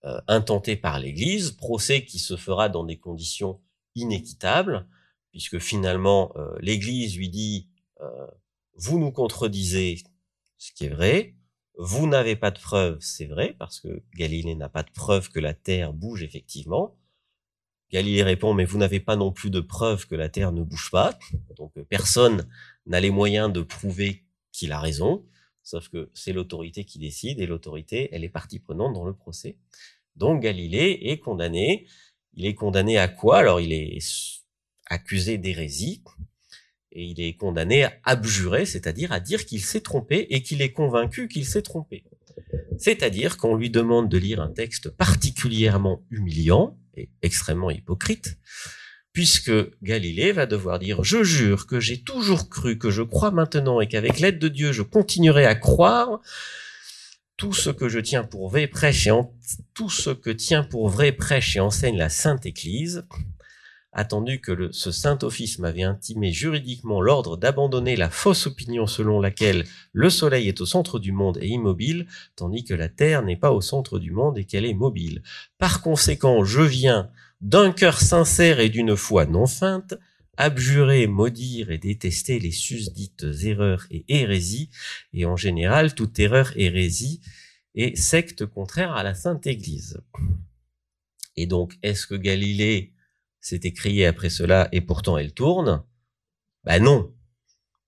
euh, 0.05 0.21
intenté 0.27 0.77
par 0.77 0.99
l'Église, 0.99 1.51
procès 1.51 2.05
qui 2.05 2.19
se 2.19 2.37
fera 2.37 2.69
dans 2.69 2.83
des 2.83 2.97
conditions 2.97 3.59
inéquitables, 3.95 4.87
puisque 5.31 5.59
finalement 5.59 6.31
euh, 6.37 6.55
l'Église 6.61 7.17
lui 7.17 7.29
dit 7.29 7.67
euh, 7.99 8.27
vous 8.75 8.97
nous 8.97 9.11
contredisez, 9.11 9.97
ce 10.57 10.71
qui 10.71 10.85
est 10.85 10.89
vrai, 10.89 11.35
vous 11.77 12.07
n'avez 12.07 12.35
pas 12.35 12.51
de 12.51 12.59
preuves, 12.59 12.97
c'est 13.01 13.25
vrai, 13.25 13.55
parce 13.59 13.79
que 13.79 14.01
Galilée 14.15 14.55
n'a 14.55 14.69
pas 14.69 14.83
de 14.83 14.91
preuve 14.91 15.29
que 15.29 15.39
la 15.39 15.53
Terre 15.53 15.93
bouge 15.93 16.23
effectivement. 16.23 16.95
Galilée 17.91 18.23
répond, 18.23 18.53
mais 18.53 18.65
vous 18.65 18.77
n'avez 18.77 18.99
pas 18.99 19.15
non 19.15 19.31
plus 19.31 19.49
de 19.49 19.59
preuves 19.59 20.07
que 20.07 20.15
la 20.15 20.29
Terre 20.29 20.51
ne 20.51 20.63
bouge 20.63 20.91
pas. 20.91 21.17
Donc 21.57 21.73
personne 21.89 22.47
n'a 22.85 22.99
les 22.99 23.09
moyens 23.09 23.51
de 23.51 23.61
prouver 23.61 24.25
qu'il 24.51 24.71
a 24.71 24.79
raison, 24.79 25.25
sauf 25.63 25.89
que 25.89 26.09
c'est 26.13 26.33
l'autorité 26.33 26.83
qui 26.83 26.99
décide, 26.99 27.39
et 27.39 27.47
l'autorité, 27.47 28.09
elle 28.11 28.23
est 28.23 28.29
partie 28.29 28.59
prenante 28.59 28.93
dans 28.93 29.05
le 29.05 29.13
procès. 29.13 29.57
Donc 30.15 30.41
Galilée 30.41 30.99
est 31.03 31.17
condamné. 31.17 31.87
Il 32.33 32.45
est 32.45 32.55
condamné 32.55 32.97
à 32.97 33.07
quoi? 33.07 33.39
Alors 33.39 33.59
il 33.59 33.73
est 33.73 33.99
accusé 34.87 35.37
d'hérésie, 35.37 36.03
et 36.91 37.03
il 37.03 37.21
est 37.21 37.35
condamné 37.35 37.83
à 37.83 37.93
abjurer, 38.03 38.65
c'est-à-dire 38.65 39.11
à 39.11 39.19
dire 39.19 39.45
qu'il 39.45 39.61
s'est 39.61 39.81
trompé 39.81 40.27
et 40.31 40.41
qu'il 40.41 40.61
est 40.61 40.71
convaincu 40.71 41.27
qu'il 41.27 41.45
s'est 41.45 41.61
trompé. 41.61 42.03
C'est-à-dire 42.77 43.37
qu'on 43.37 43.55
lui 43.55 43.69
demande 43.69 44.09
de 44.09 44.17
lire 44.17 44.41
un 44.41 44.49
texte 44.49 44.89
particulièrement 44.89 46.03
humiliant 46.09 46.78
et 46.95 47.09
extrêmement 47.21 47.71
hypocrite, 47.71 48.37
puisque 49.13 49.51
Galilée 49.81 50.31
va 50.31 50.45
devoir 50.45 50.79
dire 50.79 51.03
Je 51.03 51.23
jure 51.23 51.67
que 51.67 51.79
j'ai 51.79 52.01
toujours 52.01 52.49
cru, 52.49 52.77
que 52.77 52.91
je 52.91 53.01
crois 53.01 53.31
maintenant 53.31 53.81
et 53.81 53.87
qu'avec 53.87 54.19
l'aide 54.19 54.39
de 54.39 54.47
Dieu 54.47 54.71
je 54.71 54.81
continuerai 54.81 55.45
à 55.45 55.55
croire 55.55 56.21
tout 57.37 57.53
ce 57.53 57.69
que 57.69 57.87
je 57.87 57.99
tiens 57.99 58.23
pour 58.23 58.49
vrai 58.49 58.67
prêche 58.67 59.07
et 59.07 59.11
tout 59.73 59.89
ce 59.89 60.09
que 60.09 60.29
tient 60.29 60.63
pour 60.63 60.89
vrai 60.89 61.13
prêche 61.13 61.55
et 61.55 61.61
enseigne 61.61 61.97
la 61.97 62.09
Sainte 62.09 62.45
Église, 62.45 63.05
attendu 63.91 64.39
que 64.39 64.69
ce 64.71 64.91
saint 64.91 65.17
office 65.23 65.59
m'avait 65.59 65.83
intimé 65.83 66.31
juridiquement 66.31 67.01
l'ordre 67.01 67.37
d'abandonner 67.37 67.95
la 67.95 68.09
fausse 68.09 68.47
opinion 68.47 68.87
selon 68.87 69.19
laquelle 69.19 69.65
le 69.93 70.09
soleil 70.09 70.47
est 70.47 70.61
au 70.61 70.65
centre 70.65 70.99
du 70.99 71.11
monde 71.11 71.39
et 71.41 71.47
immobile, 71.47 72.07
tandis 72.35 72.63
que 72.63 72.73
la 72.73 72.89
terre 72.89 73.23
n'est 73.23 73.35
pas 73.35 73.51
au 73.51 73.61
centre 73.61 73.99
du 73.99 74.11
monde 74.11 74.37
et 74.37 74.45
qu'elle 74.45 74.65
est 74.65 74.73
mobile. 74.73 75.23
Par 75.57 75.81
conséquent, 75.81 76.43
je 76.43 76.61
viens, 76.61 77.09
d'un 77.41 77.71
cœur 77.71 77.99
sincère 77.99 78.59
et 78.59 78.69
d'une 78.69 78.95
foi 78.95 79.25
non 79.25 79.47
feinte, 79.47 79.95
abjurer, 80.37 81.07
maudire 81.07 81.71
et 81.71 81.77
détester 81.77 82.39
les 82.39 82.51
susdites 82.51 83.25
erreurs 83.43 83.85
et 83.91 84.05
hérésies, 84.07 84.69
et 85.13 85.25
en 85.25 85.35
général 85.35 85.95
toute 85.95 86.19
erreur, 86.19 86.51
hérésie 86.55 87.21
et 87.75 87.95
secte 87.95 88.45
contraire 88.45 88.93
à 88.93 89.03
la 89.03 89.13
Sainte 89.13 89.47
Église. 89.47 89.99
Et 91.35 91.45
donc, 91.45 91.77
est-ce 91.83 92.07
que 92.07 92.15
Galilée 92.15 92.93
s'est 93.41 93.61
écrié 93.63 94.05
après 94.05 94.29
cela 94.29 94.69
et 94.71 94.81
pourtant 94.81 95.17
elle 95.17 95.33
tourne 95.33 95.83
Ben 96.63 96.83
non, 96.83 97.13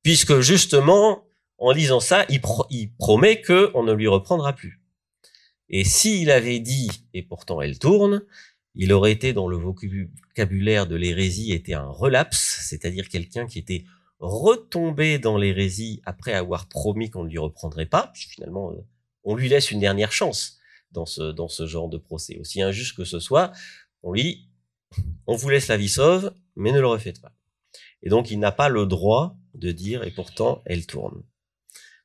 puisque 0.03 0.39
justement, 0.39 1.27
en 1.57 1.71
lisant 1.71 1.99
ça, 1.99 2.25
il, 2.29 2.41
promet 2.97 3.41
qu'on 3.41 3.83
ne 3.83 3.93
lui 3.93 4.07
reprendra 4.07 4.53
plus. 4.53 4.81
Et 5.69 5.83
s'il 5.83 6.31
avait 6.31 6.59
dit 6.59 6.89
et 7.13 7.23
pourtant 7.23 7.61
elle 7.61 7.79
tourne, 7.79 8.23
il 8.75 8.93
aurait 8.93 9.11
été 9.11 9.33
dans 9.33 9.47
le 9.47 9.57
vocabulaire 9.57 10.87
de 10.87 10.95
l'hérésie 10.95 11.51
était 11.51 11.73
un 11.73 11.87
relapse, 11.87 12.59
c'est-à-dire 12.63 13.09
quelqu'un 13.09 13.45
qui 13.45 13.59
était 13.59 13.85
retombé 14.19 15.17
dans 15.19 15.37
l'hérésie 15.37 16.01
après 16.05 16.33
avoir 16.33 16.67
promis 16.67 17.09
qu'on 17.09 17.23
ne 17.23 17.29
lui 17.29 17.39
reprendrait 17.39 17.85
pas, 17.85 18.11
puis 18.13 18.27
finalement 18.29 18.71
euh, 18.71 18.75
on 19.23 19.35
lui 19.35 19.49
laisse 19.49 19.71
une 19.71 19.79
dernière 19.79 20.11
chance 20.11 20.59
dans 20.91 21.05
ce, 21.05 21.31
dans 21.31 21.47
ce 21.47 21.65
genre 21.65 21.89
de 21.89 21.97
procès. 21.97 22.37
Aussi 22.39 22.61
injuste 22.61 22.95
que 22.95 23.03
ce 23.03 23.19
soit, 23.19 23.51
on 24.03 24.13
lui 24.13 24.50
on 25.27 25.35
vous 25.35 25.49
laisse 25.49 25.67
la 25.67 25.77
vie 25.77 25.89
sauve, 25.89 26.33
mais 26.55 26.71
ne 26.71 26.79
le 26.79 26.87
refaites 26.87 27.21
pas. 27.21 27.33
Et 28.03 28.09
donc, 28.09 28.31
il 28.31 28.39
n'a 28.39 28.51
pas 28.51 28.69
le 28.69 28.85
droit 28.85 29.37
de 29.53 29.71
dire, 29.71 30.03
et 30.03 30.11
pourtant, 30.11 30.61
elle 30.65 30.85
tourne. 30.85 31.23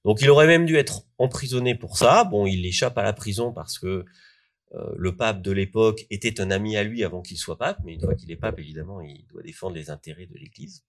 Donc, 0.04 0.20
il 0.20 0.30
aurait 0.30 0.46
même 0.46 0.66
dû 0.66 0.76
être 0.76 1.02
emprisonné 1.18 1.74
pour 1.74 1.96
ça. 1.98 2.24
Bon, 2.24 2.46
il 2.46 2.64
échappe 2.64 2.96
à 2.98 3.02
la 3.02 3.12
prison 3.12 3.52
parce 3.52 3.78
que 3.78 4.04
euh, 4.74 4.94
le 4.96 5.16
pape 5.16 5.42
de 5.42 5.50
l'époque 5.52 6.06
était 6.10 6.40
un 6.40 6.50
ami 6.50 6.76
à 6.76 6.84
lui 6.84 7.02
avant 7.02 7.22
qu'il 7.22 7.38
soit 7.38 7.58
pape, 7.58 7.80
mais 7.84 7.94
une 7.94 8.00
fois 8.00 8.14
qu'il 8.14 8.30
est 8.30 8.36
pape, 8.36 8.58
évidemment, 8.58 9.00
il 9.00 9.26
doit 9.26 9.42
défendre 9.42 9.74
les 9.74 9.90
intérêts 9.90 10.26
de 10.26 10.34
l'Église. 10.34 10.84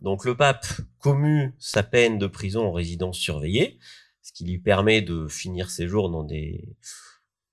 Donc, 0.00 0.24
le 0.24 0.36
pape 0.36 0.66
commue 0.98 1.54
sa 1.58 1.82
peine 1.82 2.18
de 2.18 2.26
prison 2.26 2.66
en 2.66 2.72
résidence 2.72 3.18
surveillée, 3.18 3.78
ce 4.22 4.32
qui 4.32 4.44
lui 4.44 4.58
permet 4.58 5.00
de 5.00 5.28
finir 5.28 5.70
ses 5.70 5.88
jours 5.88 6.10
dans 6.10 6.24
des, 6.24 6.76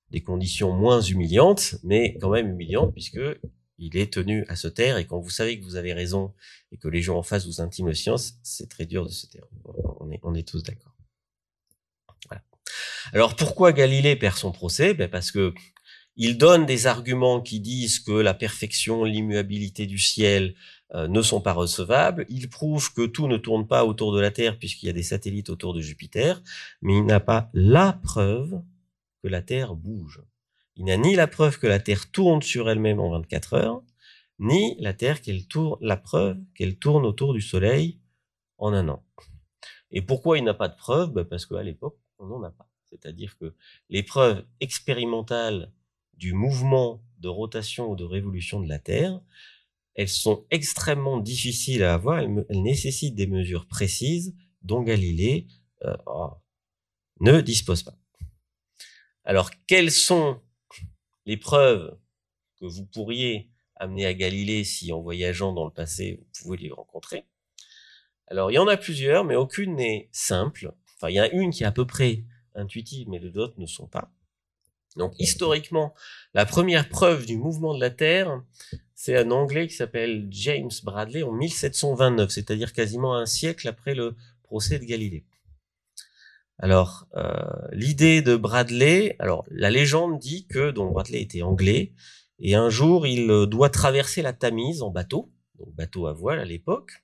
des 0.09 0.21
conditions 0.21 0.73
moins 0.73 1.01
humiliantes, 1.01 1.75
mais 1.83 2.17
quand 2.17 2.29
même 2.29 2.49
humiliantes, 2.49 2.93
puisque 2.93 3.21
il 3.79 3.97
est 3.97 4.13
tenu 4.13 4.45
à 4.47 4.55
se 4.55 4.67
taire, 4.67 4.97
et 4.97 5.07
quand 5.07 5.19
vous 5.19 5.29
savez 5.29 5.59
que 5.59 5.63
vous 5.63 5.75
avez 5.75 5.93
raison 5.93 6.33
et 6.71 6.77
que 6.77 6.87
les 6.87 7.01
gens 7.01 7.17
en 7.17 7.23
face 7.23 7.45
vous 7.45 7.61
intiment 7.61 7.87
le 7.87 7.95
science, 7.95 8.35
c'est 8.43 8.69
très 8.69 8.85
dur 8.85 9.05
de 9.05 9.11
se 9.11 9.25
taire. 9.27 9.45
On 9.99 10.11
est, 10.11 10.19
on 10.23 10.33
tous 10.41 10.63
d'accord. 10.63 10.95
Alors 13.13 13.35
pourquoi 13.35 13.71
Galilée 13.71 14.15
perd 14.15 14.37
son 14.37 14.51
procès? 14.51 14.93
Ben 14.93 15.09
Parce 15.09 15.31
que 15.31 15.53
il 16.15 16.37
donne 16.37 16.65
des 16.65 16.85
arguments 16.85 17.39
qui 17.39 17.61
disent 17.61 17.99
que 17.99 18.11
la 18.11 18.33
perfection, 18.33 19.05
l'immuabilité 19.05 19.85
du 19.85 19.97
ciel 19.97 20.53
euh, 20.93 21.07
ne 21.07 21.21
sont 21.21 21.39
pas 21.39 21.53
recevables. 21.53 22.25
Il 22.29 22.49
prouve 22.49 22.93
que 22.93 23.05
tout 23.05 23.27
ne 23.27 23.37
tourne 23.37 23.67
pas 23.67 23.85
autour 23.85 24.13
de 24.13 24.19
la 24.19 24.29
Terre 24.29 24.59
puisqu'il 24.59 24.87
y 24.87 24.89
a 24.89 24.93
des 24.93 25.03
satellites 25.03 25.49
autour 25.49 25.73
de 25.73 25.81
Jupiter, 25.81 26.43
mais 26.81 26.97
il 26.97 27.05
n'a 27.05 27.21
pas 27.21 27.49
la 27.53 27.93
preuve 27.93 28.61
que 29.23 29.29
la 29.29 29.41
Terre 29.41 29.75
bouge. 29.75 30.21
Il 30.79 30.85
n'a 30.85 30.95
ni 30.95 31.13
la 31.13 31.27
preuve 31.27 31.59
que 31.59 31.67
la 31.67 31.79
Terre 31.79 32.09
tourne 32.09 32.41
sur 32.41 32.69
elle-même 32.69 33.01
en 33.01 33.11
24 33.11 33.53
heures, 33.53 33.83
ni 34.39 34.77
la 34.79 34.93
Terre 34.93 35.21
qu'elle 35.21 35.45
tourne, 35.45 35.77
la 35.81 35.97
preuve 35.97 36.37
qu'elle 36.55 36.79
tourne 36.79 37.05
autour 37.05 37.33
du 37.33 37.41
Soleil 37.41 37.99
en 38.57 38.71
un 38.71 38.87
an. 38.87 39.05
Et 39.91 40.01
pourquoi 40.01 40.37
il 40.37 40.45
n'a 40.45 40.53
pas 40.53 40.69
de 40.69 40.77
preuve? 40.77 41.11
Ben 41.11 41.25
Parce 41.25 41.45
qu'à 41.45 41.61
l'époque, 41.63 41.99
on 42.17 42.27
n'en 42.27 42.41
a 42.43 42.51
pas. 42.51 42.69
C'est-à-dire 42.89 43.37
que 43.37 43.53
les 43.89 44.03
preuves 44.03 44.45
expérimentales 44.61 45.73
du 46.13 46.31
mouvement 46.31 47.03
de 47.17 47.27
rotation 47.27 47.91
ou 47.91 47.97
de 47.97 48.05
révolution 48.05 48.61
de 48.61 48.69
la 48.69 48.79
Terre, 48.79 49.19
elles 49.95 50.07
sont 50.07 50.45
extrêmement 50.49 51.17
difficiles 51.17 51.83
à 51.83 51.93
avoir, 51.93 52.19
elles, 52.19 52.45
nécessitent 52.51 53.15
des 53.15 53.27
mesures 53.27 53.67
précises 53.67 54.33
dont 54.61 54.81
Galilée 54.81 55.45
euh, 55.83 55.97
oh, 56.05 56.31
ne 57.19 57.41
dispose 57.41 57.83
pas. 57.83 57.97
Alors, 59.25 59.51
quelles 59.67 59.91
sont 59.91 60.39
les 61.29 61.37
preuves 61.37 61.95
que 62.59 62.65
vous 62.65 62.87
pourriez 62.87 63.51
amener 63.75 64.07
à 64.07 64.15
Galilée 64.15 64.63
si 64.63 64.91
en 64.91 64.99
voyageant 64.99 65.53
dans 65.53 65.63
le 65.63 65.71
passé, 65.71 66.17
vous 66.19 66.41
pouvez 66.41 66.57
les 66.57 66.71
rencontrer. 66.71 67.23
Alors, 68.25 68.49
il 68.49 68.55
y 68.55 68.57
en 68.57 68.67
a 68.67 68.77
plusieurs, 68.77 69.25
mais 69.25 69.35
aucune 69.35 69.75
n'est 69.75 70.09
simple. 70.11 70.73
Enfin, 70.95 71.09
il 71.09 71.17
y 71.17 71.21
en 71.21 71.25
a 71.25 71.29
une 71.29 71.51
qui 71.51 71.61
est 71.61 71.67
à 71.67 71.71
peu 71.71 71.85
près 71.85 72.23
intuitive, 72.55 73.07
mais 73.09 73.19
les 73.19 73.37
autres 73.37 73.59
ne 73.59 73.67
sont 73.67 73.85
pas. 73.85 74.11
Donc, 74.95 75.13
historiquement, 75.19 75.93
la 76.33 76.47
première 76.47 76.89
preuve 76.89 77.27
du 77.27 77.37
mouvement 77.37 77.75
de 77.75 77.79
la 77.79 77.91
Terre, 77.91 78.41
c'est 78.95 79.15
un 79.15 79.29
Anglais 79.29 79.67
qui 79.67 79.75
s'appelle 79.75 80.25
James 80.31 80.71
Bradley 80.83 81.21
en 81.21 81.31
1729, 81.31 82.31
c'est-à-dire 82.31 82.73
quasiment 82.73 83.15
un 83.15 83.27
siècle 83.27 83.67
après 83.67 83.93
le 83.93 84.15
procès 84.41 84.79
de 84.79 84.85
Galilée. 84.85 85.25
Alors, 86.61 87.07
euh, 87.15 87.31
l'idée 87.71 88.21
de 88.21 88.35
Bradley, 88.35 89.15
alors 89.19 89.45
la 89.49 89.69
légende 89.69 90.19
dit 90.19 90.45
que 90.45 90.71
donc 90.71 90.91
Bradley 90.91 91.21
était 91.21 91.41
anglais 91.41 91.93
et 92.37 92.55
un 92.55 92.69
jour 92.69 93.07
il 93.07 93.31
euh, 93.31 93.45
doit 93.45 93.69
traverser 93.69 94.21
la 94.21 94.33
Tamise 94.33 94.81
en 94.81 94.89
bateau, 94.89 95.31
donc 95.57 95.73
bateau 95.73 96.07
à 96.07 96.13
voile 96.13 96.39
à 96.39 96.43
l'époque. 96.43 97.01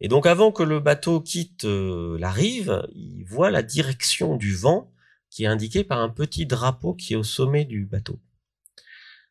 Et 0.00 0.08
donc 0.08 0.26
avant 0.26 0.50
que 0.50 0.64
le 0.64 0.80
bateau 0.80 1.20
quitte 1.20 1.64
euh, 1.64 2.18
la 2.18 2.32
rive, 2.32 2.84
il 2.92 3.22
voit 3.22 3.52
la 3.52 3.62
direction 3.62 4.36
du 4.36 4.56
vent 4.56 4.90
qui 5.30 5.44
est 5.44 5.48
indiquée 5.48 5.84
par 5.84 6.00
un 6.00 6.08
petit 6.08 6.44
drapeau 6.44 6.94
qui 6.94 7.12
est 7.12 7.16
au 7.16 7.22
sommet 7.22 7.64
du 7.64 7.86
bateau. 7.86 8.18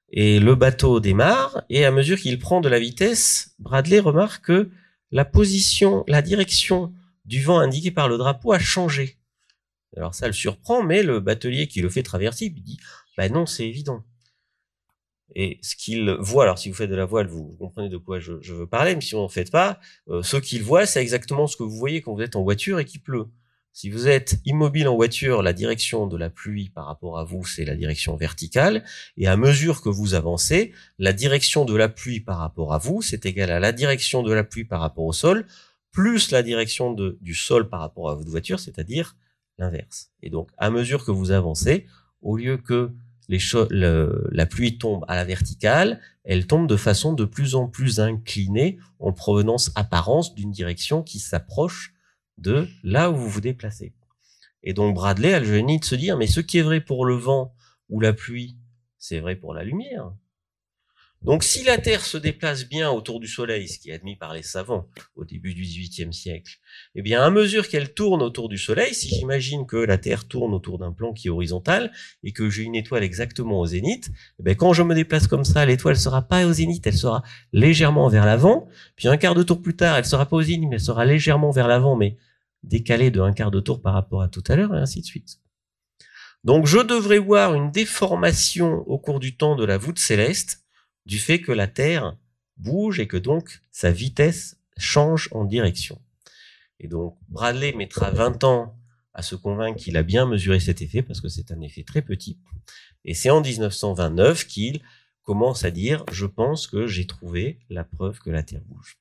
Et 0.10 0.40
le 0.40 0.56
bateau 0.56 1.02
démarre, 1.02 1.64
et 1.70 1.84
à 1.84 1.92
mesure 1.92 2.18
qu'il 2.18 2.40
prend 2.40 2.62
de 2.62 2.70
la 2.70 2.80
vitesse, 2.80 3.56
Bradley 3.60 4.00
remarque 4.00 4.46
que 4.46 4.70
la 5.12 5.26
position, 5.26 6.06
la 6.08 6.22
direction 6.22 6.94
du 7.26 7.42
vent 7.42 7.60
indiqué 7.60 7.92
par 7.92 8.08
le 8.08 8.18
drapeau 8.18 8.54
a 8.54 8.60
changé. 8.60 9.18
Alors 9.98 10.16
ça 10.16 10.28
le 10.28 10.34
surprend, 10.34 10.84
mais 10.84 11.04
le 11.04 11.20
batelier 11.20 11.68
qui 11.68 11.82
le 11.82 11.90
fait 11.90 12.04
traverser 12.04 12.50
lui 12.50 12.62
dit, 12.62 12.80
bah 13.18 13.30
non, 13.30 13.46
c'est 13.46 13.68
évident. 13.68 14.04
Et 15.36 15.60
ce 15.62 15.76
qu'il 15.76 16.12
voit, 16.20 16.44
alors 16.44 16.60
si 16.60 16.70
vous 16.70 16.76
faites 16.76 16.90
de 16.90 16.96
la 16.96 17.06
voile, 17.06 17.28
vous 17.28 17.56
comprenez 17.60 17.90
de 17.90 17.98
quoi 17.98 18.20
je, 18.20 18.34
veux 18.34 18.68
parler, 18.68 18.96
mais 18.96 19.02
si 19.02 19.16
vous 19.16 19.22
n'en 19.22 19.30
faites 19.30 19.52
pas, 19.52 19.80
euh, 20.10 20.22
ce 20.22 20.38
qu'il 20.38 20.64
voit, 20.64 20.86
c'est 20.86 21.02
exactement 21.02 21.48
ce 21.48 21.58
que 21.58 21.64
vous 21.64 21.78
voyez 21.78 22.02
quand 22.02 22.14
vous 22.14 22.22
êtes 22.22 22.36
en 22.36 22.44
voiture 22.44 22.80
et 22.80 22.86
qu'il 22.86 23.02
pleut. 23.02 23.26
Si 23.76 23.90
vous 23.90 24.08
êtes 24.08 24.40
immobile 24.46 24.88
en 24.88 24.96
voiture, 24.96 25.42
la 25.42 25.52
direction 25.52 26.06
de 26.06 26.16
la 26.16 26.30
pluie 26.30 26.70
par 26.70 26.86
rapport 26.86 27.18
à 27.18 27.24
vous, 27.24 27.44
c'est 27.44 27.66
la 27.66 27.76
direction 27.76 28.16
verticale. 28.16 28.84
Et 29.18 29.26
à 29.26 29.36
mesure 29.36 29.82
que 29.82 29.90
vous 29.90 30.14
avancez, 30.14 30.74
la 31.00 31.12
direction 31.12 31.66
de 31.66 31.76
la 31.76 31.90
pluie 31.90 32.20
par 32.20 32.38
rapport 32.38 32.72
à 32.76 32.78
vous, 32.78 33.02
c'est 33.02 33.26
égal 33.26 33.50
à 33.50 33.60
la 33.60 33.72
direction 33.72 34.22
de 34.22 34.32
la 34.32 34.44
pluie 34.44 34.66
par 34.66 34.80
rapport 34.80 35.06
au 35.06 35.14
sol, 35.14 35.48
plus 35.92 36.30
la 36.30 36.44
direction 36.44 36.94
du 36.94 37.34
sol 37.34 37.68
par 37.68 37.80
rapport 37.80 38.12
à 38.12 38.16
votre 38.16 38.30
voiture, 38.30 38.60
c'est-à-dire 38.60 39.16
l'inverse. 39.58 40.12
Et 40.22 40.30
donc, 40.30 40.50
à 40.58 40.70
mesure 40.70 41.06
que 41.06 41.12
vous 41.12 41.32
avancez, 41.32 41.88
au 42.22 42.38
lieu 42.38 42.58
que 42.58 42.92
la 43.30 44.46
pluie 44.46 44.78
tombe 44.78 45.06
à 45.08 45.16
la 45.16 45.24
verticale, 45.24 46.02
elle 46.24 46.46
tombe 46.46 46.68
de 46.68 46.76
façon 46.76 47.14
de 47.14 47.26
plus 47.26 47.56
en 47.56 47.68
plus 47.68 48.00
inclinée 48.00 48.80
en 49.00 49.14
provenance 49.14 49.72
apparence 49.76 50.36
d'une 50.36 50.52
direction 50.52 51.04
qui 51.04 51.20
s'approche 51.20 51.94
de 52.38 52.68
là 52.84 53.10
où 53.10 53.16
vous 53.16 53.30
vous 53.30 53.42
déplacez. 53.42 53.94
Et 54.64 54.74
donc 54.74 54.96
Bradley 54.96 55.34
a 55.34 55.40
le 55.40 55.46
génie 55.46 55.80
de 55.80 55.86
se 55.86 55.96
dire, 55.96 56.18
mais 56.18 56.28
ce 56.28 56.40
qui 56.40 56.58
est 56.58 56.64
vrai 56.64 56.82
pour 56.82 57.06
le 57.06 57.16
vent 57.16 57.54
ou 57.90 58.00
la 58.00 58.14
pluie, 58.14 58.58
c'est 58.98 59.20
vrai 59.20 59.36
pour 59.36 59.54
la 59.54 59.64
lumière. 59.64 60.14
Donc 61.24 61.44
si 61.46 61.64
la 61.64 61.78
Terre 61.78 62.04
se 62.04 62.18
déplace 62.18 62.68
bien 62.68 62.92
autour 62.92 63.22
du 63.22 63.28
Soleil, 63.28 63.70
ce 63.70 63.80
qui 63.80 63.90
est 63.92 63.94
admis 63.94 64.18
par 64.18 64.34
les 64.34 64.44
savants 64.44 64.90
au 65.16 65.24
début 65.24 65.54
du 65.54 65.62
XVIIIe 65.62 66.14
siècle, 66.14 66.58
eh 66.96 67.02
bien 67.02 67.24
à 67.24 67.30
mesure 67.30 67.70
qu'elle 67.70 67.94
tourne 67.94 68.22
autour 68.22 68.50
du 68.50 68.58
Soleil, 68.58 68.94
si 68.94 69.08
j'imagine 69.08 69.66
que 69.66 69.78
la 69.78 69.98
Terre 69.98 70.28
tourne 70.28 70.54
autour 70.54 70.80
d'un 70.80 70.92
plan 70.92 71.14
qui 71.14 71.28
est 71.28 71.32
horizontal 71.32 71.94
et 72.24 72.34
que 72.34 72.50
j'ai 72.50 72.64
une 72.64 72.76
étoile 72.76 73.04
exactement 73.04 73.62
au 73.62 73.66
zénith, 73.66 74.12
eh 74.40 74.44
bien, 74.44 74.54
quand 74.56 74.74
je 74.74 74.84
me 74.84 74.94
déplace 74.94 75.28
comme 75.28 75.46
ça, 75.46 75.66
l'étoile 75.66 75.96
sera 75.96 76.24
pas 76.24 76.46
au 76.46 76.52
zénith, 76.52 76.86
elle 76.86 76.98
sera 76.98 77.24
légèrement 77.54 78.10
vers 78.10 78.26
l'avant. 78.26 78.68
Puis 78.98 79.08
un 79.08 79.16
quart 79.16 79.34
de 79.34 79.44
tour 79.44 79.62
plus 79.62 79.78
tard, 79.78 79.96
elle 79.96 80.06
sera 80.06 80.26
pas 80.26 80.36
au 80.36 80.42
zénith, 80.42 80.68
mais 80.70 80.76
elle 80.76 80.82
sera 80.82 81.06
légèrement 81.06 81.52
vers 81.52 81.70
l'avant, 81.70 81.96
mais 81.96 82.18
décalée 82.64 83.12
de 83.12 83.22
un 83.22 83.32
quart 83.32 83.52
de 83.52 83.62
tour 83.62 83.82
par 83.82 83.94
rapport 83.94 84.22
à 84.22 84.28
tout 84.28 84.44
à 84.50 84.58
l'heure, 84.58 84.76
et 84.76 84.80
ainsi 84.80 85.00
de 85.00 85.06
suite. 85.06 85.40
Donc 86.44 86.68
je 86.68 86.80
devrais 86.80 87.20
voir 87.20 87.54
une 87.54 87.72
déformation 87.72 88.84
au 88.88 88.98
cours 88.98 89.22
du 89.22 89.38
temps 89.38 89.56
de 89.56 89.64
la 89.64 89.78
voûte 89.78 90.00
céleste 90.00 90.63
du 91.06 91.20
fait 91.20 91.42
que 91.42 91.52
la 91.52 91.68
Terre 91.68 92.18
bouge 92.58 93.00
et 93.00 93.08
que 93.08 93.18
donc 93.18 93.62
sa 93.72 93.92
vitesse 93.92 94.58
change 94.78 95.30
en 95.32 95.46
direction. 95.46 96.02
Et 96.80 96.88
donc 96.88 97.18
Bradley 97.30 97.74
mettra 97.74 98.12
20 98.12 98.44
ans 98.44 98.78
à 99.14 99.22
se 99.22 99.36
convaincre 99.36 99.80
qu'il 99.80 99.98
a 99.98 100.04
bien 100.04 100.26
mesuré 100.26 100.60
cet 100.60 100.82
effet 100.82 101.02
parce 101.04 101.22
que 101.22 101.30
c'est 101.30 101.52
un 101.52 101.62
effet 101.62 101.84
très 101.84 102.02
petit. 102.02 102.40
Et 103.06 103.14
c'est 103.14 103.30
en 103.30 103.42
1929 103.42 104.48
qu'il 104.48 104.82
commence 105.24 105.64
à 105.64 105.72
dire 105.72 106.04
je 106.12 106.26
pense 106.26 106.68
que 106.68 106.88
j'ai 106.88 107.06
trouvé 107.06 107.60
la 107.70 107.84
preuve 107.84 108.20
que 108.20 108.30
la 108.30 108.44
Terre 108.44 108.64
bouge. 108.66 108.98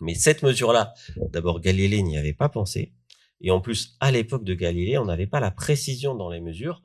Mais 0.00 0.14
cette 0.14 0.42
mesure-là, 0.42 0.94
d'abord 1.30 1.60
Galilée 1.60 2.02
n'y 2.02 2.18
avait 2.18 2.32
pas 2.32 2.48
pensé. 2.48 2.92
Et 3.40 3.50
en 3.50 3.60
plus, 3.60 3.96
à 4.00 4.10
l'époque 4.10 4.44
de 4.44 4.54
Galilée, 4.54 4.98
on 4.98 5.04
n'avait 5.04 5.26
pas 5.26 5.40
la 5.40 5.50
précision 5.50 6.14
dans 6.14 6.30
les 6.30 6.40
mesures 6.40 6.82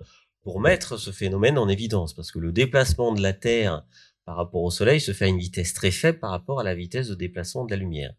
pour 0.48 0.62
mettre 0.62 0.96
ce 0.96 1.12
phénomène 1.12 1.58
en 1.58 1.68
évidence, 1.68 2.14
parce 2.14 2.32
que 2.32 2.40
le 2.40 2.54
déplacement 2.54 3.12
de 3.12 3.22
la 3.22 3.34
Terre 3.34 3.84
par 4.24 4.38
rapport 4.38 4.64
au 4.64 4.72
Soleil 4.72 5.02
se 5.02 5.12
fait 5.12 5.26
à 5.26 5.28
une 5.28 5.40
vitesse 5.40 5.74
très 5.74 5.92
faible 5.92 6.20
par 6.20 6.32
rapport 6.32 6.62
à 6.62 6.64
la 6.64 6.74
vitesse 6.74 7.10
de 7.10 7.16
déplacement 7.16 7.66
de 7.66 7.72
la 7.72 7.76
lumière. 7.76 8.14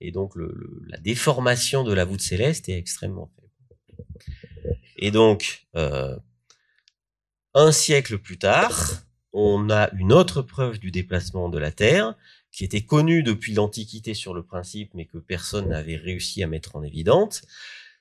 Et 0.00 0.12
donc 0.12 0.34
la 0.36 0.98
déformation 0.98 1.82
de 1.82 1.92
la 1.92 2.04
voûte 2.04 2.20
céleste 2.20 2.68
est 2.68 2.78
extrêmement 2.78 3.32
faible. 3.34 4.76
Et 4.96 5.10
donc, 5.10 5.66
euh, 5.74 6.16
un 7.52 7.72
siècle 7.72 8.18
plus 8.18 8.38
tard, 8.38 9.02
on 9.32 9.68
a 9.68 9.90
une 9.94 10.12
autre 10.12 10.40
preuve 10.40 10.78
du 10.78 10.92
déplacement 10.92 11.48
de 11.48 11.58
la 11.58 11.72
Terre, 11.72 12.14
qui 12.52 12.62
était 12.62 12.84
connue 12.84 13.24
depuis 13.24 13.54
l'Antiquité 13.54 14.14
sur 14.14 14.34
le 14.34 14.44
principe, 14.44 14.94
mais 14.94 15.06
que 15.06 15.18
personne 15.18 15.70
n'avait 15.70 15.96
réussi 15.96 16.44
à 16.44 16.46
mettre 16.46 16.76
en 16.76 16.84
évidence 16.84 17.42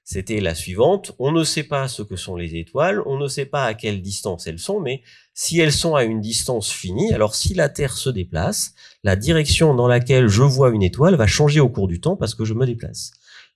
c'était 0.03 0.39
la 0.39 0.55
suivante. 0.55 1.13
On 1.19 1.31
ne 1.31 1.43
sait 1.43 1.63
pas 1.63 1.87
ce 1.87 2.01
que 2.01 2.15
sont 2.15 2.35
les 2.35 2.55
étoiles, 2.55 3.01
on 3.05 3.17
ne 3.17 3.27
sait 3.27 3.45
pas 3.45 3.65
à 3.65 3.73
quelle 3.73 4.01
distance 4.01 4.47
elles 4.47 4.59
sont, 4.59 4.79
mais 4.79 5.01
si 5.33 5.59
elles 5.59 5.71
sont 5.71 5.95
à 5.95 6.03
une 6.03 6.21
distance 6.21 6.71
finie, 6.71 7.13
alors 7.13 7.35
si 7.35 7.53
la 7.53 7.69
Terre 7.69 7.95
se 7.95 8.09
déplace, 8.09 8.73
la 9.03 9.15
direction 9.15 9.73
dans 9.73 9.87
laquelle 9.87 10.27
je 10.27 10.43
vois 10.43 10.71
une 10.71 10.83
étoile 10.83 11.15
va 11.15 11.27
changer 11.27 11.59
au 11.59 11.69
cours 11.69 11.87
du 11.87 12.01
temps 12.01 12.15
parce 12.15 12.35
que 12.35 12.45
je 12.45 12.53
me 12.53 12.65
déplace. 12.65 13.11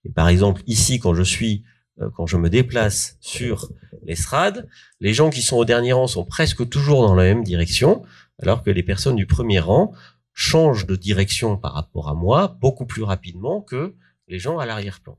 Et 0.06 0.10
par 0.10 0.30
exemple, 0.30 0.62
ici, 0.68 1.00
quand 1.00 1.14
je 1.14 1.24
suis, 1.24 1.64
euh, 2.00 2.10
quand 2.16 2.28
je 2.28 2.38
me 2.38 2.50
déplace 2.50 3.18
sur 3.22 3.72
l'estrade, 4.04 4.68
les 5.00 5.14
gens 5.14 5.30
qui 5.30 5.42
sont 5.42 5.58
au 5.58 5.66
dernier 5.66 5.94
rang 5.94 6.08
sont 6.08 6.26
presque 6.26 6.68
toujours 6.70 7.06
dans 7.06 7.16
la 7.16 7.24
même 7.24 7.44
direction, 7.44 8.04
alors 8.40 8.64
que 8.64 8.70
les 8.70 8.84
personnes 8.84 9.16
du 9.16 9.26
premier 9.26 9.60
rang 9.60 9.94
changent 10.34 10.86
de 10.86 10.96
direction 10.96 11.58
par 11.58 11.74
rapport 11.74 12.10
à 12.10 12.14
moi 12.14 12.58
beaucoup 12.60 12.86
plus 12.86 13.04
rapidement 13.04 13.62
que 13.62 13.96
les 14.28 14.38
gens 14.38 14.60
à 14.60 14.66
l'arrière-plan. 14.66 15.18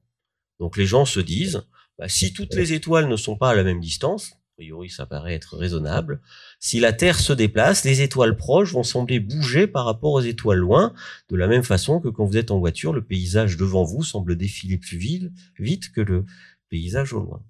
Donc 0.61 0.76
les 0.76 0.86
gens 0.86 1.04
se 1.04 1.20
disent, 1.20 1.62
bah, 1.98 2.09
si 2.09 2.32
toutes 2.32 2.54
les 2.54 2.72
étoiles 2.72 3.09
ne 3.09 3.16
sont 3.16 3.36
pas 3.36 3.50
à 3.50 3.54
la 3.54 3.64
même 3.64 3.80
distance, 3.80 4.32
a 4.32 4.57
priori 4.57 4.88
ça 4.88 5.04
paraît 5.04 5.34
être 5.34 5.57
raisonnable, 5.57 6.20
si 6.61 6.80
la 6.80 6.92
Terre 6.92 7.20
se 7.20 7.32
déplace, 7.32 7.84
les 7.84 8.00
étoiles 8.00 8.36
proches 8.36 8.72
vont 8.72 8.82
sembler 8.82 9.20
bouger 9.20 9.66
par 9.66 9.84
rapport 9.84 10.12
aux 10.12 10.20
étoiles 10.20 10.59
loin, 10.59 10.94
de 11.28 11.36
la 11.36 11.46
même 11.46 11.62
façon 11.62 12.00
que 12.00 12.09
quand 12.09 12.24
vous 12.24 12.38
êtes 12.38 12.50
en 12.50 12.59
voiture, 12.59 12.92
le 12.92 13.04
paysage 13.04 13.57
devant 13.57 13.84
vous 13.84 14.02
semble 14.02 14.36
défiler 14.36 14.78
plus 14.78 14.96
vite, 14.96 15.30
vite 15.59 15.92
que 15.92 16.00
le 16.00 16.24
paysage 16.68 17.12
au 17.12 17.20
loin. 17.20 17.42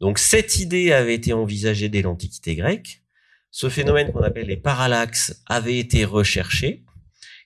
Donc 0.00 0.18
cette 0.18 0.58
idée 0.58 0.92
avait 0.92 1.14
été 1.14 1.32
envisagée 1.32 1.88
dès 1.88 2.02
l'Antiquité 2.02 2.56
grecque. 2.56 3.02
Ce 3.50 3.68
phénomène 3.68 4.12
qu'on 4.12 4.22
appelle 4.22 4.46
les 4.46 4.56
parallaxes 4.56 5.42
avait 5.46 5.78
été 5.78 6.04
recherché. 6.04 6.84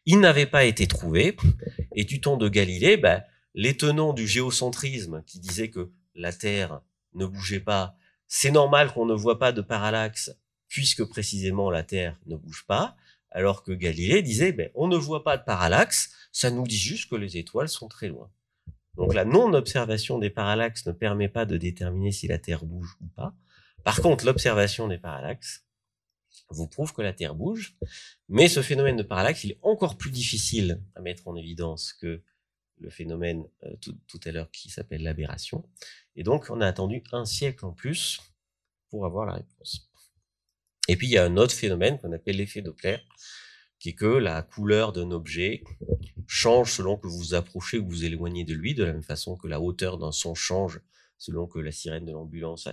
Il 0.07 0.21
n'avait 0.21 0.47
pas 0.47 0.65
été 0.65 0.87
trouvé. 0.87 1.37
Et 1.97 2.05
du 2.05 2.21
temps 2.21 2.37
de 2.37 2.49
Galilée, 2.49 2.97
bah, 2.97 3.25
les 3.55 3.77
tenants 3.77 4.13
du 4.13 4.27
géocentrisme 4.27 5.23
qui 5.27 5.39
disaient 5.39 5.71
que 5.71 5.91
la 6.15 6.33
Terre 6.33 6.81
ne 7.15 7.27
bougeait 7.27 7.61
pas, 7.61 7.97
c'est 8.27 8.51
normal 8.51 8.93
qu'on 8.93 9.07
ne 9.07 9.15
voit 9.15 9.39
pas 9.39 9.53
de 9.53 9.61
parallaxe 9.61 10.37
puisque 10.69 11.05
précisément 11.05 11.71
la 11.71 11.85
Terre 11.85 12.19
ne 12.27 12.37
bouge 12.37 12.65
pas, 12.67 12.97
alors 13.31 13.63
que 13.63 13.73
Galilée 13.73 14.23
disait 14.23 14.53
ben, 14.53 14.71
on 14.75 14.89
ne 14.89 14.97
voit 14.97 15.23
pas 15.23 15.37
de 15.37 15.45
parallaxe, 15.45 16.11
ça 16.33 16.51
nous 16.51 16.67
dit 16.67 16.79
juste 16.79 17.09
que 17.09 17.17
les 17.17 17.37
étoiles 17.37 17.69
sont 17.69 17.89
très 17.89 18.09
loin. 18.09 18.31
Donc 18.97 19.15
la 19.15 19.25
non-observation 19.25 20.19
des 20.19 20.31
parallaxes 20.31 20.87
ne 20.87 20.93
permet 20.93 21.29
pas 21.29 21.45
de 21.45 21.57
déterminer 21.57 22.13
si 22.13 22.29
la 22.29 22.39
Terre 22.39 22.65
bouge 22.65 22.97
ou 23.01 23.07
pas. 23.07 23.35
Par 23.83 24.01
contre, 24.01 24.25
l'observation 24.25 24.89
des 24.89 24.99
parallaxes 24.99 25.65
vous 26.49 26.69
prouve 26.69 26.93
que 26.93 27.03
la 27.03 27.13
Terre 27.13 27.35
bouge, 27.35 27.77
mais 28.29 28.49
ce 28.49 28.63
phénomène 28.63 28.97
de 28.97 29.03
parallaxe, 29.03 29.45
il 29.45 29.53
est 29.53 29.59
encore 29.63 29.97
plus 29.97 30.11
difficile 30.11 30.81
à 30.95 31.01
mettre 31.01 31.29
en 31.29 31.37
évidence 31.37 31.93
que 31.93 32.23
le 32.81 32.91
phénomène 32.91 33.45
euh, 33.65 33.75
tout, 33.81 34.21
à 34.25 34.33
l'heure 34.33 34.51
qui 34.51 34.71
s'appelle 34.71 35.03
l'aberration. 35.03 35.65
Et 36.17 36.23
donc, 36.23 36.47
on 36.51 36.61
a 36.61 36.67
attendu 36.67 37.03
un 37.13 37.25
siècle 37.25 37.65
en 37.65 37.73
plus 37.73 38.21
pour 38.91 39.07
avoir 39.07 39.27
la 39.27 39.35
réponse. 39.35 39.91
Et 40.89 40.97
puis, 40.97 41.07
il 41.07 41.11
y 41.11 41.19
a 41.19 41.25
un 41.25 41.37
autre 41.37 41.55
phénomène 41.55 41.99
qu'on 41.99 42.13
appelle 42.13 42.37
l'effet 42.37 42.63
Doppler, 42.63 42.99
qui 43.79 43.91
est 43.91 43.95
que 43.95 44.07
la 44.07 44.43
couleur 44.43 44.93
d'un 44.93 45.11
objet 45.11 45.63
change 46.27 46.73
selon 46.73 46.97
que 46.97 47.07
vous 47.07 47.19
vous 47.19 47.35
approchez 47.35 47.79
ou 47.79 47.89
vous 47.89 48.05
éloignez 48.05 48.45
de 48.45 48.55
lui, 48.55 48.75
de 48.75 48.85
la 48.85 48.93
même 48.93 49.03
façon 49.03 49.37
que 49.37 49.49
la 49.49 49.61
hauteur 49.61 49.99
d'un 49.99 50.13
son 50.13 50.35
change 50.35 50.81
selon 51.19 51.47
que 51.47 51.59
la 51.59 51.73
sirène 51.73 52.05
de 52.05 52.13
l'ambulance, 52.13 52.69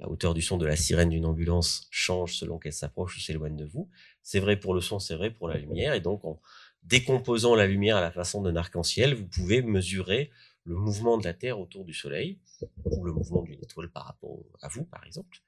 la 0.00 0.08
hauteur 0.08 0.32
du 0.32 0.42
son 0.42 0.56
de 0.56 0.66
la 0.66 0.76
sirène 0.76 1.10
d'une 1.10 1.26
ambulance 1.26 1.88
change 1.90 2.36
selon 2.36 2.58
qu'elle 2.58 2.72
s'approche 2.72 3.16
ou 3.16 3.20
s'éloigne 3.20 3.56
de 3.56 3.64
vous. 3.64 3.90
C'est 4.22 4.40
vrai 4.40 4.58
pour 4.58 4.74
le 4.74 4.80
son, 4.80 4.98
c'est 4.98 5.16
vrai 5.16 5.30
pour 5.30 5.48
la 5.48 5.58
lumière. 5.58 5.94
Et 5.94 6.00
donc, 6.00 6.24
on, 6.24 6.38
décomposant 6.82 7.54
la 7.54 7.66
lumière 7.66 7.96
à 7.96 8.00
la 8.00 8.10
façon 8.10 8.42
d'un 8.42 8.56
arc-en-ciel, 8.56 9.14
vous 9.14 9.26
pouvez 9.26 9.62
mesurer 9.62 10.30
le 10.64 10.74
mouvement 10.74 11.18
de 11.18 11.24
la 11.24 11.34
Terre 11.34 11.58
autour 11.58 11.84
du 11.84 11.94
Soleil, 11.94 12.38
ou 12.84 13.04
le 13.04 13.12
mouvement 13.12 13.42
d'une 13.42 13.62
étoile 13.62 13.90
par 13.90 14.04
rapport 14.04 14.38
à 14.62 14.68
vous, 14.68 14.84
par 14.84 15.04
exemple. 15.04 15.38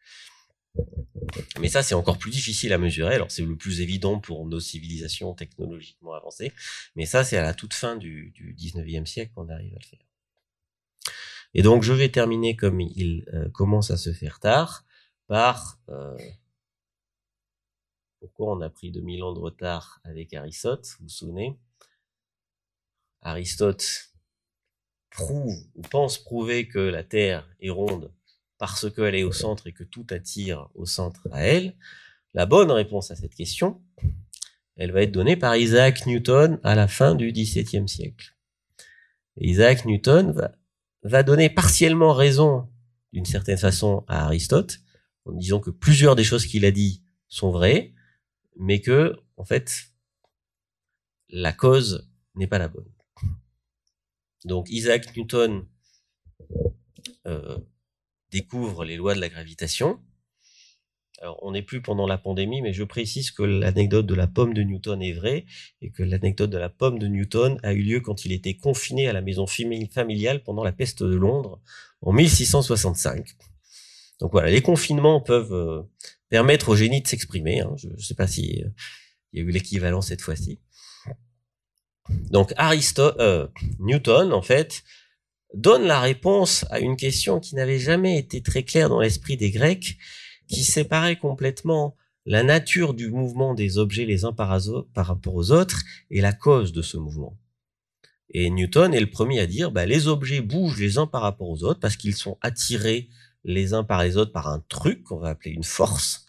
Mais 1.61 1.69
ça, 1.69 1.83
c'est 1.83 1.95
encore 1.95 2.19
plus 2.19 2.31
difficile 2.31 2.73
à 2.73 2.79
mesurer. 2.79 3.15
Alors, 3.15 3.31
c'est 3.31 3.45
le 3.45 3.57
plus 3.57 3.81
évident 3.81 4.19
pour 4.19 4.47
nos 4.47 4.61
civilisations 4.61 5.35
technologiquement 5.35 6.15
avancées. 6.15 6.53
Mais 6.97 7.07
ça, 7.07 7.25
c'est 7.25 7.37
à 7.37 7.43
la 7.43 7.55
toute 7.55 7.75
fin 7.75 7.97
du, 7.97 8.31
du 8.31 8.55
19e 8.55 9.07
siècle 9.07 9.33
qu'on 9.35 9.49
arrive 9.49 9.75
à 9.75 9.79
le 9.79 9.87
faire. 9.87 10.07
Et 11.55 11.63
donc, 11.63 11.83
je 11.83 11.93
vais 11.93 12.09
terminer 12.09 12.57
comme 12.57 12.81
il 12.81 13.25
euh, 13.35 13.49
commence 13.51 13.91
à 13.91 13.97
se 13.97 14.13
faire 14.13 14.39
tard, 14.39 14.85
par 15.27 15.79
euh, 15.89 16.17
pourquoi 18.21 18.55
on 18.55 18.61
a 18.61 18.69
pris 18.69 18.91
2000 18.91 19.23
ans 19.23 19.33
de 19.33 19.41
retard 19.41 20.01
avec 20.05 20.35
Aristote, 20.35 20.87
vous 20.99 21.07
vous 21.07 21.09
souvenez? 21.09 21.59
Aristote 23.23 24.11
prouve 25.11 25.57
ou 25.75 25.83
pense 25.83 26.19
prouver 26.19 26.69
que 26.69 26.79
la 26.79 27.03
Terre 27.03 27.49
est 27.61 27.71
ronde 27.71 28.13
parce 28.59 28.91
qu'elle 28.91 29.15
est 29.15 29.25
au 29.25 29.33
centre 29.33 29.67
et 29.67 29.73
que 29.73 29.85
tout 29.85 30.07
attire 30.11 30.69
au 30.75 30.85
centre 30.85 31.27
à 31.33 31.43
elle. 31.43 31.75
La 32.35 32.47
bonne 32.47 32.71
réponse 32.71 33.11
à 33.11 33.17
cette 33.17 33.35
question, 33.35 33.81
elle 34.77 34.93
va 34.93 35.03
être 35.03 35.13
donnée 35.13 35.37
par 35.37 35.57
Isaac 35.57 36.07
Newton 36.07 36.61
à 36.63 36.75
la 36.75 36.87
fin 36.87 37.15
du 37.15 37.33
XVIIe 37.33 37.89
siècle. 37.89 38.37
Isaac 39.41 39.87
Newton 39.87 40.33
va, 40.33 40.53
va 41.03 41.23
donner 41.23 41.49
partiellement 41.49 42.13
raison, 42.13 42.69
d'une 43.13 43.25
certaine 43.25 43.57
façon, 43.57 44.05
à 44.09 44.27
Aristote, 44.27 44.79
en 45.25 45.33
disant 45.33 45.61
que 45.61 45.71
plusieurs 45.71 46.15
des 46.15 46.25
choses 46.25 46.47
qu'il 46.47 46.65
a 46.67 46.71
dit 46.71 47.03
sont 47.29 47.51
vraies, 47.51 47.95
mais 48.57 48.81
que, 48.81 49.17
en 49.37 49.45
fait, 49.45 49.93
la 51.29 51.53
cause 51.53 52.09
n'est 52.35 52.47
pas 52.47 52.59
la 52.59 52.69
bonne. 52.69 52.91
Donc 54.45 54.71
Isaac 54.71 55.15
Newton 55.17 55.67
euh, 57.27 57.59
découvre 58.31 58.85
les 58.85 58.97
lois 58.97 59.15
de 59.15 59.21
la 59.21 59.29
gravitation. 59.29 60.01
Alors, 61.21 61.39
on 61.43 61.53
n'est 61.53 61.63
plus 61.63 61.83
pendant 61.83 62.07
la 62.07 62.17
pandémie, 62.17 62.63
mais 62.63 62.73
je 62.73 62.83
précise 62.83 63.31
que 63.31 63.43
l'anecdote 63.43 64.07
de 64.07 64.15
la 64.15 64.27
pomme 64.27 64.55
de 64.55 64.63
Newton 64.63 65.03
est 65.03 65.13
vraie 65.13 65.45
et 65.83 65.91
que 65.91 66.03
l'anecdote 66.03 66.49
de 66.49 66.57
la 66.57 66.71
pomme 66.71 66.99
de 66.99 67.09
Newton 67.09 67.61
a 67.63 67.75
eu 67.75 67.83
lieu 67.83 68.01
quand 68.01 68.25
il 68.25 68.33
était 68.33 68.55
confiné 68.55 69.07
à 69.07 69.13
la 69.13 69.21
maison 69.21 69.47
familiale 69.47 70.43
pendant 70.43 70.65
la 70.65 70.73
peste 70.73 71.03
de 71.03 71.17
Londres 71.17 71.61
en 72.01 72.13
1665. 72.13 73.37
Donc 74.21 74.33
voilà, 74.33 74.51
les 74.51 74.63
confinements 74.63 75.21
peuvent 75.21 75.53
euh, 75.53 75.83
permettre 76.29 76.69
au 76.71 76.77
génie 76.77 77.01
de 77.01 77.09
s'exprimer. 77.09 77.61
Hein. 77.61 77.75
Je 77.77 77.89
ne 77.89 77.97
sais 77.97 78.15
pas 78.15 78.27
si 78.27 78.63
euh, 78.63 78.69
il 79.33 79.41
y 79.41 79.43
a 79.43 79.47
eu 79.47 79.51
l'équivalent 79.51 80.03
cette 80.03 80.21
fois-ci. 80.21 80.61
Donc 82.31 82.53
Aristote, 82.57 83.17
euh, 83.21 83.49
Newton, 83.79 84.33
en 84.33 84.43
fait, 84.43 84.83
donne 85.55 85.85
la 85.85 86.01
réponse 86.01 86.65
à 86.71 86.81
une 86.81 86.97
question 86.97 87.41
qui 87.41 87.55
n'avait 87.55 87.79
jamais 87.79 88.19
été 88.19 88.43
très 88.43 88.63
claire 88.63 88.89
dans 88.89 89.01
l'esprit 89.01 89.37
des 89.37 89.51
Grecs, 89.51 89.97
qui 90.49 90.65
séparait 90.65 91.17
complètement 91.17 91.97
la 92.27 92.43
nature 92.43 92.95
du 92.95 93.11
mouvement 93.11 93.55
des 93.55 93.79
objets 93.79 94.05
les 94.05 94.25
uns 94.25 94.33
par, 94.33 94.49
rapport 94.49 95.35
aux 95.35 95.51
autres 95.53 95.83
et 96.11 96.21
la 96.21 96.33
cause 96.33 96.73
de 96.73 96.83
ce 96.83 96.97
mouvement. 96.97 97.37
Et 98.33 98.51
Newton 98.51 98.95
est 98.95 99.01
le 99.01 99.11
premier 99.11 99.41
à 99.41 99.47
dire, 99.47 99.71
bah, 99.71 99.87
les 99.87 100.07
objets 100.07 100.41
bougent 100.41 100.79
les 100.79 100.99
uns 100.99 101.07
par 101.07 101.23
rapport 101.23 101.49
aux 101.49 101.65
autres 101.65 101.81
parce 101.81 101.97
qu'ils 101.97 102.15
sont 102.15 102.39
attirés 102.43 103.09
les 103.45 103.75
uns 103.75 103.85
par 103.85 104.03
les 104.03 104.17
autres 104.17 104.33
par 104.33 104.49
un 104.49 104.61
truc 104.69 105.03
qu'on 105.05 105.19
va 105.19 105.31
appeler 105.31 105.53
une 105.53 105.65
force, 105.65 106.27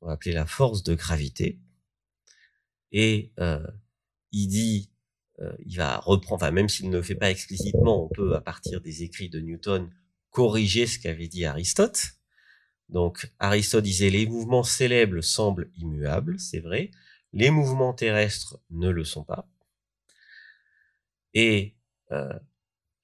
on 0.00 0.06
va 0.06 0.12
appeler 0.12 0.32
la 0.32 0.46
force 0.46 0.82
de 0.82 0.94
gravité. 0.94 1.58
Et 2.92 3.32
euh, 3.40 3.66
il 4.32 4.48
dit 4.48 4.90
euh, 5.40 5.52
il 5.64 5.76
va 5.76 5.98
reprendre, 5.98 6.42
enfin 6.42 6.50
même 6.50 6.68
s'il 6.68 6.88
ne 6.88 6.96
le 6.96 7.02
fait 7.02 7.14
pas 7.14 7.30
explicitement, 7.30 8.04
on 8.04 8.08
peut 8.08 8.34
à 8.34 8.40
partir 8.40 8.80
des 8.80 9.02
écrits 9.02 9.28
de 9.28 9.40
Newton 9.40 9.90
corriger 10.30 10.86
ce 10.86 10.98
qu'avait 10.98 11.28
dit 11.28 11.44
Aristote. 11.44 12.12
Donc 12.88 13.30
Aristote 13.38 13.84
disait 13.84 14.10
les 14.10 14.26
mouvements 14.26 14.62
célèbres 14.62 15.20
semblent 15.20 15.70
immuables, 15.76 16.38
c'est 16.38 16.60
vrai, 16.60 16.90
les 17.32 17.50
mouvements 17.50 17.92
terrestres 17.92 18.58
ne 18.70 18.88
le 18.88 19.04
sont 19.04 19.24
pas. 19.24 19.48
Et 21.34 21.76
euh, 22.12 22.32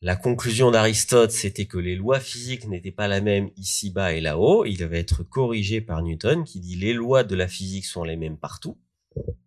la 0.03 0.17
conclusion 0.17 0.73
d'Aristote, 0.73 1.31
c'était 1.31 1.67
que 1.67 1.79
les 1.79 1.95
lois 1.95 2.19
physiques 2.19 2.67
n'étaient 2.67 2.91
pas 2.91 3.07
la 3.07 3.21
même 3.21 3.51
ici-bas 3.57 4.15
et 4.15 4.21
là-haut. 4.21 4.65
Il 4.65 4.85
va 4.85 4.97
être 4.97 5.23
corrigé 5.23 5.81
par 5.81 6.03
Newton 6.03 6.43
qui 6.43 6.59
dit 6.59 6.75
les 6.75 6.93
lois 6.93 7.23
de 7.23 7.37
la 7.37 7.47
physique 7.47 7.87
sont 7.87 8.03
les 8.03 8.17
mêmes 8.17 8.37
partout. 8.37 8.77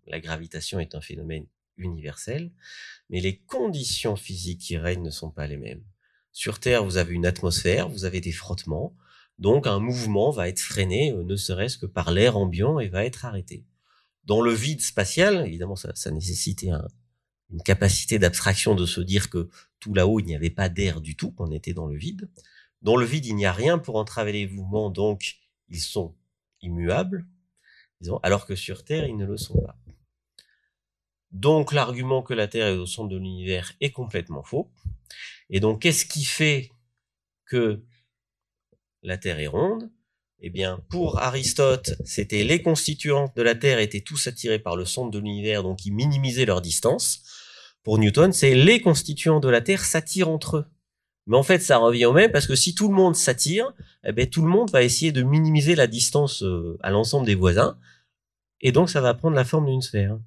La 0.08 0.22
gravitation 0.22 0.80
est 0.80 0.96
un 0.96 1.02
phénomène 1.02 1.46
universel, 1.76 2.54
mais 3.10 3.20
les 3.20 3.38
conditions 3.38 4.16
physiques 4.16 4.62
qui 4.62 4.78
règnent 4.78 5.04
ne 5.04 5.10
sont 5.10 5.30
pas 5.30 5.46
les 5.46 5.58
mêmes. 5.58 5.84
Sur 6.32 6.62
Terre, 6.62 6.86
vous 6.86 6.96
avez 6.96 7.14
une 7.14 7.26
atmosphère, 7.26 7.90
vous 7.90 8.06
avez 8.06 8.22
des 8.22 8.32
frottements, 8.32 8.96
donc 9.40 9.68
un 9.68 9.80
mouvement 9.80 10.32
va 10.32 10.48
être 10.48 10.62
freiné, 10.62 11.12
euh, 11.12 11.24
ne 11.24 11.36
serait-ce 11.36 11.78
que 11.78 11.86
par 11.86 12.12
l'air 12.12 12.38
ambiant, 12.38 12.80
et 12.80 12.88
va 12.88 13.04
être 13.04 13.26
arrêté. 13.26 13.66
Dans 14.24 14.42
le 14.42 14.54
vide 14.54 14.82
spatial, 14.82 15.46
évidemment, 15.46 15.76
ça, 15.76 15.92
ça 15.96 16.12
nécessitait 16.12 16.72
une 17.52 17.62
capacité 17.62 18.20
d'abstraction 18.20 18.74
de 18.74 18.86
se 18.86 19.02
dire 19.02 19.30
que 19.30 19.50
là-haut, 19.94 20.20
il 20.20 20.26
n'y 20.26 20.36
avait 20.36 20.50
pas 20.50 20.70
d'air 20.70 21.02
du 21.02 21.16
tout, 21.16 21.32
qu'on 21.32 21.52
était 21.52 21.74
dans 21.74 21.88
le 21.88 21.98
vide. 21.98 22.30
Dans 22.82 22.96
le 22.96 23.06
vide, 23.06 23.26
il 23.26 23.36
n'y 23.36 23.46
a 23.46 23.52
rien 23.52 23.78
pour 23.78 23.96
entraver 23.96 24.32
les 24.32 24.48
mouvements, 24.48 24.90
donc 24.90 25.38
ils 25.70 25.80
sont 25.80 26.16
immuables, 26.62 27.26
alors 28.24 28.46
que 28.46 28.56
sur 28.56 28.84
Terre, 28.84 29.08
ils 29.08 29.18
ne 29.18 29.26
le 29.26 29.38
sont 29.38 29.60
pas. 29.62 29.78
Donc 31.32 31.74
l'argument 31.74 32.22
que 32.22 32.34
la 32.34 32.48
Terre 32.48 32.68
est 32.68 32.78
au 32.78 32.86
centre 32.86 33.10
de 33.10 33.18
l'univers 33.18 33.74
est 33.82 33.92
complètement 33.92 34.44
faux. 34.44 34.72
Et 35.50 35.60
donc 35.60 35.82
qu'est-ce 35.82 36.06
qui 36.06 36.24
fait 36.24 36.72
que 37.46 37.84
la 39.04 39.18
Terre 39.18 39.40
est 39.40 39.48
ronde? 39.48 39.92
Eh 40.40 40.50
bien, 40.50 40.84
pour 40.90 41.20
Aristote, 41.20 41.96
c'était 42.06 42.44
les 42.44 42.62
constituants 42.62 43.32
de 43.36 43.42
la 43.42 43.56
Terre 43.56 43.80
étaient 43.80 44.02
tous 44.02 44.28
attirés 44.28 44.60
par 44.60 44.76
le 44.76 44.86
centre 44.86 45.12
de 45.12 45.20
l'univers, 45.20 45.64
donc 45.64 45.86
ils 45.86 45.94
minimisaient 45.94 46.46
leur 46.46 46.62
distance. 46.62 47.24
Pour 47.86 48.00
Newton, 48.00 48.34
c'est 48.34 48.56
les 48.56 48.82
constituants 48.82 49.40
de 49.40 49.48
la 49.48 49.62
Terre 49.62 49.86
s'attirent 49.86 50.30
entre 50.30 50.58
eux. 50.58 50.66
Mais 51.28 51.38
en 51.38 51.44
fait, 51.44 51.60
ça 51.60 51.78
revient 51.78 52.06
au 52.06 52.14
même 52.14 52.32
parce 52.32 52.48
que 52.48 52.56
si 52.56 52.76
tout 52.76 52.90
le 52.90 52.96
monde 52.96 53.16
s'attire, 53.16 53.72
eh 54.04 54.12
bien, 54.12 54.26
tout 54.26 54.42
le 54.42 54.50
monde 54.50 54.72
va 54.72 54.84
essayer 54.84 55.12
de 55.12 55.24
minimiser 55.24 55.76
la 55.76 55.88
distance 55.88 56.44
euh, 56.44 56.78
à 56.82 56.90
l'ensemble 56.90 57.28
des 57.28 57.36
voisins. 57.36 57.78
Et 58.60 58.72
donc, 58.72 58.90
ça 58.90 59.02
va 59.02 59.14
prendre 59.14 59.36
la 59.36 59.46
forme 59.46 59.68
d'une 59.68 59.82
sphère. 59.82 60.18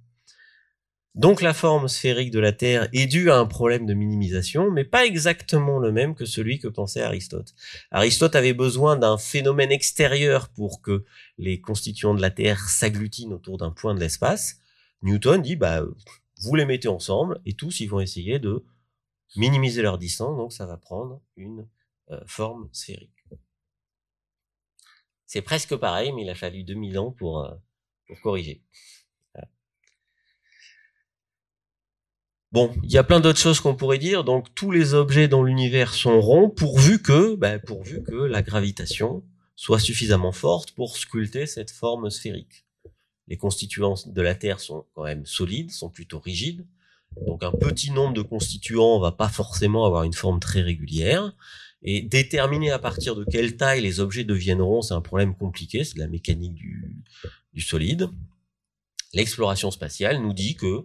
Donc 1.16 1.42
la 1.42 1.52
forme 1.52 1.88
sphérique 1.88 2.30
de 2.30 2.38
la 2.38 2.52
Terre 2.52 2.88
est 2.92 3.06
due 3.06 3.32
à 3.32 3.38
un 3.38 3.46
problème 3.46 3.86
de 3.86 3.94
minimisation, 3.94 4.70
mais 4.70 4.84
pas 4.84 5.04
exactement 5.04 5.80
le 5.80 5.90
même 5.90 6.14
que 6.14 6.24
celui 6.24 6.60
que 6.60 6.68
pensait 6.68 7.02
Aristote. 7.02 7.54
Aristote 7.90 8.36
avait 8.36 8.52
besoin 8.52 8.96
d'un 8.96 9.18
phénomène 9.18 9.72
extérieur 9.72 10.48
pour 10.50 10.80
que 10.80 11.04
les 11.36 11.60
constituants 11.60 12.14
de 12.14 12.22
la 12.22 12.30
Terre 12.30 12.68
s'agglutinent 12.68 13.34
autour 13.34 13.58
d'un 13.58 13.72
point 13.72 13.96
de 13.96 14.00
l'espace. 14.00 14.58
Newton 15.02 15.42
dit, 15.42 15.56
bah, 15.56 15.82
vous 16.40 16.54
les 16.54 16.64
mettez 16.64 16.88
ensemble 16.88 17.40
et 17.46 17.54
tous 17.54 17.80
ils 17.80 17.88
vont 17.88 18.00
essayer 18.00 18.38
de 18.38 18.64
minimiser 19.36 19.82
leur 19.82 19.98
distance, 19.98 20.36
donc 20.36 20.52
ça 20.52 20.66
va 20.66 20.76
prendre 20.76 21.20
une 21.36 21.68
euh, 22.10 22.20
forme 22.26 22.68
sphérique. 22.72 23.12
C'est 25.26 25.42
presque 25.42 25.76
pareil, 25.76 26.12
mais 26.12 26.22
il 26.22 26.30
a 26.30 26.34
fallu 26.34 26.64
2000 26.64 26.98
ans 26.98 27.10
pour, 27.10 27.40
euh, 27.44 27.54
corriger. 28.22 28.62
Bon, 32.50 32.74
il 32.82 32.90
y 32.90 32.96
a 32.96 33.04
plein 33.04 33.20
d'autres 33.20 33.38
choses 33.38 33.60
qu'on 33.60 33.76
pourrait 33.76 33.98
dire. 33.98 34.24
Donc, 34.24 34.54
tous 34.54 34.70
les 34.70 34.94
objets 34.94 35.28
dans 35.28 35.42
l'univers 35.42 35.92
sont 35.92 36.18
ronds, 36.18 36.48
pourvu 36.48 37.02
que, 37.02 37.34
ben, 37.34 37.60
pourvu 37.60 38.02
que 38.02 38.14
la 38.14 38.40
gravitation 38.40 39.22
soit 39.54 39.78
suffisamment 39.78 40.32
forte 40.32 40.70
pour 40.70 40.96
sculpter 40.96 41.46
cette 41.46 41.70
forme 41.70 42.08
sphérique. 42.08 42.64
Les 43.28 43.36
constituants 43.36 43.94
de 44.06 44.22
la 44.22 44.34
Terre 44.34 44.60
sont 44.60 44.86
quand 44.94 45.04
même 45.04 45.26
solides, 45.26 45.70
sont 45.70 45.90
plutôt 45.90 46.18
rigides. 46.18 46.66
Donc, 47.26 47.42
un 47.42 47.52
petit 47.52 47.90
nombre 47.90 48.14
de 48.14 48.22
constituants 48.22 48.98
va 48.98 49.12
pas 49.12 49.28
forcément 49.28 49.86
avoir 49.86 50.04
une 50.04 50.12
forme 50.12 50.40
très 50.40 50.62
régulière. 50.62 51.34
Et 51.82 52.02
déterminer 52.02 52.72
à 52.72 52.78
partir 52.78 53.14
de 53.14 53.24
quelle 53.24 53.56
taille 53.56 53.82
les 53.82 54.00
objets 54.00 54.24
deviennent 54.24 54.62
ronds, 54.62 54.82
c'est 54.82 54.94
un 54.94 55.00
problème 55.00 55.36
compliqué. 55.36 55.84
C'est 55.84 55.98
la 55.98 56.08
mécanique 56.08 56.54
du, 56.54 56.96
du 57.52 57.60
solide. 57.60 58.08
L'exploration 59.14 59.70
spatiale 59.70 60.20
nous 60.20 60.32
dit 60.32 60.56
que 60.56 60.84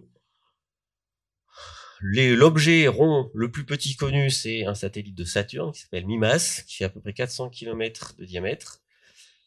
L'objet 2.06 2.86
rond 2.86 3.30
le 3.32 3.50
plus 3.50 3.64
petit 3.64 3.96
connu, 3.96 4.28
c'est 4.28 4.66
un 4.66 4.74
satellite 4.74 5.14
de 5.14 5.24
Saturne 5.24 5.72
qui 5.72 5.80
s'appelle 5.80 6.04
MIMAS, 6.04 6.62
qui 6.66 6.76
fait 6.76 6.84
à 6.84 6.90
peu 6.90 7.00
près 7.00 7.14
400 7.14 7.48
km 7.48 8.14
de 8.18 8.26
diamètre. 8.26 8.83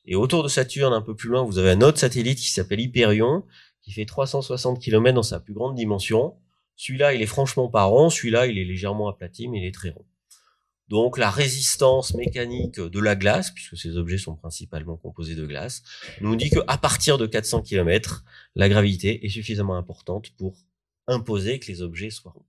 Et 0.08 0.16
autour 0.16 0.42
de 0.42 0.48
Saturne, 0.48 0.94
un 0.94 1.02
peu 1.02 1.16
plus 1.16 1.30
loin, 1.30 1.44
vous 1.44 1.58
avez 1.58 1.72
un 1.72 1.82
autre 1.82 2.00
satellite 2.00 2.40
qui 2.40 2.50
s'appelle 2.52 2.80
Hyperion, 2.80 3.44
qui 3.82 3.92
fait 3.92 4.06
360 4.06 4.82
km 4.82 5.14
dans 5.14 5.24
sa 5.24 5.40
plus 5.40 5.54
grande 5.54 5.76
dimension. 5.76 6.36
Celui-là, 6.78 7.14
il 7.14 7.22
est 7.22 7.28
franchement 7.28 7.68
pas 7.68 7.84
rond, 7.84 8.10
celui-là, 8.10 8.48
il 8.48 8.58
est 8.58 8.66
légèrement 8.66 9.10
aplati, 9.10 9.48
mais 9.50 9.60
il 9.60 9.66
est 9.66 9.74
très 9.74 9.90
rond. 9.90 10.06
Donc 10.88 11.18
la 11.18 11.30
résistance 11.30 12.14
mécanique 12.14 12.80
de 12.80 13.00
la 13.00 13.16
glace, 13.18 13.52
puisque 13.52 13.76
ces 13.76 13.98
objets 13.98 14.18
sont 14.18 14.36
principalement 14.36 14.96
composés 14.96 15.36
de 15.36 15.46
glace, 15.46 15.84
nous 16.22 16.38
dit 16.38 16.50
qu'à 16.50 16.78
partir 16.78 17.18
de 17.18 17.26
400 17.26 17.62
km, 17.62 18.24
la 18.56 18.70
gravité 18.70 19.26
est 19.26 19.30
suffisamment 19.30 19.76
importante 19.76 20.30
pour 20.38 20.56
imposer 21.08 21.60
que 21.60 21.68
les 21.68 21.82
objets 21.82 22.10
soient 22.10 22.32
ronds. 22.32 22.46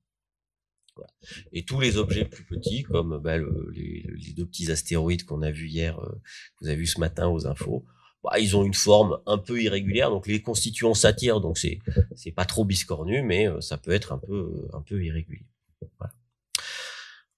Et 1.53 1.65
tous 1.65 1.81
les 1.81 1.97
objets 1.97 2.25
plus 2.25 2.45
petits, 2.45 2.83
comme 2.83 3.19
bah, 3.19 3.39
les, 3.73 4.33
deux 4.37 4.47
petits 4.47 4.71
astéroïdes 4.71 5.25
qu'on 5.25 5.43
a 5.43 5.51
vus 5.51 5.69
hier, 5.69 5.99
euh, 5.99 6.09
que 6.11 6.63
vous 6.63 6.69
avez 6.69 6.77
vu 6.77 6.87
ce 6.87 7.01
matin 7.01 7.29
aux 7.29 7.47
infos, 7.47 7.85
bah, 8.23 8.39
ils 8.39 8.57
ont 8.57 8.65
une 8.65 8.75
forme 8.75 9.19
un 9.27 9.39
peu 9.39 9.61
irrégulière, 9.61 10.11
donc 10.11 10.27
les 10.27 10.43
constituants 10.43 10.95
s'attirent, 10.95 11.41
donc 11.41 11.59
c'est 11.59 11.79
c'est 12.17 12.33
pas 12.33 12.45
trop 12.45 12.65
biscornu, 12.65 13.23
mais 13.23 13.49
euh, 13.49 13.61
ça 13.61 13.79
peut 13.79 13.93
être 13.93 14.13
un 14.13 14.19
peu 14.19 14.69
un 14.73 14.83
peu 14.83 15.03
irrégulier. 15.05 15.47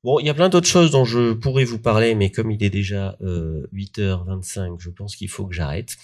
Bon, 0.02 0.18
il 0.18 0.26
y 0.26 0.30
a 0.30 0.34
plein 0.34 0.48
d'autres 0.48 0.66
choses 0.66 0.90
dont 0.90 1.04
je 1.04 1.34
pourrais 1.34 1.64
vous 1.64 1.78
parler, 1.78 2.14
mais 2.14 2.30
comme 2.30 2.50
il 2.50 2.64
est 2.64 2.70
déjà 2.70 3.18
8h25, 3.20 4.72
euh, 4.72 4.76
je 4.78 4.88
pense 4.88 5.14
qu'il 5.14 5.28
faut 5.28 5.46
que 5.46 5.54
j'arrête. 5.54 5.98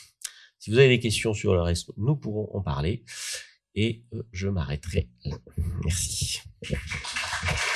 Si 0.59 0.71
vous 0.71 0.79
avez 0.79 0.89
des 0.89 1.01
questions 1.01 1.33
sur 1.33 1.55
le 1.55 1.63
reste, 1.63 1.93
nous 1.97 2.15
pourrons 2.15 2.51
en 2.55 2.61
parler 2.61 3.05
et 3.75 4.03
je 4.33 4.49
m'arrêterai 4.49 5.09
là. 5.25 5.39
Merci. 5.85 6.41
Thank 6.69 7.71
you. 7.71 7.76